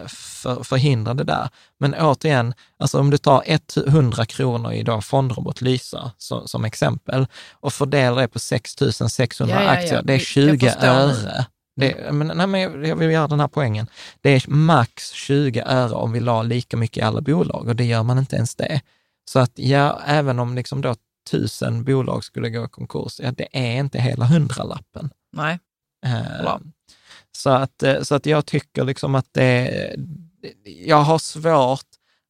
för, 0.07 0.63
förhindra 0.63 1.13
det 1.13 1.23
där. 1.23 1.49
Men 1.79 1.93
återigen, 1.93 2.53
alltså 2.77 2.99
om 2.99 3.09
du 3.09 3.17
tar 3.17 3.43
100 3.87 4.25
kronor 4.25 4.71
i 4.71 4.83
dag 4.83 5.03
fondrobot 5.03 5.61
Lysa 5.61 6.11
så, 6.17 6.47
som 6.47 6.65
exempel 6.65 7.27
och 7.51 7.73
fördelar 7.73 8.21
det 8.21 8.27
på 8.27 8.39
6 8.39 8.75
600 9.09 9.55
ja, 9.55 9.63
ja, 9.63 9.69
aktier, 9.69 10.01
det 10.03 10.13
är 10.13 10.19
20 10.19 10.69
öre. 10.79 11.45
Det, 11.75 12.13
men, 12.13 12.27
nej, 12.37 12.47
men 12.47 12.85
jag 12.85 12.95
vill 12.95 13.11
göra 13.11 13.27
den 13.27 13.39
här 13.39 13.47
poängen. 13.47 13.87
Det 14.21 14.29
är 14.29 14.49
max 14.49 15.11
20 15.11 15.61
öre 15.61 15.93
om 15.93 16.11
vi 16.11 16.19
la 16.19 16.43
lika 16.43 16.77
mycket 16.77 16.97
i 16.97 17.01
alla 17.01 17.21
bolag 17.21 17.67
och 17.67 17.75
det 17.75 17.85
gör 17.85 18.03
man 18.03 18.17
inte 18.17 18.35
ens 18.35 18.55
det. 18.55 18.81
Så 19.25 19.39
att 19.39 19.51
ja, 19.55 20.01
även 20.05 20.39
om 20.39 20.55
liksom 20.55 20.81
då 20.81 20.95
tusen 21.31 21.83
bolag 21.83 22.23
skulle 22.23 22.49
gå 22.49 22.65
i 22.65 22.67
konkurs, 22.67 23.19
ja, 23.19 23.31
det 23.31 23.47
är 23.51 23.79
inte 23.79 23.99
hela 23.99 24.25
hundralappen. 24.25 25.09
Nej. 25.33 25.59
Eh, 26.05 26.59
så, 27.37 27.49
att, 27.49 27.83
eh, 27.83 28.01
så 28.01 28.15
att 28.15 28.25
jag 28.25 28.45
tycker 28.45 28.83
liksom 28.83 29.15
att 29.15 29.27
det, 29.31 29.95
jag 30.63 31.01
har 31.01 31.19
svårt 31.19 31.85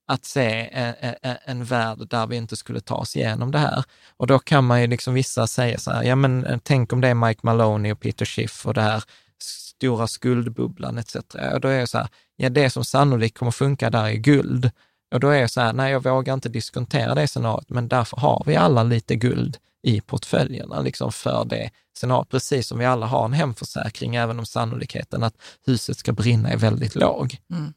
att 0.07 0.25
se 0.25 0.69
en, 0.71 0.93
en, 1.21 1.37
en 1.45 1.63
värld 1.63 2.07
där 2.09 2.27
vi 2.27 2.35
inte 2.35 2.55
skulle 2.55 2.79
ta 2.79 2.95
oss 2.95 3.15
igenom 3.15 3.51
det 3.51 3.57
här. 3.57 3.83
Och 4.17 4.27
då 4.27 4.39
kan 4.39 4.63
man 4.63 4.81
ju 4.81 4.87
liksom 4.87 5.13
vissa 5.13 5.47
säga 5.47 5.77
så 5.77 5.91
här, 5.91 6.03
ja 6.03 6.15
men 6.15 6.45
eh, 6.45 6.59
tänk 6.63 6.93
om 6.93 7.01
det 7.01 7.07
är 7.07 7.13
Mike 7.13 7.39
Maloney 7.43 7.91
och 7.91 7.99
Peter 7.99 8.25
Schiff 8.25 8.65
och 8.65 8.73
det 8.73 8.81
här 8.81 9.03
stora 9.43 10.07
skuldbubblan 10.07 10.97
etc. 10.97 11.15
Och 11.53 11.61
då 11.61 11.67
är 11.67 11.79
jag 11.79 11.89
så 11.89 11.97
här, 11.97 12.07
ja 12.35 12.49
det 12.49 12.69
som 12.69 12.85
sannolikt 12.85 13.37
kommer 13.37 13.51
funka 13.51 13.89
där 13.89 14.05
är 14.05 14.13
guld. 14.13 14.71
Och 15.13 15.19
då 15.19 15.29
är 15.29 15.39
jag 15.39 15.49
så 15.49 15.61
här, 15.61 15.73
nej 15.73 15.91
jag 15.91 16.03
vågar 16.03 16.33
inte 16.33 16.49
diskontera 16.49 17.15
det 17.15 17.27
scenariot, 17.27 17.69
men 17.69 17.87
därför 17.87 18.17
har 18.17 18.43
vi 18.45 18.55
alla 18.55 18.83
lite 18.83 19.15
guld 19.15 19.57
i 19.83 20.01
portföljerna 20.01 20.81
liksom 20.81 21.11
för 21.11 21.45
det 21.45 21.69
scenariot, 21.97 22.29
precis 22.29 22.67
som 22.67 22.79
vi 22.79 22.85
alla 22.85 23.05
har 23.05 23.25
en 23.25 23.33
hemförsäkring, 23.33 24.15
även 24.15 24.39
om 24.39 24.45
sannolikheten 24.45 25.23
att 25.23 25.35
huset 25.65 25.97
ska 25.97 26.11
brinna 26.11 26.49
är 26.49 26.57
väldigt 26.57 26.95
låg. 26.95 27.37
Mm. 27.51 27.73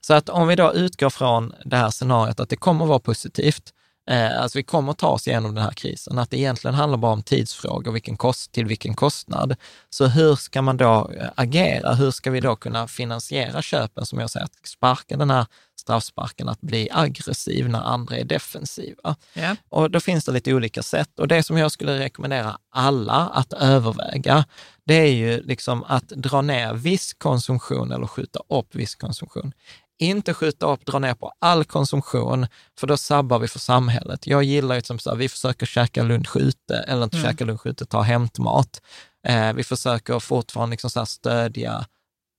Så 0.00 0.14
att 0.14 0.28
om 0.28 0.48
vi 0.48 0.56
då 0.56 0.74
utgår 0.74 1.10
från 1.10 1.54
det 1.64 1.76
här 1.76 1.90
scenariot 1.90 2.40
att 2.40 2.48
det 2.48 2.56
kommer 2.56 2.84
att 2.84 2.88
vara 2.88 2.98
positivt, 2.98 3.74
eh, 4.10 4.42
alltså 4.42 4.58
vi 4.58 4.62
kommer 4.62 4.92
att 4.92 4.98
ta 4.98 5.08
oss 5.08 5.28
igenom 5.28 5.54
den 5.54 5.64
här 5.64 5.72
krisen, 5.72 6.18
att 6.18 6.30
det 6.30 6.38
egentligen 6.38 6.74
handlar 6.74 6.98
bara 6.98 7.12
om 7.12 7.22
tidsfrågor, 7.22 7.92
vilken 7.92 8.16
kost, 8.16 8.52
till 8.52 8.66
vilken 8.66 8.94
kostnad. 8.94 9.56
Så 9.90 10.06
hur 10.06 10.36
ska 10.36 10.62
man 10.62 10.76
då 10.76 11.10
eh, 11.16 11.28
agera? 11.34 11.94
Hur 11.94 12.10
ska 12.10 12.30
vi 12.30 12.40
då 12.40 12.56
kunna 12.56 12.88
finansiera 12.88 13.62
köpen, 13.62 14.06
som 14.06 14.18
jag 14.18 14.30
säger, 14.30 14.44
att 14.44 14.68
sparka 14.68 15.16
den 15.16 15.30
här 15.30 15.46
straffsparken 15.80 16.48
att 16.48 16.60
bli 16.60 16.88
aggressiv 16.92 17.68
när 17.68 17.80
andra 17.80 18.16
är 18.16 18.24
defensiva. 18.24 19.16
Yeah. 19.34 19.56
Och 19.68 19.90
då 19.90 20.00
finns 20.00 20.24
det 20.24 20.32
lite 20.32 20.54
olika 20.54 20.82
sätt. 20.82 21.18
Och 21.18 21.28
det 21.28 21.42
som 21.42 21.58
jag 21.58 21.72
skulle 21.72 21.98
rekommendera 21.98 22.58
alla 22.70 23.28
att 23.28 23.52
överväga, 23.52 24.44
det 24.84 24.94
är 24.94 25.12
ju 25.12 25.42
liksom 25.42 25.84
att 25.84 26.08
dra 26.08 26.42
ner 26.42 26.74
viss 26.74 27.14
konsumtion 27.14 27.92
eller 27.92 28.06
skjuta 28.06 28.40
upp 28.48 28.74
viss 28.74 28.94
konsumtion. 28.94 29.52
Inte 29.98 30.34
skjuta 30.34 30.66
upp, 30.66 30.86
dra 30.86 30.98
ner 30.98 31.14
på 31.14 31.32
all 31.38 31.64
konsumtion, 31.64 32.46
för 32.78 32.86
då 32.86 32.96
sabbar 32.96 33.38
vi 33.38 33.48
för 33.48 33.58
samhället. 33.58 34.26
Jag 34.26 34.42
gillar 34.42 34.74
ju 34.74 34.82
som 34.82 34.98
så 34.98 35.10
här, 35.10 35.16
vi 35.16 35.28
försöker 35.28 35.66
käka 35.66 36.02
lunch 36.02 36.36
ute, 36.36 36.76
eller 36.76 37.04
inte 37.04 37.16
mm. 37.16 37.30
käka 37.30 37.44
lunch 37.44 37.66
ute, 37.66 37.86
ta 37.86 38.00
hämtmat. 38.00 38.82
Eh, 39.26 39.52
vi 39.52 39.64
försöker 39.64 40.18
fortfarande 40.18 40.72
liksom 40.72 40.90
så 40.90 41.06
stödja 41.06 41.86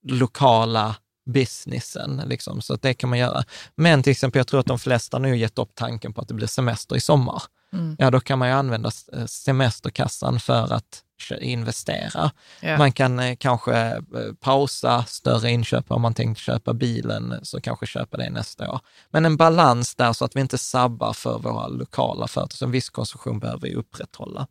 lokala 0.08 0.96
businessen, 1.32 2.22
liksom, 2.26 2.62
så 2.62 2.74
att 2.74 2.82
det 2.82 2.94
kan 2.94 3.10
man 3.10 3.20
göra. 3.20 3.44
Men 3.76 4.04
till 4.04 4.12
exempel, 4.12 4.40
jag 4.40 4.48
tror 4.48 4.60
att 4.60 4.66
de 4.66 4.80
flesta 4.80 5.20
nu 5.20 5.38
gett 5.38 5.60
upp 5.60 5.72
tanken 5.76 6.14
på 6.14 6.22
att 6.22 6.28
det 6.28 6.34
blir 6.34 6.48
semester 6.48 6.96
i 6.96 7.02
sommar. 7.02 7.44
Mm. 7.74 7.96
Ja, 8.00 8.12
då 8.12 8.20
kan 8.20 8.40
man 8.40 8.48
ju 8.48 8.54
använda 8.54 8.92
semesterkassan 9.28 10.40
för 10.40 10.74
att 10.74 11.04
investera. 11.42 12.32
Yeah. 12.62 12.78
Man 12.78 12.92
kan 12.92 13.20
eh, 13.20 13.36
kanske 13.40 13.76
eh, 13.76 14.00
pausa 14.40 15.04
större 15.08 15.52
inköp 15.52 15.92
om 15.92 16.02
man 16.02 16.14
tänkt 16.14 16.40
köpa 16.40 16.74
bilen, 16.74 17.40
så 17.44 17.62
kanske 17.62 17.86
köpa 17.86 18.18
det 18.18 18.30
nästa 18.30 18.72
år. 18.72 18.80
Men 19.12 19.26
en 19.26 19.38
balans 19.38 19.96
där 19.96 20.14
så 20.14 20.26
att 20.26 20.36
vi 20.36 20.42
inte 20.42 20.58
sabbar 20.58 21.14
för 21.14 21.40
våra 21.40 21.68
lokala 21.68 22.28
företag. 22.28 22.58
Så 22.58 22.66
en 22.66 22.72
viss 22.72 22.90
konsumtion 22.90 23.40
behöver 23.40 23.62
vi 23.62 23.76
upprätthålla. 23.76 24.48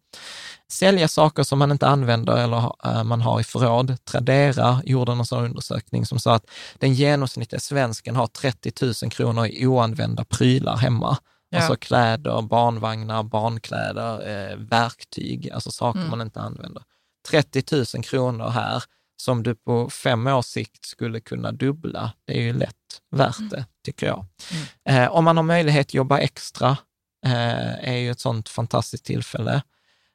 Sälja 0.69 1.09
saker 1.09 1.43
som 1.43 1.59
man 1.59 1.71
inte 1.71 1.87
använder 1.87 2.37
eller 2.37 3.05
man 3.05 3.21
har 3.21 3.41
i 3.41 3.45
förråd. 3.45 3.97
Tradera 4.05 4.83
gjorde 4.85 5.13
en 5.13 5.27
sån 5.27 5.45
undersökning 5.45 6.07
som 6.07 6.19
sa 6.19 6.35
att 6.35 6.47
den 6.79 6.95
genomsnittliga 6.95 7.61
svensken 7.61 8.17
har 8.17 8.27
30 8.27 8.73
000 9.03 9.11
kronor 9.11 9.47
i 9.47 9.67
oanvända 9.67 10.25
prylar 10.25 10.77
hemma. 10.77 11.19
Ja. 11.51 11.59
Alltså 11.59 11.77
kläder, 11.77 12.43
barnvagnar, 12.43 13.23
barnkläder, 13.23 14.29
eh, 14.29 14.57
verktyg, 14.57 15.51
alltså 15.51 15.71
saker 15.71 15.99
mm. 15.99 16.11
man 16.11 16.21
inte 16.21 16.41
använder. 16.41 16.83
30 17.29 17.77
000 17.95 18.05
kronor 18.05 18.49
här 18.49 18.83
som 19.17 19.43
du 19.43 19.55
på 19.55 19.91
fem 19.91 20.27
års 20.27 20.47
sikt 20.47 20.85
skulle 20.85 21.21
kunna 21.21 21.53
dubbla, 21.53 22.13
det 22.25 22.39
är 22.39 22.43
ju 22.43 22.53
lätt 22.53 22.77
värt 23.11 23.39
mm. 23.39 23.49
det, 23.49 23.65
tycker 23.85 24.07
jag. 24.07 24.27
Mm. 24.87 25.03
Eh, 25.05 25.11
om 25.11 25.25
man 25.25 25.37
har 25.37 25.45
möjlighet 25.45 25.87
att 25.87 25.95
jobba 25.95 26.19
extra, 26.19 26.77
eh, 27.27 27.89
är 27.89 27.97
ju 27.97 28.11
ett 28.11 28.21
sånt 28.21 28.49
fantastiskt 28.49 29.05
tillfälle. 29.05 29.63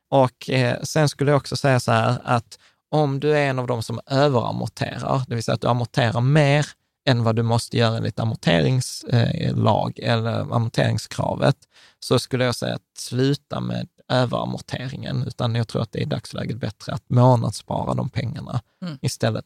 Och 0.09 0.49
eh, 0.49 0.81
sen 0.83 1.09
skulle 1.09 1.31
jag 1.31 1.37
också 1.37 1.57
säga 1.57 1.79
så 1.79 1.91
här 1.91 2.21
att 2.23 2.59
om 2.91 3.19
du 3.19 3.37
är 3.37 3.49
en 3.49 3.59
av 3.59 3.67
dem 3.67 3.83
som 3.83 3.99
överamorterar, 4.05 5.23
det 5.27 5.35
vill 5.35 5.43
säga 5.43 5.55
att 5.55 5.61
du 5.61 5.67
amorterar 5.67 6.21
mer 6.21 6.65
än 7.05 7.23
vad 7.23 7.35
du 7.35 7.43
måste 7.43 7.77
göra 7.77 7.97
enligt 7.97 8.19
amorteringslag 8.19 9.99
eller 9.99 10.53
amorteringskravet, 10.55 11.57
så 11.99 12.19
skulle 12.19 12.45
jag 12.45 12.55
säga 12.55 12.75
att 12.75 12.97
sluta 12.97 13.59
med 13.59 13.87
överamorteringen, 14.09 15.23
utan 15.27 15.55
jag 15.55 15.67
tror 15.67 15.81
att 15.81 15.91
det 15.91 15.99
är 15.99 16.01
i 16.01 16.05
dagsläget 16.05 16.57
bättre 16.57 16.93
att 16.93 17.09
månadsspara 17.09 17.93
de 17.93 18.09
pengarna 18.09 18.61
mm. 18.81 18.97
istället. 19.01 19.45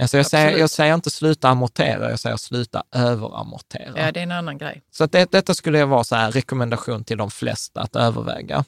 Alltså 0.00 0.16
jag, 0.16 0.26
säger, 0.26 0.58
jag 0.58 0.70
säger 0.70 0.94
inte 0.94 1.10
sluta 1.10 1.48
amortera, 1.48 2.10
jag 2.10 2.20
säger 2.20 2.36
sluta 2.36 2.82
överamortera. 2.92 3.92
Ja, 3.96 4.12
det 4.12 4.20
är 4.20 4.22
en 4.22 4.32
annan 4.32 4.58
grej. 4.58 4.82
Så 4.90 5.04
att 5.04 5.12
det, 5.12 5.30
detta 5.30 5.54
skulle 5.54 5.84
vara 5.84 6.04
så 6.04 6.16
här 6.16 6.30
rekommendation 6.30 7.04
till 7.04 7.18
de 7.18 7.30
flesta 7.30 7.80
att 7.80 7.96
överväga. 7.96 8.64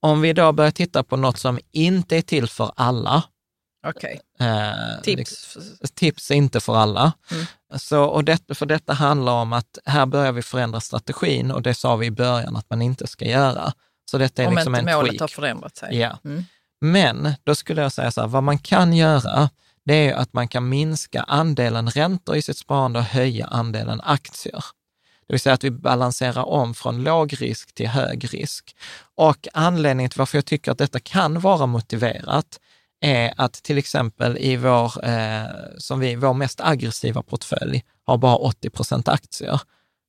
Om 0.00 0.20
vi 0.20 0.32
då 0.32 0.52
börjar 0.52 0.70
titta 0.70 1.02
på 1.02 1.16
något 1.16 1.38
som 1.38 1.58
inte 1.70 2.16
är 2.16 2.22
till 2.22 2.48
för 2.48 2.72
alla, 2.76 3.24
Okej. 3.86 4.20
Okay. 4.34 4.48
Eh, 4.48 5.00
tips? 5.02 5.56
Tips 5.94 6.30
är 6.30 6.34
inte 6.34 6.60
för 6.60 6.76
alla. 6.76 7.12
Mm. 7.30 7.44
Så, 7.76 8.04
och 8.04 8.24
det, 8.24 8.54
för 8.54 8.66
detta 8.66 8.92
handlar 8.92 9.32
om 9.32 9.52
att 9.52 9.78
här 9.84 10.06
börjar 10.06 10.32
vi 10.32 10.42
förändra 10.42 10.80
strategin 10.80 11.50
och 11.50 11.62
det 11.62 11.74
sa 11.74 11.96
vi 11.96 12.06
i 12.06 12.10
början 12.10 12.56
att 12.56 12.70
man 12.70 12.82
inte 12.82 13.06
ska 13.06 13.24
göra. 13.24 13.72
Så 14.10 14.18
detta 14.18 14.42
är 14.42 14.46
om 14.48 14.54
liksom 14.54 14.74
inte 14.74 14.90
en 14.90 14.96
målet 14.96 15.10
tweak. 15.10 15.20
har 15.20 15.28
förändrat 15.28 15.76
sig. 15.76 15.98
Ja. 15.98 16.18
Mm. 16.24 16.44
Men 16.80 17.34
då 17.44 17.54
skulle 17.54 17.82
jag 17.82 17.92
säga 17.92 18.10
så 18.10 18.20
här, 18.20 18.28
vad 18.28 18.42
man 18.42 18.58
kan 18.58 18.92
göra, 18.92 19.50
det 19.84 20.08
är 20.08 20.14
att 20.14 20.32
man 20.32 20.48
kan 20.48 20.68
minska 20.68 21.22
andelen 21.22 21.90
räntor 21.90 22.36
i 22.36 22.42
sitt 22.42 22.58
sparande 22.58 22.98
och 22.98 23.04
höja 23.04 23.46
andelen 23.46 24.00
aktier. 24.04 24.64
Det 25.26 25.34
vill 25.34 25.40
säga 25.40 25.54
att 25.54 25.64
vi 25.64 25.70
balanserar 25.70 26.44
om 26.44 26.74
från 26.74 27.04
låg 27.04 27.42
risk 27.42 27.74
till 27.74 27.88
hög 27.88 28.34
risk. 28.34 28.76
Och 29.14 29.48
anledningen 29.54 30.10
till 30.10 30.18
varför 30.18 30.38
jag 30.38 30.44
tycker 30.44 30.72
att 30.72 30.78
detta 30.78 31.00
kan 31.00 31.40
vara 31.40 31.66
motiverat, 31.66 32.60
är 33.00 33.34
att 33.36 33.52
till 33.52 33.78
exempel 33.78 34.38
i 34.38 34.56
vår, 34.56 35.04
eh, 35.04 35.44
som 35.78 36.00
vi, 36.00 36.16
vår 36.16 36.34
mest 36.34 36.60
aggressiva 36.60 37.22
portfölj 37.22 37.84
har 38.04 38.18
bara 38.18 38.36
80 38.36 38.70
procent 38.70 39.08
aktier. 39.08 39.60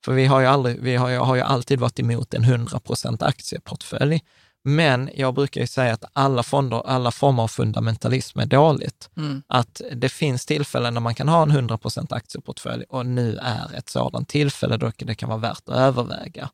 För 0.06 0.14
vi 0.14 0.26
har 0.26 0.40
ju, 0.40 0.46
aldrig, 0.46 0.82
vi 0.82 0.96
har 0.96 1.10
ju, 1.10 1.18
har 1.18 1.36
ju 1.36 1.42
alltid 1.42 1.80
varit 1.80 2.00
emot 2.00 2.34
en 2.34 2.44
100 2.44 2.80
procent 2.80 3.22
aktieportfölj. 3.22 4.22
Men 4.64 5.10
jag 5.16 5.34
brukar 5.34 5.62
ju 5.62 5.68
säga 5.68 5.94
att 5.94 6.04
alla, 6.14 6.44
fonder, 6.44 6.88
alla 6.88 7.12
former 7.12 7.44
av 7.44 7.48
fundamentalism 7.48 8.40
är 8.40 8.46
dåligt. 8.46 9.10
Mm. 9.18 9.42
Att 9.48 9.82
det 9.92 10.10
finns 10.10 10.46
tillfällen 10.46 10.94
när 10.94 11.02
man 11.02 11.16
kan 11.16 11.28
ha 11.28 11.44
en 11.44 11.52
100 11.52 11.78
procent 11.78 12.12
aktieportfölj 12.12 12.84
och 12.90 13.06
nu 13.06 13.38
är 13.42 13.76
ett 13.78 13.90
sådant 13.90 14.30
tillfälle 14.30 14.78
då 14.78 14.92
det 14.98 15.16
kan 15.16 15.30
vara 15.30 15.40
värt 15.40 15.70
att 15.70 15.78
överväga. 15.78 16.50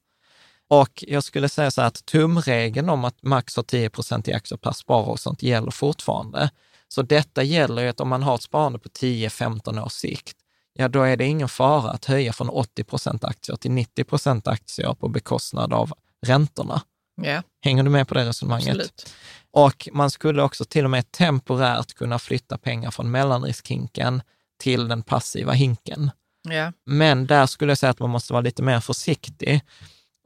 Och 0.70 1.04
jag 1.08 1.24
skulle 1.24 1.50
säga 1.50 1.72
så 1.72 1.82
här 1.82 1.88
att 1.88 2.06
tumregeln 2.06 2.90
om 2.90 3.06
att 3.06 3.24
max 3.24 3.56
har 3.56 3.64
10 3.64 3.90
procent 3.90 4.28
i 4.28 4.34
aktier 4.34 4.58
per 4.58 4.72
sparare 4.72 5.12
och 5.12 5.20
sånt 5.20 5.44
gäller 5.44 5.72
fortfarande. 5.72 6.50
Så 6.88 7.02
detta 7.02 7.44
gäller 7.44 7.82
ju 7.82 7.90
att 7.90 8.00
om 8.00 8.10
man 8.10 8.24
har 8.24 8.36
ett 8.36 8.42
sparande 8.42 8.80
på 8.80 8.90
10-15 8.90 9.86
års 9.86 9.92
sikt, 9.92 10.38
ja 10.74 10.88
då 10.88 11.04
är 11.04 11.18
det 11.18 11.26
ingen 11.26 11.50
fara 11.50 11.92
att 11.92 12.06
höja 12.06 12.34
från 12.34 12.50
80 12.50 12.84
procent 12.84 13.24
aktier 13.24 13.56
till 13.56 13.72
90 13.72 14.04
procent 14.04 14.48
aktier 14.48 14.94
på 14.94 15.08
bekostnad 15.08 15.74
av 15.74 15.94
räntorna. 16.26 16.82
Yeah. 17.24 17.44
Hänger 17.62 17.84
du 17.84 17.90
med 17.90 18.08
på 18.08 18.14
det 18.14 18.26
resonemanget? 18.26 18.70
Absolut. 18.70 19.14
Och 19.52 19.90
man 19.92 20.12
skulle 20.12 20.42
också 20.42 20.66
till 20.66 20.84
och 20.84 20.92
med 20.92 21.12
temporärt 21.12 21.94
kunna 21.94 22.20
flytta 22.20 22.58
pengar 22.58 22.92
från 22.92 23.12
mellanriskhinken 23.12 24.22
till 24.60 24.88
den 24.88 25.04
passiva 25.04 25.52
hinken. 25.52 26.12
Yeah. 26.50 26.74
Men 26.86 27.28
där 27.28 27.46
skulle 27.46 27.72
jag 27.72 27.78
säga 27.78 27.90
att 27.90 28.00
man 28.00 28.10
måste 28.10 28.34
vara 28.34 28.42
lite 28.42 28.64
mer 28.64 28.80
försiktig. 28.80 29.62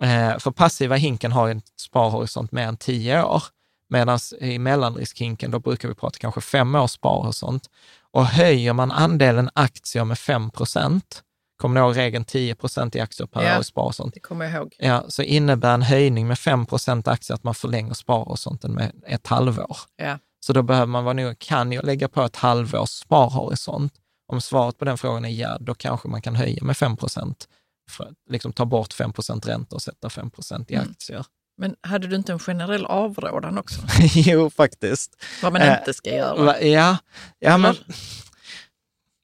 Eh, 0.02 0.38
för 0.40 0.52
passiva 0.52 0.96
hinken 0.96 1.32
har 1.32 1.50
en 1.50 1.62
sparhorisont 1.76 2.52
mer 2.52 2.68
än 2.68 2.78
tio 2.78 3.24
år, 3.24 3.44
medan 3.90 4.20
i 4.40 4.60
mellanriskhinken, 4.60 5.52
då 5.52 5.60
brukar 5.60 5.88
vi 5.88 5.96
prata 5.96 6.20
kanske 6.20 6.42
fem 6.42 6.76
års 6.76 6.92
sparhorisont. 6.92 7.70
Och 8.12 8.26
höjer 8.26 8.74
man 8.74 8.92
andelen 8.92 9.50
aktier 9.54 10.06
med 10.06 10.20
5 10.20 10.50
procent, 10.50 11.24
kommer 11.58 11.82
du 11.82 11.88
ihåg 11.88 11.98
regeln 11.98 12.26
10 12.26 12.56
procent 12.56 12.96
i 12.96 13.00
aktier 13.00 13.28
per 13.28 13.44
ja, 13.44 13.56
år 13.56 13.62
i 13.62 13.64
sparhorisont? 13.64 14.14
det 14.14 14.20
kommer 14.20 14.46
jag 14.46 14.54
ihåg. 14.54 14.76
Ja, 14.80 15.04
så 15.08 15.22
innebär 15.24 15.74
en 15.74 15.82
höjning 15.82 16.28
med 16.28 16.40
5 16.40 16.66
procent 16.66 17.08
aktier 17.08 17.36
att 17.36 17.44
man 17.44 17.56
förlänger 17.56 17.94
sparhorisonten 17.94 18.72
med 18.72 18.92
ett 19.08 19.28
halvår. 19.28 19.78
Ja. 19.98 20.18
Så 20.46 20.54
då 20.54 20.62
behöver 20.62 20.88
man 20.88 21.04
vara 21.04 21.14
nog, 21.14 21.40
kan 21.40 21.72
jag 21.72 21.86
lägga 21.86 22.08
på 22.08 22.22
ett 22.24 22.36
halvårs 22.36 22.90
sparhorisont? 22.90 23.94
Om 24.28 24.42
svaret 24.42 24.78
på 24.78 24.86
den 24.86 24.98
frågan 24.98 25.26
är 25.26 25.30
ja, 25.30 25.58
då 25.60 25.74
kanske 25.74 26.08
man 26.08 26.22
kan 26.22 26.36
höja 26.36 26.64
med 26.64 26.78
5 26.78 26.98
procent 26.98 27.48
för, 27.92 28.14
liksom 28.30 28.54
ta 28.54 28.66
bort 28.66 28.94
5% 28.94 29.48
ränta 29.48 29.76
och 29.76 29.82
sätta 29.82 30.10
5 30.10 30.32
i 30.68 30.74
mm. 30.74 30.90
aktier. 30.92 31.26
Men 31.58 31.76
hade 31.82 32.08
du 32.08 32.16
inte 32.16 32.32
en 32.32 32.40
generell 32.40 32.86
avrådan 32.86 33.58
också? 33.58 33.82
jo, 34.16 34.50
faktiskt. 34.50 35.24
Vad 35.44 35.54
man 35.54 35.62
inte 35.62 35.94
ska 35.94 36.16
göra? 36.16 36.62
Ja, 36.62 36.98
ja 37.40 37.58
men... 37.58 37.76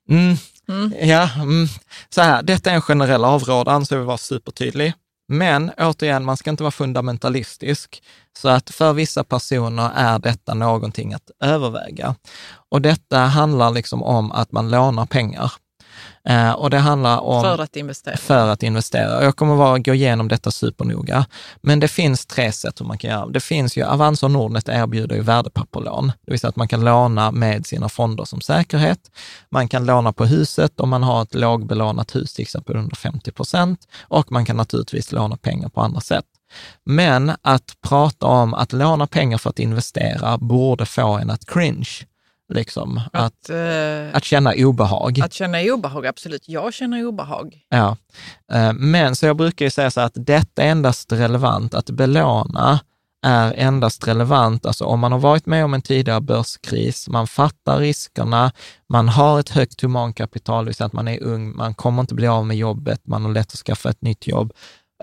Mm, 0.10 0.35
mm. 0.69 1.10
Ja, 1.10 1.30
mm. 1.35 1.68
så 2.10 2.22
här, 2.22 2.44
detta 2.44 2.72
är 2.72 2.76
en 2.76 2.81
generell 2.81 3.26
avrådan, 3.26 3.85
så 3.85 3.94
jag 3.94 3.99
vill 3.99 4.07
vara 4.07 4.18
supertydlig. 4.18 4.94
Men 5.27 5.72
återigen, 5.77 6.26
man 6.26 6.38
ska 6.38 6.49
inte 6.49 6.64
vara 6.64 6.72
fundamentalistisk. 6.72 8.03
Så 8.38 8.49
att 8.49 8.69
för 8.69 8.94
vissa 8.94 9.23
personer 9.23 9.91
är 9.95 10.19
detta 10.19 10.53
någonting 10.53 11.14
att 11.14 11.31
överväga. 11.44 12.15
Och 12.69 12.81
detta 12.81 13.18
handlar 13.19 13.72
liksom 13.72 14.03
om 14.03 14.31
att 14.31 14.52
man 14.52 14.69
lånar 14.69 15.06
pengar. 15.06 15.52
Eh, 16.30 16.52
och 16.52 16.70
det 16.70 16.78
handlar 16.78 17.20
om... 17.20 17.41
För 17.41 17.62
att 17.62 17.76
investera. 17.76 18.18
För 18.18 18.48
att 18.48 18.64
investera. 18.64 19.24
Jag 19.24 19.36
kommer 19.36 19.76
att 19.76 19.86
gå 19.86 19.94
igenom 19.94 20.28
detta 20.28 20.52
supernoga. 20.52 21.26
Men 21.62 21.80
det 21.80 21.88
finns 21.88 22.26
tre 22.26 22.52
sätt 22.52 22.82
hur 22.82 22.86
man 22.86 22.98
kan 22.98 23.10
göra. 23.12 23.26
Det 23.28 23.40
finns 23.40 23.78
ju, 23.78 23.84
Avanza 23.84 24.26
och 24.26 24.32
Nordnet 24.32 24.70
erbjuder 24.70 25.16
ju 25.16 25.22
värdepapperlån, 25.22 26.08
det 26.08 26.32
vill 26.32 26.40
säga 26.40 26.49
att 26.49 26.56
man 26.56 26.68
kan 26.68 26.86
låna 26.86 27.32
med 27.32 27.66
sina 27.66 27.90
fonder 27.90 28.26
som 28.26 28.41
säkerhet. 28.41 28.99
Man 29.49 29.68
kan 29.68 29.86
låna 29.86 30.14
på 30.14 30.26
huset 30.26 30.80
om 30.80 30.90
man 30.90 31.04
har 31.04 31.22
ett 31.22 31.36
lågbelånat 31.36 32.16
hus, 32.16 32.34
till 32.34 32.44
exempel 32.44 32.76
under 32.76 32.95
50 32.95 33.32
procent. 33.32 33.88
Och 34.02 34.32
man 34.32 34.45
kan 34.45 34.58
naturligtvis 34.58 35.12
låna 35.12 35.38
pengar 35.38 35.70
på 35.70 35.82
andra 35.82 36.02
sätt. 36.02 36.26
Men 36.86 37.32
att 37.41 37.78
prata 37.82 38.26
om 38.26 38.54
att 38.54 38.74
låna 38.74 39.08
pengar 39.08 39.38
för 39.38 39.49
att 39.49 39.60
investera 39.60 40.38
borde 40.38 40.86
få 40.86 41.18
en 41.18 41.30
att 41.30 41.45
cringe. 41.45 41.90
Liksom, 42.53 43.02
att, 43.14 43.24
att, 43.24 43.49
uh, 43.49 44.15
att 44.15 44.24
känna 44.24 44.53
obehag. 44.57 45.22
Att 45.24 45.34
känna 45.34 45.61
obehag, 45.61 46.07
absolut. 46.07 46.49
Jag 46.49 46.74
känner 46.74 47.06
obehag. 47.06 47.65
Ja, 47.69 47.98
uh, 48.53 48.74
men 48.74 49.15
så 49.15 49.26
jag 49.26 49.38
brukar 49.38 49.65
ju 49.65 49.72
säga 49.72 49.91
så 49.91 50.02
att 50.02 50.14
detta 50.15 50.64
är 50.64 50.72
endast 50.72 51.11
relevant, 51.11 51.74
att 51.74 51.90
belåna 51.90 52.80
är 53.22 53.53
endast 53.53 54.07
relevant, 54.07 54.65
alltså 54.65 54.86
om 54.86 54.99
man 54.99 55.11
har 55.11 55.19
varit 55.19 55.45
med 55.45 55.65
om 55.65 55.74
en 55.74 55.82
tidigare 55.82 56.22
börskris, 56.22 57.07
man 57.07 57.28
fattar 57.28 57.80
riskerna, 57.80 58.52
man 58.90 59.10
har 59.10 59.40
ett 59.40 59.49
högt 59.49 59.82
humankapital, 59.82 60.65
det 60.65 60.69
vill 60.69 60.76
säga 60.76 60.86
att 60.86 60.94
man 60.94 61.07
är 61.07 61.24
ung, 61.24 61.56
man 61.56 61.74
kommer 61.74 62.02
inte 62.02 62.15
bli 62.15 62.28
av 62.28 62.45
med 62.45 62.57
jobbet, 62.57 63.07
man 63.07 63.26
har 63.26 63.32
lätt 63.32 63.53
att 63.53 63.60
skaffa 63.60 63.90
ett 63.90 64.02
nytt 64.02 64.28
jobb, 64.28 64.53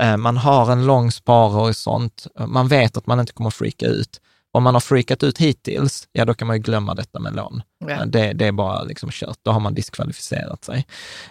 uh, 0.02 0.16
man 0.16 0.36
har 0.36 0.72
en 0.72 0.86
lång 0.86 1.12
sparhorisont, 1.12 2.26
man 2.46 2.68
vet 2.68 2.96
att 2.96 3.06
man 3.06 3.20
inte 3.20 3.32
kommer 3.32 3.48
att 3.48 3.54
freaka 3.54 3.86
ut 3.86 4.20
om 4.54 4.62
man 4.62 4.74
har 4.74 4.80
freakat 4.80 5.22
ut 5.22 5.38
hittills, 5.38 6.08
ja 6.12 6.24
då 6.24 6.34
kan 6.34 6.46
man 6.46 6.56
ju 6.56 6.62
glömma 6.62 6.94
detta 6.94 7.18
med 7.18 7.34
lån. 7.34 7.62
Ja. 7.86 8.04
Det, 8.04 8.32
det, 8.32 8.46
är 8.46 8.52
bara 8.52 8.82
liksom 8.82 9.10
kört, 9.12 9.38
då 9.42 9.50
har 9.50 9.60
man 9.60 9.74
diskvalificerat 9.74 10.64
sig. 10.64 10.86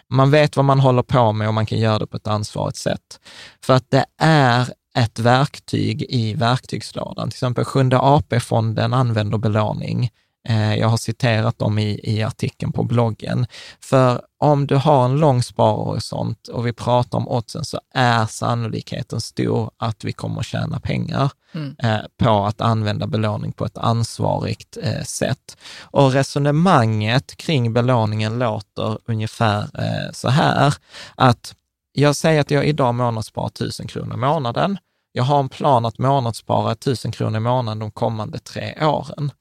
Man 0.10 0.32
vet 0.32 0.56
vad 0.56 0.66
man 0.66 0.80
håller 0.80 1.04
på 1.04 1.32
med 1.32 1.48
och 1.48 1.54
man 1.54 1.66
kan 1.66 1.80
göra 1.80 2.00
det 2.00 2.08
på 2.08 2.18
ett 2.18 2.28
ansvarigt 2.28 2.78
sätt. 2.78 3.20
För 3.66 3.74
att 3.74 3.86
det 3.90 4.06
är 4.18 4.68
ett 4.98 5.20
verktyg 5.20 6.06
i 6.10 6.34
verktygslådan. 6.34 7.30
Till 7.30 7.36
exempel 7.36 7.66
Sjunde 7.66 8.00
AP-fonden 8.00 8.94
använder 8.94 9.38
belåning. 9.38 10.10
Eh, 10.50 10.76
jag 10.76 10.88
har 10.88 10.98
citerat 10.98 11.60
dem 11.60 11.80
i, 11.80 12.00
i 12.04 12.24
artikeln 12.24 12.72
på 12.72 12.84
bloggen. 12.84 13.46
För 13.82 14.22
om 14.40 14.68
du 14.68 14.76
har 14.76 15.06
en 15.06 15.20
lång 15.20 15.44
sparhorisont 15.44 16.48
och 16.48 16.68
vi 16.68 16.74
pratar 16.74 17.18
om 17.18 17.28
oddsen 17.28 17.66
så 17.66 17.80
är 17.94 18.26
sannolikheten 18.26 19.22
stor 19.22 19.72
att 19.78 20.04
vi 20.04 20.14
kommer 20.14 20.40
att 20.40 20.46
tjäna 20.46 20.80
pengar 20.80 21.32
mm. 21.54 21.76
eh, 21.84 22.02
på 22.18 22.46
att 22.46 22.62
använda 22.62 23.08
belåning 23.08 23.52
på 23.52 23.66
ett 23.66 23.78
ansvarigt 23.78 24.78
eh, 24.82 25.04
sätt. 25.04 25.58
Och 25.82 26.12
resonemanget 26.12 27.36
kring 27.38 27.74
belåningen 27.74 28.40
låter 28.40 28.98
ungefär 29.06 29.62
eh, 29.62 30.12
så 30.14 30.30
här, 30.30 30.74
att 31.16 31.56
jag 31.94 32.16
säger 32.16 32.42
att 32.42 32.52
jag 32.52 32.66
idag 32.66 32.96
månadssparar 32.96 33.48
1000 33.48 33.88
kronor 33.88 34.14
i 34.14 34.18
månaden. 34.18 34.78
Jag 35.12 35.24
har 35.24 35.40
en 35.40 35.50
plan 35.50 35.86
att 35.86 35.98
månadsspara 35.98 36.72
1000 36.72 37.12
kronor 37.12 37.38
i 37.38 37.40
månaden 37.40 37.80
de 37.80 37.92
kommande 37.92 38.40
tre 38.40 38.86
åren. 38.86 39.32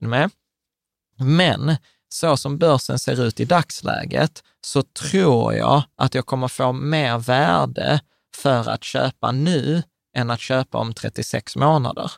Med? 0.00 0.30
Men 1.20 1.76
så 2.08 2.36
som 2.36 2.58
börsen 2.58 2.98
ser 2.98 3.22
ut 3.22 3.40
i 3.40 3.44
dagsläget 3.44 4.42
så 4.60 4.82
tror 4.82 5.54
jag 5.54 5.82
att 5.96 6.14
jag 6.14 6.26
kommer 6.26 6.48
få 6.48 6.72
mer 6.72 7.18
värde 7.18 8.00
för 8.36 8.68
att 8.68 8.84
köpa 8.84 9.32
nu 9.32 9.82
än 10.16 10.30
att 10.30 10.40
köpa 10.40 10.78
om 10.78 10.94
36 10.94 11.56
månader. 11.56 12.12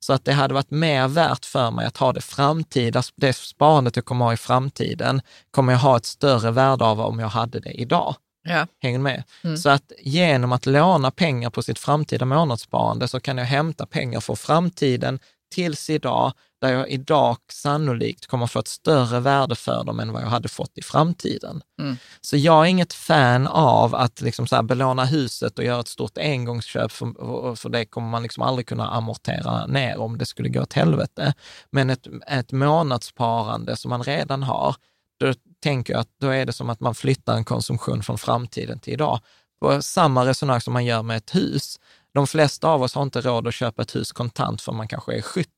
Så 0.00 0.12
att 0.12 0.24
det 0.24 0.32
hade 0.32 0.54
varit 0.54 0.70
mer 0.70 1.08
värt 1.08 1.44
för 1.44 1.70
mig 1.70 1.86
att 1.86 1.96
ha 1.96 2.12
det 2.12 2.20
framtida, 2.20 3.02
det 3.16 3.36
sparandet 3.36 3.96
jag 3.96 4.04
kommer 4.04 4.24
ha 4.24 4.32
i 4.32 4.36
framtiden, 4.36 5.22
kommer 5.50 5.72
jag 5.72 5.80
ha 5.80 5.96
ett 5.96 6.06
större 6.06 6.50
värde 6.50 6.84
av 6.84 7.00
om 7.00 7.18
jag 7.18 7.28
hade 7.28 7.60
det 7.60 7.70
idag. 7.70 8.14
Ja. 8.42 8.66
Hänger 8.82 8.98
med? 8.98 9.22
Mm. 9.44 9.56
Så 9.56 9.68
att 9.68 9.92
genom 9.98 10.52
att 10.52 10.66
låna 10.66 11.10
pengar 11.10 11.50
på 11.50 11.62
sitt 11.62 11.78
framtida 11.78 12.24
månadssparande 12.24 13.08
så 13.08 13.20
kan 13.20 13.38
jag 13.38 13.44
hämta 13.44 13.86
pengar 13.86 14.20
för 14.20 14.34
framtiden 14.34 15.18
tills 15.50 15.90
idag, 15.90 16.32
där 16.60 16.72
jag 16.72 16.90
idag 16.90 17.36
sannolikt 17.52 18.26
kommer 18.26 18.46
få 18.46 18.58
ett 18.58 18.68
större 18.68 19.20
värde 19.20 19.54
för 19.54 19.84
dem 19.84 20.00
än 20.00 20.12
vad 20.12 20.22
jag 20.22 20.26
hade 20.26 20.48
fått 20.48 20.78
i 20.78 20.82
framtiden. 20.82 21.62
Mm. 21.80 21.96
Så 22.20 22.36
jag 22.36 22.64
är 22.64 22.70
inget 22.70 22.92
fan 22.92 23.46
av 23.46 23.94
att 23.94 24.20
liksom 24.20 24.46
så 24.46 24.56
här 24.56 24.62
belåna 24.62 25.04
huset 25.04 25.58
och 25.58 25.64
göra 25.64 25.80
ett 25.80 25.88
stort 25.88 26.18
engångsköp, 26.18 26.92
för, 26.92 27.54
för 27.54 27.68
det 27.68 27.84
kommer 27.84 28.08
man 28.08 28.22
liksom 28.22 28.42
aldrig 28.42 28.66
kunna 28.66 28.88
amortera 28.88 29.66
ner 29.66 29.98
om 29.98 30.18
det 30.18 30.26
skulle 30.26 30.48
gå 30.48 30.62
åt 30.62 30.72
helvete. 30.72 31.34
Men 31.70 31.90
ett, 31.90 32.06
ett 32.26 32.52
månadssparande 32.52 33.76
som 33.76 33.88
man 33.88 34.02
redan 34.02 34.42
har, 34.42 34.76
då 35.20 35.34
tänker 35.62 35.92
jag 35.92 36.00
att 36.00 36.18
då 36.20 36.28
är 36.28 36.46
det 36.46 36.52
som 36.52 36.70
att 36.70 36.80
man 36.80 36.94
flyttar 36.94 37.36
en 37.36 37.44
konsumtion 37.44 38.02
från 38.02 38.18
framtiden 38.18 38.78
till 38.78 38.92
idag. 38.92 39.20
På 39.60 39.82
samma 39.82 40.26
resonemang 40.26 40.60
som 40.60 40.72
man 40.72 40.84
gör 40.84 41.02
med 41.02 41.16
ett 41.16 41.34
hus. 41.34 41.80
De 42.12 42.26
flesta 42.26 42.68
av 42.68 42.82
oss 42.82 42.94
har 42.94 43.02
inte 43.02 43.20
råd 43.20 43.48
att 43.48 43.54
köpa 43.54 43.82
ett 43.82 43.96
hus 43.96 44.12
kontant 44.12 44.62
för 44.62 44.72
man 44.72 44.88
kanske 44.88 45.16
är 45.16 45.22
70, 45.22 45.48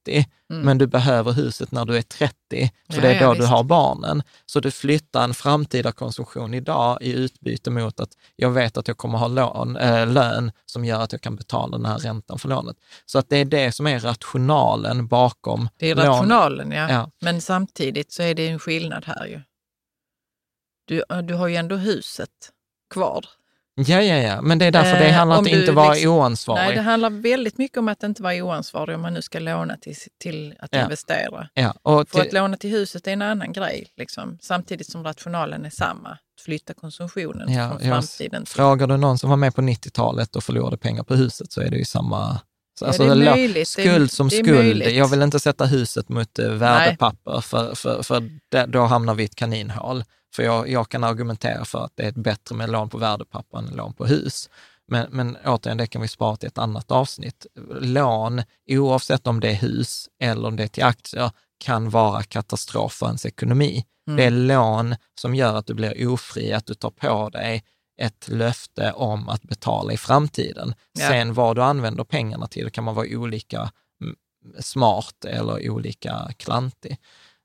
mm. 0.51 0.63
men 0.63 0.79
du 0.79 0.87
behöver 0.87 1.33
huset 1.33 1.73
när 1.73 1.85
du 1.85 1.97
är 1.97 2.03
30, 2.03 2.35
för 2.91 2.97
ja, 2.97 3.01
det 3.01 3.15
är 3.15 3.21
då 3.21 3.27
ja, 3.27 3.35
du 3.35 3.47
har 3.47 3.65
barnen. 3.65 4.23
Så 4.47 4.61
du 4.61 4.71
flyttar 4.71 5.25
en 5.25 5.35
framtida 5.35 5.93
konsumtion 5.93 6.55
idag 6.55 6.99
i 7.01 7.13
utbyte 7.13 7.71
mot 7.71 8.01
att 8.01 8.11
jag 8.37 8.51
vet 8.51 8.77
att 8.77 8.89
jag 8.89 8.97
kommer 8.97 9.19
ha 9.19 9.29
lån, 9.29 9.77
äh, 9.77 10.07
lön 10.07 10.53
som 10.67 10.85
gör 10.85 11.01
att 11.01 11.13
jag 11.13 11.21
kan 11.21 11.37
betala 11.37 11.77
den 11.77 11.87
här 11.87 11.99
räntan 11.99 12.39
för 12.39 12.49
lånet. 12.49 12.77
Så 13.07 13.19
att 13.19 13.29
det 13.29 13.37
är 13.37 13.45
det 13.45 13.73
som 13.73 13.87
är 13.87 14.01
rationalen 14.01 15.07
bakom 15.07 15.69
Det 15.77 15.91
är 15.91 15.95
rationalen, 15.95 16.73
ja. 16.73 16.91
ja. 16.91 17.11
Men 17.21 17.41
samtidigt 17.41 18.13
så 18.13 18.23
är 18.23 18.35
det 18.35 18.49
en 18.49 18.59
skillnad 18.59 19.05
här 19.07 19.27
ju. 19.27 19.41
Du, 20.85 21.05
du 21.23 21.35
har 21.35 21.49
ju 21.49 21.57
ändå 21.57 21.77
huset 21.77 22.31
kvar. 22.91 23.25
Ja, 23.87 24.03
ja, 24.03 24.17
ja, 24.17 24.43
men 24.43 24.59
det 24.59 24.65
är 24.65 24.71
därför 24.71 24.99
det 24.99 25.09
eh, 25.09 25.15
handlar 25.15 25.39
om 25.39 25.45
att 25.45 25.51
inte 25.51 25.73
vara 25.73 25.93
liksom, 25.93 26.13
oansvarig. 26.13 26.65
Nej, 26.65 26.75
det 26.75 26.81
handlar 26.81 27.11
väldigt 27.11 27.59
mycket 27.59 27.79
om 27.79 27.89
att 27.89 28.03
inte 28.03 28.23
vara 28.23 28.35
oansvarig 28.35 28.97
om 28.97 29.03
man 29.03 29.15
nu 29.15 29.23
ska 29.23 29.39
låna 29.39 29.77
till, 29.77 29.97
till 30.21 30.55
att 30.59 30.69
ja. 30.73 30.83
investera. 30.83 31.49
Ja, 31.55 31.75
och 31.83 32.09
För 32.09 32.21
att 32.21 32.33
låna 32.33 32.57
till 32.57 32.71
huset 32.71 33.07
är 33.07 33.13
en 33.13 33.23
annan 33.23 33.53
grej, 33.53 33.93
liksom, 33.97 34.39
samtidigt 34.43 34.91
som 34.91 35.05
rationalen 35.05 35.65
är 35.65 35.71
samma. 35.71 36.19
Flytta 36.45 36.75
konsumtionen 36.75 37.53
ja, 37.53 37.69
från 37.69 37.81
framtiden. 37.81 38.47
Frågar 38.47 38.87
du 38.87 38.97
någon 38.97 39.19
som 39.19 39.31
var 39.31 39.37
med 39.37 39.55
på 39.55 39.61
90-talet 39.61 40.37
och 40.37 40.45
förlorade 40.45 40.77
pengar 40.77 41.03
på 41.03 41.15
huset 41.15 41.53
så 41.53 41.61
är 41.61 41.71
det 41.71 41.77
ju 41.77 41.85
samma 41.85 42.41
Alltså, 42.81 43.05
ja, 43.05 43.15
det 43.15 43.27
är 43.27 43.31
möjligt. 43.31 43.69
Skuld 43.69 44.11
som 44.11 44.29
det 44.29 44.37
skuld. 44.37 44.55
Möjligt. 44.55 44.95
Jag 44.97 45.09
vill 45.09 45.23
inte 45.23 45.41
sätta 45.41 45.65
huset 45.65 46.09
mot 46.09 46.39
eh, 46.39 46.49
värdepapper, 46.49 47.41
för, 47.41 47.75
för, 47.75 48.03
för 48.03 48.31
det, 48.51 48.67
då 48.67 48.83
hamnar 48.83 49.15
vi 49.15 49.23
i 49.23 49.27
ett 49.27 49.35
kaninhål. 49.35 50.05
För 50.35 50.43
jag, 50.43 50.69
jag 50.69 50.89
kan 50.89 51.05
argumentera 51.05 51.65
för 51.65 51.85
att 51.85 51.93
det 51.95 52.03
är 52.03 52.13
bättre 52.13 52.55
med 52.55 52.71
lån 52.71 52.89
på 52.89 52.99
värdepapper 52.99 53.59
än 53.59 53.67
lån 53.67 53.93
på 53.93 54.07
hus. 54.07 54.51
Men, 54.89 55.07
men 55.11 55.37
återigen, 55.45 55.79
det 55.79 55.87
kan 55.87 56.03
vi 56.03 56.09
spara 56.09 56.37
till 56.37 56.47
ett 56.47 56.59
annat 56.59 56.91
avsnitt. 56.91 57.47
Lån, 57.81 58.43
oavsett 58.71 59.27
om 59.27 59.41
det 59.41 59.51
är 59.51 59.55
hus 59.55 60.09
eller 60.21 60.49
om 60.49 60.57
det 60.57 60.63
är 60.63 60.69
till 60.69 60.85
aktier, 60.85 61.31
kan 61.59 61.91
vara 61.91 62.23
katastrof 62.23 62.93
för 62.93 63.07
ens 63.07 63.27
ekonomi. 63.27 63.85
Mm. 64.07 64.17
Det 64.17 64.25
är 64.25 64.31
lån 64.31 64.97
som 65.21 65.35
gör 65.35 65.57
att 65.57 65.67
du 65.67 65.75
blir 65.75 66.09
ofri, 66.09 66.53
att 66.53 66.67
du 66.67 66.75
tar 66.75 66.91
på 66.91 67.29
dig 67.29 67.65
ett 68.01 68.29
löfte 68.29 68.93
om 68.93 69.29
att 69.29 69.43
betala 69.43 69.93
i 69.93 69.97
framtiden. 69.97 70.75
Ja. 70.93 71.09
Sen 71.09 71.35
vad 71.35 71.57
du 71.57 71.63
använder 71.63 72.05
pengarna 72.05 72.47
till 72.47 72.71
kan 72.71 72.85
man 72.85 72.95
vara 72.95 73.07
olika 73.11 73.71
smart 74.59 75.25
eller 75.25 75.71
olika 75.71 76.31
klantig. 76.37 76.97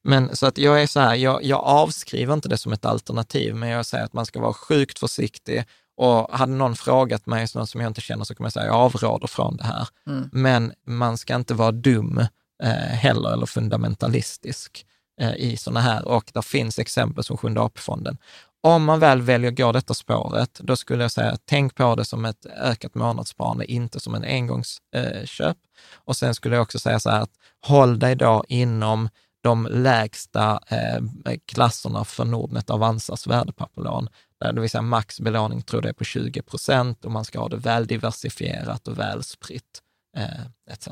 Men 0.04 0.36
så 0.36 0.46
att 0.46 0.58
jag 0.58 0.82
är 0.82 0.88
så 0.88 1.00
här, 1.00 1.16
jag, 1.16 1.44
jag 1.44 1.60
avskriver 1.60 2.34
inte 2.34 2.50
det 2.50 2.58
som 2.58 2.74
ett 2.74 2.86
alternativ, 2.86 3.56
men 3.56 3.70
jag 3.70 3.86
säger 3.86 4.04
att 4.06 4.14
man 4.14 4.26
ska 4.26 4.40
vara 4.40 4.54
sjukt 4.54 5.00
försiktig. 5.00 5.66
Och 5.98 6.38
hade 6.38 6.52
någon 6.52 6.76
frågat 6.76 7.26
mig, 7.26 7.48
någon 7.56 7.68
som 7.68 7.82
jag 7.82 7.90
inte 7.90 8.02
känner, 8.02 8.24
så 8.24 8.36
kommer 8.36 8.46
jag 8.46 8.54
säga, 8.54 8.66
jag 8.66 8.76
avråder 8.76 9.28
från 9.28 9.58
det 9.58 9.64
här. 9.64 9.88
Mm. 10.08 10.30
Men 10.32 10.74
man 10.86 11.18
ska 11.18 11.36
inte 11.36 11.54
vara 11.54 11.72
dum 11.72 12.18
eh, 12.64 12.70
heller, 12.72 13.34
eller 13.34 13.46
fundamentalistisk 13.46 14.86
eh, 15.22 15.36
i 15.36 15.58
sådana 15.58 15.80
här. 15.80 16.08
Och 16.08 16.32
det 16.34 16.42
finns 16.42 16.80
exempel 16.80 17.24
som 17.24 17.38
Sjunde 17.38 17.62
AP-fonden. 17.62 18.18
Om 18.62 18.84
man 18.84 19.00
väl 19.00 19.22
väljer 19.22 19.52
att 19.52 19.58
gå 19.58 19.72
detta 19.72 19.94
spåret, 19.94 20.60
då 20.64 20.76
skulle 20.76 21.04
jag 21.04 21.12
säga, 21.12 21.38
tänk 21.46 21.76
på 21.76 21.96
det 21.96 22.06
som 22.06 22.26
ett 22.26 22.46
ökat 22.46 22.96
månadssparande, 22.96 23.72
inte 23.72 24.00
som 24.00 24.16
en 24.16 24.24
engångsköp. 24.24 25.42
Eh, 25.42 25.54
och 25.96 26.18
sen 26.18 26.36
skulle 26.36 26.56
jag 26.56 26.64
också 26.64 26.80
säga 26.80 27.00
så 27.00 27.10
här, 27.10 27.22
att 27.22 27.32
håll 27.62 28.00
dig 28.00 28.16
då 28.16 28.44
inom 28.48 29.10
de 29.48 29.68
lägsta 29.72 30.60
eh, 30.68 31.02
klasserna 31.46 32.04
för 32.04 32.26
Nordnet 32.26 32.70
Avanzas 32.70 33.28
värdepapperlån, 33.28 34.10
det 34.40 34.62
vill 34.62 34.70
säga 34.70 34.82
max 34.82 35.20
belåning 35.20 35.62
tror 35.62 35.84
jag 35.84 35.90
är 35.90 35.94
på 35.94 36.04
20 36.04 36.42
procent 36.42 37.06
och 37.06 37.12
man 37.12 37.26
ska 37.26 37.40
ha 37.40 37.50
det 37.50 37.58
väl 37.58 37.88
diversifierat 37.88 38.88
och 38.88 39.00
väl 39.00 39.24
spritt 39.24 39.82
eh, 40.18 40.74
etc. 40.74 40.88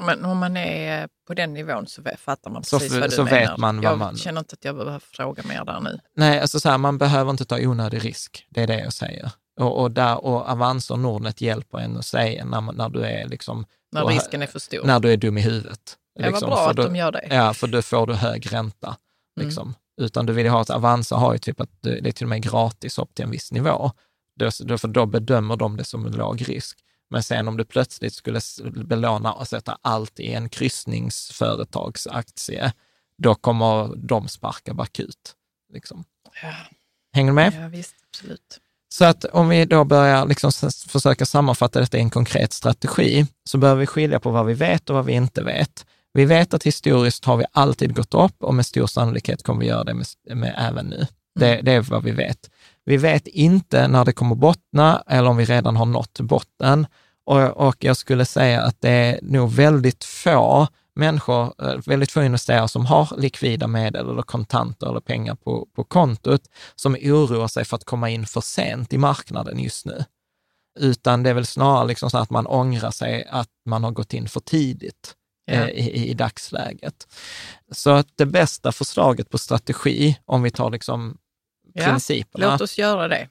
Men 0.00 0.24
om 0.24 0.38
man 0.38 0.56
är 0.56 1.08
på 1.26 1.34
den 1.34 1.54
nivån 1.54 1.86
så 1.86 2.02
fattar 2.18 2.50
man 2.50 2.64
Så 2.64 2.78
precis 2.78 2.92
vad 3.00 3.10
du 3.10 3.16
så 3.16 3.24
menar. 3.24 3.38
vet 3.40 3.56
man 3.58 3.76
vad 3.80 3.92
jag 3.92 3.98
man- 3.98 4.16
känner 4.16 4.38
inte 4.40 4.54
att 4.54 4.64
jag 4.64 4.76
behöver 4.76 4.98
fråga 4.98 5.42
mer 5.48 5.64
där 5.64 5.80
nu. 5.80 5.98
Nej, 6.16 6.40
alltså 6.40 6.60
så 6.60 6.68
här, 6.68 6.78
man 6.78 6.98
behöver 6.98 7.30
inte 7.30 7.44
ta 7.44 7.58
onödig 7.60 8.04
risk. 8.04 8.46
Det 8.50 8.62
är 8.62 8.66
det 8.66 8.80
jag 8.80 8.92
säger. 8.92 9.30
Och, 9.60 9.80
och, 9.82 9.90
där, 9.90 10.24
och 10.24 10.48
Avanza 10.48 10.94
och 10.94 11.00
Nordnet 11.00 11.40
hjälper 11.40 11.78
en 11.78 11.96
att 11.96 12.04
säga 12.06 12.44
när, 12.44 12.60
när 12.60 12.88
du 12.88 13.02
är 13.04 13.28
liksom, 13.28 13.66
När 13.92 14.04
risken 14.06 14.42
är 14.42 14.46
för 14.46 14.58
stor. 14.58 14.84
när 14.84 15.00
du 15.00 15.12
är 15.12 15.16
dum 15.16 15.38
i 15.38 15.40
huvudet. 15.40 15.96
Det 16.14 16.22
var 16.22 16.30
Liksom, 16.30 16.50
bra 16.50 16.56
för 16.56 16.70
att 16.70 16.76
då, 16.76 16.82
de 16.82 16.96
gör 16.96 17.12
det. 17.12 17.26
Ja, 17.30 17.54
för 17.54 17.66
då 17.66 17.82
får 17.82 18.06
du 18.06 18.14
hög 18.14 18.52
ränta. 18.52 18.86
Mm. 18.86 18.98
Liksom. 19.48 19.74
Utan 20.00 20.26
du 20.26 20.32
vill 20.32 20.44
ju 20.44 20.50
ha 20.50 20.64
Avanza 20.68 21.16
har 21.16 21.32
ju 21.32 21.38
typ 21.38 21.60
att 21.60 21.82
det 21.82 22.08
är 22.08 22.12
till 22.12 22.24
och 22.24 22.28
med 22.28 22.42
gratis 22.42 22.98
upp 22.98 23.14
till 23.14 23.24
en 23.24 23.30
viss 23.30 23.52
nivå. 23.52 23.90
Då, 24.36 24.50
för 24.78 24.88
då 24.88 25.06
bedömer 25.06 25.56
de 25.56 25.76
det 25.76 25.84
som 25.84 26.06
en 26.06 26.12
låg 26.12 26.48
risk. 26.48 26.78
Men 27.10 27.22
sen 27.22 27.48
om 27.48 27.56
du 27.56 27.64
plötsligt 27.64 28.14
skulle 28.14 28.40
belåna 28.84 29.32
och 29.32 29.48
sätta 29.48 29.78
allt 29.82 30.20
i 30.20 30.32
en 30.32 30.48
kryssningsföretagsaktie, 30.48 32.72
då 33.18 33.34
kommer 33.34 33.96
de 33.96 34.28
sparka 34.28 34.74
bakut. 34.74 35.34
Liksom. 35.72 36.04
Ja, 36.42 36.52
Hänger 37.12 37.30
du 37.30 37.34
med? 37.34 37.52
ja 37.62 37.68
visst, 37.68 37.94
absolut. 38.10 38.60
Så 38.88 39.04
att 39.04 39.24
om 39.24 39.48
vi 39.48 39.64
då 39.64 39.84
börjar 39.84 40.26
liksom 40.26 40.52
försöka 40.88 41.26
sammanfatta 41.26 41.80
detta 41.80 41.98
i 41.98 42.00
en 42.00 42.10
konkret 42.10 42.52
strategi, 42.52 43.26
så 43.44 43.58
behöver 43.58 43.80
vi 43.80 43.86
skilja 43.86 44.20
på 44.20 44.30
vad 44.30 44.46
vi 44.46 44.54
vet 44.54 44.90
och 44.90 44.96
vad 44.96 45.04
vi 45.04 45.12
inte 45.12 45.42
vet. 45.42 45.86
Vi 46.14 46.24
vet 46.24 46.54
att 46.54 46.62
historiskt 46.62 47.24
har 47.24 47.36
vi 47.36 47.44
alltid 47.52 47.96
gått 47.96 48.14
upp 48.14 48.42
och 48.42 48.54
med 48.54 48.66
stor 48.66 48.86
sannolikhet 48.86 49.42
kommer 49.42 49.60
vi 49.60 49.66
göra 49.66 49.84
det 49.84 49.94
med, 49.94 50.06
med 50.36 50.54
även 50.58 50.86
nu. 50.86 51.06
Det, 51.40 51.60
det 51.62 51.72
är 51.72 51.80
vad 51.80 52.04
vi 52.04 52.10
vet. 52.10 52.50
Vi 52.84 52.96
vet 52.96 53.26
inte 53.26 53.88
när 53.88 54.04
det 54.04 54.12
kommer 54.12 54.34
bottna 54.34 55.02
eller 55.06 55.30
om 55.30 55.36
vi 55.36 55.44
redan 55.44 55.76
har 55.76 55.86
nått 55.86 56.20
botten. 56.20 56.86
Och, 57.26 57.40
och 57.40 57.76
jag 57.78 57.96
skulle 57.96 58.24
säga 58.24 58.62
att 58.62 58.80
det 58.80 58.90
är 58.90 59.18
nog 59.22 59.52
väldigt 59.52 60.04
få 60.04 60.68
människor, 60.96 61.54
eh, 61.62 61.78
väldigt 61.86 62.12
få 62.12 62.22
investerare 62.22 62.68
som 62.68 62.86
har 62.86 63.12
likvida 63.16 63.66
medel 63.66 64.10
eller 64.10 64.22
kontanter 64.22 64.90
eller 64.90 65.00
pengar 65.00 65.34
på, 65.34 65.68
på 65.76 65.84
kontot 65.84 66.42
som 66.74 66.94
oroar 66.94 67.48
sig 67.48 67.64
för 67.64 67.76
att 67.76 67.84
komma 67.84 68.10
in 68.10 68.26
för 68.26 68.40
sent 68.40 68.92
i 68.92 68.98
marknaden 68.98 69.58
just 69.58 69.86
nu. 69.86 70.04
Utan 70.80 71.22
det 71.22 71.30
är 71.30 71.34
väl 71.34 71.46
snarare 71.46 71.86
liksom 71.86 72.10
så 72.10 72.18
att 72.18 72.30
man 72.30 72.46
ångrar 72.46 72.90
sig 72.90 73.26
att 73.30 73.48
man 73.66 73.84
har 73.84 73.90
gått 73.90 74.14
in 74.14 74.28
för 74.28 74.40
tidigt 74.40 75.14
Ja. 75.46 75.54
eh, 75.54 75.68
i, 75.68 76.10
i 76.10 76.14
dagsläget. 76.14 77.06
Så 77.70 77.90
att 77.90 78.08
det 78.16 78.26
bästa 78.26 78.72
förslaget 78.72 79.30
på 79.30 79.38
strategi, 79.38 80.18
om 80.24 80.42
vi 80.42 80.50
tar 80.50 80.70
liksom 80.70 81.16
Ja, 81.72 81.84
principerna, 81.84 82.50
Låt 82.50 82.60
oss 82.60 82.78
göra 82.78 83.08
det. 83.08 83.28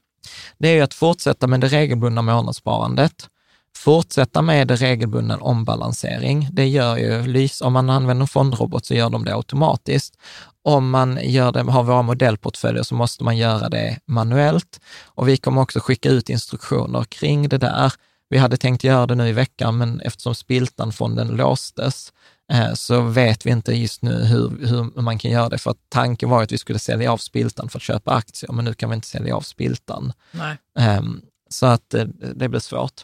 det 0.57 0.67
är 0.67 0.83
att 0.83 0.93
fortsätta 0.93 1.47
med 1.47 1.59
det 1.61 1.67
regelbundna 1.67 2.21
månadssparandet, 2.21 3.29
fortsätta 3.77 4.41
med 4.41 4.67
det 4.67 4.75
regelbundna 4.75 5.37
ombalansering. 5.37 6.47
Det 6.51 6.67
gör 6.67 6.97
ju 6.97 7.27
Lys, 7.27 7.61
om 7.61 7.73
man 7.73 7.89
använder 7.89 8.21
en 8.23 8.27
fondrobot 8.27 8.85
så 8.85 8.93
gör 8.93 9.09
de 9.09 9.25
det 9.25 9.35
automatiskt. 9.35 10.17
Om 10.63 10.89
man 10.89 11.19
gör 11.23 11.51
det, 11.51 11.61
har 11.61 11.83
våra 11.83 12.01
modellportföljer 12.01 12.83
så 12.83 12.95
måste 12.95 13.23
man 13.23 13.37
göra 13.37 13.69
det 13.69 13.99
manuellt. 14.05 14.79
Och 15.05 15.27
vi 15.27 15.37
kommer 15.37 15.61
också 15.61 15.79
skicka 15.79 16.09
ut 16.09 16.29
instruktioner 16.29 17.03
kring 17.03 17.49
det 17.49 17.57
där. 17.57 17.93
Vi 18.33 18.39
hade 18.39 18.57
tänkt 18.57 18.83
göra 18.83 19.05
det 19.07 19.15
nu 19.15 19.27
i 19.27 19.31
veckan, 19.31 19.77
men 19.77 19.99
eftersom 20.01 20.35
Spiltanfonden 20.35 21.27
låstes 21.27 22.13
eh, 22.51 22.73
så 22.73 23.01
vet 23.01 23.45
vi 23.45 23.49
inte 23.51 23.73
just 23.73 24.01
nu 24.01 24.23
hur, 24.23 24.67
hur 24.67 25.01
man 25.01 25.17
kan 25.19 25.31
göra 25.31 25.49
det. 25.49 25.57
För 25.57 25.71
att 25.71 25.77
tanken 25.89 26.29
var 26.29 26.43
att 26.43 26.51
vi 26.51 26.57
skulle 26.57 26.79
sälja 26.79 27.11
av 27.11 27.17
Spiltan 27.17 27.69
för 27.69 27.79
att 27.79 27.83
köpa 27.83 28.11
aktier, 28.13 28.51
men 28.51 28.65
nu 28.65 28.73
kan 28.73 28.89
vi 28.89 28.95
inte 28.95 29.07
sälja 29.07 29.35
av 29.35 29.41
Spiltan. 29.41 30.13
Nej. 30.31 30.57
Ehm, 30.79 31.21
Så 31.49 31.65
att 31.65 31.93
eh, 31.93 32.05
det 32.35 32.49
blir 32.49 32.59
svårt. 32.59 33.01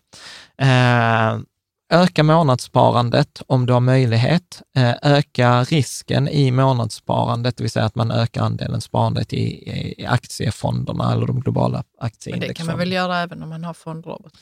Öka 1.92 2.24
månadssparandet 2.24 3.42
om 3.48 3.66
du 3.66 3.74
har 3.74 3.80
möjlighet. 3.80 4.62
Eh, 4.78 4.96
Öka 5.02 5.64
risken 5.64 6.28
i 6.28 6.52
månadssparandet, 6.52 7.58
det 7.58 7.64
vill 7.64 7.72
säga 7.72 7.86
att 7.86 7.96
man 7.96 8.12
ökar 8.12 8.42
andelen 8.42 8.82
sparandet 8.82 9.34
i, 9.34 9.70
i 10.02 10.06
aktiefonderna 10.06 11.14
eller 11.14 11.28
de 11.28 11.40
globala 11.40 11.84
Men 12.26 12.40
det 12.40 12.54
kan 12.54 12.66
man 12.66 12.78
väl 12.78 12.92
göra 12.92 13.18
även 13.18 13.44
om 13.44 13.50
man 13.50 13.64
har 13.64 13.74
fondrobot? 13.74 14.34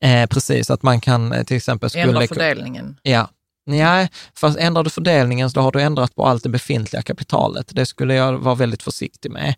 Eh, 0.00 0.26
precis, 0.26 0.70
att 0.70 0.82
man 0.82 1.00
kan 1.00 1.32
eh, 1.32 1.44
till 1.44 1.56
exempel... 1.56 1.90
Ändra 1.94 2.26
fördelningen. 2.26 2.96
Ja. 3.02 3.28
Nej, 3.66 4.08
fast 4.36 4.58
ändrar 4.58 4.84
du 4.84 4.90
fördelningen 4.90 5.50
så 5.50 5.60
har 5.60 5.72
du 5.72 5.80
ändrat 5.82 6.14
på 6.14 6.26
allt 6.26 6.42
det 6.42 6.48
befintliga 6.48 7.02
kapitalet. 7.02 7.70
Det 7.74 7.86
skulle 7.86 8.14
jag 8.14 8.32
vara 8.38 8.54
väldigt 8.54 8.82
försiktig 8.82 9.30
med. 9.30 9.54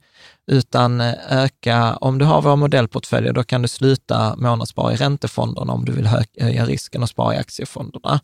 Utan 0.51 1.01
eh, 1.01 1.15
öka, 1.31 1.97
om 1.97 2.19
du 2.19 2.25
har 2.25 2.43
våra 2.43 2.57
modellportföljer, 2.57 3.33
då 3.33 3.45
kan 3.45 3.63
du 3.63 3.69
sluta 3.69 4.37
månadsspara 4.37 4.93
i 4.93 4.97
räntefonderna 4.97 5.73
om 5.73 5.85
du 5.85 5.93
vill 5.93 6.07
hö- 6.07 6.25
höja 6.41 6.65
risken 6.67 7.03
och 7.03 7.09
spara 7.09 7.35
i 7.35 7.39
aktiefonderna. 7.39 8.21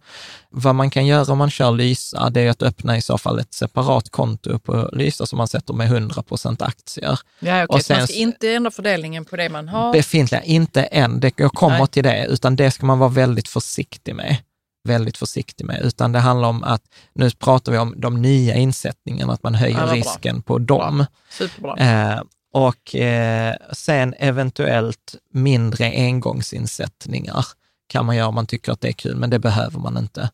Vad 0.50 0.74
man 0.74 0.90
kan 0.90 1.06
göra 1.06 1.32
om 1.32 1.38
man 1.38 1.50
kör 1.50 1.72
Lysa, 1.72 2.30
det 2.30 2.40
är 2.40 2.50
att 2.50 2.62
öppna 2.62 2.96
i 2.96 3.02
så 3.02 3.18
fall 3.18 3.38
ett 3.38 3.54
separat 3.54 4.10
konto 4.10 4.58
på 4.58 4.90
Lysa 4.92 5.26
som 5.26 5.36
man 5.36 5.48
sätter 5.48 5.74
med 5.74 5.90
100% 5.92 6.64
aktier. 6.64 7.18
Ja, 7.40 7.62
Och 7.64 7.70
okej, 7.70 7.82
så 7.82 7.86
sen- 7.86 7.98
man 7.98 8.06
ska 8.06 8.16
inte 8.16 8.52
ändra 8.54 8.70
fördelningen 8.70 9.24
på 9.24 9.36
det 9.36 9.48
man 9.48 9.68
har. 9.68 9.92
Befintliga, 9.92 10.42
inte 10.42 10.82
än, 10.82 11.20
det, 11.20 11.32
jag 11.36 11.52
kommer 11.52 11.78
Nej. 11.78 11.86
till 11.88 12.04
det, 12.04 12.26
utan 12.28 12.56
det 12.56 12.70
ska 12.70 12.86
man 12.86 12.98
vara 12.98 13.10
väldigt 13.10 13.48
försiktig 13.48 14.14
med. 14.14 14.36
Väldigt 14.84 15.16
försiktig 15.16 15.64
med, 15.66 15.80
utan 15.82 16.12
det 16.12 16.18
handlar 16.18 16.48
om 16.48 16.64
att, 16.64 16.82
nu 17.14 17.30
pratar 17.30 17.72
vi 17.72 17.78
om 17.78 17.94
de 18.00 18.22
nya 18.22 18.54
insättningarna, 18.54 19.32
att 19.32 19.42
man 19.42 19.54
höjer 19.54 19.74
Ja, 19.74 19.80
vad 19.80 19.88
bra. 19.88 19.96
risken 19.96 20.42
på 20.42 20.58
dem. 20.58 21.06
Superbra. 21.30 21.76
Eh, 21.76 22.20
och 22.52 22.94
eh, 22.96 23.54
sen 23.72 24.14
eventuellt 24.18 25.14
mindre 25.32 25.90
engångsinsättningar 25.90 27.46
kan 27.88 28.06
man 28.06 28.16
göra 28.16 28.28
om 28.28 28.34
man 28.34 28.46
tycker 28.46 28.72
att 28.72 28.80
det 28.80 28.88
är 28.88 28.92
kul, 28.92 29.16
men 29.16 29.30
det 29.30 29.38
behöver 29.38 29.78
man 29.78 29.98
inte. 29.98 30.30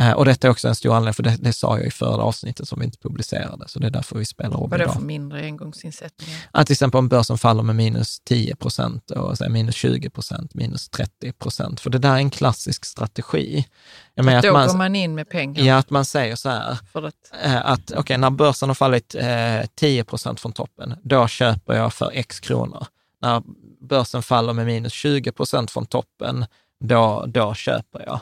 Eh, 0.00 0.12
och 0.12 0.24
detta 0.24 0.46
är 0.46 0.50
också 0.50 0.68
en 0.68 0.74
stor 0.74 0.94
anledning, 0.94 1.14
för 1.14 1.22
det, 1.22 1.36
det 1.40 1.52
sa 1.52 1.78
jag 1.78 1.86
i 1.86 1.90
förra 1.90 2.22
avsnittet 2.22 2.68
som 2.68 2.78
vi 2.78 2.84
inte 2.84 2.98
publicerade, 2.98 3.68
så 3.68 3.78
det 3.78 3.86
är 3.86 3.90
därför 3.90 4.18
vi 4.18 4.24
spelar 4.24 4.56
om 4.56 4.70
Vadå 4.70 4.82
idag. 4.82 4.94
för 4.94 5.00
mindre 5.00 5.40
engångsinsättningar? 5.40 6.40
Att 6.50 6.66
till 6.66 6.74
exempel 6.74 6.98
om 6.98 7.08
börsen 7.08 7.38
faller 7.38 7.62
med 7.62 7.76
minus 7.76 8.20
10 8.20 8.56
procent 8.56 9.10
minus 9.48 9.74
20 9.74 10.10
procent, 10.10 10.54
minus 10.54 10.88
30 10.88 11.32
procent. 11.32 11.80
För 11.80 11.90
det 11.90 11.98
där 11.98 12.12
är 12.12 12.16
en 12.16 12.30
klassisk 12.30 12.84
strategi. 12.84 13.66
Jag 14.14 14.24
menar 14.24 14.42
Då 14.42 14.48
att 14.48 14.66
går 14.66 14.68
man, 14.68 14.78
man 14.78 14.96
in 14.96 15.14
med 15.14 15.28
pengar. 15.28 15.64
ja, 15.64 15.76
att 15.76 15.90
man 15.90 16.04
säger 16.04 16.36
så 16.36 16.48
här, 16.48 16.78
För 16.92 17.02
att, 17.02 17.14
eh, 17.44 17.66
att 17.66 17.92
okej, 17.96 18.18
när 18.18 18.30
börsen 18.30 18.68
har 18.68 18.74
fallit 18.74 19.14
eh, 19.14 19.60
10 19.74 20.04
procent 20.04 20.40
från 20.40 20.52
toppen, 20.52 20.94
då 21.02 21.28
köper 21.28 21.74
jag 21.74 21.94
för 21.94 22.10
x 22.14 22.40
kronor. 22.40 22.86
När 23.22 23.42
börsen 23.80 24.22
faller 24.22 24.52
med 24.52 24.66
minus 24.66 24.92
20 24.92 25.32
procent 25.32 25.70
från 25.70 25.86
toppen, 25.86 26.46
då, 26.84 27.24
då 27.28 27.54
köper 27.54 28.02
jag. 28.06 28.20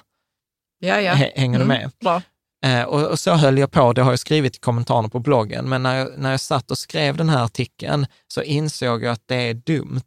Ja, 0.86 1.00
ja. 1.00 1.12
Hänger 1.14 1.59
du 1.59 1.64
Mm, 1.64 1.68
med? 1.78 1.90
Bra. 2.00 2.22
Eh, 2.64 2.82
och, 2.82 3.02
och 3.10 3.18
så 3.18 3.32
höll 3.34 3.59
jag 3.59 3.70
på, 3.70 3.92
det 3.92 4.02
har 4.02 4.12
jag 4.12 4.18
skrivit 4.18 4.56
i 4.56 4.59
kommentarerna 4.59 5.09
på 5.09 5.18
bloggen, 5.18 5.68
men 5.68 5.82
när 5.82 5.96
jag, 5.96 6.09
när 6.18 6.30
jag 6.30 6.40
satt 6.40 6.70
och 6.70 6.78
skrev 6.78 7.16
den 7.16 7.28
här 7.28 7.44
artikeln 7.44 8.06
så 8.28 8.42
insåg 8.42 9.02
jag 9.04 9.12
att 9.12 9.22
det 9.26 9.34
är 9.36 9.54
dumt. 9.54 10.02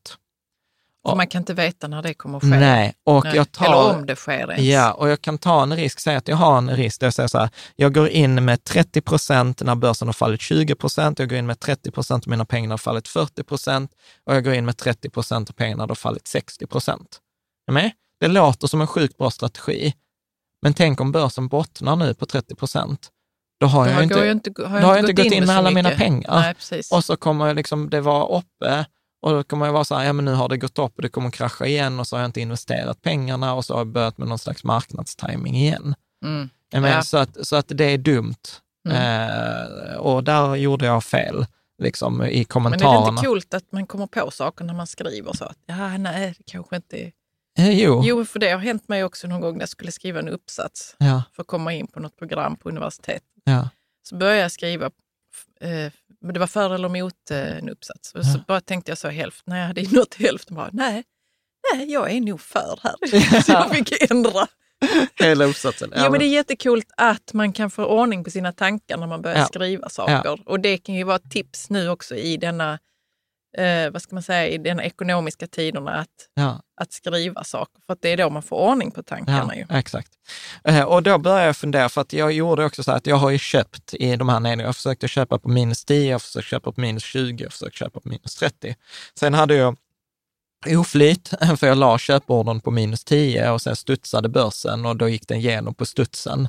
Ja. 1.07 1.15
man 1.15 1.27
kan 1.27 1.41
inte 1.41 1.53
veta 1.53 1.87
när 1.87 2.01
det 2.01 2.13
kommer 2.13 2.37
att 2.37 2.43
ske. 2.43 2.49
Nej, 2.49 2.93
och 3.03 3.23
Nej. 3.23 3.35
jag 3.35 3.51
tar... 3.51 3.65
Eller 3.65 3.95
om 3.99 4.05
det 4.05 4.15
sker 4.15 4.51
ens. 4.51 4.61
Ja, 4.61 4.93
och 4.93 5.09
jag 5.09 5.21
kan 5.21 5.37
ta 5.37 5.63
en 5.63 5.75
risk, 5.75 5.99
säga 5.99 6.17
att 6.17 6.27
jag 6.27 6.35
har 6.35 6.57
en 6.57 6.69
risk 6.69 6.99
där 6.99 7.07
jag 7.07 7.13
säger 7.13 7.27
så 7.27 7.37
här, 7.39 7.49
jag 7.75 7.93
går 7.93 8.07
in 8.09 8.45
med 8.45 8.63
30 8.63 9.01
procent 9.01 9.61
när 9.63 9.75
börsen 9.75 10.07
har 10.07 10.13
fallit 10.13 10.41
20 10.41 10.75
procent, 10.75 11.19
jag 11.19 11.29
går 11.29 11.37
in 11.37 11.45
med 11.45 11.59
30 11.59 11.91
procent 11.91 12.23
av 12.25 12.29
mina 12.29 12.45
pengar 12.45 12.69
har 12.69 12.77
fallit 12.77 13.07
40 13.07 13.43
procent 13.43 13.91
och 14.25 14.35
jag 14.35 14.43
går 14.43 14.53
in 14.53 14.65
med 14.65 14.77
30 14.77 15.09
procent 15.09 15.49
av 15.49 15.53
pengarna 15.53 15.83
har 15.83 15.95
fallit 15.95 16.27
60 16.27 16.67
procent. 16.67 17.19
Det 18.19 18.27
låter 18.27 18.67
som 18.67 18.81
en 18.81 18.87
sjukt 18.87 19.17
bra 19.17 19.31
strategi, 19.31 19.93
men 20.65 20.73
tänk 20.73 21.01
om 21.01 21.11
börsen 21.11 21.47
bottnar 21.47 21.95
nu 21.95 22.13
på 22.13 22.25
30 22.25 22.55
procent. 22.55 23.09
Då 23.59 23.65
har 23.67 23.85
Då 23.85 23.91
jag 23.91 24.03
inte, 24.03 24.19
jag 24.19 24.31
inte, 24.31 24.51
har 24.63 24.81
då 24.81 24.87
har 24.87 24.95
jag 24.95 24.99
inte 24.99 25.13
gått 25.13 25.25
in 25.31 25.39
med 25.39 25.47
så 25.49 25.53
alla 25.53 25.71
mina 25.71 25.89
pengar. 25.89 26.55
Nej, 26.71 26.81
och 26.91 27.05
så 27.05 27.17
kommer 27.17 27.53
liksom 27.53 27.89
det 27.89 28.01
vara 28.01 28.37
uppe 28.39 28.85
och 29.21 29.31
då 29.31 29.43
kommer 29.43 29.65
jag 29.65 29.73
vara 29.73 29.83
så 29.83 29.95
här, 29.95 30.05
ja 30.05 30.13
men 30.13 30.25
nu 30.25 30.33
har 30.33 30.49
det 30.49 30.57
gått 30.57 30.79
upp 30.79 30.95
och 30.95 31.01
det 31.01 31.09
kommer 31.09 31.31
krascha 31.31 31.65
igen 31.65 31.99
och 31.99 32.07
så 32.07 32.15
har 32.15 32.21
jag 32.21 32.27
inte 32.27 32.41
investerat 32.41 33.01
pengarna 33.01 33.53
och 33.53 33.65
så 33.65 33.73
har 33.73 33.79
jag 33.79 33.87
börjat 33.87 34.17
med 34.17 34.27
någon 34.27 34.39
slags 34.39 34.63
marknadstiming 34.63 35.55
igen. 35.55 35.95
Mm. 36.25 36.49
Jag 36.71 36.81
menar, 36.81 36.95
Ja. 36.95 37.03
så, 37.03 37.17
att, 37.17 37.47
så 37.47 37.55
att 37.55 37.65
det 37.67 37.85
är 37.85 37.97
dumt. 37.97 38.35
Mm. 38.89 39.29
Eh, 39.29 39.95
och 39.95 40.23
där 40.23 40.55
gjorde 40.55 40.85
jag 40.85 41.03
fel, 41.03 41.45
liksom 41.81 42.13
i 42.13 42.17
Men 42.17 42.25
är 42.25 42.37
det 42.37 42.45
kommentarerna. 42.45 43.09
inte 43.09 43.25
coolt 43.25 43.53
att 43.53 43.71
man 43.71 43.87
kommer 43.87 44.07
på 44.07 44.31
saker 44.31 44.65
när 44.65 44.73
man 44.73 44.87
skriver 44.87 45.33
så? 45.33 45.45
Att, 45.45 45.57
ja, 45.65 45.97
nej, 45.97 46.33
det 46.37 46.51
kanske 46.51 46.75
inte 46.75 46.97
är... 46.97 47.11
Eh, 47.57 47.79
jo. 47.83 48.01
Jo, 48.05 48.25
för 48.25 48.39
det 48.39 48.49
har 48.49 48.59
hänt 48.59 48.87
mig 48.87 49.03
också 49.03 49.27
någon 49.27 49.41
gång 49.41 49.53
när 49.53 49.61
jag 49.61 49.69
skulle 49.69 49.91
skriva 49.91 50.19
en 50.19 50.29
uppsats 50.29 50.95
Ja, 50.99 51.23
för 51.35 51.41
att 51.41 51.47
komma 51.47 51.73
in 51.73 51.87
på 51.87 51.99
något 51.99 52.17
program 52.17 52.55
på 52.55 52.69
universitet. 52.69 53.23
ja, 53.43 53.69
Så 54.03 54.15
började 54.15 54.39
jag 54.41 54.51
skriva, 54.51 54.85
eh, 55.61 55.91
men 56.21 56.33
det 56.33 56.39
var 56.39 56.47
för 56.47 56.75
eller 56.75 56.97
emot 56.97 57.31
eh, 57.31 57.57
en 57.57 57.69
uppsats. 57.69 58.13
Och 58.15 58.25
så 58.25 58.37
Ja. 58.37 58.43
bara 58.47 58.61
tänkte 58.61 58.91
jag 58.91 58.97
så 58.97 59.07
hälften, 59.09 59.43
när 59.53 59.59
jag 59.59 59.67
hade 59.67 59.81
nått 59.91 60.13
hälften, 60.15 60.55
bara, 60.55 60.69
nej, 60.73 61.03
nej, 61.73 61.91
jag 61.91 62.11
är 62.11 62.21
nog 62.21 62.41
för 62.41 62.79
här. 62.83 63.41
så 63.41 63.51
jag 63.51 63.75
fick 63.75 64.11
ändra. 64.11 64.47
hela 65.15 65.45
uppsatsen. 65.45 65.93
Jo, 65.95 66.11
men 66.11 66.19
det 66.19 66.25
är 66.25 66.29
jättekult 66.33 66.91
att 66.97 67.33
man 67.33 67.53
kan 67.53 67.69
få 67.71 67.85
ordning 67.85 68.23
på 68.23 68.29
sina 68.29 68.51
tankar 68.51 68.97
när 68.97 69.07
man 69.07 69.21
börjar 69.21 69.37
Ja. 69.37 69.45
skriva 69.45 69.89
saker. 69.89 70.39
Och 70.49 70.59
det 70.59 70.77
kan 70.77 70.95
ju 70.95 71.03
vara 71.03 71.15
ett 71.15 71.31
tips 71.31 71.69
nu 71.69 71.89
också 71.89 72.15
i 72.15 72.37
denna 72.37 72.79
eh, 73.57 73.91
vad 73.91 74.01
ska 74.01 74.15
man 74.15 74.23
säga, 74.23 74.47
i 74.47 74.57
de 74.57 74.79
ekonomiska 74.79 75.47
tiderna 75.47 75.91
att, 75.91 76.09
Ja. 76.33 76.61
att 76.81 76.93
skriva 76.93 77.43
saker. 77.43 77.81
För 77.85 77.93
att 77.93 78.01
det 78.01 78.09
är 78.09 78.17
då 78.17 78.29
man 78.29 78.43
får 78.43 78.57
ordning 78.57 78.91
på 78.91 79.03
tankarna. 79.03 79.55
ju. 79.55 79.65
Ja, 79.69 79.77
exakt. 79.77 80.11
Eh, 80.63 80.81
Och 80.83 81.03
då 81.03 81.17
började 81.17 81.45
jag 81.45 81.57
fundera, 81.57 81.89
för 81.89 82.01
att 82.01 82.13
jag 82.13 82.31
gjorde 82.31 82.65
också 82.65 82.83
så 82.83 82.91
här 82.91 82.97
att 82.97 83.07
jag 83.07 83.15
har 83.15 83.29
ju 83.29 83.37
köpt 83.37 83.93
i 83.93 84.15
de 84.15 84.29
här 84.29 84.39
nedgångarna. 84.39 84.63
Jag 84.63 84.75
försökte 84.75 85.07
köpa 85.07 85.39
på 85.39 85.49
minus 85.49 85.85
10, 85.85 86.11
jag 86.11 86.21
försökte 86.21 86.49
köpa 86.49 86.71
på 86.71 86.81
minus 86.81 87.03
20, 87.03 87.43
jag 87.43 87.51
försökte 87.53 87.77
köpa 87.77 87.99
på 87.99 88.09
minus 88.09 88.35
30. 88.35 88.75
Sen 89.19 89.33
hade 89.33 89.55
jag 89.55 89.75
oflyt, 90.79 91.27
för 91.57 91.67
jag 91.67 91.77
la 91.77 91.97
köpordern 91.97 92.61
på 92.61 92.71
minus 92.71 93.03
10 93.03 93.51
och 93.51 93.61
sen 93.61 93.75
studsade 93.75 94.29
börsen 94.29 94.85
och 94.85 94.95
då 94.95 95.09
gick 95.09 95.27
den 95.27 95.37
igenom 95.37 95.73
på 95.73 95.85
studsen. 95.85 96.47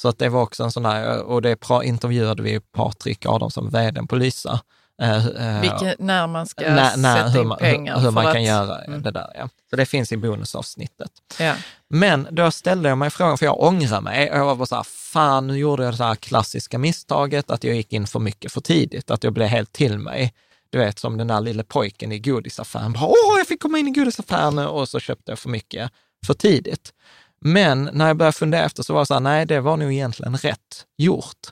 Så 0.00 0.08
att 0.08 0.18
det 0.18 0.28
var 0.28 0.42
också 0.42 0.64
en 0.64 0.72
sån 0.72 0.82
där, 0.82 1.22
och 1.22 1.42
det 1.42 1.58
intervjuade 1.84 2.42
vi 2.42 2.60
Patrik 2.60 3.26
Adamsson, 3.26 3.70
vdn 3.70 4.06
på 4.06 4.16
Lysa. 4.16 4.60
Eh, 5.02 5.26
eh, 5.26 5.60
Vilken, 5.60 5.94
när 5.98 6.26
man 6.26 6.46
ska 6.46 6.62
när, 6.74 6.96
när, 6.96 7.26
sätta 7.28 7.40
in 7.40 7.48
man, 7.48 7.58
pengar. 7.58 7.94
hur, 7.96 8.02
hur 8.02 8.10
man 8.10 8.24
kan 8.24 8.36
att- 8.36 8.42
göra 8.42 8.78
Mm. 8.84 9.02
det 9.02 9.10
där. 9.10 9.30
Ja. 9.34 9.48
Så 9.70 9.76
det 9.76 9.86
finns 9.86 10.12
i 10.12 10.16
bonusavsnittet. 10.16 11.10
Ja. 11.38 11.54
Men 11.88 12.28
då 12.30 12.50
ställde 12.50 12.88
jag 12.88 12.98
mig 12.98 13.10
frågan, 13.10 13.38
för 13.38 13.46
jag 13.46 13.60
ångrar 13.62 14.00
mig. 14.00 14.26
Jag 14.26 14.44
var 14.44 14.54
bara 14.56 14.66
så 14.66 14.76
här, 14.76 14.82
fan 14.82 15.46
nu 15.46 15.56
gjorde 15.58 15.84
jag 15.84 15.96
det 15.96 16.04
här 16.04 16.14
klassiska 16.14 16.78
misstaget 16.78 17.50
att 17.50 17.64
jag 17.64 17.74
gick 17.76 17.92
in 17.92 18.06
för 18.06 18.18
mycket 18.20 18.52
för 18.52 18.60
tidigt, 18.60 19.10
att 19.10 19.24
jag 19.24 19.32
blev 19.32 19.48
helt 19.48 19.72
till 19.72 19.98
mig. 19.98 20.34
Du 20.70 20.78
vet, 20.78 20.98
som 20.98 21.16
den 21.16 21.26
där 21.26 21.40
lille 21.40 21.64
pojken 21.64 22.12
i 22.12 22.18
godisaffären. 22.18 22.92
Bara, 22.92 23.06
Åh, 23.06 23.38
jag 23.38 23.46
fick 23.46 23.62
komma 23.62 23.78
in 23.78 23.88
i 23.88 23.90
godisaffären 23.90 24.58
och 24.58 24.88
så 24.88 25.00
köpte 25.00 25.32
jag 25.32 25.38
för 25.38 25.48
mycket 25.48 25.90
för 26.26 26.34
tidigt. 26.34 26.92
Men 27.40 27.90
när 27.92 28.06
jag 28.06 28.16
började 28.16 28.32
fundera 28.36 28.64
efter 28.64 28.82
så 28.82 28.92
var 28.92 29.00
det 29.00 29.06
så 29.06 29.14
här, 29.14 29.20
nej, 29.20 29.46
det 29.46 29.60
var 29.60 29.76
nog 29.76 29.92
egentligen 29.92 30.36
rätt 30.36 30.86
gjort. 30.96 31.46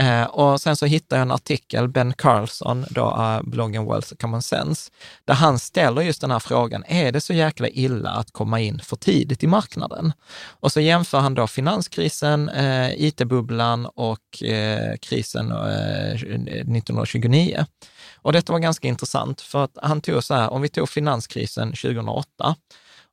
Eh, 0.00 0.24
och 0.24 0.60
sen 0.60 0.76
så 0.76 0.86
hittade 0.86 1.18
jag 1.18 1.22
en 1.22 1.30
artikel, 1.30 1.88
Ben 1.88 2.12
Carlson, 2.12 2.84
då, 2.90 3.16
uh, 3.16 3.40
bloggen 3.42 3.86
Wealth 3.86 4.14
Common 4.14 4.42
Sense, 4.42 4.90
där 5.24 5.34
han 5.34 5.58
ställer 5.58 6.02
just 6.02 6.20
den 6.20 6.30
här 6.30 6.38
frågan, 6.38 6.84
är 6.86 7.12
det 7.12 7.20
så 7.20 7.32
jäkla 7.32 7.68
illa 7.68 8.10
att 8.10 8.30
komma 8.30 8.60
in 8.60 8.80
för 8.80 8.96
tidigt 8.96 9.42
i 9.42 9.46
marknaden? 9.46 10.12
Och 10.46 10.72
så 10.72 10.80
jämför 10.80 11.18
han 11.18 11.34
då 11.34 11.46
finanskrisen, 11.46 12.48
eh, 12.48 12.90
it-bubblan 13.00 13.86
och 13.86 14.42
eh, 14.42 14.96
krisen 15.00 15.50
eh, 15.50 16.14
1929. 16.14 17.66
Och 18.14 18.32
detta 18.32 18.52
var 18.52 18.60
ganska 18.60 18.88
intressant, 18.88 19.40
för 19.40 19.64
att 19.64 19.78
han 19.82 20.00
tog 20.00 20.24
så 20.24 20.34
här, 20.34 20.50
om 20.50 20.62
vi 20.62 20.68
tog 20.68 20.88
finanskrisen 20.88 21.68
2008, 21.68 22.56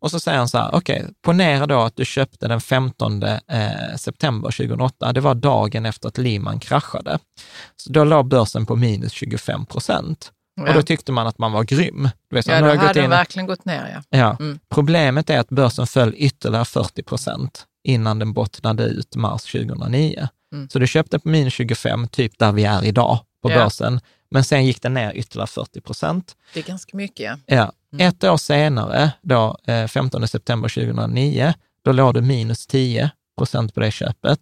och 0.02 0.11
så 0.11 0.19
säger 0.19 0.38
han 0.38 0.48
så 0.48 0.57
här, 0.57 0.69
okej, 0.76 1.06
ponera 1.26 1.65
då 1.65 1.80
att 1.82 1.95
du 1.95 2.06
köpte 2.06 2.48
den 2.48 2.61
15 2.61 3.24
eh, 3.24 3.40
september 3.98 4.52
2008. 4.52 5.14
Det 5.14 5.22
var 5.22 5.36
dagen 5.36 5.86
efter 5.86 6.07
att 6.07 6.18
Lehman 6.18 6.60
kraschade. 6.60 7.19
Så 7.78 7.91
då 7.91 8.03
låg 8.03 8.28
börsen 8.28 8.65
på 8.65 8.76
minus 8.76 9.11
25 9.11 9.65
procent. 9.65 10.32
Och 10.68 10.74
då 10.74 10.82
tyckte 10.82 11.11
man 11.11 11.28
att 11.28 11.38
man 11.38 11.52
var 11.52 11.64
grym. 11.64 12.10
Du 12.30 12.36
vet, 12.36 12.45
så 12.45 12.52
ja, 12.52 12.60
då 12.61 12.65
hade 12.68 12.94
den 12.94 13.03
in- 13.03 13.10
verkligen 13.10 13.48
gått 13.48 13.65
ner. 13.65 14.03
Ja. 14.10 14.18
Ja. 14.19 14.38
Mm. 14.40 14.60
Problemet 14.74 15.30
är 15.30 15.40
att 15.40 15.49
börsen 15.49 15.88
föll 15.88 16.14
ytterligare 16.18 16.65
40 16.65 17.03
procent 17.03 17.65
innan 17.88 18.19
den 18.19 18.34
bottnade 18.34 18.84
ut 18.84 19.15
mars 19.15 19.41
2009. 19.52 20.28
Mm. 20.53 20.69
Så 20.69 20.80
du 20.80 20.88
köpte 20.88 21.19
på 21.19 21.30
minus 21.30 21.53
25, 21.53 22.07
typ 22.07 22.40
där 22.40 22.52
vi 22.52 22.64
är 22.64 22.86
idag 22.86 23.19
på 23.44 23.52
Ja. 23.52 23.56
börsen, 23.64 23.99
men 24.32 24.44
sen 24.44 24.66
gick 24.66 24.82
den 24.82 24.94
ner 24.94 25.12
ytterligare 25.16 25.48
40 25.48 25.82
procent. 25.82 26.36
Det 26.54 26.60
är 26.60 26.64
ganska 26.64 26.98
mycket. 26.98 27.40
Ja. 27.45 27.56
Ja. 27.56 27.72
Mm. 27.94 28.08
Ett 28.08 28.24
år 28.24 28.38
senare, 28.38 29.12
då, 29.22 29.58
eh, 29.68 29.88
15 29.88 30.28
september 30.28 30.70
2009, 30.70 31.54
då 31.86 31.91
låg 31.91 32.14
du 32.14 32.22
minus 32.22 32.68
10 32.68 33.12
procent 33.38 33.74
på 33.74 33.80
det 33.80 33.91
köpet. 33.91 34.40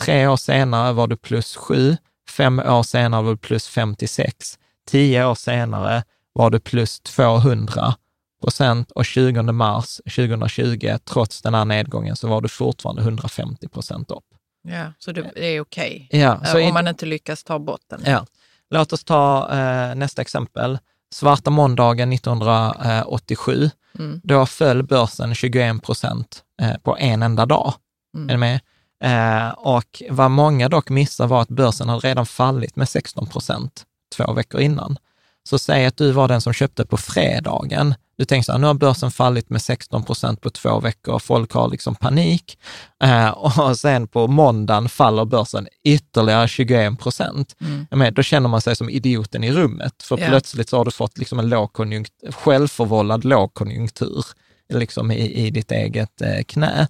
Tre 0.00 0.26
år 0.26 0.36
senare 0.36 0.92
var 0.92 1.06
du 1.06 1.16
plus 1.16 1.56
7, 1.56 1.96
fem 2.28 2.58
år 2.58 2.82
senare 2.82 3.22
var 3.22 3.30
du 3.30 3.36
plus 3.36 3.66
56, 3.68 4.58
tio 4.88 5.24
år 5.26 5.34
senare 5.34 6.04
var 6.32 6.50
du 6.50 6.60
plus 6.60 7.00
200 7.00 7.94
procent 8.42 8.90
och 8.90 9.04
20 9.06 9.42
mars 9.42 10.00
2020, 10.16 10.98
trots 11.04 11.42
den 11.42 11.54
här 11.54 11.64
nedgången, 11.64 12.16
så 12.16 12.28
var 12.28 12.40
du 12.40 12.48
fortfarande 12.48 13.02
150 13.02 13.68
procent 13.68 14.10
upp. 14.10 14.24
Ja, 14.68 14.92
så 14.98 15.12
det 15.12 15.32
är 15.54 15.60
okej. 15.60 16.08
Ja, 16.10 16.40
Eh, 16.44 16.56
i- 16.64 16.66
Om 16.68 16.74
man 16.74 16.88
inte 16.88 17.06
lyckas 17.06 17.44
ta 17.44 17.58
bort 17.58 17.80
den. 17.90 18.02
Ja. 18.06 18.26
Låt 18.72 18.92
oss 18.92 19.04
ta 19.04 19.48
eh, 19.50 19.94
nästa 19.94 20.22
exempel. 20.22 20.78
Svarta 21.14 21.50
måndagen 21.50 22.12
1987. 22.12 23.70
Mm. 23.98 24.20
Då 24.24 24.46
föll 24.46 24.82
börsen 24.82 25.34
21 25.34 25.82
procent 25.82 26.42
eh, 26.62 26.76
på 26.82 26.96
en 26.98 27.22
enda 27.22 27.46
dag. 27.46 27.74
Mm. 28.16 28.28
Är 28.30 28.34
ni 28.34 28.38
med? 28.38 28.60
Eh, 29.04 29.52
och 29.52 30.02
vad 30.10 30.30
många 30.30 30.68
dock 30.68 30.90
missar 30.90 31.26
var 31.26 31.42
att 31.42 31.48
börsen 31.48 31.88
hade 31.88 32.08
redan 32.08 32.26
fallit 32.26 32.76
med 32.76 32.88
16 32.88 33.26
procent 33.26 33.84
två 34.16 34.32
veckor 34.32 34.60
innan. 34.60 34.96
Så 35.44 35.58
säg 35.58 35.86
att 35.86 35.96
du 35.96 36.10
var 36.12 36.28
den 36.28 36.40
som 36.40 36.52
köpte 36.52 36.86
på 36.86 36.96
fredagen. 36.96 37.94
Du 38.18 38.24
tänker 38.24 38.44
så 38.44 38.52
här, 38.52 38.58
nu 38.58 38.66
har 38.66 38.74
börsen 38.74 39.10
fallit 39.10 39.50
med 39.50 39.62
16 39.62 40.02
procent 40.02 40.40
på 40.40 40.50
två 40.50 40.80
veckor, 40.80 41.18
folk 41.18 41.52
har 41.52 41.68
liksom 41.68 41.94
panik. 41.94 42.58
Eh, 43.04 43.28
och 43.28 43.78
sen 43.78 44.08
på 44.08 44.26
måndagen 44.26 44.88
faller 44.88 45.24
börsen 45.24 45.68
ytterligare 45.84 46.48
21 46.48 46.98
procent. 46.98 47.56
Mm. 47.90 48.14
Då 48.14 48.22
känner 48.22 48.48
man 48.48 48.60
sig 48.60 48.76
som 48.76 48.90
idioten 48.90 49.44
i 49.44 49.52
rummet, 49.52 50.02
för 50.02 50.18
Ja. 50.18 50.26
plötsligt 50.28 50.68
så 50.68 50.76
har 50.76 50.84
du 50.84 50.90
fått 50.90 51.18
liksom 51.18 51.38
en 51.38 51.48
lågkonjunktur, 51.48 52.32
självförvållad 52.32 53.24
lågkonjunktur 53.24 54.24
liksom 54.72 55.10
i, 55.10 55.46
i 55.46 55.50
ditt 55.50 55.72
eget 55.72 56.22
eh, 56.22 56.42
knä. 56.46 56.88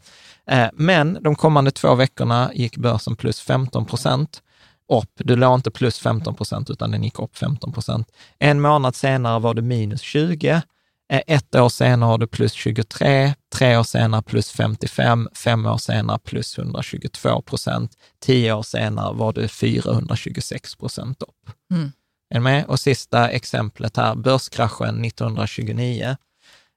Eh, 0.50 0.68
men 0.72 1.18
de 1.20 1.34
kommande 1.34 1.70
två 1.70 1.94
veckorna 1.94 2.50
gick 2.54 2.76
börsen 2.76 3.16
plus 3.16 3.40
15 3.40 3.84
procent 3.84 4.42
upp. 4.92 5.10
Du 5.14 5.36
låg 5.36 5.54
inte 5.54 5.70
plus 5.70 5.98
15 5.98 6.34
procent, 6.34 6.70
utan 6.70 6.90
den 6.90 7.04
gick 7.04 7.18
upp 7.18 7.36
15 7.36 7.72
procent. 7.72 8.08
En 8.38 8.60
månad 8.60 8.94
senare 8.94 9.40
var 9.40 9.54
det 9.54 9.62
minus 9.62 10.00
20. 10.00 10.62
Eh, 11.12 11.22
Ett 11.26 11.54
år 11.54 11.68
senare 11.68 12.08
har 12.08 12.18
du 12.18 12.26
plus 12.26 12.52
23, 12.52 13.34
tre 13.54 13.76
år 13.76 13.82
senare 13.82 14.22
plus 14.22 14.50
55, 14.50 15.28
fem 15.34 15.66
år 15.66 15.78
senare 15.78 16.18
plus 16.24 16.58
122 16.58 17.42
procent, 17.42 17.92
tio 18.20 18.52
år 18.52 18.62
senare 18.62 19.14
var 19.14 19.32
du 19.32 19.48
426 19.48 20.76
procent 20.76 21.22
upp. 21.22 21.50
Mm. 21.72 21.92
Är 22.30 22.34
ni 22.34 22.40
med? 22.40 22.64
Och 22.64 22.80
sista 22.80 23.28
exemplet 23.28 23.96
här, 23.96 24.14
börskraschen 24.14 25.04
1929. 25.04 26.16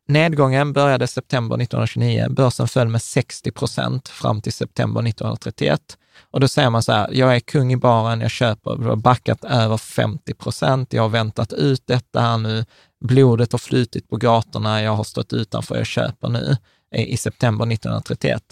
Nedgången 0.07 0.73
började 0.73 1.07
september 1.07 1.55
1929. 1.55 2.27
Börsen 2.29 2.67
föll 2.67 2.87
med 2.87 3.01
60 3.01 3.51
procent 3.51 4.07
fram 4.07 4.41
till 4.41 4.53
september 4.53 5.01
1931. 5.01 5.97
Och 6.31 6.39
då 6.39 6.47
säger 6.47 6.69
man 6.69 6.83
så 6.83 6.91
här, 6.91 7.09
jag 7.11 7.35
är 7.35 7.39
kung 7.39 7.73
i 7.73 7.77
baren, 7.77 8.21
jag 8.21 8.31
köper, 8.31 8.75
du 8.75 8.87
har 8.87 8.95
backat 8.95 9.43
över 9.43 9.77
50 9.77 10.33
procent, 10.33 10.93
jag 10.93 11.01
har 11.01 11.09
väntat 11.09 11.53
ut 11.53 11.81
detta 11.87 12.19
här 12.19 12.37
nu, 12.37 12.65
blodet 13.05 13.51
har 13.51 13.59
flutit 13.59 14.09
på 14.09 14.17
gatorna, 14.17 14.81
jag 14.81 14.95
har 14.95 15.03
stått 15.03 15.33
utanför, 15.33 15.77
jag 15.77 15.85
köper 15.85 16.29
nu 16.29 16.57
i 16.95 17.17
september 17.17 17.65
1931. 17.65 18.43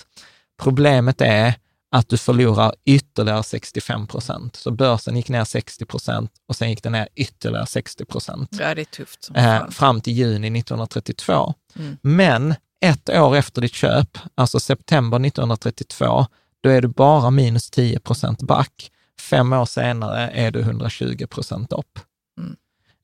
Problemet 0.57 1.21
är 1.21 1.53
att 1.91 2.09
du 2.09 2.17
förlorar 2.17 2.75
ytterligare 2.85 3.43
65 3.43 4.07
procent. 4.07 4.55
Så 4.55 4.71
börsen 4.71 5.15
gick 5.15 5.29
ner 5.29 5.43
60 5.43 5.85
procent 5.85 6.31
och 6.47 6.55
sen 6.55 6.69
gick 6.69 6.83
den 6.83 6.91
ner 6.91 7.07
ytterligare 7.15 7.65
60 7.65 8.05
procent 8.05 8.49
Ja, 8.59 8.75
det 8.75 8.81
är 8.81 8.85
tufft 8.85 9.23
som 9.23 9.35
eh, 9.35 9.69
fram 9.69 10.01
till 10.01 10.13
juni 10.13 10.59
1932. 10.59 11.53
Mm. 11.75 11.97
Men 12.01 12.55
ett 12.85 13.09
år 13.09 13.35
efter 13.35 13.61
ditt 13.61 13.73
köp, 13.73 14.17
alltså 14.35 14.59
september 14.59 15.25
1932, 15.25 16.25
då 16.63 16.69
är 16.69 16.81
du 16.81 16.87
bara 16.87 17.29
minus 17.29 17.69
10 17.69 17.99
procent 17.99 18.41
back. 18.41 18.91
Fem 19.19 19.53
år 19.53 19.65
senare 19.65 20.29
är 20.29 20.51
du 20.51 20.59
120 20.59 21.27
procent 21.27 21.73
upp. 21.73 21.99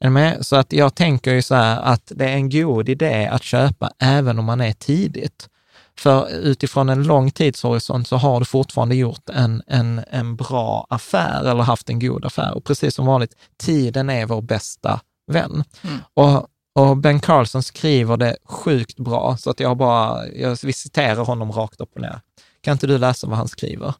Mm. 0.03 0.43
Så 0.43 0.55
att 0.55 0.73
jag 0.73 0.95
tänker 0.95 1.33
ju 1.33 1.41
så 1.41 1.55
här 1.55 1.81
att 1.81 2.11
det 2.15 2.25
är 2.25 2.33
en 2.33 2.49
god 2.49 2.89
idé 2.89 3.27
att 3.27 3.43
köpa 3.43 3.91
även 3.99 4.39
om 4.39 4.45
man 4.45 4.61
är 4.61 4.73
tidigt. 4.73 5.49
För 5.97 6.29
utifrån 6.29 6.89
en 6.89 7.03
lång 7.03 7.31
tidshorisont 7.31 8.07
så 8.07 8.17
har 8.17 8.39
du 8.39 8.45
fortfarande 8.45 8.95
gjort 8.95 9.29
en, 9.29 9.63
en, 9.67 10.01
en 10.11 10.35
bra 10.35 10.87
affär 10.89 11.49
eller 11.49 11.63
haft 11.63 11.89
en 11.89 11.99
god 11.99 12.25
affär. 12.25 12.55
Och 12.55 12.63
precis 12.63 12.95
som 12.95 13.05
vanligt, 13.05 13.35
tiden 13.57 14.09
är 14.09 14.25
vår 14.25 14.41
bästa 14.41 15.01
vän. 15.31 15.63
Mm. 15.81 15.97
Och, 16.13 16.47
och 16.75 16.97
Ben 16.97 17.19
Carlson 17.19 17.63
skriver 17.63 18.17
det 18.17 18.37
sjukt 18.45 18.99
bra, 18.99 19.37
så 19.37 19.49
att 19.49 19.59
jag 19.59 19.77
bara, 19.77 20.27
jag 20.27 20.57
citerar 20.57 21.25
honom 21.25 21.51
rakt 21.51 21.81
upp 21.81 21.91
och 21.95 22.01
ner. 22.01 22.21
Kan 22.61 22.71
inte 22.71 22.87
du 22.87 22.97
läsa 22.97 23.27
vad 23.27 23.37
han 23.37 23.47
skriver? 23.47 23.93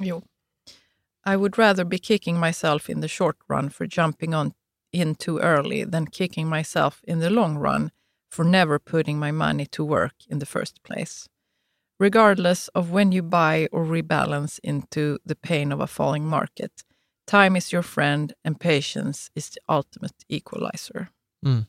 Jo. 0.00 0.22
I 1.26 1.36
would 1.36 1.58
rather 1.58 1.84
be 1.84 1.98
kicking 1.98 2.40
myself 2.40 2.90
in 2.90 3.02
the 3.02 3.08
short 3.08 3.36
run 3.48 3.70
for 3.70 3.86
jumping 3.86 4.34
on 4.34 4.52
in 4.92 5.14
too 5.14 5.38
early 5.38 5.84
than 5.84 6.06
kicking 6.06 6.48
myself 6.48 7.00
in 7.06 7.20
the 7.20 7.30
long 7.30 7.58
run 7.58 7.90
for 8.30 8.44
never 8.44 8.78
putting 8.78 9.18
my 9.18 9.32
money 9.32 9.66
to 9.66 9.84
work 9.84 10.14
in 10.28 10.38
the 10.38 10.46
first 10.46 10.82
place. 10.82 11.28
Regardless 11.98 12.68
of 12.68 12.90
when 12.90 13.12
you 13.12 13.22
buy 13.22 13.68
or 13.72 13.84
rebalance 13.84 14.58
into 14.62 15.18
the 15.24 15.34
pain 15.34 15.72
of 15.72 15.80
a 15.80 15.86
falling 15.86 16.26
market, 16.26 16.70
time 17.26 17.56
is 17.56 17.72
your 17.72 17.82
friend 17.82 18.32
and 18.44 18.60
patience 18.60 19.30
is 19.34 19.50
the 19.50 19.60
ultimate 19.68 20.24
equalizer. 20.28 21.08
Mm. 21.46 21.66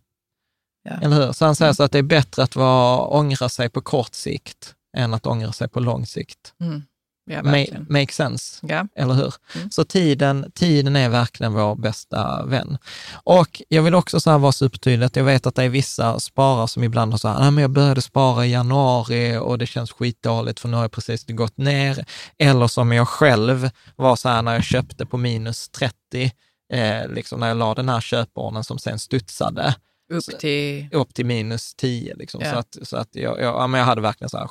Ja. 0.84 0.92
Eller 1.02 1.16
hur? 1.16 1.32
Så 1.32 1.46
han 1.46 1.56
säger 1.56 1.74
så 1.74 1.84
att 1.84 1.92
det 1.92 2.00
är 2.00 2.04
bättre 2.04 2.44
att 2.44 2.56
vara, 2.56 3.08
ångra 3.08 3.50
sig 3.50 3.70
på 3.70 3.82
kort 3.82 4.14
sikt 4.14 4.76
än 4.98 5.14
att 5.14 5.26
ångra 5.26 5.52
sig 5.52 5.68
på 5.68 5.80
lång 5.80 6.06
sikt. 6.06 6.54
Mm. 6.62 6.82
Ja, 7.26 7.42
Ma- 7.42 7.86
make 7.90 8.14
sense, 8.14 8.60
Ja. 8.68 8.88
eller 8.96 9.14
hur? 9.14 9.34
Mm. 9.56 9.72
Så 9.72 9.84
tiden, 9.84 10.52
tiden 10.56 10.96
är 10.96 11.10
verkligen 11.10 11.54
vår 11.54 11.76
bästa 11.76 12.46
vän. 12.46 12.78
Och 13.24 13.62
jag 13.68 13.82
vill 13.84 13.96
också 13.96 14.20
så 14.20 14.32
här 14.32 14.38
vara 14.38 14.52
supertydlig, 14.52 15.06
att 15.06 15.16
jag 15.16 15.24
vet 15.24 15.46
att 15.46 15.56
det 15.56 15.64
är 15.64 15.70
vissa 15.70 16.20
sparare 16.20 16.68
som 16.68 16.84
ibland 16.84 17.12
har 17.14 17.18
så 17.18 17.28
här, 17.28 17.40
"Nej, 17.40 17.52
men 17.52 17.62
jag 17.62 17.72
började 17.72 18.02
spara 18.02 18.46
i 18.46 18.52
januari 18.52 19.38
och 19.38 19.58
det 19.58 19.66
känns 19.68 19.92
skitdåligt 19.92 20.60
för 20.60 20.68
nu 20.70 20.76
har 20.76 20.84
jag 20.84 20.92
precis 20.92 21.26
gått 21.28 21.58
ner. 21.58 22.06
Eller 22.38 22.68
som 22.68 22.92
jag 22.92 23.08
själv 23.08 23.70
var 23.96 24.16
så 24.16 24.30
här 24.30 24.42
när 24.42 24.54
jag 24.54 24.64
köpte 24.64 25.06
på 25.06 25.18
minus 25.18 25.70
30, 25.70 26.32
eh, 26.74 27.08
liksom 27.10 27.40
när 27.40 27.48
jag 27.48 27.58
la 27.58 27.74
den 27.76 27.90
här 27.90 28.02
köpordern 28.02 28.64
som 28.64 28.80
sen 28.80 29.00
studsade 29.00 29.76
Upp 30.14 30.40
till... 30.40 30.90
upp 30.92 31.14
till 31.14 31.26
minus 31.26 31.76
10. 31.76 32.16
Liksom. 32.16 32.42
Ja. 32.44 32.52
Så 32.52 32.58
att, 32.58 32.78
så 32.88 32.98
att 32.98 33.10
jag, 33.12 33.40
jag, 33.42 33.56
ja, 33.56 33.68
men 33.68 33.80
jag 33.80 33.86
hade 33.86 34.02
verkligen 34.02 34.30
så 34.30 34.38
här 34.38 34.50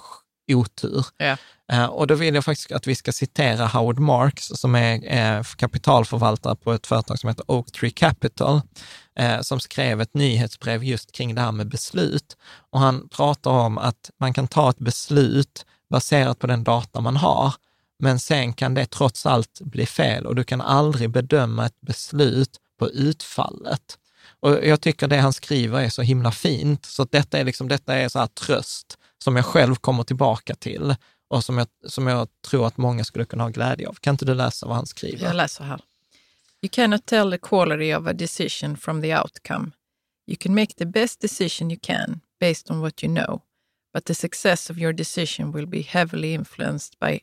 otur. 0.55 1.06
Ja. 1.16 1.36
Eh, 1.72 1.85
och 1.85 2.06
då 2.06 2.14
vill 2.14 2.35
jag 2.35 2.44
faktiskt 2.44 2.72
att 2.72 2.86
vi 2.86 2.94
ska 2.94 3.12
citera 3.12 3.66
Howard 3.66 3.98
Marks, 3.98 4.47
som 4.47 4.74
är 4.74 5.14
eh, 5.14 5.43
kapitalförvaltare 5.43 6.56
på 6.56 6.72
ett 6.72 6.86
företag 6.86 7.18
som 7.18 7.28
heter 7.28 7.44
Oak 7.48 7.72
Tree 7.72 7.90
Capital, 7.90 8.60
eh, 9.18 9.40
som 9.40 9.60
skrev 9.60 10.01
ett 10.01 10.14
nyhetsbrev 10.14 10.85
just 10.85 11.12
kring 11.12 11.35
det 11.35 11.40
här 11.40 11.52
med 11.52 11.68
beslut. 11.68 12.36
Och 12.70 12.81
han 12.81 13.09
pratar 13.09 13.51
om 13.51 13.78
att 13.78 14.10
man 14.20 14.32
kan 14.32 14.48
ta 14.48 14.70
ett 14.70 14.78
beslut 14.78 15.66
baserat 15.90 16.39
på 16.39 16.47
den 16.47 16.64
data 16.64 17.01
man 17.01 17.16
har, 17.16 17.55
men 17.98 18.18
sen 18.18 18.52
kan 18.52 18.74
det 18.74 18.86
trots 18.86 19.27
allt 19.27 19.60
bli 19.60 19.86
fel 19.86 20.27
och 20.27 20.35
du 20.35 20.44
kan 20.44 20.60
aldrig 20.60 21.10
bedöma 21.10 21.66
ett 21.66 21.81
beslut 21.81 22.56
på 22.78 22.90
utfallet. 22.90 23.98
Och 24.40 24.66
jag 24.66 24.81
tycker 24.81 25.09
det 25.09 25.16
han 25.16 25.32
skriver 25.32 25.81
är 25.81 25.89
så 25.89 26.02
himla 26.02 26.32
fint, 26.32 26.86
så 26.86 27.05
detta 27.05 27.39
är, 27.39 27.44
liksom, 27.44 27.68
detta 27.68 27.94
är 27.94 28.09
så 28.09 28.18
här 28.18 28.27
tröst 28.27 28.98
som 29.25 29.37
jag 29.37 29.45
själv 29.45 29.75
kommer 29.75 30.03
tillbaka 30.03 30.55
till 30.55 30.95
och 31.29 31.45
som 31.45 31.59
jag, 31.59 31.67
som 31.87 32.07
jag 32.07 32.29
tror 32.49 32.67
att 32.67 32.77
många 32.77 33.05
skulle 33.05 33.25
kunna 33.25 33.45
ha 33.45 33.51
glädje 33.51 33.89
av. 33.89 33.95
Kan 33.95 34.15
inte 34.15 34.25
du 34.25 34.35
läsa 34.35 34.67
vad 34.67 34.77
han 34.77 34.87
skriver? 34.87 35.25
Jag 35.25 35.37
läser 35.37 35.65
här. 35.65 35.81
You 36.63 36.71
cannot 36.73 37.07
tell 37.07 37.31
the 37.31 37.39
quality 37.39 37.95
of 37.95 38.07
a 38.07 38.13
decision 38.13 38.77
from 38.77 39.03
the 39.03 39.17
outcome. 39.17 39.71
You 40.27 40.37
can 40.37 40.55
make 40.55 40.75
the 40.75 40.87
best 40.87 41.21
decision 41.21 41.71
you 41.71 41.79
can 41.83 42.21
based 42.41 42.71
on 42.71 42.81
what 42.81 43.05
you 43.05 43.15
know, 43.15 43.41
but 43.95 44.05
the 44.05 44.15
success 44.15 44.71
of 44.71 44.79
your 44.79 44.93
decision 44.93 45.53
will 45.53 45.67
be 45.67 45.83
heavily 45.83 46.35
influenced 46.35 46.99
by 46.99 47.21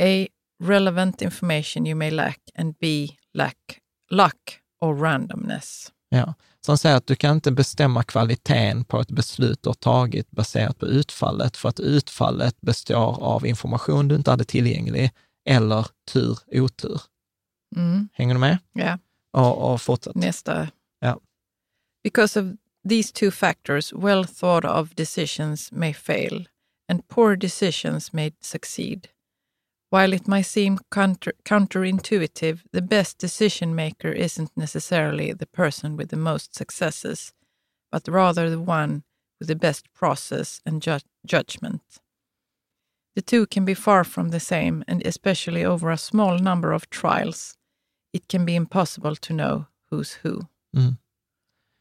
A. 0.00 0.28
Relevant 0.58 1.22
information 1.22 1.86
you 1.86 1.96
may 1.96 2.10
lack 2.10 2.40
and 2.54 2.78
B. 2.78 3.16
Lack, 3.34 3.80
luck 4.10 4.60
or 4.80 4.94
randomness. 4.94 5.92
Ja. 6.08 6.34
Han 6.66 6.78
säger 6.78 6.96
att 6.96 7.06
du 7.06 7.16
kan 7.16 7.34
inte 7.34 7.52
bestämma 7.52 8.02
kvaliteten 8.02 8.84
på 8.84 9.00
ett 9.00 9.10
beslut 9.10 9.62
du 9.62 9.68
har 9.68 9.74
tagit 9.74 10.30
baserat 10.30 10.78
på 10.78 10.86
utfallet, 10.86 11.56
för 11.56 11.68
att 11.68 11.80
utfallet 11.80 12.60
består 12.60 13.22
av 13.22 13.46
information 13.46 14.08
du 14.08 14.14
inte 14.14 14.30
hade 14.30 14.44
tillgänglig 14.44 15.10
eller 15.48 15.86
tur, 16.12 16.38
otur. 16.52 17.00
Mm. 17.76 18.08
Hänger 18.12 18.34
du 18.34 18.40
med? 18.40 18.58
Ja. 18.72 18.98
Och, 19.32 19.72
och 19.72 19.82
fortsätt. 19.82 20.14
Nästa. 20.14 20.68
Ja. 21.00 21.20
Because 22.04 22.40
of 22.40 22.46
these 22.88 23.12
two 23.12 23.30
factors, 23.30 23.92
well 23.92 24.24
thought 24.24 24.64
of 24.64 24.94
decisions 24.94 25.72
may 25.72 25.94
fail 25.94 26.48
and 26.92 27.08
poor 27.08 27.36
decisions 27.36 28.12
may 28.12 28.32
succeed. 28.40 29.08
While 29.90 30.12
it 30.12 30.26
might 30.26 30.46
seem 30.46 30.78
counter- 30.90 31.34
counterintuitive, 31.44 32.62
the 32.72 32.82
best 32.82 33.18
decision 33.18 33.74
maker 33.74 34.10
isn't 34.10 34.50
necessarily 34.56 35.32
the 35.32 35.46
person 35.46 35.96
with 35.96 36.08
the 36.08 36.16
most 36.16 36.54
successes, 36.54 37.32
but 37.92 38.08
rather 38.08 38.50
the 38.50 38.60
one 38.60 39.04
with 39.38 39.48
the 39.48 39.56
best 39.56 39.92
process 39.94 40.60
and 40.66 40.82
ju- 40.82 40.98
judgment. 41.24 41.82
The 43.14 43.22
two 43.22 43.46
can 43.46 43.64
be 43.64 43.74
far 43.74 44.04
from 44.04 44.30
the 44.30 44.40
same, 44.40 44.84
and 44.88 45.06
especially 45.06 45.64
over 45.64 45.90
a 45.90 45.96
small 45.96 46.38
number 46.38 46.72
of 46.72 46.90
trials, 46.90 47.56
it 48.12 48.28
can 48.28 48.44
be 48.44 48.56
impossible 48.56 49.16
to 49.16 49.32
know 49.32 49.66
who's 49.90 50.14
who. 50.22 50.48
Mm. 50.74 50.98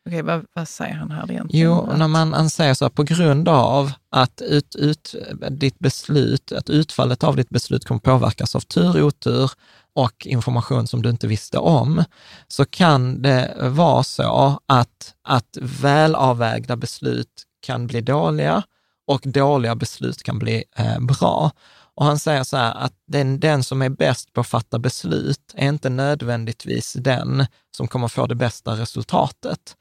Okej, 0.06 0.22
vad, 0.22 0.46
vad 0.54 0.68
säger 0.68 0.96
han 0.96 1.12
här 1.12 1.32
egentligen? 1.32 1.66
Jo, 1.66 1.90
när 1.98 2.08
man, 2.08 2.34
han 2.34 2.50
säger 2.50 2.74
så 2.74 2.86
här, 2.86 2.90
på 2.90 3.04
grund 3.04 3.50
av 3.50 3.92
att 4.10 4.42
ut, 4.42 4.76
ut, 4.76 5.16
ditt 5.50 5.80
beslut, 5.80 6.52
att 6.52 6.70
utfallet 6.70 7.24
av 7.24 7.36
ditt 7.36 7.50
beslut 7.50 7.86
kommer 7.86 8.00
påverkas 8.00 8.56
av 8.56 8.60
tur, 8.60 9.02
otur 9.04 9.52
och 9.94 10.28
information 10.28 10.88
som 10.88 11.02
du 11.02 11.10
inte 11.10 11.28
visste 11.28 11.58
om, 11.58 12.04
så 12.48 12.66
kan 12.66 13.22
det 13.22 13.56
vara 13.60 14.04
så 14.04 14.60
att, 14.66 15.14
att 15.24 15.58
välavvägda 15.62 16.76
beslut 16.76 17.44
kan 17.62 17.88
bli 17.88 18.02
dåliga 18.02 18.64
och 19.08 19.22
dåliga 19.24 19.76
beslut 19.76 20.24
kan 20.24 20.40
bli 20.40 20.64
eh, 20.76 21.00
bra. 21.00 21.52
Och 21.96 22.06
han 22.06 22.20
säger 22.20 22.44
så 22.44 22.58
här 22.58 22.74
att 22.74 22.94
den, 23.08 23.40
den 23.40 23.64
som 23.64 23.82
är 23.82 23.90
bäst 23.90 24.34
på 24.34 24.42
att 24.42 24.48
fatta 24.48 24.80
beslut 24.80 25.54
är 25.54 25.70
inte 25.70 25.90
nödvändigtvis 25.90 26.94
den 26.94 27.46
som 27.78 27.88
kommer 27.88 28.08
få 28.08 28.28
det 28.28 28.36
bästa 28.36 28.72
resultatet. 28.72 29.76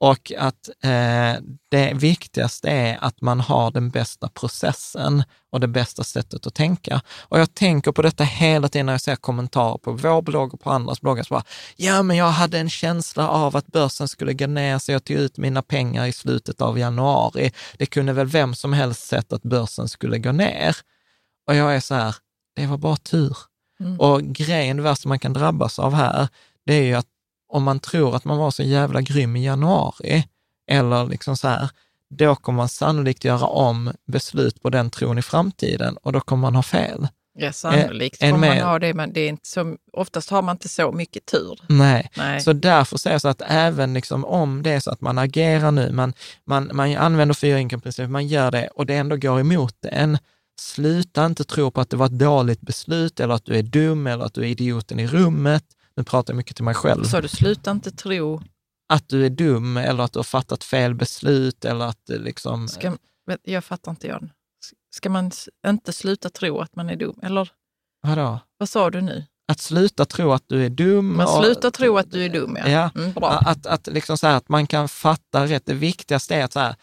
Och 0.00 0.32
att 0.38 0.68
eh, 0.82 1.42
det 1.70 1.92
viktigaste 1.94 2.68
är 2.68 2.98
att 3.00 3.20
man 3.20 3.40
har 3.40 3.70
den 3.70 3.90
bästa 3.90 4.28
processen 4.28 5.24
och 5.52 5.60
det 5.60 5.68
bästa 5.68 6.04
sättet 6.04 6.46
att 6.46 6.54
tänka. 6.54 7.00
Och 7.20 7.40
jag 7.40 7.54
tänker 7.54 7.92
på 7.92 8.02
detta 8.02 8.24
hela 8.24 8.68
tiden 8.68 8.86
när 8.86 8.92
jag 8.92 9.00
ser 9.00 9.16
kommentarer 9.16 9.78
på 9.78 9.92
vår 9.92 10.22
blogg 10.22 10.54
och 10.54 10.60
på 10.60 10.70
andras 10.70 11.00
bloggar. 11.00 11.22
Så 11.22 11.34
bara, 11.34 11.44
ja, 11.76 12.02
men 12.02 12.16
jag 12.16 12.30
hade 12.30 12.58
en 12.58 12.70
känsla 12.70 13.28
av 13.28 13.56
att 13.56 13.66
börsen 13.66 14.08
skulle 14.08 14.32
gå 14.32 14.46
ner 14.46 14.78
så 14.78 14.92
jag 14.92 15.04
tog 15.04 15.16
ut 15.16 15.36
mina 15.36 15.62
pengar 15.62 16.06
i 16.06 16.12
slutet 16.12 16.60
av 16.60 16.78
januari. 16.78 17.52
Det 17.78 17.86
kunde 17.86 18.12
väl 18.12 18.26
vem 18.26 18.54
som 18.54 18.72
helst 18.72 19.06
sett 19.06 19.32
att 19.32 19.42
börsen 19.42 19.88
skulle 19.88 20.18
gå 20.18 20.32
ner. 20.32 20.76
Och 21.46 21.54
jag 21.54 21.76
är 21.76 21.80
så 21.80 21.94
här, 21.94 22.14
det 22.56 22.66
var 22.66 22.78
bara 22.78 22.96
tur. 22.96 23.36
Mm. 23.80 24.00
Och 24.00 24.22
grejen, 24.22 24.76
det 24.76 24.82
värsta 24.82 25.08
man 25.08 25.18
kan 25.18 25.32
drabbas 25.32 25.78
av 25.78 25.94
här, 25.94 26.28
det 26.66 26.74
är 26.74 26.82
ju 26.82 26.94
att 26.94 27.06
om 27.48 27.62
man 27.62 27.80
tror 27.80 28.16
att 28.16 28.24
man 28.24 28.38
var 28.38 28.50
så 28.50 28.62
jävla 28.62 29.00
grym 29.00 29.36
i 29.36 29.44
januari, 29.44 30.24
eller 30.70 31.06
liksom 31.06 31.36
så 31.36 31.48
här, 31.48 31.70
då 32.10 32.34
kommer 32.34 32.56
man 32.56 32.68
sannolikt 32.68 33.24
göra 33.24 33.46
om 33.46 33.92
beslut 34.06 34.62
på 34.62 34.70
den 34.70 34.90
tron 34.90 35.18
i 35.18 35.22
framtiden 35.22 35.96
och 35.96 36.12
då 36.12 36.20
kommer 36.20 36.40
man 36.40 36.54
ha 36.54 36.62
fel. 36.62 37.08
Ja, 37.38 37.52
sannolikt 37.52 38.22
en 38.22 38.30
kommer 38.30 38.48
man 38.48 38.58
ha 38.58 38.78
det, 38.78 38.94
men 38.94 39.12
det 39.12 39.20
är 39.20 39.28
inte 39.28 39.48
så, 39.48 39.76
oftast 39.92 40.30
har 40.30 40.42
man 40.42 40.54
inte 40.54 40.68
så 40.68 40.92
mycket 40.92 41.26
tur. 41.26 41.60
Nej. 41.68 42.10
Nej. 42.16 42.40
Så 42.40 42.52
därför 42.52 42.96
säger 42.96 43.14
jag 43.14 43.20
så 43.20 43.28
att 43.28 43.42
även 43.46 43.94
liksom 43.94 44.24
om 44.24 44.62
det 44.62 44.70
är 44.70 44.80
så 44.80 44.90
att 44.90 45.00
man 45.00 45.18
agerar 45.18 45.70
nu, 45.70 45.92
man, 45.92 46.12
man, 46.44 46.70
man 46.72 46.96
använder 46.96 47.34
fyra 47.34 47.58
inkomstprincipen, 47.58 48.12
man 48.12 48.26
gör 48.26 48.50
det 48.50 48.68
och 48.68 48.86
det 48.86 48.94
ändå 48.94 49.16
går 49.16 49.40
emot 49.40 49.84
en, 49.84 50.18
sluta 50.60 51.26
inte 51.26 51.44
tro 51.44 51.70
på 51.70 51.80
att 51.80 51.90
det 51.90 51.96
var 51.96 52.06
ett 52.06 52.18
dåligt 52.18 52.60
beslut 52.60 53.20
eller 53.20 53.34
att 53.34 53.44
du 53.44 53.56
är 53.56 53.62
dum 53.62 54.06
eller 54.06 54.24
att 54.24 54.34
du 54.34 54.40
är 54.40 54.46
idioten 54.46 55.00
i 55.00 55.06
rummet. 55.06 55.64
Nu 55.96 56.04
pratar 56.04 56.32
jag 56.32 56.36
mycket 56.36 56.56
till 56.56 56.64
mig 56.64 56.74
själv. 56.74 57.04
Så 57.04 57.20
du 57.20 57.28
slutar 57.28 57.72
inte 57.72 57.90
tro. 57.90 58.42
Att 58.88 59.08
du 59.08 59.26
är 59.26 59.30
dum 59.30 59.76
eller 59.76 60.04
att 60.04 60.12
du 60.12 60.18
har 60.18 60.24
fattat 60.24 60.64
fel 60.64 60.94
beslut 60.94 61.64
eller 61.64 61.84
att 61.84 62.02
liksom... 62.08 62.68
Ska, 62.68 62.96
jag 63.42 63.64
fattar 63.64 63.90
inte, 63.90 64.06
Jan. 64.06 64.30
Ska 64.94 65.10
man 65.10 65.30
inte 65.66 65.92
sluta 65.92 66.30
tro 66.30 66.60
att 66.60 66.76
man 66.76 66.90
är 66.90 66.96
dum? 66.96 67.18
Eller 67.22 67.50
Vadå? 68.02 68.40
vad 68.58 68.68
sa 68.68 68.90
du 68.90 69.00
nu? 69.00 69.24
Att 69.48 69.60
sluta 69.60 70.04
tro 70.04 70.32
att 70.32 70.44
du 70.46 70.64
är 70.64 70.70
dum. 70.70 71.16
Man 71.16 71.26
och- 71.26 71.44
slutar 71.44 71.70
tro 71.70 71.98
att 71.98 72.10
du 72.10 72.24
är 72.24 72.28
dum, 72.28 72.58
ja. 72.64 72.68
Ja, 72.70 72.90
Mm, 72.94 73.12
bra. 73.12 73.30
Att, 73.30 73.66
att, 73.66 73.86
liksom 73.86 74.18
så 74.18 74.26
här, 74.26 74.36
att 74.36 74.48
man 74.48 74.66
kan 74.66 74.88
fatta 74.88 75.46
rätt. 75.46 75.66
Det 75.66 75.74
viktigaste 75.74 76.34
är 76.34 76.44
att 76.44 76.52
så 76.52 76.60
här, 76.60 76.74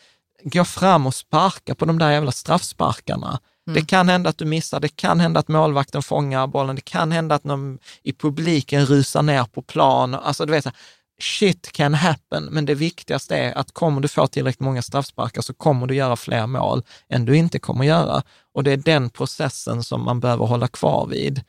gå 0.43 0.65
fram 0.65 1.07
och 1.07 1.15
sparka 1.15 1.75
på 1.75 1.85
de 1.85 1.99
där 1.99 2.11
jävla 2.11 2.31
straffsparkarna. 2.31 3.39
Mm. 3.67 3.75
Det 3.81 3.87
kan 3.87 4.09
hända 4.09 4.29
att 4.29 4.37
du 4.37 4.45
missar, 4.45 4.79
det 4.79 4.95
kan 4.95 5.19
hända 5.19 5.39
att 5.39 5.47
målvakten 5.47 6.03
fångar 6.03 6.47
bollen, 6.47 6.75
det 6.75 6.81
kan 6.81 7.11
hända 7.11 7.35
att 7.35 7.43
någon 7.43 7.79
i 8.03 8.13
publiken 8.13 8.85
rusar 8.85 9.21
ner 9.21 9.43
på 9.43 9.61
plan. 9.61 10.15
Alltså 10.15 10.45
du 10.45 10.51
vet, 10.51 10.67
shit 11.21 11.71
can 11.71 11.93
happen, 11.93 12.43
men 12.51 12.65
det 12.65 12.75
viktigaste 12.75 13.37
är 13.37 13.57
att 13.57 13.71
kommer 13.71 14.01
du 14.01 14.07
få 14.07 14.27
tillräckligt 14.27 14.59
många 14.59 14.81
straffsparkar 14.81 15.41
så 15.41 15.53
kommer 15.53 15.87
du 15.87 15.95
göra 15.95 16.15
fler 16.15 16.47
mål 16.47 16.83
än 17.09 17.25
du 17.25 17.37
inte 17.37 17.59
kommer 17.59 17.85
göra. 17.85 18.23
Och 18.53 18.63
det 18.63 18.71
är 18.71 18.77
den 18.77 19.09
processen 19.09 19.83
som 19.83 20.03
man 20.05 20.19
behöver 20.19 20.45
hålla 20.45 20.67
kvar 20.67 21.07
vid, 21.07 21.43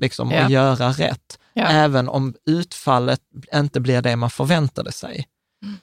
liksom, 0.00 0.30
Ja. 0.30 0.44
och 0.44 0.50
göra 0.50 0.90
rätt. 0.90 1.38
Ja. 1.52 1.66
Även 1.66 2.08
om 2.08 2.34
utfallet 2.46 3.20
inte 3.54 3.80
blir 3.80 4.02
det 4.02 4.16
man 4.16 4.30
förväntade 4.30 4.92
sig. 4.92 5.26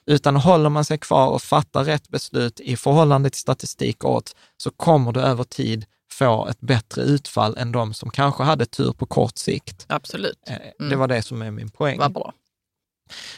Utan 0.06 0.36
håller 0.36 0.68
man 0.68 0.84
sig 0.84 0.98
kvar 0.98 1.28
och 1.28 1.42
fattar 1.42 1.84
rätt 1.84 2.08
beslut 2.08 2.60
i 2.60 2.76
förhållande 2.76 3.30
till 3.30 3.40
statistik 3.40 4.04
odds, 4.04 4.36
så 4.56 4.70
kommer 4.70 5.12
du 5.12 5.20
över 5.20 5.44
tid 5.44 5.84
få 6.12 6.46
ett 6.46 6.60
bättre 6.60 7.02
utfall 7.02 7.56
än 7.56 7.72
de 7.72 7.94
som 7.94 8.10
kanske 8.10 8.42
hade 8.42 8.66
tur 8.66 8.92
på 8.92 9.06
kort 9.06 9.38
sikt. 9.38 9.86
Absolut. 9.88 10.38
Eh, 10.46 10.56
Mm. 10.78 10.90
Det 10.90 10.96
var 10.96 11.08
det 11.08 11.22
som 11.22 11.42
är 11.42 11.50
min 11.50 11.70
poäng. 11.70 11.98
Vad 11.98 12.12
bra. 12.12 12.32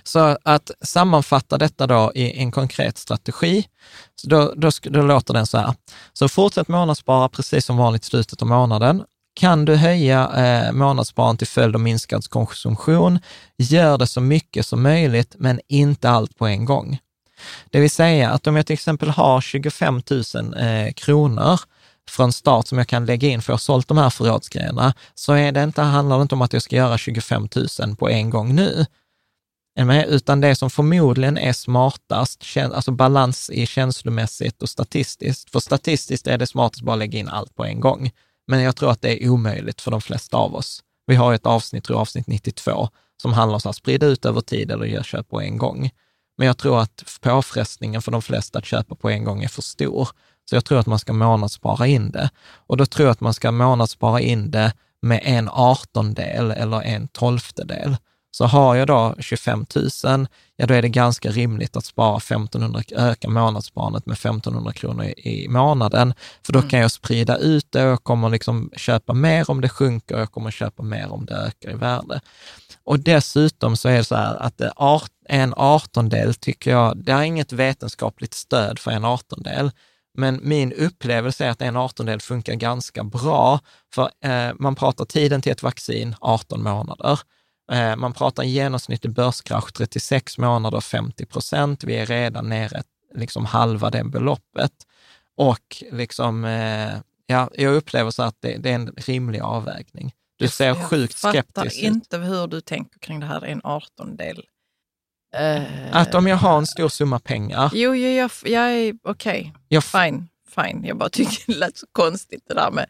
Så 0.03 0.39
att 0.43 0.71
sammanfatta 0.81 1.59
detta 1.59 1.87
då 1.87 2.12
i 2.15 2.39
en 2.39 2.53
konkret 2.53 2.99
strategi, 2.99 3.69
då, 4.23 4.53
då, 4.57 4.71
då 4.83 5.03
låter 5.03 5.35
den 5.35 5.47
så 5.47 5.59
här. 5.59 5.75
Så 6.12 6.29
fortsätt 6.29 6.69
månadsspara 6.69 7.29
precis 7.29 7.65
som 7.66 7.77
vanligt 7.77 8.03
i 8.05 8.07
slutet 8.07 8.43
av 8.43 8.49
månaden. 8.49 9.05
Kan 9.35 9.65
du 9.65 9.77
höja 9.77 10.31
eh, 10.36 10.73
månadssparandet 10.73 11.39
till 11.39 11.48
följd 11.48 11.74
av 11.74 11.81
minskad 11.81 12.28
konsumtion, 12.28 13.19
gör 13.59 13.98
det 13.98 14.06
så 14.06 14.20
mycket 14.20 14.66
som 14.66 14.82
möjligt, 14.82 15.35
men 15.39 15.61
inte 15.69 16.11
allt 16.11 16.36
på 16.36 16.47
en 16.47 16.65
gång. 16.65 16.98
Det 17.70 17.81
vill 17.81 17.90
säga 17.90 18.31
att 18.31 18.47
om 18.47 18.56
jag 18.56 18.66
till 18.66 18.74
exempel 18.74 19.11
har 19.11 19.40
25 19.40 20.02
000 20.35 20.55
eh, 20.56 20.93
kronor, 20.93 21.61
från 22.11 22.32
start 22.32 22.66
som 22.66 22.78
jag 22.78 22.89
kan 22.89 23.06
lägga 23.06 23.28
in 23.28 23.43
för 23.43 23.52
jag 23.52 23.55
har 23.55 23.59
sålt 23.59 23.89
de 23.89 23.98
här 23.98 24.11
förrådsgrejerna, 24.11 24.94
så 25.15 25.32
är 25.32 25.52
det 25.52 25.62
inte, 25.62 25.82
handlar 25.82 26.16
det 26.16 26.23
inte 26.23 26.35
om 26.35 26.43
att 26.43 26.52
jag 26.52 26.62
ska 26.62 26.77
göra 26.77 26.98
25 26.98 27.48
000 27.81 27.97
på 27.97 28.09
en 28.09 28.31
gång 28.31 28.55
nu, 28.55 28.86
utan 30.09 30.40
det 30.40 30.55
som 30.55 30.70
förmodligen 30.70 31.39
är 31.39 31.52
smartast, 31.52 32.44
alltså 32.56 32.90
balans 32.90 33.51
i 33.51 33.66
känslomässigt 33.66 34.62
och 34.62 34.69
statistiskt. 34.69 35.51
För 35.51 35.61
statistiskt 35.61 36.27
är 36.27 36.39
det 36.39 36.47
smartast 36.47 36.81
att 36.81 36.86
bara 36.86 36.97
lägga 36.97 37.19
in 37.19 37.28
allt 37.28 37.55
på 37.55 37.65
en 37.65 37.81
gång. 37.81 38.11
Men 38.47 38.62
jag 38.62 38.77
tror 38.77 38.91
att 38.91 39.03
det 39.03 39.25
är 39.25 39.29
omöjligt 39.29 39.81
för 39.81 39.91
de 39.91 40.01
flesta 40.01 40.37
av 40.37 40.55
oss. 40.55 40.83
Vi 41.07 41.15
har 41.15 41.35
ett 41.35 41.47
avsnitt, 41.47 41.85
tror 41.85 41.97
jag, 41.97 42.01
avsnitt 42.01 42.27
92, 42.27 42.89
som 43.23 43.33
handlar 43.33 43.61
om 43.65 43.71
att 43.71 43.77
sprida 43.77 44.07
ut 44.07 44.25
över 44.25 44.41
tid 44.41 44.71
eller 44.71 44.87
göra 44.87 45.03
köp 45.03 45.29
på 45.29 45.41
en 45.41 45.59
gång. 45.59 45.91
Men 46.39 46.47
jag 46.47 46.59
tror 46.59 46.81
att 46.81 47.19
påfrestningen 47.21 48.03
för 48.03 48.12
de 48.12 48.23
flesta 48.23 48.59
att 48.59 48.65
köpa 48.65 48.95
på 48.95 49.11
en 49.11 49.25
gång 49.25 49.43
är 49.43 49.49
för 49.49 49.62
stor. 49.62 50.09
Så 50.51 50.57
jag 50.57 50.65
tror 50.65 50.79
att 50.79 50.87
man 50.87 50.99
ska 50.99 51.12
månadsspara 51.12 51.87
in 51.87 52.11
det. 52.11 52.31
Och 52.66 52.77
då 52.77 52.87
tror 52.87 53.07
jag 53.07 53.12
att 53.12 53.21
man 53.21 53.35
ska 53.35 53.51
månadsspara 53.51 54.21
in 54.21 54.51
det 54.51 54.73
med 55.03 55.21
en 55.25 55.49
artondel 55.49 56.51
eller 56.51 56.83
en 56.83 57.09
tolftedel. 57.09 57.97
Så 58.35 58.44
har 58.44 58.74
jag 58.74 58.86
då 58.86 59.15
25 59.19 59.66
000, 60.05 60.27
ja 60.56 60.66
då 60.66 60.74
är 60.74 60.82
det 60.82 60.89
ganska 60.89 61.31
rimligt 61.31 61.77
att 61.77 61.85
spara 61.85 62.16
1500, 62.16 62.82
öka 62.93 63.28
månadssparandet 63.28 64.06
med 64.06 64.15
1500 64.15 64.73
kronor 64.73 65.05
i, 65.05 65.48
månaden. 65.48 66.15
För 66.47 66.52
då 66.52 66.59
mm. 66.59 66.70
kan 66.70 66.81
jag 66.81 66.90
sprida 66.90 67.39
ut 67.39 67.73
det 67.73 67.85
och 67.85 67.90
jag 67.90 68.05
kommer 68.05 68.31
liksom 68.31 68.70
köpa 68.77 69.15
mer 69.15 69.51
om 69.51 69.61
det 69.61 69.69
sjunker 69.69 70.15
och 70.15 70.20
jag 70.20 70.32
kommer 70.32 70.51
köpa 70.51 70.82
mer 70.82 71.12
om 71.12 71.27
det 71.27 71.35
ökar 71.35 71.70
i 71.70 71.74
värde. 71.74 72.20
Och 72.85 73.01
dessutom 73.01 73.77
så 73.77 73.89
är 73.89 73.97
det 73.97 74.05
så 74.05 74.15
här 74.15 74.36
att 74.36 74.62
art, 74.77 75.12
en 75.28 75.55
artondel 75.56 76.35
tycker 76.35 76.70
jag, 76.70 76.97
det 76.97 77.12
är 77.12 77.23
inget 77.23 77.52
vetenskapligt 77.52 78.35
stöd 78.35 78.78
för 78.78 78.90
en 78.90 79.05
artondel. 79.05 79.70
Men 80.19 80.40
min 80.43 80.73
upplevelse 80.73 81.44
är 81.44 81.51
att 81.51 81.62
en 81.62 81.77
artondel 81.77 82.20
funkar 82.20 82.55
ganska 82.55 83.05
bra, 83.05 83.61
för 83.94 84.11
eh, 84.24 84.55
man 84.59 84.74
pratar 84.74 85.05
tiden 85.05 85.43
till 85.43 85.52
ett 85.52 85.62
vaccin 85.62 86.16
18 86.20 86.62
månader. 86.62 87.20
Eh, 87.73 87.97
man 87.97 88.12
pratar 88.12 88.43
en 88.43 88.51
genomsnittlig 88.51 89.12
börskrasch 89.12 89.73
36 89.73 90.39
månader, 90.39 90.81
50 90.81 91.27
procent. 91.27 91.85
Vi 91.85 91.97
är 91.97 92.07
redan 92.07 92.49
nere 92.49 92.82
liksom 93.15 93.45
halva 93.45 93.91
det 93.91 94.05
beloppet. 94.05 94.73
Och 95.36 95.82
liksom, 95.93 96.45
eh, 96.45 96.93
ja, 97.27 97.51
jag 97.53 97.74
upplever 97.74 98.11
så 98.11 98.23
att 98.23 98.36
det, 98.41 98.57
det 98.57 98.70
är 98.70 98.74
en 98.74 98.95
rimlig 98.97 99.41
avvägning. 99.41 100.12
Du 100.36 100.49
ser 100.49 100.66
jag 100.66 100.91
sjukt 100.91 101.19
skeptisk 101.19 101.77
ut. 101.77 101.82
Jag 101.82 101.93
inte 101.93 102.19
hur 102.19 102.47
du 102.47 102.61
tänker 102.61 102.99
kring 102.99 103.20
det 103.20 103.27
här, 103.27 103.45
en 103.45 103.61
artondel. 103.65 104.45
Uh, 105.41 105.97
att 105.97 106.15
om 106.15 106.27
jag 106.27 106.36
har 106.36 106.59
en 106.59 106.66
stor 106.66 106.89
summa 106.89 107.19
pengar. 107.19 107.70
Jo, 107.74 107.95
jo 107.95 108.11
jag, 108.11 108.31
jag 108.45 108.73
är 108.73 108.95
okej. 109.03 109.53
Okay. 109.69 109.81
Fine, 109.81 110.28
fine. 110.55 110.85
Jag 110.85 110.97
bara 110.97 111.09
tycker 111.09 111.53
det 111.53 111.59
lät 111.59 111.77
så 111.77 111.86
konstigt 111.93 112.45
det 112.49 112.55
där 112.55 112.70
med 112.70 112.86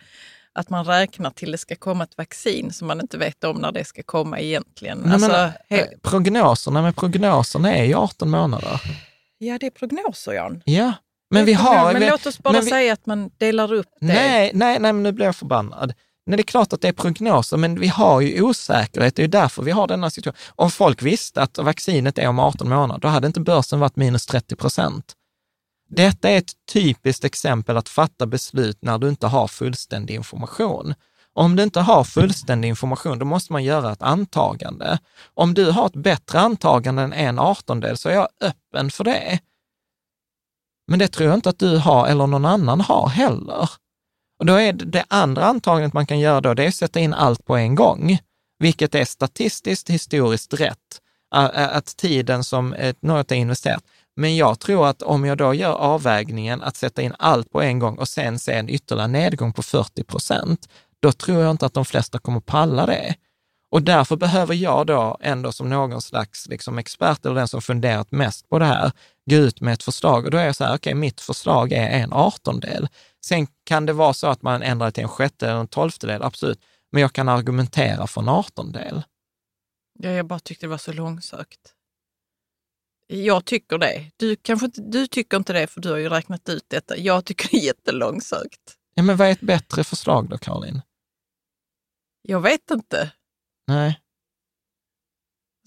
att 0.55 0.71
man 0.71 0.85
räknar 0.85 1.31
till 1.31 1.53
det 1.53 1.59
ska 1.59 1.77
komma 1.77 2.05
ett 2.05 2.19
vaccin 2.19 2.73
som 2.73 2.89
man 2.89 3.01
inte 3.01 3.19
vet 3.19 3.45
om 3.45 3.57
när 3.57 3.73
det 3.73 3.85
ska 3.85 4.03
komma 4.03 4.39
egentligen. 4.39 4.99
Nej, 4.99 5.13
alltså, 5.13 5.29
men, 5.29 5.51
he- 5.71 5.89
prognoserna 6.03 6.83
med 6.83 6.97
prognoserna 6.97 7.75
är 7.75 7.85
ju 7.85 7.95
18 7.95 8.31
månader. 8.31 8.81
Ja, 9.39 9.59
det 9.59 9.67
är 9.67 9.71
prognoser, 9.71 10.33
Jan. 10.33 10.63
Ja, 10.65 10.93
men 11.31 11.45
vi 11.45 11.53
har... 11.53 11.93
Men 11.93 12.09
låt 12.09 12.27
oss 12.27 12.39
bara 12.39 12.61
vi, 12.61 12.67
säga 12.67 12.93
att 12.93 13.07
man 13.07 13.31
delar 13.39 13.73
upp 13.73 13.89
det. 14.01 14.07
Nej, 14.07 14.51
nej, 14.55 14.79
nej, 14.81 14.93
men 14.93 15.03
nu 15.03 15.13
blir 15.13 15.27
jag 15.27 15.37
förbannad. 15.37 15.95
Nej, 16.27 16.37
det 16.37 16.41
är 16.41 16.45
klart 16.45 16.73
att 16.73 16.81
det 16.81 16.89
är 16.89 16.93
prognoser, 16.93 17.57
men 17.57 17.81
vi 17.81 17.89
har 17.89 18.21
ju 18.21 18.43
osäkerhet. 18.43 19.17
Det 19.17 19.23
är 19.23 19.29
därför 19.29 19.63
vi 19.63 19.71
har 19.71 19.87
denna 19.87 20.11
situation. 20.11 20.39
Om 20.55 20.71
folk 20.71 21.03
visste 21.03 21.43
att 21.43 21.59
vaccinet 21.59 22.19
är 22.19 22.29
om 22.29 22.39
18 22.39 22.69
månader, 22.69 23.01
då 23.01 23.09
hade 23.09 23.27
inte 23.27 23.41
börsen 23.41 23.81
varit 23.81 23.97
minus 23.97 24.27
30 24.27 24.57
procent. 24.57 25.13
Detta 25.97 26.31
är 26.31 26.39
ett 26.39 26.53
typiskt 26.73 27.25
exempel 27.25 27.77
att 27.77 27.89
fatta 27.89 28.27
beslut 28.27 28.79
när 28.81 28.99
du 28.99 29.09
inte 29.09 29.27
har 29.27 29.49
fullständig 29.49 30.15
information. 30.15 30.95
Om 31.33 31.57
du 31.57 31.63
inte 31.63 31.81
har 31.81 32.05
fullständig 32.05 32.69
information, 32.69 33.19
då 33.19 33.25
måste 33.25 33.53
man 33.53 33.65
göra 33.65 33.93
ett 33.93 34.03
antagande. 34.03 34.99
Om 35.35 35.55
du 35.55 35.71
har 35.71 35.87
ett 35.87 35.97
bättre 35.97 36.41
antagande 36.41 37.03
än 37.03 37.13
en 37.13 37.39
artondel 37.39 37.97
så 37.97 38.09
är 38.09 38.15
jag 38.15 38.29
öppen 38.41 38.91
för 38.91 39.05
det. 39.05 39.41
Men 40.87 40.99
det 40.99 41.09
tror 41.09 41.29
jag 41.29 41.37
inte 41.37 41.49
att 41.49 41.59
du 41.59 41.79
har 41.79 42.07
eller 42.07 42.27
någon 42.27 42.45
annan 42.45 42.81
har 42.81 43.09
heller. 43.09 43.71
Och 44.39 44.47
då 44.47 44.55
är 44.55 44.73
det, 44.73 44.85
det 44.85 45.05
andra 45.09 45.45
antagandet 45.45 45.93
man 45.93 46.07
kan 46.07 46.19
göra 46.19 46.41
då, 46.41 46.55
det 46.55 46.65
är 46.65 46.69
att 46.69 46.75
sätta 46.75 47.01
in 47.01 47.15
allt 47.15 47.45
på 47.45 47.57
en 47.57 47.75
gång, 47.75 48.19
vilket 48.59 48.95
är 48.95 49.05
statistiskt 49.05 49.91
historiskt 49.91 50.55
rätt. 50.55 51.01
Att 51.31 51.97
tiden 51.97 52.45
som 52.45 52.75
något 53.01 53.33
är 53.33 53.37
investerat. 53.37 53.85
Men 54.17 54.37
jag 54.37 54.61
tror 54.61 54.87
att 54.87 55.03
om 55.03 55.25
jag 55.25 55.39
då 55.39 55.55
gör 55.55 55.73
avvägningen 55.73 56.63
att 56.63 56.77
sätta 56.77 57.03
in 57.03 57.15
allt 57.19 57.51
på 57.51 57.63
en 57.63 57.79
gång 57.79 57.99
och 57.99 58.09
sen 58.09 58.39
se 58.39 58.53
en 58.53 58.69
ytterligare 58.69 59.09
nedgång 59.09 59.53
på 59.53 59.63
40 59.63 60.05
procent, 60.05 60.69
då 61.01 61.13
tror 61.13 61.43
jag 61.43 61.51
inte 61.51 61.67
att 61.67 61.75
de 61.75 61.85
flesta 61.85 62.19
kommer 62.19 62.41
palla 62.41 62.87
det. 62.87 63.15
Och 63.71 63.83
därför 63.83 64.17
behöver 64.17 64.55
jag 64.55 64.87
då 64.87 65.17
ändå 65.21 65.53
som 65.53 65.69
någon 65.69 66.03
slags 66.03 66.49
liksom 66.49 66.79
expert 66.79 67.27
eller 67.27 67.35
den 67.35 67.49
som 67.49 67.63
funderat 67.63 68.13
mest 68.13 68.49
på 68.49 68.59
det 68.59 68.65
här, 68.65 68.93
gå 69.31 69.37
ut 69.37 69.61
med 69.61 69.75
ett 69.75 69.83
förslag. 69.83 70.25
Och 70.25 70.31
då 70.31 70.39
är 70.39 70.47
jag 70.47 70.57
så 70.57 70.65
här, 70.65 70.71
okej, 70.71 70.91
okay, 70.91 70.95
mitt 70.95 71.21
förslag 71.21 71.73
är 71.73 71.89
en 71.89 72.13
artondel. 72.13 72.89
Sen 73.25 73.47
kan 73.65 73.87
det 73.87 73.93
vara 73.93 74.15
så 74.15 74.27
att 74.27 74.43
man 74.43 74.63
ändrar 74.63 74.91
till 74.91 75.03
en 75.03 75.09
sjätte 75.09 75.49
eller 75.49 75.61
en 75.61 75.69
tolftedel, 75.69 76.23
absolut. 76.23 76.61
Men 76.93 77.03
jag 77.03 77.13
kan 77.13 77.29
argumentera 77.29 78.07
för 78.07 78.21
en 78.21 78.29
artondel. 78.29 79.03
Ja, 79.99 80.11
jag 80.11 80.27
bara 80.27 80.39
tyckte 80.39 80.67
det 80.67 80.71
var 80.71 80.79
så 80.79 80.93
långsökt. 80.93 81.74
Jag 83.07 83.45
tycker 83.45 83.79
det. 83.79 84.11
Du, 84.17 84.37
kanske 84.37 84.71
du 84.75 85.07
tycker 85.07 85.37
inte 85.37 85.53
det, 85.53 85.67
för 85.67 85.81
du 85.81 85.91
har 85.91 85.97
ju 85.97 86.09
räknat 86.09 86.49
ut 86.49 86.65
detta. 86.69 86.97
Jag 86.97 87.25
tycker 87.25 87.49
det 87.51 87.57
är 87.57 87.65
jättelångsökt. 87.67 88.75
Ja, 88.95 89.03
men 89.03 89.17
vad 89.17 89.29
är 89.29 89.33
ett 89.33 89.41
bättre 89.41 89.85
förslag 89.85 90.29
då, 90.29 90.39
Caroline? 90.39 90.83
Jag 92.23 92.41
vet 92.41 92.71
inte. 92.71 93.11
Nej. 93.67 94.01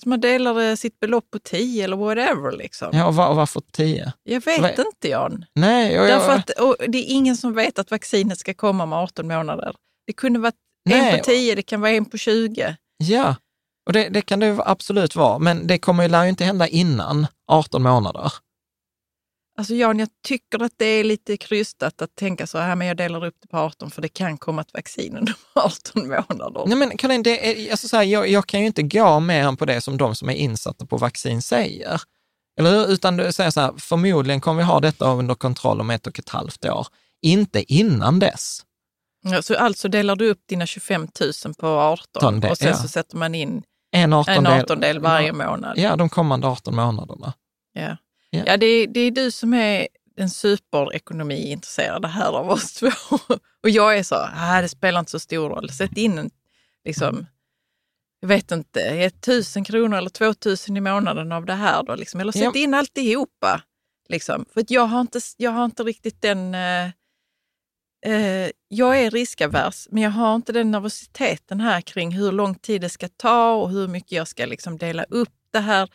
Så 0.03 0.09
man 0.09 0.21
delar 0.21 0.75
sitt 0.75 0.99
belopp 0.99 1.31
på 1.31 1.39
tio 1.39 1.83
eller 1.83 1.97
whatever. 1.97 2.51
Liksom. 2.51 2.89
Ja, 2.93 3.07
och, 3.07 3.15
var, 3.15 3.29
och 3.29 3.35
varför 3.35 3.61
tio? 3.71 4.13
Jag 4.23 4.45
vet 4.45 4.61
Va? 4.61 4.69
inte, 4.69 5.09
Jan. 5.09 5.45
Nej, 5.55 5.99
och 5.99 6.07
Därför 6.07 6.31
jag... 6.57 6.69
att, 6.71 6.91
det 6.91 6.97
är 6.97 7.13
ingen 7.13 7.37
som 7.37 7.53
vet 7.53 7.79
att 7.79 7.91
vaccinet 7.91 8.39
ska 8.39 8.53
komma 8.53 8.83
om 8.83 8.93
18 8.93 9.27
månader. 9.27 9.75
Det 10.07 10.13
kunde 10.13 10.39
vara 10.39 10.51
Nej. 10.85 11.11
en 11.11 11.17
på 11.17 11.23
tio, 11.23 11.55
det 11.55 11.61
kan 11.61 11.81
vara 11.81 11.91
en 11.91 12.05
på 12.05 12.17
20. 12.17 12.75
Ja, 12.97 13.35
och 13.87 13.93
det, 13.93 14.09
det 14.09 14.21
kan 14.21 14.39
det 14.39 14.61
absolut 14.65 15.15
vara, 15.15 15.39
men 15.39 15.67
det 15.67 15.77
kommer 15.77 16.03
ju, 16.03 16.09
lär 16.09 16.23
ju 16.23 16.29
inte 16.29 16.45
hända 16.45 16.67
innan 16.67 17.27
18 17.47 17.83
månader. 17.83 18.33
Alltså 19.57 19.73
Jan, 19.73 19.99
jag 19.99 20.09
tycker 20.27 20.63
att 20.63 20.71
det 20.77 20.85
är 20.85 21.03
lite 21.03 21.37
krystat 21.37 22.01
att 22.01 22.15
tänka 22.15 22.47
så 22.47 22.57
här, 22.57 22.75
men 22.75 22.87
jag 22.87 22.97
delar 22.97 23.25
upp 23.25 23.35
det 23.41 23.47
på 23.47 23.57
18 23.57 23.91
för 23.91 24.01
det 24.01 24.07
kan 24.07 24.37
komma 24.37 24.61
ett 24.61 24.73
vaccin 24.73 25.17
under 25.17 25.35
18 25.55 26.07
månader. 26.07 26.63
Nej 26.65 26.77
men 26.77 26.97
Karin, 26.97 27.23
det 27.23 27.65
är, 27.67 27.71
alltså 27.71 27.87
så 27.87 27.97
här, 27.97 28.03
jag, 28.03 28.29
jag, 28.29 28.47
kan 28.47 28.59
ju 28.59 28.65
inte 28.65 28.83
gå 28.83 29.19
mer 29.19 29.43
än 29.43 29.57
på 29.57 29.65
det 29.65 29.81
som 29.81 29.97
de 29.97 30.15
som 30.15 30.29
är 30.29 30.33
insatta 30.33 30.85
på 30.85 30.97
vaccin 30.97 31.41
säger. 31.41 32.01
Eller 32.59 32.71
hur? 32.71 32.91
Utan 32.91 33.17
du 33.17 33.31
säger 33.33 33.51
så 33.51 33.61
här, 33.61 33.73
förmodligen 33.77 34.41
kommer 34.41 34.57
vi 34.57 34.63
ha 34.63 34.79
detta 34.79 35.13
under 35.13 35.35
kontroll 35.35 35.81
om 35.81 35.89
ett 35.89 36.07
och 36.07 36.19
ett 36.19 36.29
halvt 36.29 36.65
år. 36.65 36.87
Inte 37.21 37.73
innan 37.73 38.19
dess. 38.19 38.61
Ja, 39.21 39.41
så 39.41 39.55
alltså 39.55 39.87
delar 39.87 40.15
du 40.15 40.29
upp 40.29 40.41
dina 40.45 40.65
25 40.65 41.07
000 41.45 41.53
på 41.53 41.67
18 41.67 42.39
det, 42.39 42.51
och 42.51 42.57
sen 42.57 42.67
ja. 42.67 42.75
så 42.75 42.87
sätter 42.87 43.17
man 43.17 43.35
in 43.35 43.63
en 43.97 44.13
artondel, 44.13 44.53
en 44.53 44.61
artondel 44.61 44.99
varje 44.99 45.33
månad? 45.33 45.77
Ja, 45.77 45.95
de 45.95 46.09
kommande 46.09 46.47
18 46.47 46.75
månaderna. 46.75 47.33
Ja. 47.73 47.97
Ja, 48.29 48.43
ja 48.45 48.57
det, 48.57 48.85
det 48.85 48.99
är 48.99 49.11
du 49.11 49.31
som 49.31 49.53
är 49.53 49.87
den 50.17 50.29
superekonomiintresserade 50.29 52.07
här 52.07 52.31
av 52.31 52.49
oss 52.49 52.73
två. 52.73 52.89
Och 53.63 53.69
jag 53.69 53.97
är 53.97 54.03
så, 54.03 54.15
ah, 54.35 54.61
det 54.61 54.69
spelar 54.69 54.99
inte 54.99 55.11
så 55.11 55.19
stor 55.19 55.49
roll. 55.49 55.69
Sätt 55.69 55.97
in 55.97 56.17
en, 56.17 56.29
liksom, 56.85 57.25
jag 58.19 58.27
vet 58.27 58.51
inte, 58.51 59.09
tusen 59.09 59.63
kronor 59.63 59.97
eller 59.97 60.09
två 60.09 60.33
tusen 60.33 60.77
i 60.77 60.81
månaden 60.81 61.31
av 61.31 61.45
det 61.45 61.53
här 61.53 61.83
då. 61.83 61.95
Liksom. 61.95 62.19
Eller 62.19 62.31
sätt 62.31 62.41
ja. 62.41 62.51
in 62.55 62.73
alltihopa. 62.73 63.61
Liksom. 64.09 64.45
För 64.53 64.65
jag, 64.67 64.85
har 64.85 65.01
inte, 65.01 65.19
jag 65.37 65.51
har 65.51 65.65
inte 65.65 65.83
riktigt 65.83 66.21
den... 66.21 66.55
Eh, 66.55 66.89
eh, 68.07 68.51
jag 68.67 69.01
är 69.01 69.11
riskavers, 69.11 69.87
men 69.91 70.03
jag 70.03 70.11
har 70.11 70.35
inte 70.35 70.51
den 70.51 70.71
nervositeten 70.71 71.59
här 71.59 71.81
kring 71.81 72.11
hur 72.11 72.31
lång 72.31 72.55
tid 72.55 72.81
det 72.81 72.89
ska 72.89 73.07
ta 73.17 73.53
och 73.53 73.69
hur 73.69 73.87
mycket 73.87 74.11
jag 74.11 74.27
ska 74.27 74.45
liksom 74.45 74.77
dela 74.77 75.03
upp 75.03 75.33
det 75.51 75.59
här. 75.59 75.89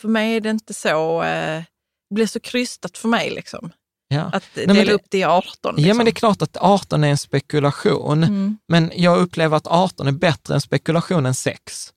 För 0.00 0.08
mig 0.08 0.36
är 0.36 0.40
det 0.40 0.50
inte 0.50 0.74
så... 0.74 1.22
Eh, 1.22 1.62
det 2.08 2.14
blir 2.14 2.26
så 2.26 2.40
krystat 2.40 2.98
för 2.98 3.08
mig. 3.08 3.30
Liksom. 3.30 3.72
Ja. 4.08 4.30
Att 4.32 4.54
dela 4.54 4.72
Nej, 4.72 4.84
det, 4.84 4.92
upp 4.92 5.06
det 5.10 5.18
i 5.18 5.24
18. 5.24 5.74
Liksom. 5.74 5.88
Ja, 5.88 5.94
men 5.94 6.06
det 6.06 6.10
är 6.10 6.14
klart 6.14 6.42
att 6.42 6.56
18 6.56 7.04
är 7.04 7.08
en 7.08 7.18
spekulation. 7.18 8.24
Mm. 8.24 8.58
Men 8.68 8.92
jag 8.94 9.18
upplever 9.18 9.56
att 9.56 9.66
18 9.66 10.06
är 10.06 10.12
bättre 10.12 10.54
än 10.54 10.60
spekulation 10.60 11.26
än 11.26 11.34
6. 11.34 11.92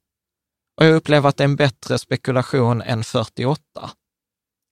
Och 0.79 0.85
jag 0.85 0.95
upplever 0.95 1.29
att 1.29 1.37
det 1.37 1.43
är 1.43 1.47
en 1.47 1.55
bättre 1.55 1.99
spekulation 1.99 2.81
än 2.81 3.03
48. 3.03 3.61
Liksom. 3.71 3.91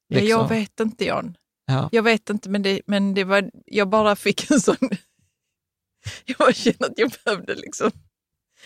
Ja, 0.07 0.17
jag 0.17 0.23
liksom. 0.23 0.47
vet 0.47 0.79
inte, 0.79 1.05
Jan. 1.05 1.37
Ja. 1.67 1.89
Jag 1.91 2.03
vet 2.03 2.29
inte, 2.29 2.49
men, 2.49 2.61
det, 2.61 2.81
men 2.85 3.13
det 3.13 3.23
var, 3.23 3.51
jag 3.65 3.89
bara 3.89 4.15
fick 4.15 4.51
en 4.51 4.59
sån... 4.59 4.77
jag 6.25 6.55
kände 6.55 6.85
att 6.85 6.97
jag 6.97 7.11
behövde 7.23 7.55
liksom 7.55 7.91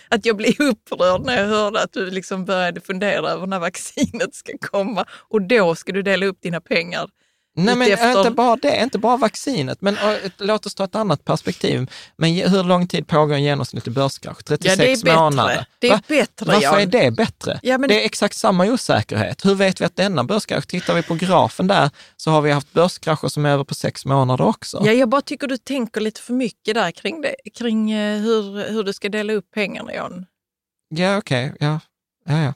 att 0.10 0.26
jag 0.26 0.38
blev 0.38 0.62
upprörd 0.62 1.22
när 1.26 1.42
jag 1.42 1.48
hörde 1.48 1.82
att 1.82 1.94
du 1.94 2.12
liksom 2.12 2.46
började 2.46 2.82
fundera 2.82 3.30
över 3.30 3.48
när 3.48 3.60
vaccinet 3.60 4.36
ska 4.36 4.54
komma 4.62 5.06
och 5.12 5.42
då 5.42 5.76
ska 5.76 5.92
du 5.92 6.02
dela 6.02 6.26
upp 6.26 6.42
dina 6.42 6.62
pengar 6.62 7.10
Nej, 7.56 7.76
men 7.76 7.88
Utefter- 7.88 8.18
inte 8.18 8.32
bara 8.32 8.56
det, 8.56 8.80
inte 8.84 8.98
bara 9.00 9.18
vaccinet, 9.18 9.82
men 9.82 9.98
äh, 9.98 10.16
låt 10.38 10.66
oss 10.66 10.76
ta 10.76 10.84
ett 10.84 10.96
annat 10.96 11.26
perspektiv. 11.26 11.92
Men 12.18 12.34
hur 12.36 12.64
lång 12.64 12.88
tid 12.88 13.08
pågår 13.08 13.36
en 13.36 13.44
genomsnittlig 13.44 13.96
börskrasch? 13.96 14.44
36 14.44 14.78
Ja, 14.80 14.86
det 14.86 14.92
är 14.92 14.96
bättre. 15.04 15.16
månader. 15.16 15.66
Det 15.80 15.88
är 15.88 15.92
Va? 15.92 16.02
bättre, 16.08 16.46
Varför 16.46 16.62
Jan. 16.62 16.80
är 16.80 16.86
det 16.86 17.12
bättre? 17.12 17.60
Ja, 17.64 17.78
men- 17.78 17.90
Det 17.90 18.02
är 18.02 18.06
exakt 18.06 18.36
samma 18.38 18.66
osäkerhet. 18.66 19.46
Hur 19.46 19.56
vet 19.56 19.82
vi 19.82 19.86
att 19.86 19.96
denna 19.96 20.24
börskrasch, 20.24 20.68
tittar 20.68 20.94
vi 20.94 21.04
på 21.04 21.16
grafen 21.16 21.68
där, 21.68 21.90
så 22.18 22.32
har 22.32 22.42
vi 22.42 22.52
haft 22.52 22.74
börskrascher 22.74 23.28
som 23.28 23.46
är 23.46 23.50
över 23.50 23.64
på 23.64 23.76
sex 23.76 24.06
månader 24.06 24.46
också. 24.46 24.82
Ja, 24.86 24.92
jag 24.92 25.10
bara 25.10 25.22
tycker 25.22 25.48
du 25.48 25.58
tänker 25.58 26.02
lite 26.02 26.22
för 26.22 26.34
mycket 26.34 26.76
där 26.76 26.92
kring, 26.92 27.22
det, 27.22 27.36
kring 27.58 27.92
eh, 27.92 28.22
hur, 28.22 28.70
hur 28.70 28.84
du 28.84 28.94
ska 28.94 29.10
dela 29.10 29.34
upp 29.34 29.52
pengarna, 29.54 29.94
Jan. 29.94 30.26
Ja, 30.90 31.18
okej. 31.18 31.54
Ja. 31.60 31.80
Ja, 32.26 32.42
ja. 32.44 32.54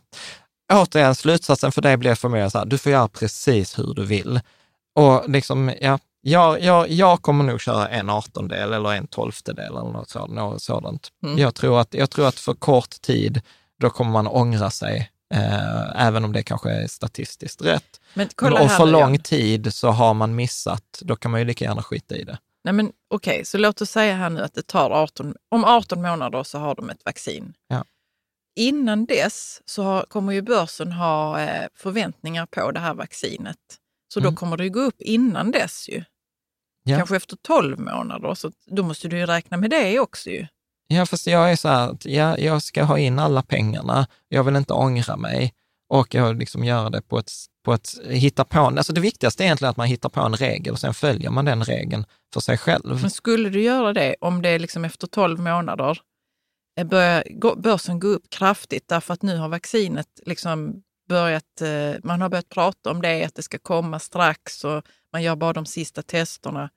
Återigen, 0.73 1.15
slutsatsen 1.15 1.71
för 1.71 1.81
dig 1.81 1.97
blev 1.97 2.15
för 2.15 2.29
mig 2.29 2.51
så 2.51 2.57
här, 2.57 2.65
du 2.65 2.77
får 2.77 2.91
göra 2.91 3.07
precis 3.07 3.79
hur 3.79 3.93
du 3.93 4.05
vill. 4.05 4.39
Och 4.95 5.29
liksom, 5.29 5.71
ja, 5.81 5.99
jag, 6.21 6.61
jag, 6.61 6.89
jag 6.89 7.21
kommer 7.21 7.43
nog 7.43 7.61
köra 7.61 7.87
en 7.87 8.09
artondel 8.09 8.73
eller 8.73 8.93
en 8.93 9.07
tolftedel 9.07 9.65
eller 9.65 9.91
något 9.91 10.09
sådant. 10.09 10.33
Något 10.33 10.61
sådant. 10.61 11.11
Mm. 11.23 11.37
Jag, 11.37 11.55
tror 11.55 11.79
att, 11.79 11.93
jag 11.93 12.09
tror 12.09 12.27
att 12.27 12.39
för 12.39 12.53
kort 12.53 13.01
tid, 13.01 13.41
då 13.79 13.89
kommer 13.89 14.11
man 14.11 14.27
ångra 14.27 14.69
sig, 14.69 15.11
eh, 15.33 16.05
även 16.07 16.25
om 16.25 16.33
det 16.33 16.43
kanske 16.43 16.71
är 16.71 16.87
statistiskt 16.87 17.61
rätt. 17.61 18.01
Men 18.13 18.29
kolla 18.35 18.61
och 18.61 18.71
för 18.71 18.85
lång 18.85 19.19
tid 19.19 19.73
så 19.73 19.89
har 19.89 20.13
man 20.13 20.35
missat, 20.35 21.01
då 21.01 21.15
kan 21.15 21.31
man 21.31 21.39
ju 21.39 21.45
lika 21.45 21.65
gärna 21.65 21.83
skita 21.83 22.15
i 22.15 22.23
det. 22.23 22.37
Nej, 22.63 22.73
men 22.73 22.91
okej, 23.09 23.45
så 23.45 23.57
låt 23.57 23.81
oss 23.81 23.89
säga 23.89 24.15
här 24.15 24.29
nu 24.29 24.41
att 24.41 24.53
det 24.53 24.67
tar 24.67 24.89
18, 24.89 25.35
om 25.51 25.63
18 25.65 26.01
månader 26.01 26.43
så 26.43 26.59
har 26.59 26.75
de 26.75 26.89
ett 26.89 27.05
vaccin. 27.05 27.53
Ja. 27.67 27.83
Innan 28.55 29.05
dess 29.05 29.61
så 29.65 29.83
har, 29.83 30.03
kommer 30.03 30.33
ju 30.33 30.41
börsen 30.41 30.91
ha 30.91 31.39
eh, 31.41 31.67
förväntningar 31.75 32.45
på 32.45 32.71
det 32.71 32.79
här 32.79 32.93
vaccinet. 32.93 33.57
Så 34.13 34.19
Mm. 34.19 34.31
då 34.31 34.37
kommer 34.39 34.57
det 34.57 34.63
ju 34.63 34.69
gå 34.69 34.79
upp 34.79 35.01
innan 35.01 35.51
dess 35.51 35.89
ju. 35.89 36.03
Ja. 36.83 36.97
Kanske 36.97 37.15
efter 37.15 37.35
12 37.35 37.79
månader, 37.79 38.33
så 38.35 38.51
då 38.65 38.83
måste 38.83 39.07
du 39.07 39.17
ju 39.17 39.25
räkna 39.25 39.57
med 39.57 39.69
det 39.69 39.99
också 39.99 40.29
ju. 40.29 40.47
Ja, 40.87 41.05
fast 41.05 41.27
jag 41.27 41.51
är 41.51 41.55
så 41.55 41.67
här, 41.67 41.89
att 41.91 42.05
ja, 42.05 42.37
jag 42.37 42.61
ska 42.61 42.83
ha 42.83 42.99
in 42.99 43.19
alla 43.19 43.41
pengarna, 43.41 44.07
jag 44.27 44.43
vill 44.43 44.55
inte 44.55 44.73
ångra 44.73 45.17
mig 45.17 45.53
och 45.89 46.15
jag 46.15 46.37
liksom 46.39 46.63
gör 46.63 46.89
det 46.89 47.01
på 47.01 47.19
ett, 47.19 47.31
på 47.65 47.73
ett, 47.73 47.89
hitta 48.09 48.43
på, 48.45 48.59
alltså 48.59 48.93
det 48.93 49.01
viktigaste 49.01 49.43
är 49.43 49.45
egentligen 49.45 49.69
att 49.69 49.77
man 49.77 49.87
hittar 49.87 50.09
på 50.09 50.21
en 50.21 50.35
regel 50.35 50.73
och 50.73 50.79
sen 50.79 50.93
följer 50.93 51.29
man 51.29 51.45
den 51.45 51.63
regeln 51.63 52.05
för 52.33 52.39
sig 52.39 52.57
själv. 52.57 53.01
Men 53.01 53.09
skulle 53.09 53.49
du 53.49 53.61
göra 53.61 53.93
det 53.93 54.15
om 54.21 54.41
det 54.41 54.49
är 54.49 54.59
liksom 54.59 54.85
efter 54.85 55.07
12 55.07 55.39
månader 55.39 55.99
eh, 56.79 56.87
börjar 56.87 57.55
börsen 57.55 57.99
gå 57.99 58.07
upp 58.07 58.29
kraftigt 58.29 58.87
därför 58.87 59.13
att 59.13 59.21
nu 59.21 59.37
har 59.37 59.49
vaccinet 59.49 60.07
liksom 60.25 60.81
börjat, 61.07 61.61
eh, 61.61 61.93
man 62.03 62.21
har 62.21 62.29
börjat 62.29 62.49
prata 62.49 62.91
om 62.91 63.01
det, 63.01 63.23
att 63.25 63.35
det 63.35 63.43
ska 63.43 63.57
komma 63.59 63.99
strax 63.99 64.63
och 64.63 64.83
man 65.11 65.23
gör 65.23 65.35
bara 65.35 65.53
de 65.53 65.65
sista 65.65 66.01
testerna. 66.01 66.69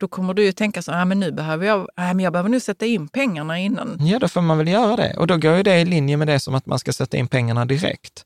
Då 0.00 0.08
kommer 0.08 0.34
du 0.34 0.44
ju 0.44 0.52
tänka 0.52 0.82
så, 0.82 0.92
ah, 0.92 1.04
men 1.04 1.20
nu 1.20 1.32
behöver 1.32 1.66
jag, 1.66 1.88
ah, 1.96 2.14
men 2.14 2.20
jag 2.20 2.32
behöver 2.32 2.48
nu 2.50 2.60
sätta 2.60 2.86
in 2.86 3.08
pengarna 3.08 3.58
innan. 3.58 3.98
Ja, 4.00 4.18
då 4.18 4.28
får 4.28 4.40
man 4.40 4.58
väl 4.58 4.68
göra 4.68 4.96
det. 4.96 5.16
Och 5.16 5.26
då 5.26 5.36
går 5.36 5.56
ju 5.56 5.62
det 5.62 5.80
i 5.80 5.84
linje 5.84 6.16
med 6.16 6.26
det 6.28 6.40
som 6.40 6.54
att 6.54 6.66
man 6.66 6.78
ska 6.78 6.92
sätta 6.92 7.16
in 7.16 7.28
pengarna 7.28 7.64
direkt. 7.64 8.24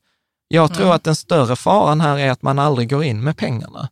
Jag 0.48 0.74
tror 0.74 0.82
Mm. 0.86 0.96
att 0.96 1.04
den 1.04 1.16
större 1.16 1.56
faran 1.56 2.00
här 2.00 2.18
är 2.18 2.30
att 2.30 2.42
man 2.42 2.58
aldrig 2.58 2.90
går 2.90 3.04
in 3.04 3.24
med 3.24 3.36
pengarna 3.36 3.88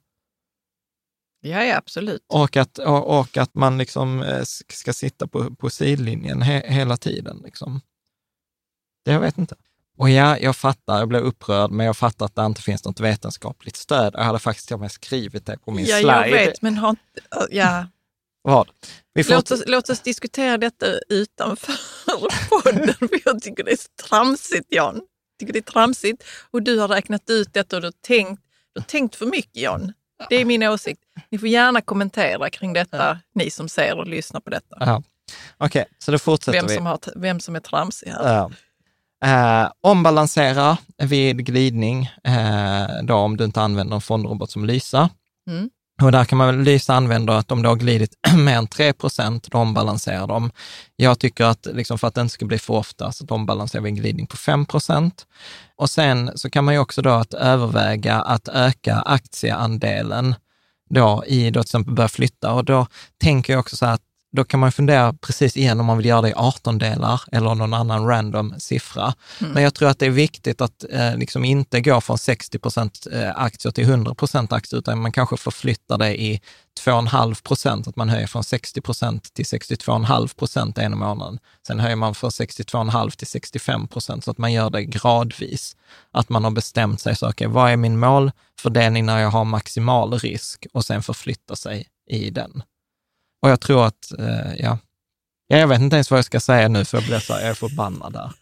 Ja, 1.43 1.65
ja 1.65 1.77
absolut. 1.77 2.25
och 2.29 2.57
att, 2.57 2.79
och, 2.79 3.19
och 3.21 3.37
att 3.37 3.55
man 3.55 3.79
liksom 3.79 4.23
eh, 4.23 4.43
ska 4.69 4.93
sitta 4.93 5.27
på, 5.27 5.55
på 5.55 5.71
sidlinjen 5.71 6.43
he, 6.43 6.63
hela 6.67 6.97
tiden. 6.97 7.41
Liksom. 7.45 7.81
Det 9.05 9.13
jag 9.13 9.21
vet 9.21 9.39
inte. 9.39 9.55
Och 10.01 10.11
ja, 10.11 10.39
jag 10.39 10.57
fattar, 10.57 10.99
jag 10.99 11.09
blev 11.09 11.23
upprörd, 11.23 11.71
men 11.71 11.87
jag 11.87 11.97
fattar 11.97 12.27
att 12.27 12.35
det 12.35 12.47
inte 12.47 12.63
finns 12.63 12.85
något 12.85 13.01
vetenskapligt 13.01 13.77
stöd. 13.77 14.15
Jag 14.17 14.25
hade 14.25 14.39
faktiskt 14.39 14.67
till 14.67 14.75
och 14.75 14.81
med 14.81 14.93
skrivit 14.93 15.47
det 15.47 15.59
på 15.59 15.71
min 15.71 15.87
ja, 15.87 15.97
slide. 15.97 16.29
jag 16.29 16.31
vet, 16.31 16.63
men 16.63 16.77
har 16.77 16.91
inte, 16.91 17.47
ja. 17.51 17.87
Vad? 18.43 18.69
Vi 19.15 19.25
får 19.25 19.35
Låt 19.35 19.51
oss, 19.51 19.63
låt 19.67 19.91
oss 19.91 20.01
diskutera 20.01 20.59
detta 20.59 20.87
utanför 21.09 21.75
podden, 22.49 22.95
för 22.95 23.21
jag 23.25 23.43
tycker 23.43 23.65
det 23.65 23.73
är 23.73 24.07
tramsigt, 24.09 24.67
Jan. 24.69 24.95
Jag 24.95 25.39
tycker 25.41 25.53
det 25.53 25.59
är 25.59 25.73
tramsigt 25.73 26.25
och 26.51 26.63
du 26.63 26.79
har 26.79 26.89
räknat 26.89 27.31
ut 27.31 27.53
detta 27.53 27.77
och 27.77 27.83
du 27.83 27.87
har 27.87 27.95
tänkt, 28.07 28.43
du 28.73 28.81
har 28.81 28.87
tänkt 28.87 29.17
för 29.17 29.27
mycket, 29.27 29.57
Jan. 29.57 29.93
Det 30.29 30.37
är 30.37 30.45
min 30.45 30.63
åsikt. 30.63 31.01
Ni 31.31 31.39
får 31.39 31.49
gärna 31.49 31.81
kommentera 31.81 32.51
kring 32.51 32.73
detta, 32.73 33.19
ni 33.35 33.51
som 33.51 33.69
ser 33.69 33.99
och 33.99 34.07
lyssnar 34.07 34.41
på 34.41 34.51
detta. 34.51 34.77
Ja. 34.81 35.03
Okej, 35.59 35.85
så 35.99 36.13
då 36.13 36.19
fortsätter 36.19 36.59
Vem 36.59 36.67
vi. 36.67 36.75
som, 36.75 36.87
har, 36.87 36.99
vem 37.17 37.41
som 37.41 37.57
är 37.57 37.61
tramsig 37.61 38.11
här. 38.11 38.35
Ja. 38.35 38.51
Eh, 39.25 39.71
ombalansera 39.81 40.79
vid 41.03 41.47
glidning, 41.47 42.11
eh, 42.25 43.03
då 43.03 43.15
om 43.15 43.37
du 43.37 43.45
inte 43.45 43.61
använder 43.61 43.95
en 43.95 44.01
fondrobot 44.01 44.51
som 44.51 44.65
Lysa. 44.65 45.09
Mm. 45.51 45.71
Och 46.03 46.13
där 46.13 46.25
kan 46.25 46.39
man 46.39 46.47
väl, 46.47 46.65
Lysa 46.65 46.95
använder 46.95 47.33
att 47.33 47.51
om 47.51 47.63
det 47.63 47.69
har 47.69 47.77
glidit 47.77 48.15
mer 48.37 48.57
än 48.57 48.67
3 48.67 48.93
procent, 48.93 49.51
då 49.51 49.59
ombalanserar 49.59 50.27
de. 50.27 50.51
Jag 50.97 51.19
tycker 51.19 51.45
att 51.45 51.67
liksom 51.73 51.99
för 51.99 52.09
att 52.09 52.15
det 52.15 52.21
inte 52.21 52.33
ska 52.33 52.47
bli 52.47 52.59
för 52.59 52.75
ofta, 52.75 53.13
så 53.13 53.25
de 53.25 53.47
balanserar 53.47 53.83
vid 53.83 53.91
en 53.91 53.97
glidning 53.97 54.27
på 54.27 54.37
5 54.37 54.67
procent. 54.67 55.27
Och 55.77 55.91
sen 55.91 56.31
så 56.35 56.51
kan 56.51 56.65
man 56.65 56.75
ju 56.75 56.81
också 56.81 57.03
då 57.03 57.11
att 57.11 57.35
överväga 57.35 58.21
att 58.21 58.49
öka 58.49 58.97
aktieandelen 58.97 60.35
då 60.91 61.25
i, 61.27 61.51
då 61.51 61.63
till 61.63 61.67
exempel 61.67 61.95
börja 61.95 62.09
flytta. 62.09 62.53
Och 62.53 62.65
då 62.65 62.87
tänker 63.21 63.53
jag 63.53 63.61
också 63.61 63.77
så 63.77 63.87
här 63.87 63.95
att 63.95 64.03
då 64.33 64.45
kan 64.45 64.61
man 64.61 64.73
fundera 64.73 65.13
precis 65.13 65.57
igen 65.57 65.81
om 65.81 65.87
man 65.87 65.97
vill 65.97 66.07
göra 66.07 66.23
det 66.23 66.29
i 66.29 66.35
18 66.37 66.79
delar 66.79 67.21
eller 67.33 67.55
någon 67.55 67.75
annan 67.75 68.07
random 68.07 68.55
siffra. 68.59 69.15
Mm. 69.41 69.53
Men 69.53 69.63
jag 69.63 69.75
tror 69.75 69.89
att 69.89 69.99
det 69.99 70.07
är 70.07 70.11
viktigt 70.11 70.61
att 70.61 70.85
eh, 70.91 71.17
liksom 71.17 71.45
inte 71.45 71.81
gå 71.81 72.01
från 72.01 72.19
60 72.19 72.59
procent 72.59 73.07
eh, 73.13 73.31
aktier 73.37 73.73
till 73.73 73.85
100 73.85 74.15
procent 74.15 74.53
aktier, 74.53 74.79
utan 74.79 75.03
man 75.03 75.13
kanske 75.13 75.37
förflyttar 75.37 75.99
det 75.99 76.23
i 76.23 76.41
2,5 76.81 77.43
procent, 77.43 77.89
att 77.89 77.97
man 77.97 78.09
höjer 78.09 78.27
från 78.27 78.45
60 78.45 78.81
procent 78.81 79.35
till 79.35 79.45
62,5 79.45 80.37
procent 80.37 80.79
ena 80.79 80.97
månaden. 80.97 81.39
Sen 81.67 81.81
höjer 81.81 81.97
man 81.97 82.15
från 82.15 82.31
62,5 82.31 83.11
till 83.11 83.27
65 83.27 83.89
procent, 83.89 84.25
så 84.25 84.31
att 84.31 84.39
man 84.39 84.53
gör 84.53 84.71
det 84.71 84.85
gradvis. 84.85 85.77
Att 86.11 86.29
man 86.29 86.45
har 86.45 86.51
bestämt 86.51 87.01
sig, 87.01 87.17
så 87.17 87.29
okej, 87.31 87.47
vad 87.47 87.71
är 87.71 87.77
min 87.77 87.99
målfördelning 87.99 89.07
när 89.07 89.19
jag 89.19 89.31
har 89.31 89.45
maximal 89.45 90.19
risk 90.19 90.67
och 90.73 90.85
sen 90.85 91.03
förflytta 91.03 91.57
sig 91.57 91.87
i 92.11 92.31
den. 92.31 92.63
Och 93.43 93.51
jag 93.51 93.61
tror 93.61 93.87
att, 93.87 94.13
eh, 94.19 94.55
ja, 94.59 94.79
ja, 95.47 95.57
jag 95.57 95.69
vet 95.69 95.81
inte 95.81 95.97
ens 95.97 96.11
vad 96.11 96.19
jag 96.19 96.25
ska 96.25 96.41
säga 96.41 96.69
nu, 96.69 96.85
för 96.85 96.99
jag 96.99 97.07
blir 97.07 97.19
så 97.19 97.33
här, 97.33 97.41
jag 97.41 97.51
är 97.51 97.55
förbannad 97.55 98.13
där. 98.13 98.33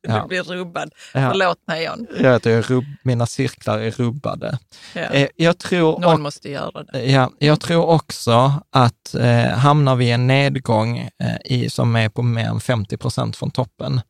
Ja. 0.00 0.20
Du 0.22 0.28
blir 0.28 0.42
rubbad. 0.42 0.90
Ja. 1.14 1.30
Förlåt 1.30 1.58
mig, 1.66 1.82
Jan. 1.82 2.06
Jag 2.20 2.32
vet, 2.32 2.46
jag 2.46 2.70
rubb, 2.70 2.84
mina 3.02 3.26
cirklar 3.26 3.78
är 3.78 3.90
rubbade. 3.90 4.58
Ja. 4.94 5.00
Eh, 5.00 5.28
jag, 5.36 5.58
tror 5.58 6.00
Någon 6.00 6.14
och, 6.14 6.20
måste 6.20 6.50
göra 6.50 6.82
det. 6.82 7.04
ja, 7.04 7.30
jag 7.38 7.60
tror 7.60 7.86
också 7.86 8.52
att 8.70 9.14
eh, 9.14 9.48
hamnar 9.48 9.96
vi 9.96 10.04
i 10.04 10.10
en 10.10 10.26
nedgång 10.26 10.98
eh, 10.98 11.36
i, 11.44 11.70
som 11.70 11.96
är 11.96 12.08
på 12.08 12.22
mer 12.22 12.48
än 12.48 12.60
50 12.60 12.96
procent 12.96 13.36
från 13.36 13.50
toppen, 13.50 14.00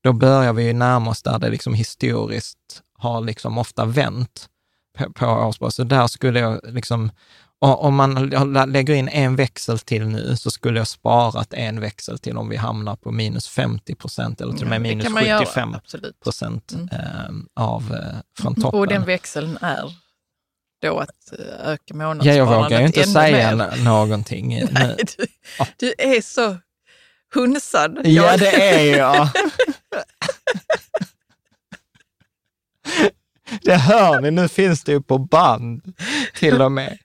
då 0.00 0.12
börjar 0.12 0.52
vi 0.52 0.64
ju 0.64 0.72
närma 0.72 1.10
oss 1.10 1.22
där 1.22 1.38
det 1.38 1.50
liksom 1.50 1.74
historiskt 1.74 2.82
har 2.98 3.20
liksom 3.20 3.58
ofta 3.58 3.84
vänt 3.84 4.48
på, 4.98 5.12
på 5.12 5.26
årsbasis. 5.26 5.76
Så 5.76 5.84
där 5.84 6.06
skulle 6.06 6.40
jag 6.40 6.60
liksom, 6.64 7.10
och 7.60 7.84
om 7.84 7.94
man 7.94 8.14
lägger 8.72 8.94
in 8.94 9.08
en 9.08 9.36
växel 9.36 9.78
till 9.78 10.06
nu 10.06 10.36
så 10.36 10.50
skulle 10.50 10.78
jag 10.80 10.88
sparat 10.88 11.52
en 11.54 11.80
växel 11.80 12.18
till 12.18 12.36
om 12.36 12.48
vi 12.48 12.56
hamnar 12.56 12.96
på 12.96 13.10
minus 13.10 13.48
50 13.48 13.94
procent 13.94 14.40
eller 14.40 14.52
till 14.52 14.62
och 14.62 14.68
med 14.68 14.76
Ja, 14.76 14.82
det 14.82 14.88
minus 14.88 15.04
kan 15.04 15.12
man 15.12 15.24
göra, 15.26 15.44
75 15.46 15.74
absolut. 15.74 16.20
procent 16.20 16.72
Mm. 16.72 16.88
eh, 16.92 17.62
av, 17.64 17.94
eh, 17.94 18.16
från 18.42 18.54
toppen. 18.54 18.80
Och 18.80 18.88
den 18.88 19.04
växeln 19.04 19.58
är 19.60 19.92
då 20.82 20.98
att 20.98 21.32
eh, 21.38 21.70
öka 21.70 21.82
Ja, 21.86 21.94
månadssparandet 21.96 22.36
jag 22.36 22.46
vågar 22.62 22.80
ju 22.80 22.86
inte 22.86 23.02
ännu 23.02 23.12
säga 23.12 23.56
mer. 23.56 23.84
någonting. 23.84 24.48
Nej, 24.70 24.96
du, 25.16 25.26
du 25.76 25.94
är 25.98 26.22
så 26.22 26.56
hunsad. 27.34 27.98
Ja, 28.04 28.36
det 28.36 28.70
är 28.74 28.98
jag. 28.98 29.28
Det 33.62 33.74
hör 33.76 34.20
ni, 34.20 34.30
nu 34.30 34.48
finns 34.48 34.84
det 34.84 34.92
ju 34.92 35.02
på 35.02 35.18
band 35.18 35.94
till 36.34 36.62
och 36.62 36.72
med. 36.72 36.98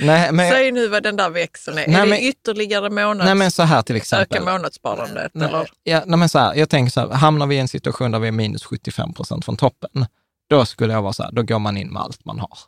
Nej, 0.00 0.32
men, 0.32 0.50
Säg 0.50 0.72
nu 0.72 0.88
vad 0.88 1.02
den 1.02 1.16
där 1.16 1.30
växeln 1.30 1.78
är. 1.78 1.86
Nej, 1.86 1.96
är 1.96 2.00
det 2.04 2.10
men- 2.10 2.18
ytterligare 2.20 2.90
månads, 2.90 3.24
nej, 3.26 3.34
men 3.34 3.50
så 3.50 3.62
här 3.62 3.82
till 3.82 3.96
exempel. 3.96 4.38
öka 4.42 4.52
månadssparandet? 4.52 5.30
Nej, 5.34 5.48
Eller? 5.48 5.70
ja, 5.82 6.02
nej, 6.06 6.18
men 6.18 6.28
så 6.28 6.38
här, 6.38 6.54
jag 6.54 6.68
tänker 6.68 6.90
så 6.92 7.00
här, 7.00 7.08
hamnar 7.08 7.46
vi 7.46 7.54
i 7.56 7.58
en 7.58 7.68
situation 7.68 8.10
där 8.10 8.18
vi 8.18 8.28
är 8.28 8.32
minus 8.32 8.64
75 8.64 9.12
procent 9.14 9.44
från 9.44 9.56
toppen, 9.56 10.06
då 10.50 10.64
skulle 10.64 10.92
jag 10.92 11.02
vara 11.02 11.12
så 11.12 11.22
här, 11.22 11.32
då 11.32 11.42
går 11.42 11.58
man 11.58 11.76
in 11.76 11.88
med 11.92 12.02
allt 12.02 12.24
man 12.24 12.38
har. 12.38 12.58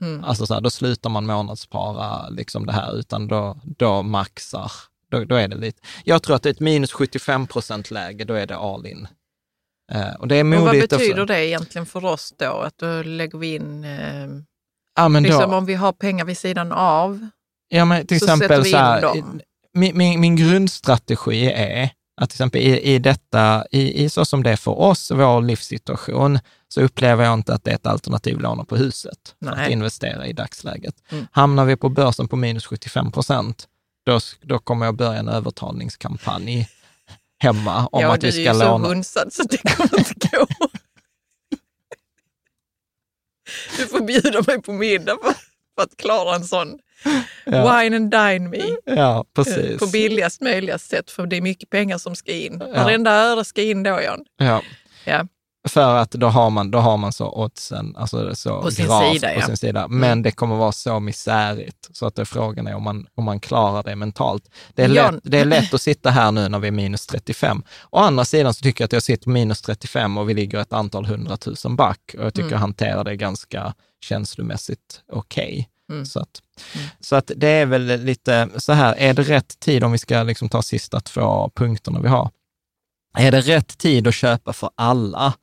Mm. 0.00 0.24
Alltså 0.24 0.46
så 0.46 0.54
här, 0.54 0.60
då 0.60 0.70
slutar 0.70 1.10
man 1.10 1.26
månadsspara 1.26 2.28
liksom 2.28 2.66
det 2.66 2.72
här, 2.72 2.96
utan 2.98 3.28
då, 3.28 3.56
då 3.64 4.02
maxar, 4.02 4.72
då, 5.10 5.24
då 5.24 5.34
är 5.34 5.48
det 5.48 5.56
lite. 5.56 5.80
Jag 6.04 6.22
tror 6.22 6.36
att 6.36 6.42
det 6.42 6.48
är 6.48 6.52
ett 6.52 6.60
minus 6.60 6.92
75 6.92 7.46
procent 7.46 7.90
läge, 7.90 8.24
då 8.24 8.34
är 8.34 8.46
det 8.46 8.56
all 8.56 8.86
in. 8.86 9.08
Eh, 9.92 10.14
och 10.14 10.28
det 10.28 10.36
är 10.36 10.44
vad 10.44 10.60
modigt. 10.64 10.84
och 10.84 10.90
så- 10.90 10.98
betyder 10.98 11.26
det 11.26 11.46
egentligen 11.46 11.86
för 11.86 12.04
oss 12.04 12.34
då? 12.38 12.52
Att 12.52 12.78
då 12.78 13.02
lägger 13.02 13.38
vi 13.38 13.54
in, 13.54 13.84
eh, 13.84 14.28
Ja, 14.94 15.08
men 15.08 15.22
liksom 15.22 15.50
då, 15.50 15.56
om 15.56 15.66
vi 15.66 15.74
har 15.74 15.92
pengar 15.92 16.24
vid 16.24 16.38
sidan 16.38 16.72
av, 16.72 17.28
ja, 17.68 17.84
men 17.84 18.06
till 18.06 18.20
så 18.20 18.26
sätter 18.26 18.44
exempel 18.44 18.62
vi 18.62 18.70
så 18.70 18.76
in 18.76 18.82
här, 18.82 19.02
dem. 19.02 19.40
min, 19.74 19.98
min, 19.98 20.20
min 20.20 20.36
grundstrategi 20.36 21.50
är 21.50 21.90
Att 22.20 22.30
till 22.30 22.36
exempel 22.36 22.60
i, 22.60 22.80
i 22.80 22.98
detta, 22.98 23.64
i, 23.70 24.04
i 24.04 24.10
så 24.10 24.24
som 24.24 24.42
det 24.42 24.50
är 24.50 24.56
för 24.56 24.80
oss, 24.80 25.10
vår 25.10 25.42
livssituation, 25.42 26.38
så 26.68 26.80
upplever 26.80 27.24
jag 27.24 27.34
inte 27.34 27.54
att 27.54 27.64
det 27.64 27.70
är 27.70 27.74
ett 27.74 27.86
alternativ 27.86 28.40
låna 28.40 28.64
på 28.64 28.76
huset 28.76 29.34
för 29.44 29.50
att 29.50 29.70
investera 29.70 30.26
i 30.26 30.32
dagsläget. 30.32 30.94
Mm. 31.08 31.26
Hamnar 31.32 31.64
vi 31.64 31.76
på 31.76 31.88
börsen 31.88 32.28
på 32.28 32.36
minus 32.36 32.66
75 32.66 33.12
procent, 33.12 33.68
då, 34.06 34.20
då 34.42 34.58
kommer 34.58 34.86
jag 34.86 34.96
börja 34.96 35.18
en 35.18 35.28
övertalningskampanj 35.28 36.68
hemma 37.42 37.86
om 37.86 38.02
ja, 38.02 38.14
att 38.14 38.24
vi 38.24 38.32
ska 38.32 38.52
låna. 38.52 38.88
Ja, 38.88 38.94
du 38.94 38.94
är 38.94 38.96
ju 38.98 39.04
så 39.04 39.18
hunsad 39.18 39.32
så 39.32 39.42
det 39.42 39.56
kommer 39.56 39.98
inte 39.98 40.28
gå. 40.36 40.46
Du 43.76 43.86
får 43.86 44.00
bjuda 44.00 44.42
mig 44.46 44.62
på 44.62 44.72
middag 44.72 45.18
för, 45.22 45.32
för 45.76 45.82
att 45.82 45.96
klara 45.96 46.36
en 46.36 46.44
sån. 46.44 46.78
Ja. 47.44 47.80
Wine 47.80 47.96
and 47.96 48.10
dine 48.10 48.48
me. 48.48 48.62
Ja, 48.84 49.24
precis. 49.34 49.78
På 49.78 49.86
billigast 49.86 50.40
möjliga 50.40 50.78
sätt, 50.78 51.10
för 51.10 51.26
det 51.26 51.36
är 51.36 51.40
mycket 51.40 51.70
pengar 51.70 51.98
som 51.98 52.16
ska 52.16 52.32
in. 52.32 52.62
Ja. 52.74 52.84
Varenda 52.84 53.10
öre 53.10 53.44
ska 53.44 53.62
in 53.62 53.82
då, 53.82 54.00
Jan. 54.02 54.24
Ja. 54.36 54.62
ja. 55.04 55.26
För 55.68 55.96
att 55.96 56.10
då 56.10 56.26
har 56.26 56.50
man, 56.50 56.70
då 56.70 56.78
har 56.78 56.96
man 56.96 57.12
så 57.12 57.44
oddsen, 57.44 57.96
alltså 57.96 58.34
så 58.34 58.62
på 58.62 58.70
sin 58.70 58.86
sida. 58.86 59.28
På 59.34 59.40
ja. 59.40 59.46
sin 59.46 59.56
sida. 59.56 59.88
Men 59.88 60.12
mm. 60.12 60.22
det 60.22 60.30
kommer 60.30 60.56
vara 60.56 60.72
så 60.72 61.00
misärigt, 61.00 61.88
så 61.92 62.06
att 62.06 62.14
det 62.14 62.24
frågan 62.24 62.66
är 62.66 62.74
om 62.74 62.82
man, 62.82 63.06
om 63.14 63.24
man 63.24 63.40
klarar 63.40 63.82
det 63.82 63.96
mentalt. 63.96 64.50
Det 64.74 64.82
är, 64.82 64.88
lätt, 64.88 65.20
det 65.22 65.38
är 65.38 65.44
lätt 65.44 65.74
att 65.74 65.80
sitta 65.80 66.10
här 66.10 66.32
nu 66.32 66.48
när 66.48 66.58
vi 66.58 66.68
är 66.68 66.72
minus 66.72 67.06
35. 67.06 67.62
Å 67.90 67.98
andra 67.98 68.24
sidan 68.24 68.54
så 68.54 68.62
tycker 68.62 68.82
jag 68.82 68.86
att 68.86 68.92
jag 68.92 69.02
sitter 69.02 69.30
minus 69.30 69.62
35 69.62 70.18
och 70.18 70.28
vi 70.28 70.34
ligger 70.34 70.58
ett 70.58 70.72
antal 70.72 71.06
hundratusen 71.06 71.76
back 71.76 72.14
och 72.18 72.24
jag 72.24 72.34
tycker 72.34 72.46
mm. 72.46 72.52
jag 72.52 72.60
hanterar 72.60 73.04
det 73.04 73.16
ganska 73.16 73.74
känslomässigt 74.04 75.00
okej. 75.12 75.44
Okay. 75.44 75.64
Mm. 75.96 76.06
Så, 76.06 76.20
att, 76.20 76.42
mm. 76.74 76.86
så 77.00 77.16
att 77.16 77.30
det 77.36 77.48
är 77.48 77.66
väl 77.66 78.04
lite 78.04 78.48
så 78.56 78.72
här, 78.72 78.94
är 78.94 79.14
det 79.14 79.22
rätt 79.22 79.60
tid 79.60 79.84
om 79.84 79.92
vi 79.92 79.98
ska 79.98 80.22
liksom 80.22 80.48
ta 80.48 80.62
sista 80.62 81.00
två 81.00 81.50
punkterna 81.54 82.00
vi 82.00 82.08
har? 82.08 82.30
Är 83.18 83.30
det 83.30 83.40
rätt 83.40 83.78
tid 83.78 84.06
att 84.06 84.14
köpa 84.14 84.52
för 84.52 84.70
alla? 84.74 85.34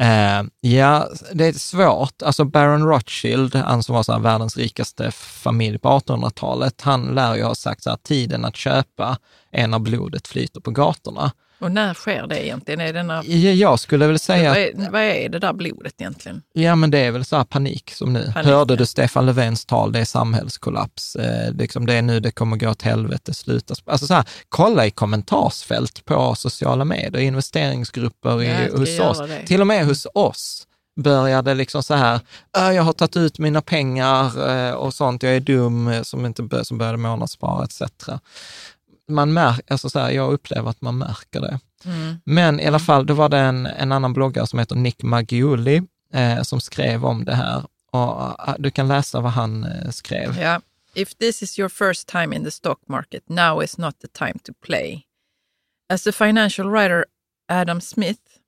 Eh, 0.00 0.42
ja, 0.60 1.08
det 1.32 1.46
är 1.46 1.52
svårt. 1.52 2.22
Alltså 2.22 2.44
Baron 2.44 2.88
Rothschild, 2.88 3.54
han 3.54 3.82
som 3.82 3.94
var 3.94 4.02
så 4.02 4.18
världens 4.18 4.56
rikaste 4.56 5.10
familj 5.10 5.78
på 5.78 5.88
1800-talet, 5.88 6.80
han 6.80 7.14
lär 7.14 7.36
ju 7.36 7.42
ha 7.42 7.54
sagt 7.54 7.82
så 7.82 7.90
här, 7.90 7.96
tiden 7.96 8.44
att 8.44 8.56
köpa 8.56 9.18
är 9.52 9.66
när 9.66 9.78
blodet 9.78 10.28
flyter 10.28 10.60
på 10.60 10.70
gatorna. 10.70 11.32
Och 11.58 11.72
när 11.72 11.94
sker 11.94 12.26
det 12.26 12.46
egentligen? 12.46 12.80
Är 12.80 12.92
det 12.92 13.02
när... 13.02 13.22
Jag 13.54 13.80
skulle 13.80 14.06
väl 14.06 14.18
säga... 14.18 14.50
Vad 14.50 14.58
är, 14.58 14.90
vad 14.90 15.02
är 15.02 15.28
det 15.28 15.38
där 15.38 15.52
blodet 15.52 15.94
egentligen? 15.98 16.42
Ja, 16.52 16.76
men 16.76 16.90
det 16.90 16.98
är 16.98 17.10
väl 17.10 17.24
så 17.24 17.36
här 17.36 17.44
panik 17.44 17.90
som 17.94 18.12
nu. 18.12 18.32
Panik, 18.32 18.46
Hörde 18.46 18.72
ja. 18.72 18.76
du 18.76 18.86
Stefan 18.86 19.26
Löfvens 19.26 19.66
tal? 19.66 19.92
Det 19.92 20.00
är 20.00 20.04
samhällskollaps. 20.04 21.16
Eh, 21.16 21.52
liksom 21.52 21.86
det 21.86 21.94
är 21.94 22.02
nu 22.02 22.20
det 22.20 22.30
kommer 22.30 22.56
gå 22.56 22.70
åt 22.70 22.82
helvete, 22.82 23.34
sluta. 23.34 23.74
Alltså 23.86 24.06
så 24.06 24.14
här, 24.14 24.24
kolla 24.48 24.86
i 24.86 24.90
kommentarsfält 24.90 26.04
på 26.04 26.34
sociala 26.34 26.84
medier, 26.84 27.22
investeringsgrupper 27.22 28.42
i, 28.42 28.70
hos 28.70 29.00
oss. 29.00 29.18
Det. 29.18 29.46
Till 29.46 29.60
och 29.60 29.66
med 29.66 29.86
hos 29.86 30.06
oss 30.14 30.66
började 31.00 31.54
liksom 31.54 31.82
så 31.82 31.94
här, 31.94 32.20
jag 32.52 32.82
har 32.82 32.92
tagit 32.92 33.16
ut 33.16 33.38
mina 33.38 33.62
pengar 33.62 34.50
eh, 34.50 34.74
och 34.74 34.94
sånt, 34.94 35.22
jag 35.22 35.36
är 35.36 35.40
dum, 35.40 35.88
eh, 35.88 36.02
som, 36.02 36.26
inte, 36.26 36.64
som 36.64 36.78
började 36.78 36.98
månadsspara 36.98 37.64
etc 37.64 37.82
man 39.08 39.32
märker, 39.32 39.72
alltså 39.72 39.90
så 39.90 39.98
här, 39.98 40.10
jag 40.10 40.32
upplever 40.32 40.70
att 40.70 40.80
man 40.80 40.98
märker 40.98 41.40
det. 41.40 41.60
Mm. 41.84 42.16
Men 42.24 42.60
i 42.60 42.66
alla 42.66 42.78
fall, 42.78 43.06
då 43.06 43.14
var 43.14 43.28
det 43.28 43.38
en, 43.38 43.66
en 43.66 43.92
annan 43.92 44.12
bloggare 44.12 44.46
som 44.46 44.58
heter 44.58 44.76
Nick 44.76 45.02
Maggiuli 45.02 45.82
eh, 46.12 46.42
som 46.42 46.60
skrev 46.60 47.04
om 47.04 47.24
det 47.24 47.34
här. 47.34 47.64
Och, 47.90 48.48
uh, 48.48 48.54
du 48.58 48.70
kan 48.70 48.88
läsa 48.88 49.20
vad 49.20 49.32
han 49.32 49.64
eh, 49.64 49.90
skrev. 49.90 50.38
Yeah. 50.38 50.60
If 50.94 51.14
this 51.14 51.42
is 51.42 51.58
your 51.58 51.68
first 51.68 52.08
time 52.08 52.36
in 52.36 52.44
the 52.44 52.50
stock 52.50 52.80
market, 52.88 53.28
now 53.28 53.62
is 53.62 53.78
not 53.78 54.00
the 54.00 54.08
time 54.08 54.38
to 54.44 54.52
play. 54.66 55.06
As 55.88 56.02
the 56.02 56.12
financial 56.12 56.68
writer 56.68 57.04
Adam 57.48 57.80
Smith 57.80 58.40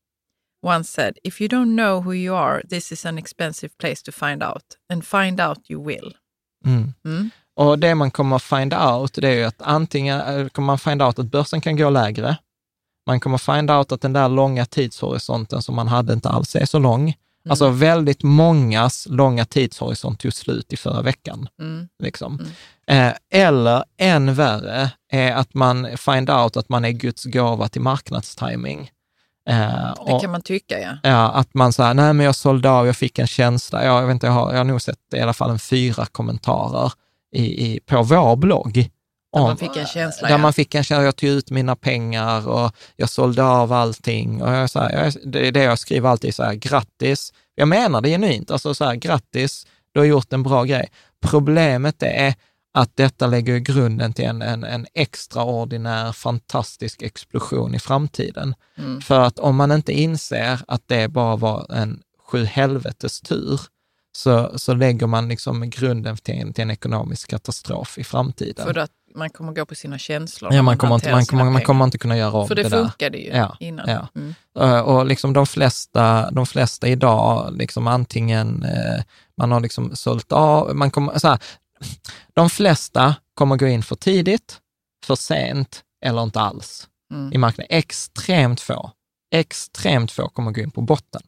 once 0.62 0.90
said, 0.90 1.18
if 1.24 1.40
you 1.40 1.48
don't 1.48 1.76
know 1.76 2.00
who 2.00 2.12
you 2.12 2.34
are, 2.34 2.62
this 2.68 2.92
is 2.92 3.04
an 3.04 3.18
expensive 3.18 3.76
place 3.78 4.02
to 4.02 4.12
find 4.12 4.42
out. 4.42 4.76
And 4.90 5.04
find 5.04 5.40
out 5.40 5.70
you 5.70 5.80
will. 5.80 6.12
Mm. 6.64 6.94
Mm. 7.04 7.30
Och 7.58 7.78
det 7.78 7.94
man 7.94 8.10
kommer 8.10 8.38
find 8.38 8.74
out, 8.74 9.14
det 9.14 9.28
är 9.28 9.46
att 9.46 9.62
antingen 9.62 10.20
eh, 10.20 10.48
kommer 10.48 10.66
man 10.66 10.78
find 10.78 11.02
out 11.02 11.18
att 11.18 11.26
börsen 11.26 11.60
kan 11.60 11.76
gå 11.76 11.90
lägre. 11.90 12.36
Man 13.06 13.20
kommer 13.20 13.38
find 13.38 13.70
out 13.70 13.92
att 13.92 14.00
den 14.00 14.12
där 14.12 14.28
långa 14.28 14.66
tidshorisonten 14.66 15.62
som 15.62 15.74
man 15.74 15.88
hade 15.88 16.12
inte 16.12 16.28
alls 16.28 16.56
är 16.56 16.66
så 16.66 16.78
lång. 16.78 17.02
Mm. 17.02 17.14
Alltså 17.50 17.68
väldigt 17.68 18.22
mångas 18.22 19.06
långa 19.10 19.44
tidshorisont 19.44 20.20
tog 20.20 20.32
slut 20.32 20.72
i 20.72 20.76
förra 20.76 21.02
veckan. 21.02 21.48
Mm. 21.60 21.88
Liksom. 22.02 22.40
Mm. 22.86 23.08
Eh, 23.08 23.42
eller 23.42 23.84
än 23.98 24.34
värre 24.34 24.90
är 25.12 25.32
att 25.32 25.54
man 25.54 25.96
find 25.96 26.30
out 26.30 26.56
att 26.56 26.68
man 26.68 26.84
är 26.84 26.90
Guds 26.90 27.24
gåva 27.24 27.68
till 27.68 27.82
marknadstiming. 27.82 28.90
Eh, 29.48 29.56
det 30.06 30.12
och, 30.12 30.20
kan 30.20 30.30
man 30.30 30.42
tycka, 30.42 30.80
ja. 30.80 30.96
ja 31.02 31.30
att 31.30 31.54
man 31.54 31.72
säger, 31.72 31.94
nej 31.94 32.12
men 32.12 32.26
jag 32.26 32.34
sålde 32.34 32.70
av, 32.70 32.86
jag 32.86 32.96
fick 32.96 33.18
en 33.18 33.26
känsla. 33.26 33.84
Ja, 33.84 34.00
jag, 34.00 34.06
vet 34.06 34.14
inte, 34.14 34.26
jag, 34.26 34.34
har, 34.34 34.50
jag 34.50 34.58
har 34.58 34.64
nog 34.64 34.82
sett 34.82 34.98
i 35.14 35.20
alla 35.20 35.32
fall 35.32 35.50
en 35.50 35.58
fyra 35.58 36.06
kommentarer 36.06 36.92
i, 37.32 37.66
i, 37.66 37.80
på 37.80 38.02
vår 38.02 38.36
blogg. 38.36 38.90
Där 39.32 39.40
man 39.40 39.56
fick 39.56 39.76
en 39.76 39.86
känsla, 39.86 40.28
Där 40.28 40.34
ja. 40.34 40.38
man 40.38 40.52
fick 40.52 40.74
en 40.74 40.84
känsla, 40.84 41.04
jag 41.04 41.16
tog 41.16 41.28
ut 41.28 41.50
mina 41.50 41.76
pengar 41.76 42.48
och 42.48 42.72
jag 42.96 43.08
sålde 43.08 43.44
av 43.44 43.72
allting. 43.72 44.42
Och 44.42 44.52
jag, 44.52 44.70
så 44.70 44.80
här, 44.80 45.04
jag, 45.04 45.32
det 45.32 45.48
är 45.48 45.52
det 45.52 45.62
jag 45.62 45.78
skriver 45.78 46.08
alltid, 46.08 46.34
så 46.34 46.42
här, 46.42 46.54
grattis. 46.54 47.32
Jag 47.54 47.68
menar 47.68 48.00
det 48.00 48.08
genuint, 48.08 48.50
alltså 48.50 48.74
så 48.74 48.84
här, 48.84 48.94
grattis, 48.94 49.66
du 49.92 50.00
har 50.00 50.06
gjort 50.06 50.32
en 50.32 50.42
bra 50.42 50.64
grej. 50.64 50.88
Problemet 51.20 52.02
är 52.02 52.34
att 52.74 52.96
detta 52.96 53.26
lägger 53.26 53.58
grunden 53.58 54.12
till 54.12 54.24
en, 54.24 54.42
en, 54.42 54.64
en 54.64 54.86
extraordinär, 54.94 56.12
fantastisk 56.12 57.02
explosion 57.02 57.74
i 57.74 57.78
framtiden. 57.78 58.54
Mm. 58.78 59.00
För 59.00 59.20
att 59.20 59.38
om 59.38 59.56
man 59.56 59.72
inte 59.72 59.92
inser 59.92 60.60
att 60.68 60.82
det 60.86 61.08
bara 61.08 61.36
var 61.36 61.72
en 61.72 62.02
sju 62.28 62.44
helvetes 62.44 63.20
tur, 63.20 63.60
så, 64.18 64.58
så 64.58 64.74
lägger 64.74 65.06
man 65.06 65.28
liksom 65.28 65.70
grunden 65.70 66.16
till 66.16 66.34
en, 66.34 66.52
till 66.52 66.62
en 66.62 66.70
ekonomisk 66.70 67.30
katastrof 67.30 67.98
i 67.98 68.04
framtiden. 68.04 68.66
För 68.66 68.78
att 68.78 68.90
man 69.14 69.30
kommer 69.30 69.52
gå 69.52 69.66
på 69.66 69.74
sina 69.74 69.98
känslor? 69.98 70.54
Ja, 70.54 70.62
man 70.62 70.78
kommer, 70.78 70.94
inte, 70.94 71.10
man, 71.10 71.24
kommer, 71.24 71.44
man 71.44 71.62
kommer 71.62 71.84
inte 71.84 71.98
kunna 71.98 72.16
göra 72.16 72.32
om 72.32 72.48
det, 72.48 72.54
där. 72.54 72.62
För 72.62 72.76
det 72.76 72.82
funkade 72.82 73.18
ju 73.18 73.28
ja, 73.28 73.56
innan. 73.60 73.88
Ja. 73.88 74.08
Mm. 74.14 74.34
Uh, 74.60 74.80
och 74.80 75.06
liksom 75.06 75.32
de, 75.32 75.46
flesta, 75.46 76.30
de 76.30 76.46
flesta 76.46 76.88
idag, 76.88 77.56
liksom 77.56 77.86
antingen 77.86 78.64
uh, 78.64 79.02
man 79.36 79.52
har 79.52 79.60
liksom 79.60 79.96
sålt 79.96 80.32
av, 80.32 80.76
man 80.76 80.90
kommer, 80.90 81.18
så 81.18 81.28
här, 81.28 81.38
de 82.34 82.50
flesta 82.50 83.14
kommer 83.34 83.56
gå 83.56 83.66
in 83.66 83.82
för 83.82 83.96
tidigt, 83.96 84.58
för 85.06 85.14
sent 85.14 85.82
eller 86.04 86.22
inte 86.22 86.40
alls 86.40 86.88
mm. 87.12 87.32
i 87.32 87.38
marknaden. 87.38 87.78
Extremt 87.78 88.60
få, 88.60 88.90
extremt 89.34 90.12
få 90.12 90.28
kommer 90.28 90.50
gå 90.50 90.60
in 90.60 90.70
på 90.70 90.80
botten. 90.80 91.22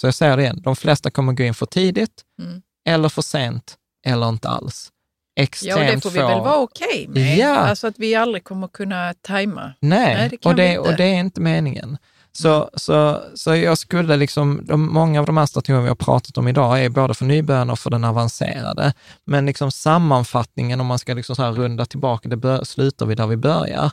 Så 0.00 0.06
jag 0.06 0.14
säger 0.14 0.36
det 0.36 0.42
igen, 0.42 0.60
de 0.62 0.76
flesta 0.76 1.10
kommer 1.10 1.32
gå 1.32 1.42
in 1.42 1.54
för 1.54 1.66
tidigt 1.66 2.22
mm. 2.42 2.62
eller 2.88 3.08
för 3.08 3.22
sent 3.22 3.76
eller 4.06 4.28
inte 4.28 4.48
alls. 4.48 4.92
Extremt 5.40 5.76
ja, 5.76 5.86
och 5.86 5.94
det 5.94 6.00
får 6.00 6.10
vi 6.10 6.18
väl 6.18 6.40
vara 6.40 6.56
okej 6.56 7.06
okay 7.08 7.22
med. 7.22 7.38
Ja. 7.38 7.56
Alltså 7.56 7.86
att 7.86 7.98
vi 7.98 8.14
aldrig 8.14 8.44
kommer 8.44 8.68
kunna 8.68 9.14
tajma. 9.20 9.72
Nej, 9.80 10.14
Nej 10.14 10.28
det 10.28 10.48
och, 10.48 10.54
det, 10.54 10.78
och 10.78 10.96
det 10.96 11.04
är 11.04 11.14
inte 11.14 11.40
meningen. 11.40 11.98
Så, 12.32 12.54
mm. 12.54 12.68
så, 12.74 13.22
så 13.34 13.54
jag 13.54 13.78
skulle 13.78 14.16
liksom, 14.16 14.60
de, 14.64 14.92
många 14.92 15.20
av 15.20 15.26
de 15.26 15.36
här 15.36 15.46
strategierna 15.46 15.82
vi 15.82 15.88
har 15.88 15.96
pratat 15.96 16.38
om 16.38 16.48
idag 16.48 16.84
är 16.84 16.88
både 16.88 17.14
för 17.14 17.24
nybörjarna 17.24 17.72
och 17.72 17.78
för 17.78 17.90
den 17.90 18.04
avancerade. 18.04 18.94
Men 19.24 19.46
liksom 19.46 19.70
sammanfattningen, 19.70 20.80
om 20.80 20.86
man 20.86 20.98
ska 20.98 21.14
liksom 21.14 21.36
så 21.36 21.52
runda 21.52 21.86
tillbaka, 21.86 22.28
det 22.28 22.36
bör, 22.36 22.64
slutar 22.64 23.06
vi 23.06 23.14
där 23.14 23.26
vi 23.26 23.36
börjar, 23.36 23.90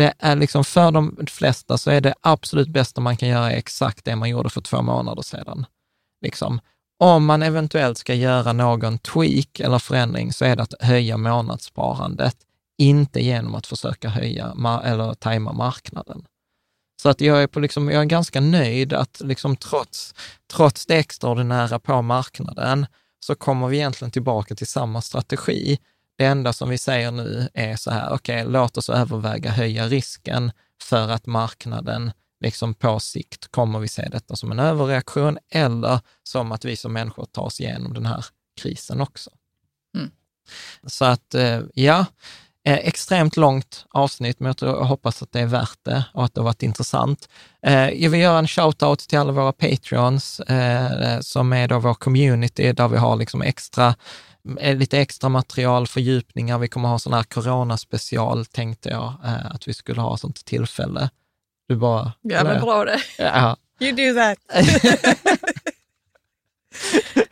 det 0.00 0.14
är 0.18 0.36
liksom 0.36 0.64
för 0.64 0.90
de 0.90 1.16
flesta 1.26 1.78
så 1.78 1.90
är 1.90 2.00
det 2.00 2.14
absolut 2.20 2.68
bästa 2.68 3.00
man 3.00 3.16
kan 3.16 3.28
göra 3.28 3.50
exakt 3.50 4.04
det 4.04 4.16
man 4.16 4.28
gjorde 4.28 4.50
för 4.50 4.60
två 4.60 4.82
månader 4.82 5.22
sedan. 5.22 5.66
Liksom. 6.24 6.60
Om 6.98 7.24
man 7.24 7.42
eventuellt 7.42 7.98
ska 7.98 8.14
göra 8.14 8.52
någon 8.52 8.98
tweak 8.98 9.60
eller 9.60 9.78
förändring 9.78 10.32
så 10.32 10.44
är 10.44 10.56
det 10.56 10.62
att 10.62 10.74
höja 10.80 11.16
månadssparandet, 11.16 12.36
inte 12.78 13.20
genom 13.20 13.54
att 13.54 13.66
försöka 13.66 14.08
höja 14.08 14.54
eller 14.84 15.14
tajma 15.14 15.52
marknaden. 15.52 16.24
Så 17.02 17.08
att 17.08 17.20
jag 17.20 17.42
är, 17.42 17.46
på 17.46 17.60
liksom, 17.60 17.90
jag 17.90 18.02
är 18.02 18.06
ganska 18.06 18.40
nöjd 18.40 18.92
att 18.92 19.20
liksom 19.24 19.56
trots, 19.56 20.14
trots 20.52 20.86
det 20.86 20.96
extraordinära 20.96 21.78
på 21.78 22.02
marknaden 22.02 22.86
så 23.20 23.34
kommer 23.34 23.68
vi 23.68 23.76
egentligen 23.76 24.10
tillbaka 24.10 24.54
till 24.54 24.66
samma 24.66 25.00
strategi. 25.00 25.78
Det 26.20 26.26
enda 26.26 26.52
som 26.52 26.68
vi 26.68 26.78
säger 26.78 27.10
nu 27.10 27.48
är 27.54 27.76
så 27.76 27.90
här, 27.90 28.12
okej, 28.12 28.40
okay, 28.40 28.52
låt 28.52 28.76
oss 28.76 28.88
överväga 28.88 29.50
höja 29.50 29.86
risken 29.86 30.52
för 30.82 31.08
att 31.08 31.26
marknaden 31.26 32.12
liksom 32.40 32.74
på 32.74 33.00
sikt 33.00 33.50
kommer 33.50 33.78
vi 33.78 33.88
se 33.88 34.08
detta 34.08 34.36
som 34.36 34.52
en 34.52 34.58
överreaktion 34.58 35.38
eller 35.50 36.00
som 36.22 36.52
att 36.52 36.64
vi 36.64 36.76
som 36.76 36.92
människor 36.92 37.24
tar 37.24 37.42
oss 37.42 37.60
igenom 37.60 37.94
den 37.94 38.06
här 38.06 38.24
krisen 38.60 39.00
också. 39.00 39.30
Mm. 39.96 40.10
Så 40.86 41.04
att 41.04 41.34
eh, 41.34 41.60
ja, 41.74 42.04
eh, 42.64 42.78
extremt 42.78 43.36
långt 43.36 43.86
avsnitt, 43.90 44.40
men 44.40 44.46
jag, 44.46 44.56
tror, 44.56 44.76
jag 44.76 44.84
hoppas 44.84 45.22
att 45.22 45.32
det 45.32 45.40
är 45.40 45.46
värt 45.46 45.78
det 45.82 46.04
och 46.14 46.24
att 46.24 46.34
det 46.34 46.40
har 46.40 46.44
varit 46.44 46.62
intressant. 46.62 47.28
Eh, 47.62 47.90
jag 47.90 48.10
vill 48.10 48.20
göra 48.20 48.38
en 48.38 48.46
shout-out 48.46 49.08
till 49.08 49.18
alla 49.18 49.32
våra 49.32 49.52
patreons 49.52 50.40
som 51.20 51.52
är 51.52 51.68
då 51.68 51.78
vår 51.78 51.94
community, 51.94 52.72
där 52.72 52.88
vi 52.88 52.96
har 52.96 53.16
liksom 53.16 53.42
extra 53.42 53.94
lite 54.74 54.98
extra 54.98 55.28
material, 55.28 55.86
fördjupningar. 55.86 56.58
Vi 56.58 56.68
kommer 56.68 56.88
ha 56.88 56.98
sån 56.98 57.12
här 57.12 57.22
coronaspecial, 57.22 58.46
tänkte 58.46 58.88
jag, 58.88 59.14
eh, 59.24 59.46
att 59.46 59.68
vi 59.68 59.74
skulle 59.74 60.00
ha 60.00 60.16
sånt 60.16 60.44
tillfälle 60.44 61.10
Du 61.68 61.76
bara... 61.76 62.12
Ja, 62.22 62.44
men 62.44 62.60
bra 62.60 62.84
det. 62.84 63.00
Ja. 63.18 63.56
You 63.80 63.92
do 63.92 64.14
that. 64.20 64.38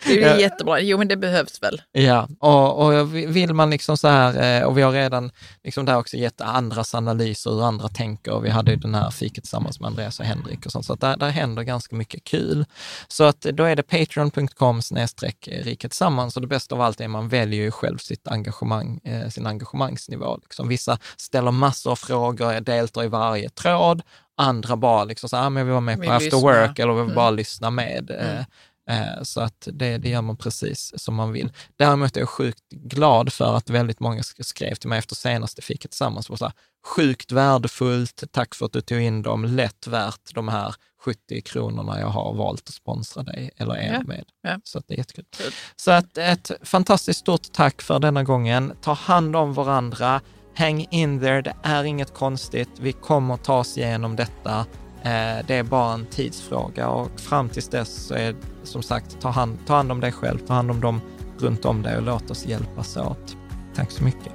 Det 0.07 0.23
är 0.23 0.39
jättebra. 0.39 0.81
Jo, 0.81 0.99
men 0.99 1.09
det 1.09 1.17
behövs 1.17 1.63
väl. 1.63 1.83
Ja, 1.93 2.29
och, 2.41 2.87
och 2.87 3.15
vill 3.15 3.55
man 3.55 3.71
liksom 3.71 3.97
så 3.97 4.09
här, 4.09 4.61
eh, 4.61 4.67
och 4.67 4.79
vi 4.79 4.83
har 4.83 4.93
redan 4.93 5.31
liksom 5.65 5.85
där 5.85 5.97
också 5.97 6.17
gett 6.17 6.41
andras 6.41 6.95
analyser, 6.95 7.51
hur 7.51 7.65
andra 7.65 7.89
tänker. 7.89 8.41
Vi 8.41 8.51
hade 8.51 8.71
ju 8.71 8.77
den 8.77 8.95
här 8.95 9.11
fiket 9.11 9.45
tillsammans 9.45 9.81
med 9.81 9.87
Andreas 9.87 10.21
och 10.21 10.27
Henrik 10.27 10.67
och 10.67 10.73
sånt, 10.73 10.87
så 10.87 10.93
att 10.93 11.01
där, 11.01 11.17
där 11.17 11.29
händer 11.29 11.63
ganska 11.63 11.97
mycket 11.97 12.25
kul. 12.25 12.65
Så 13.09 13.25
att 13.25 13.41
då 13.41 13.65
är 13.65 13.77
det 13.77 13.83
patreon.com 13.83 14.83
snedstreck 14.83 15.49
rika 15.63 15.89
tillsammans 15.89 16.37
och 16.37 16.43
det 16.43 16.49
bästa 16.49 16.75
av 16.75 16.81
allt 16.81 17.01
är 17.01 17.05
att 17.05 17.11
man 17.11 17.29
väljer 17.29 17.63
ju 17.63 17.71
själv 17.71 17.99
sitt 17.99 18.29
engagemang, 18.29 19.01
eh, 19.05 19.29
sin 19.29 19.47
engagemangsnivå. 19.47 20.39
Liksom. 20.43 20.69
Vissa 20.69 20.99
ställer 21.17 21.51
massor 21.51 21.91
av 21.91 21.97
frågor, 21.97 22.61
deltar 22.61 23.05
i 23.05 23.09
varje 23.09 23.49
tråd, 23.49 24.03
andra 24.39 24.77
bara 24.77 25.05
liksom 25.05 25.29
så 25.29 25.37
här, 25.37 25.47
ah, 25.47 25.51
men 25.51 25.61
jag 25.61 25.65
vill 25.65 25.73
vara 25.73 25.81
med 25.81 25.97
på 25.97 26.01
vill 26.01 26.11
after 26.11 26.25
lyssna. 26.25 26.39
work 26.39 26.79
eller 26.79 26.93
vill 26.93 27.03
mm. 27.03 27.15
bara 27.15 27.31
lyssna 27.31 27.71
med. 27.71 28.11
Mm. 28.11 28.45
Eh, 28.89 29.23
så 29.23 29.41
att 29.41 29.69
det, 29.73 29.99
det 29.99 30.09
gör 30.09 30.23
man 30.23 30.37
precis 30.37 30.93
som 30.97 31.15
man 31.15 31.33
vill. 31.33 31.53
Däremot 31.77 32.17
är 32.17 32.21
jag 32.21 32.29
sjukt 32.29 32.69
glad 32.71 33.33
för 33.33 33.57
att 33.57 33.71
väldigt 33.71 34.01
många 34.01 34.23
skrev 34.23 34.75
till 34.75 34.89
mig 34.89 34.99
efter 34.99 35.15
senaste 35.15 35.63
fiket 35.63 35.91
tillsammans. 35.91 36.31
Och 36.31 36.39
så 36.39 36.45
här, 36.45 36.55
sjukt 36.87 37.33
värdefullt, 37.33 38.25
tack 38.31 38.55
för 38.55 38.67
att 38.67 38.73
du 38.73 38.81
tog 38.81 39.01
in 39.01 39.23
dem, 39.23 39.45
lätt 39.45 39.87
värt 39.87 40.35
de 40.35 40.49
här 40.49 40.75
70 41.01 41.41
kronorna 41.41 42.01
jag 42.01 42.07
har 42.07 42.35
valt 42.35 42.69
att 42.69 42.75
sponsra 42.75 43.23
dig 43.23 43.51
eller 43.57 43.77
er 43.77 43.93
ja, 43.93 44.03
med. 44.03 44.25
Ja. 44.43 44.61
Så 44.65 44.83
det 44.87 44.95
är 44.95 44.99
jättekul. 44.99 45.25
Good. 45.39 45.53
Så 45.77 45.91
att 45.91 46.19
ett 46.19 46.51
fantastiskt 46.63 47.21
stort 47.21 47.53
tack 47.53 47.83
för 47.83 47.99
denna 47.99 48.25
gången. 48.25 48.73
Ta 48.83 48.93
hand 48.93 49.37
om 49.37 49.55
varandra. 49.55 50.21
Hang 50.57 50.87
in 50.91 51.21
there, 51.21 51.43
det 51.43 51.55
är 51.63 51.85
inget 51.85 52.15
konstigt. 52.15 52.69
Vi 52.81 52.93
kommer 52.93 53.37
ta 53.37 53.59
oss 53.59 53.79
igenom 53.79 54.17
detta. 54.17 54.67
Eh, 55.03 55.47
det 55.47 55.55
är 55.55 55.63
bara 55.63 55.95
en 55.95 56.07
tidsfråga 56.07 56.89
och 56.89 57.21
fram 57.21 57.49
tills 57.49 57.69
dess 57.69 58.07
så 58.07 58.15
är 58.15 58.35
som 58.63 58.83
sagt, 58.83 59.21
ta 59.21 59.29
hand, 59.29 59.59
ta 59.67 59.75
hand 59.75 59.93
om 59.93 60.01
dig 60.01 60.13
själv, 60.13 60.39
ta 60.39 60.55
hand 60.55 60.71
om 60.71 60.81
dem 60.81 61.01
runt 61.39 61.65
om 61.65 61.83
dig 61.83 61.97
och 61.97 62.03
låt 62.03 62.31
oss 62.31 62.47
hjälpas 62.47 62.97
åt. 62.97 63.37
Tack 63.75 63.91
så 63.91 64.05
mycket. 64.05 64.33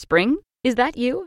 Spring? 0.00 0.38
Is 0.62 0.74
that 0.76 0.96
you? 0.96 1.26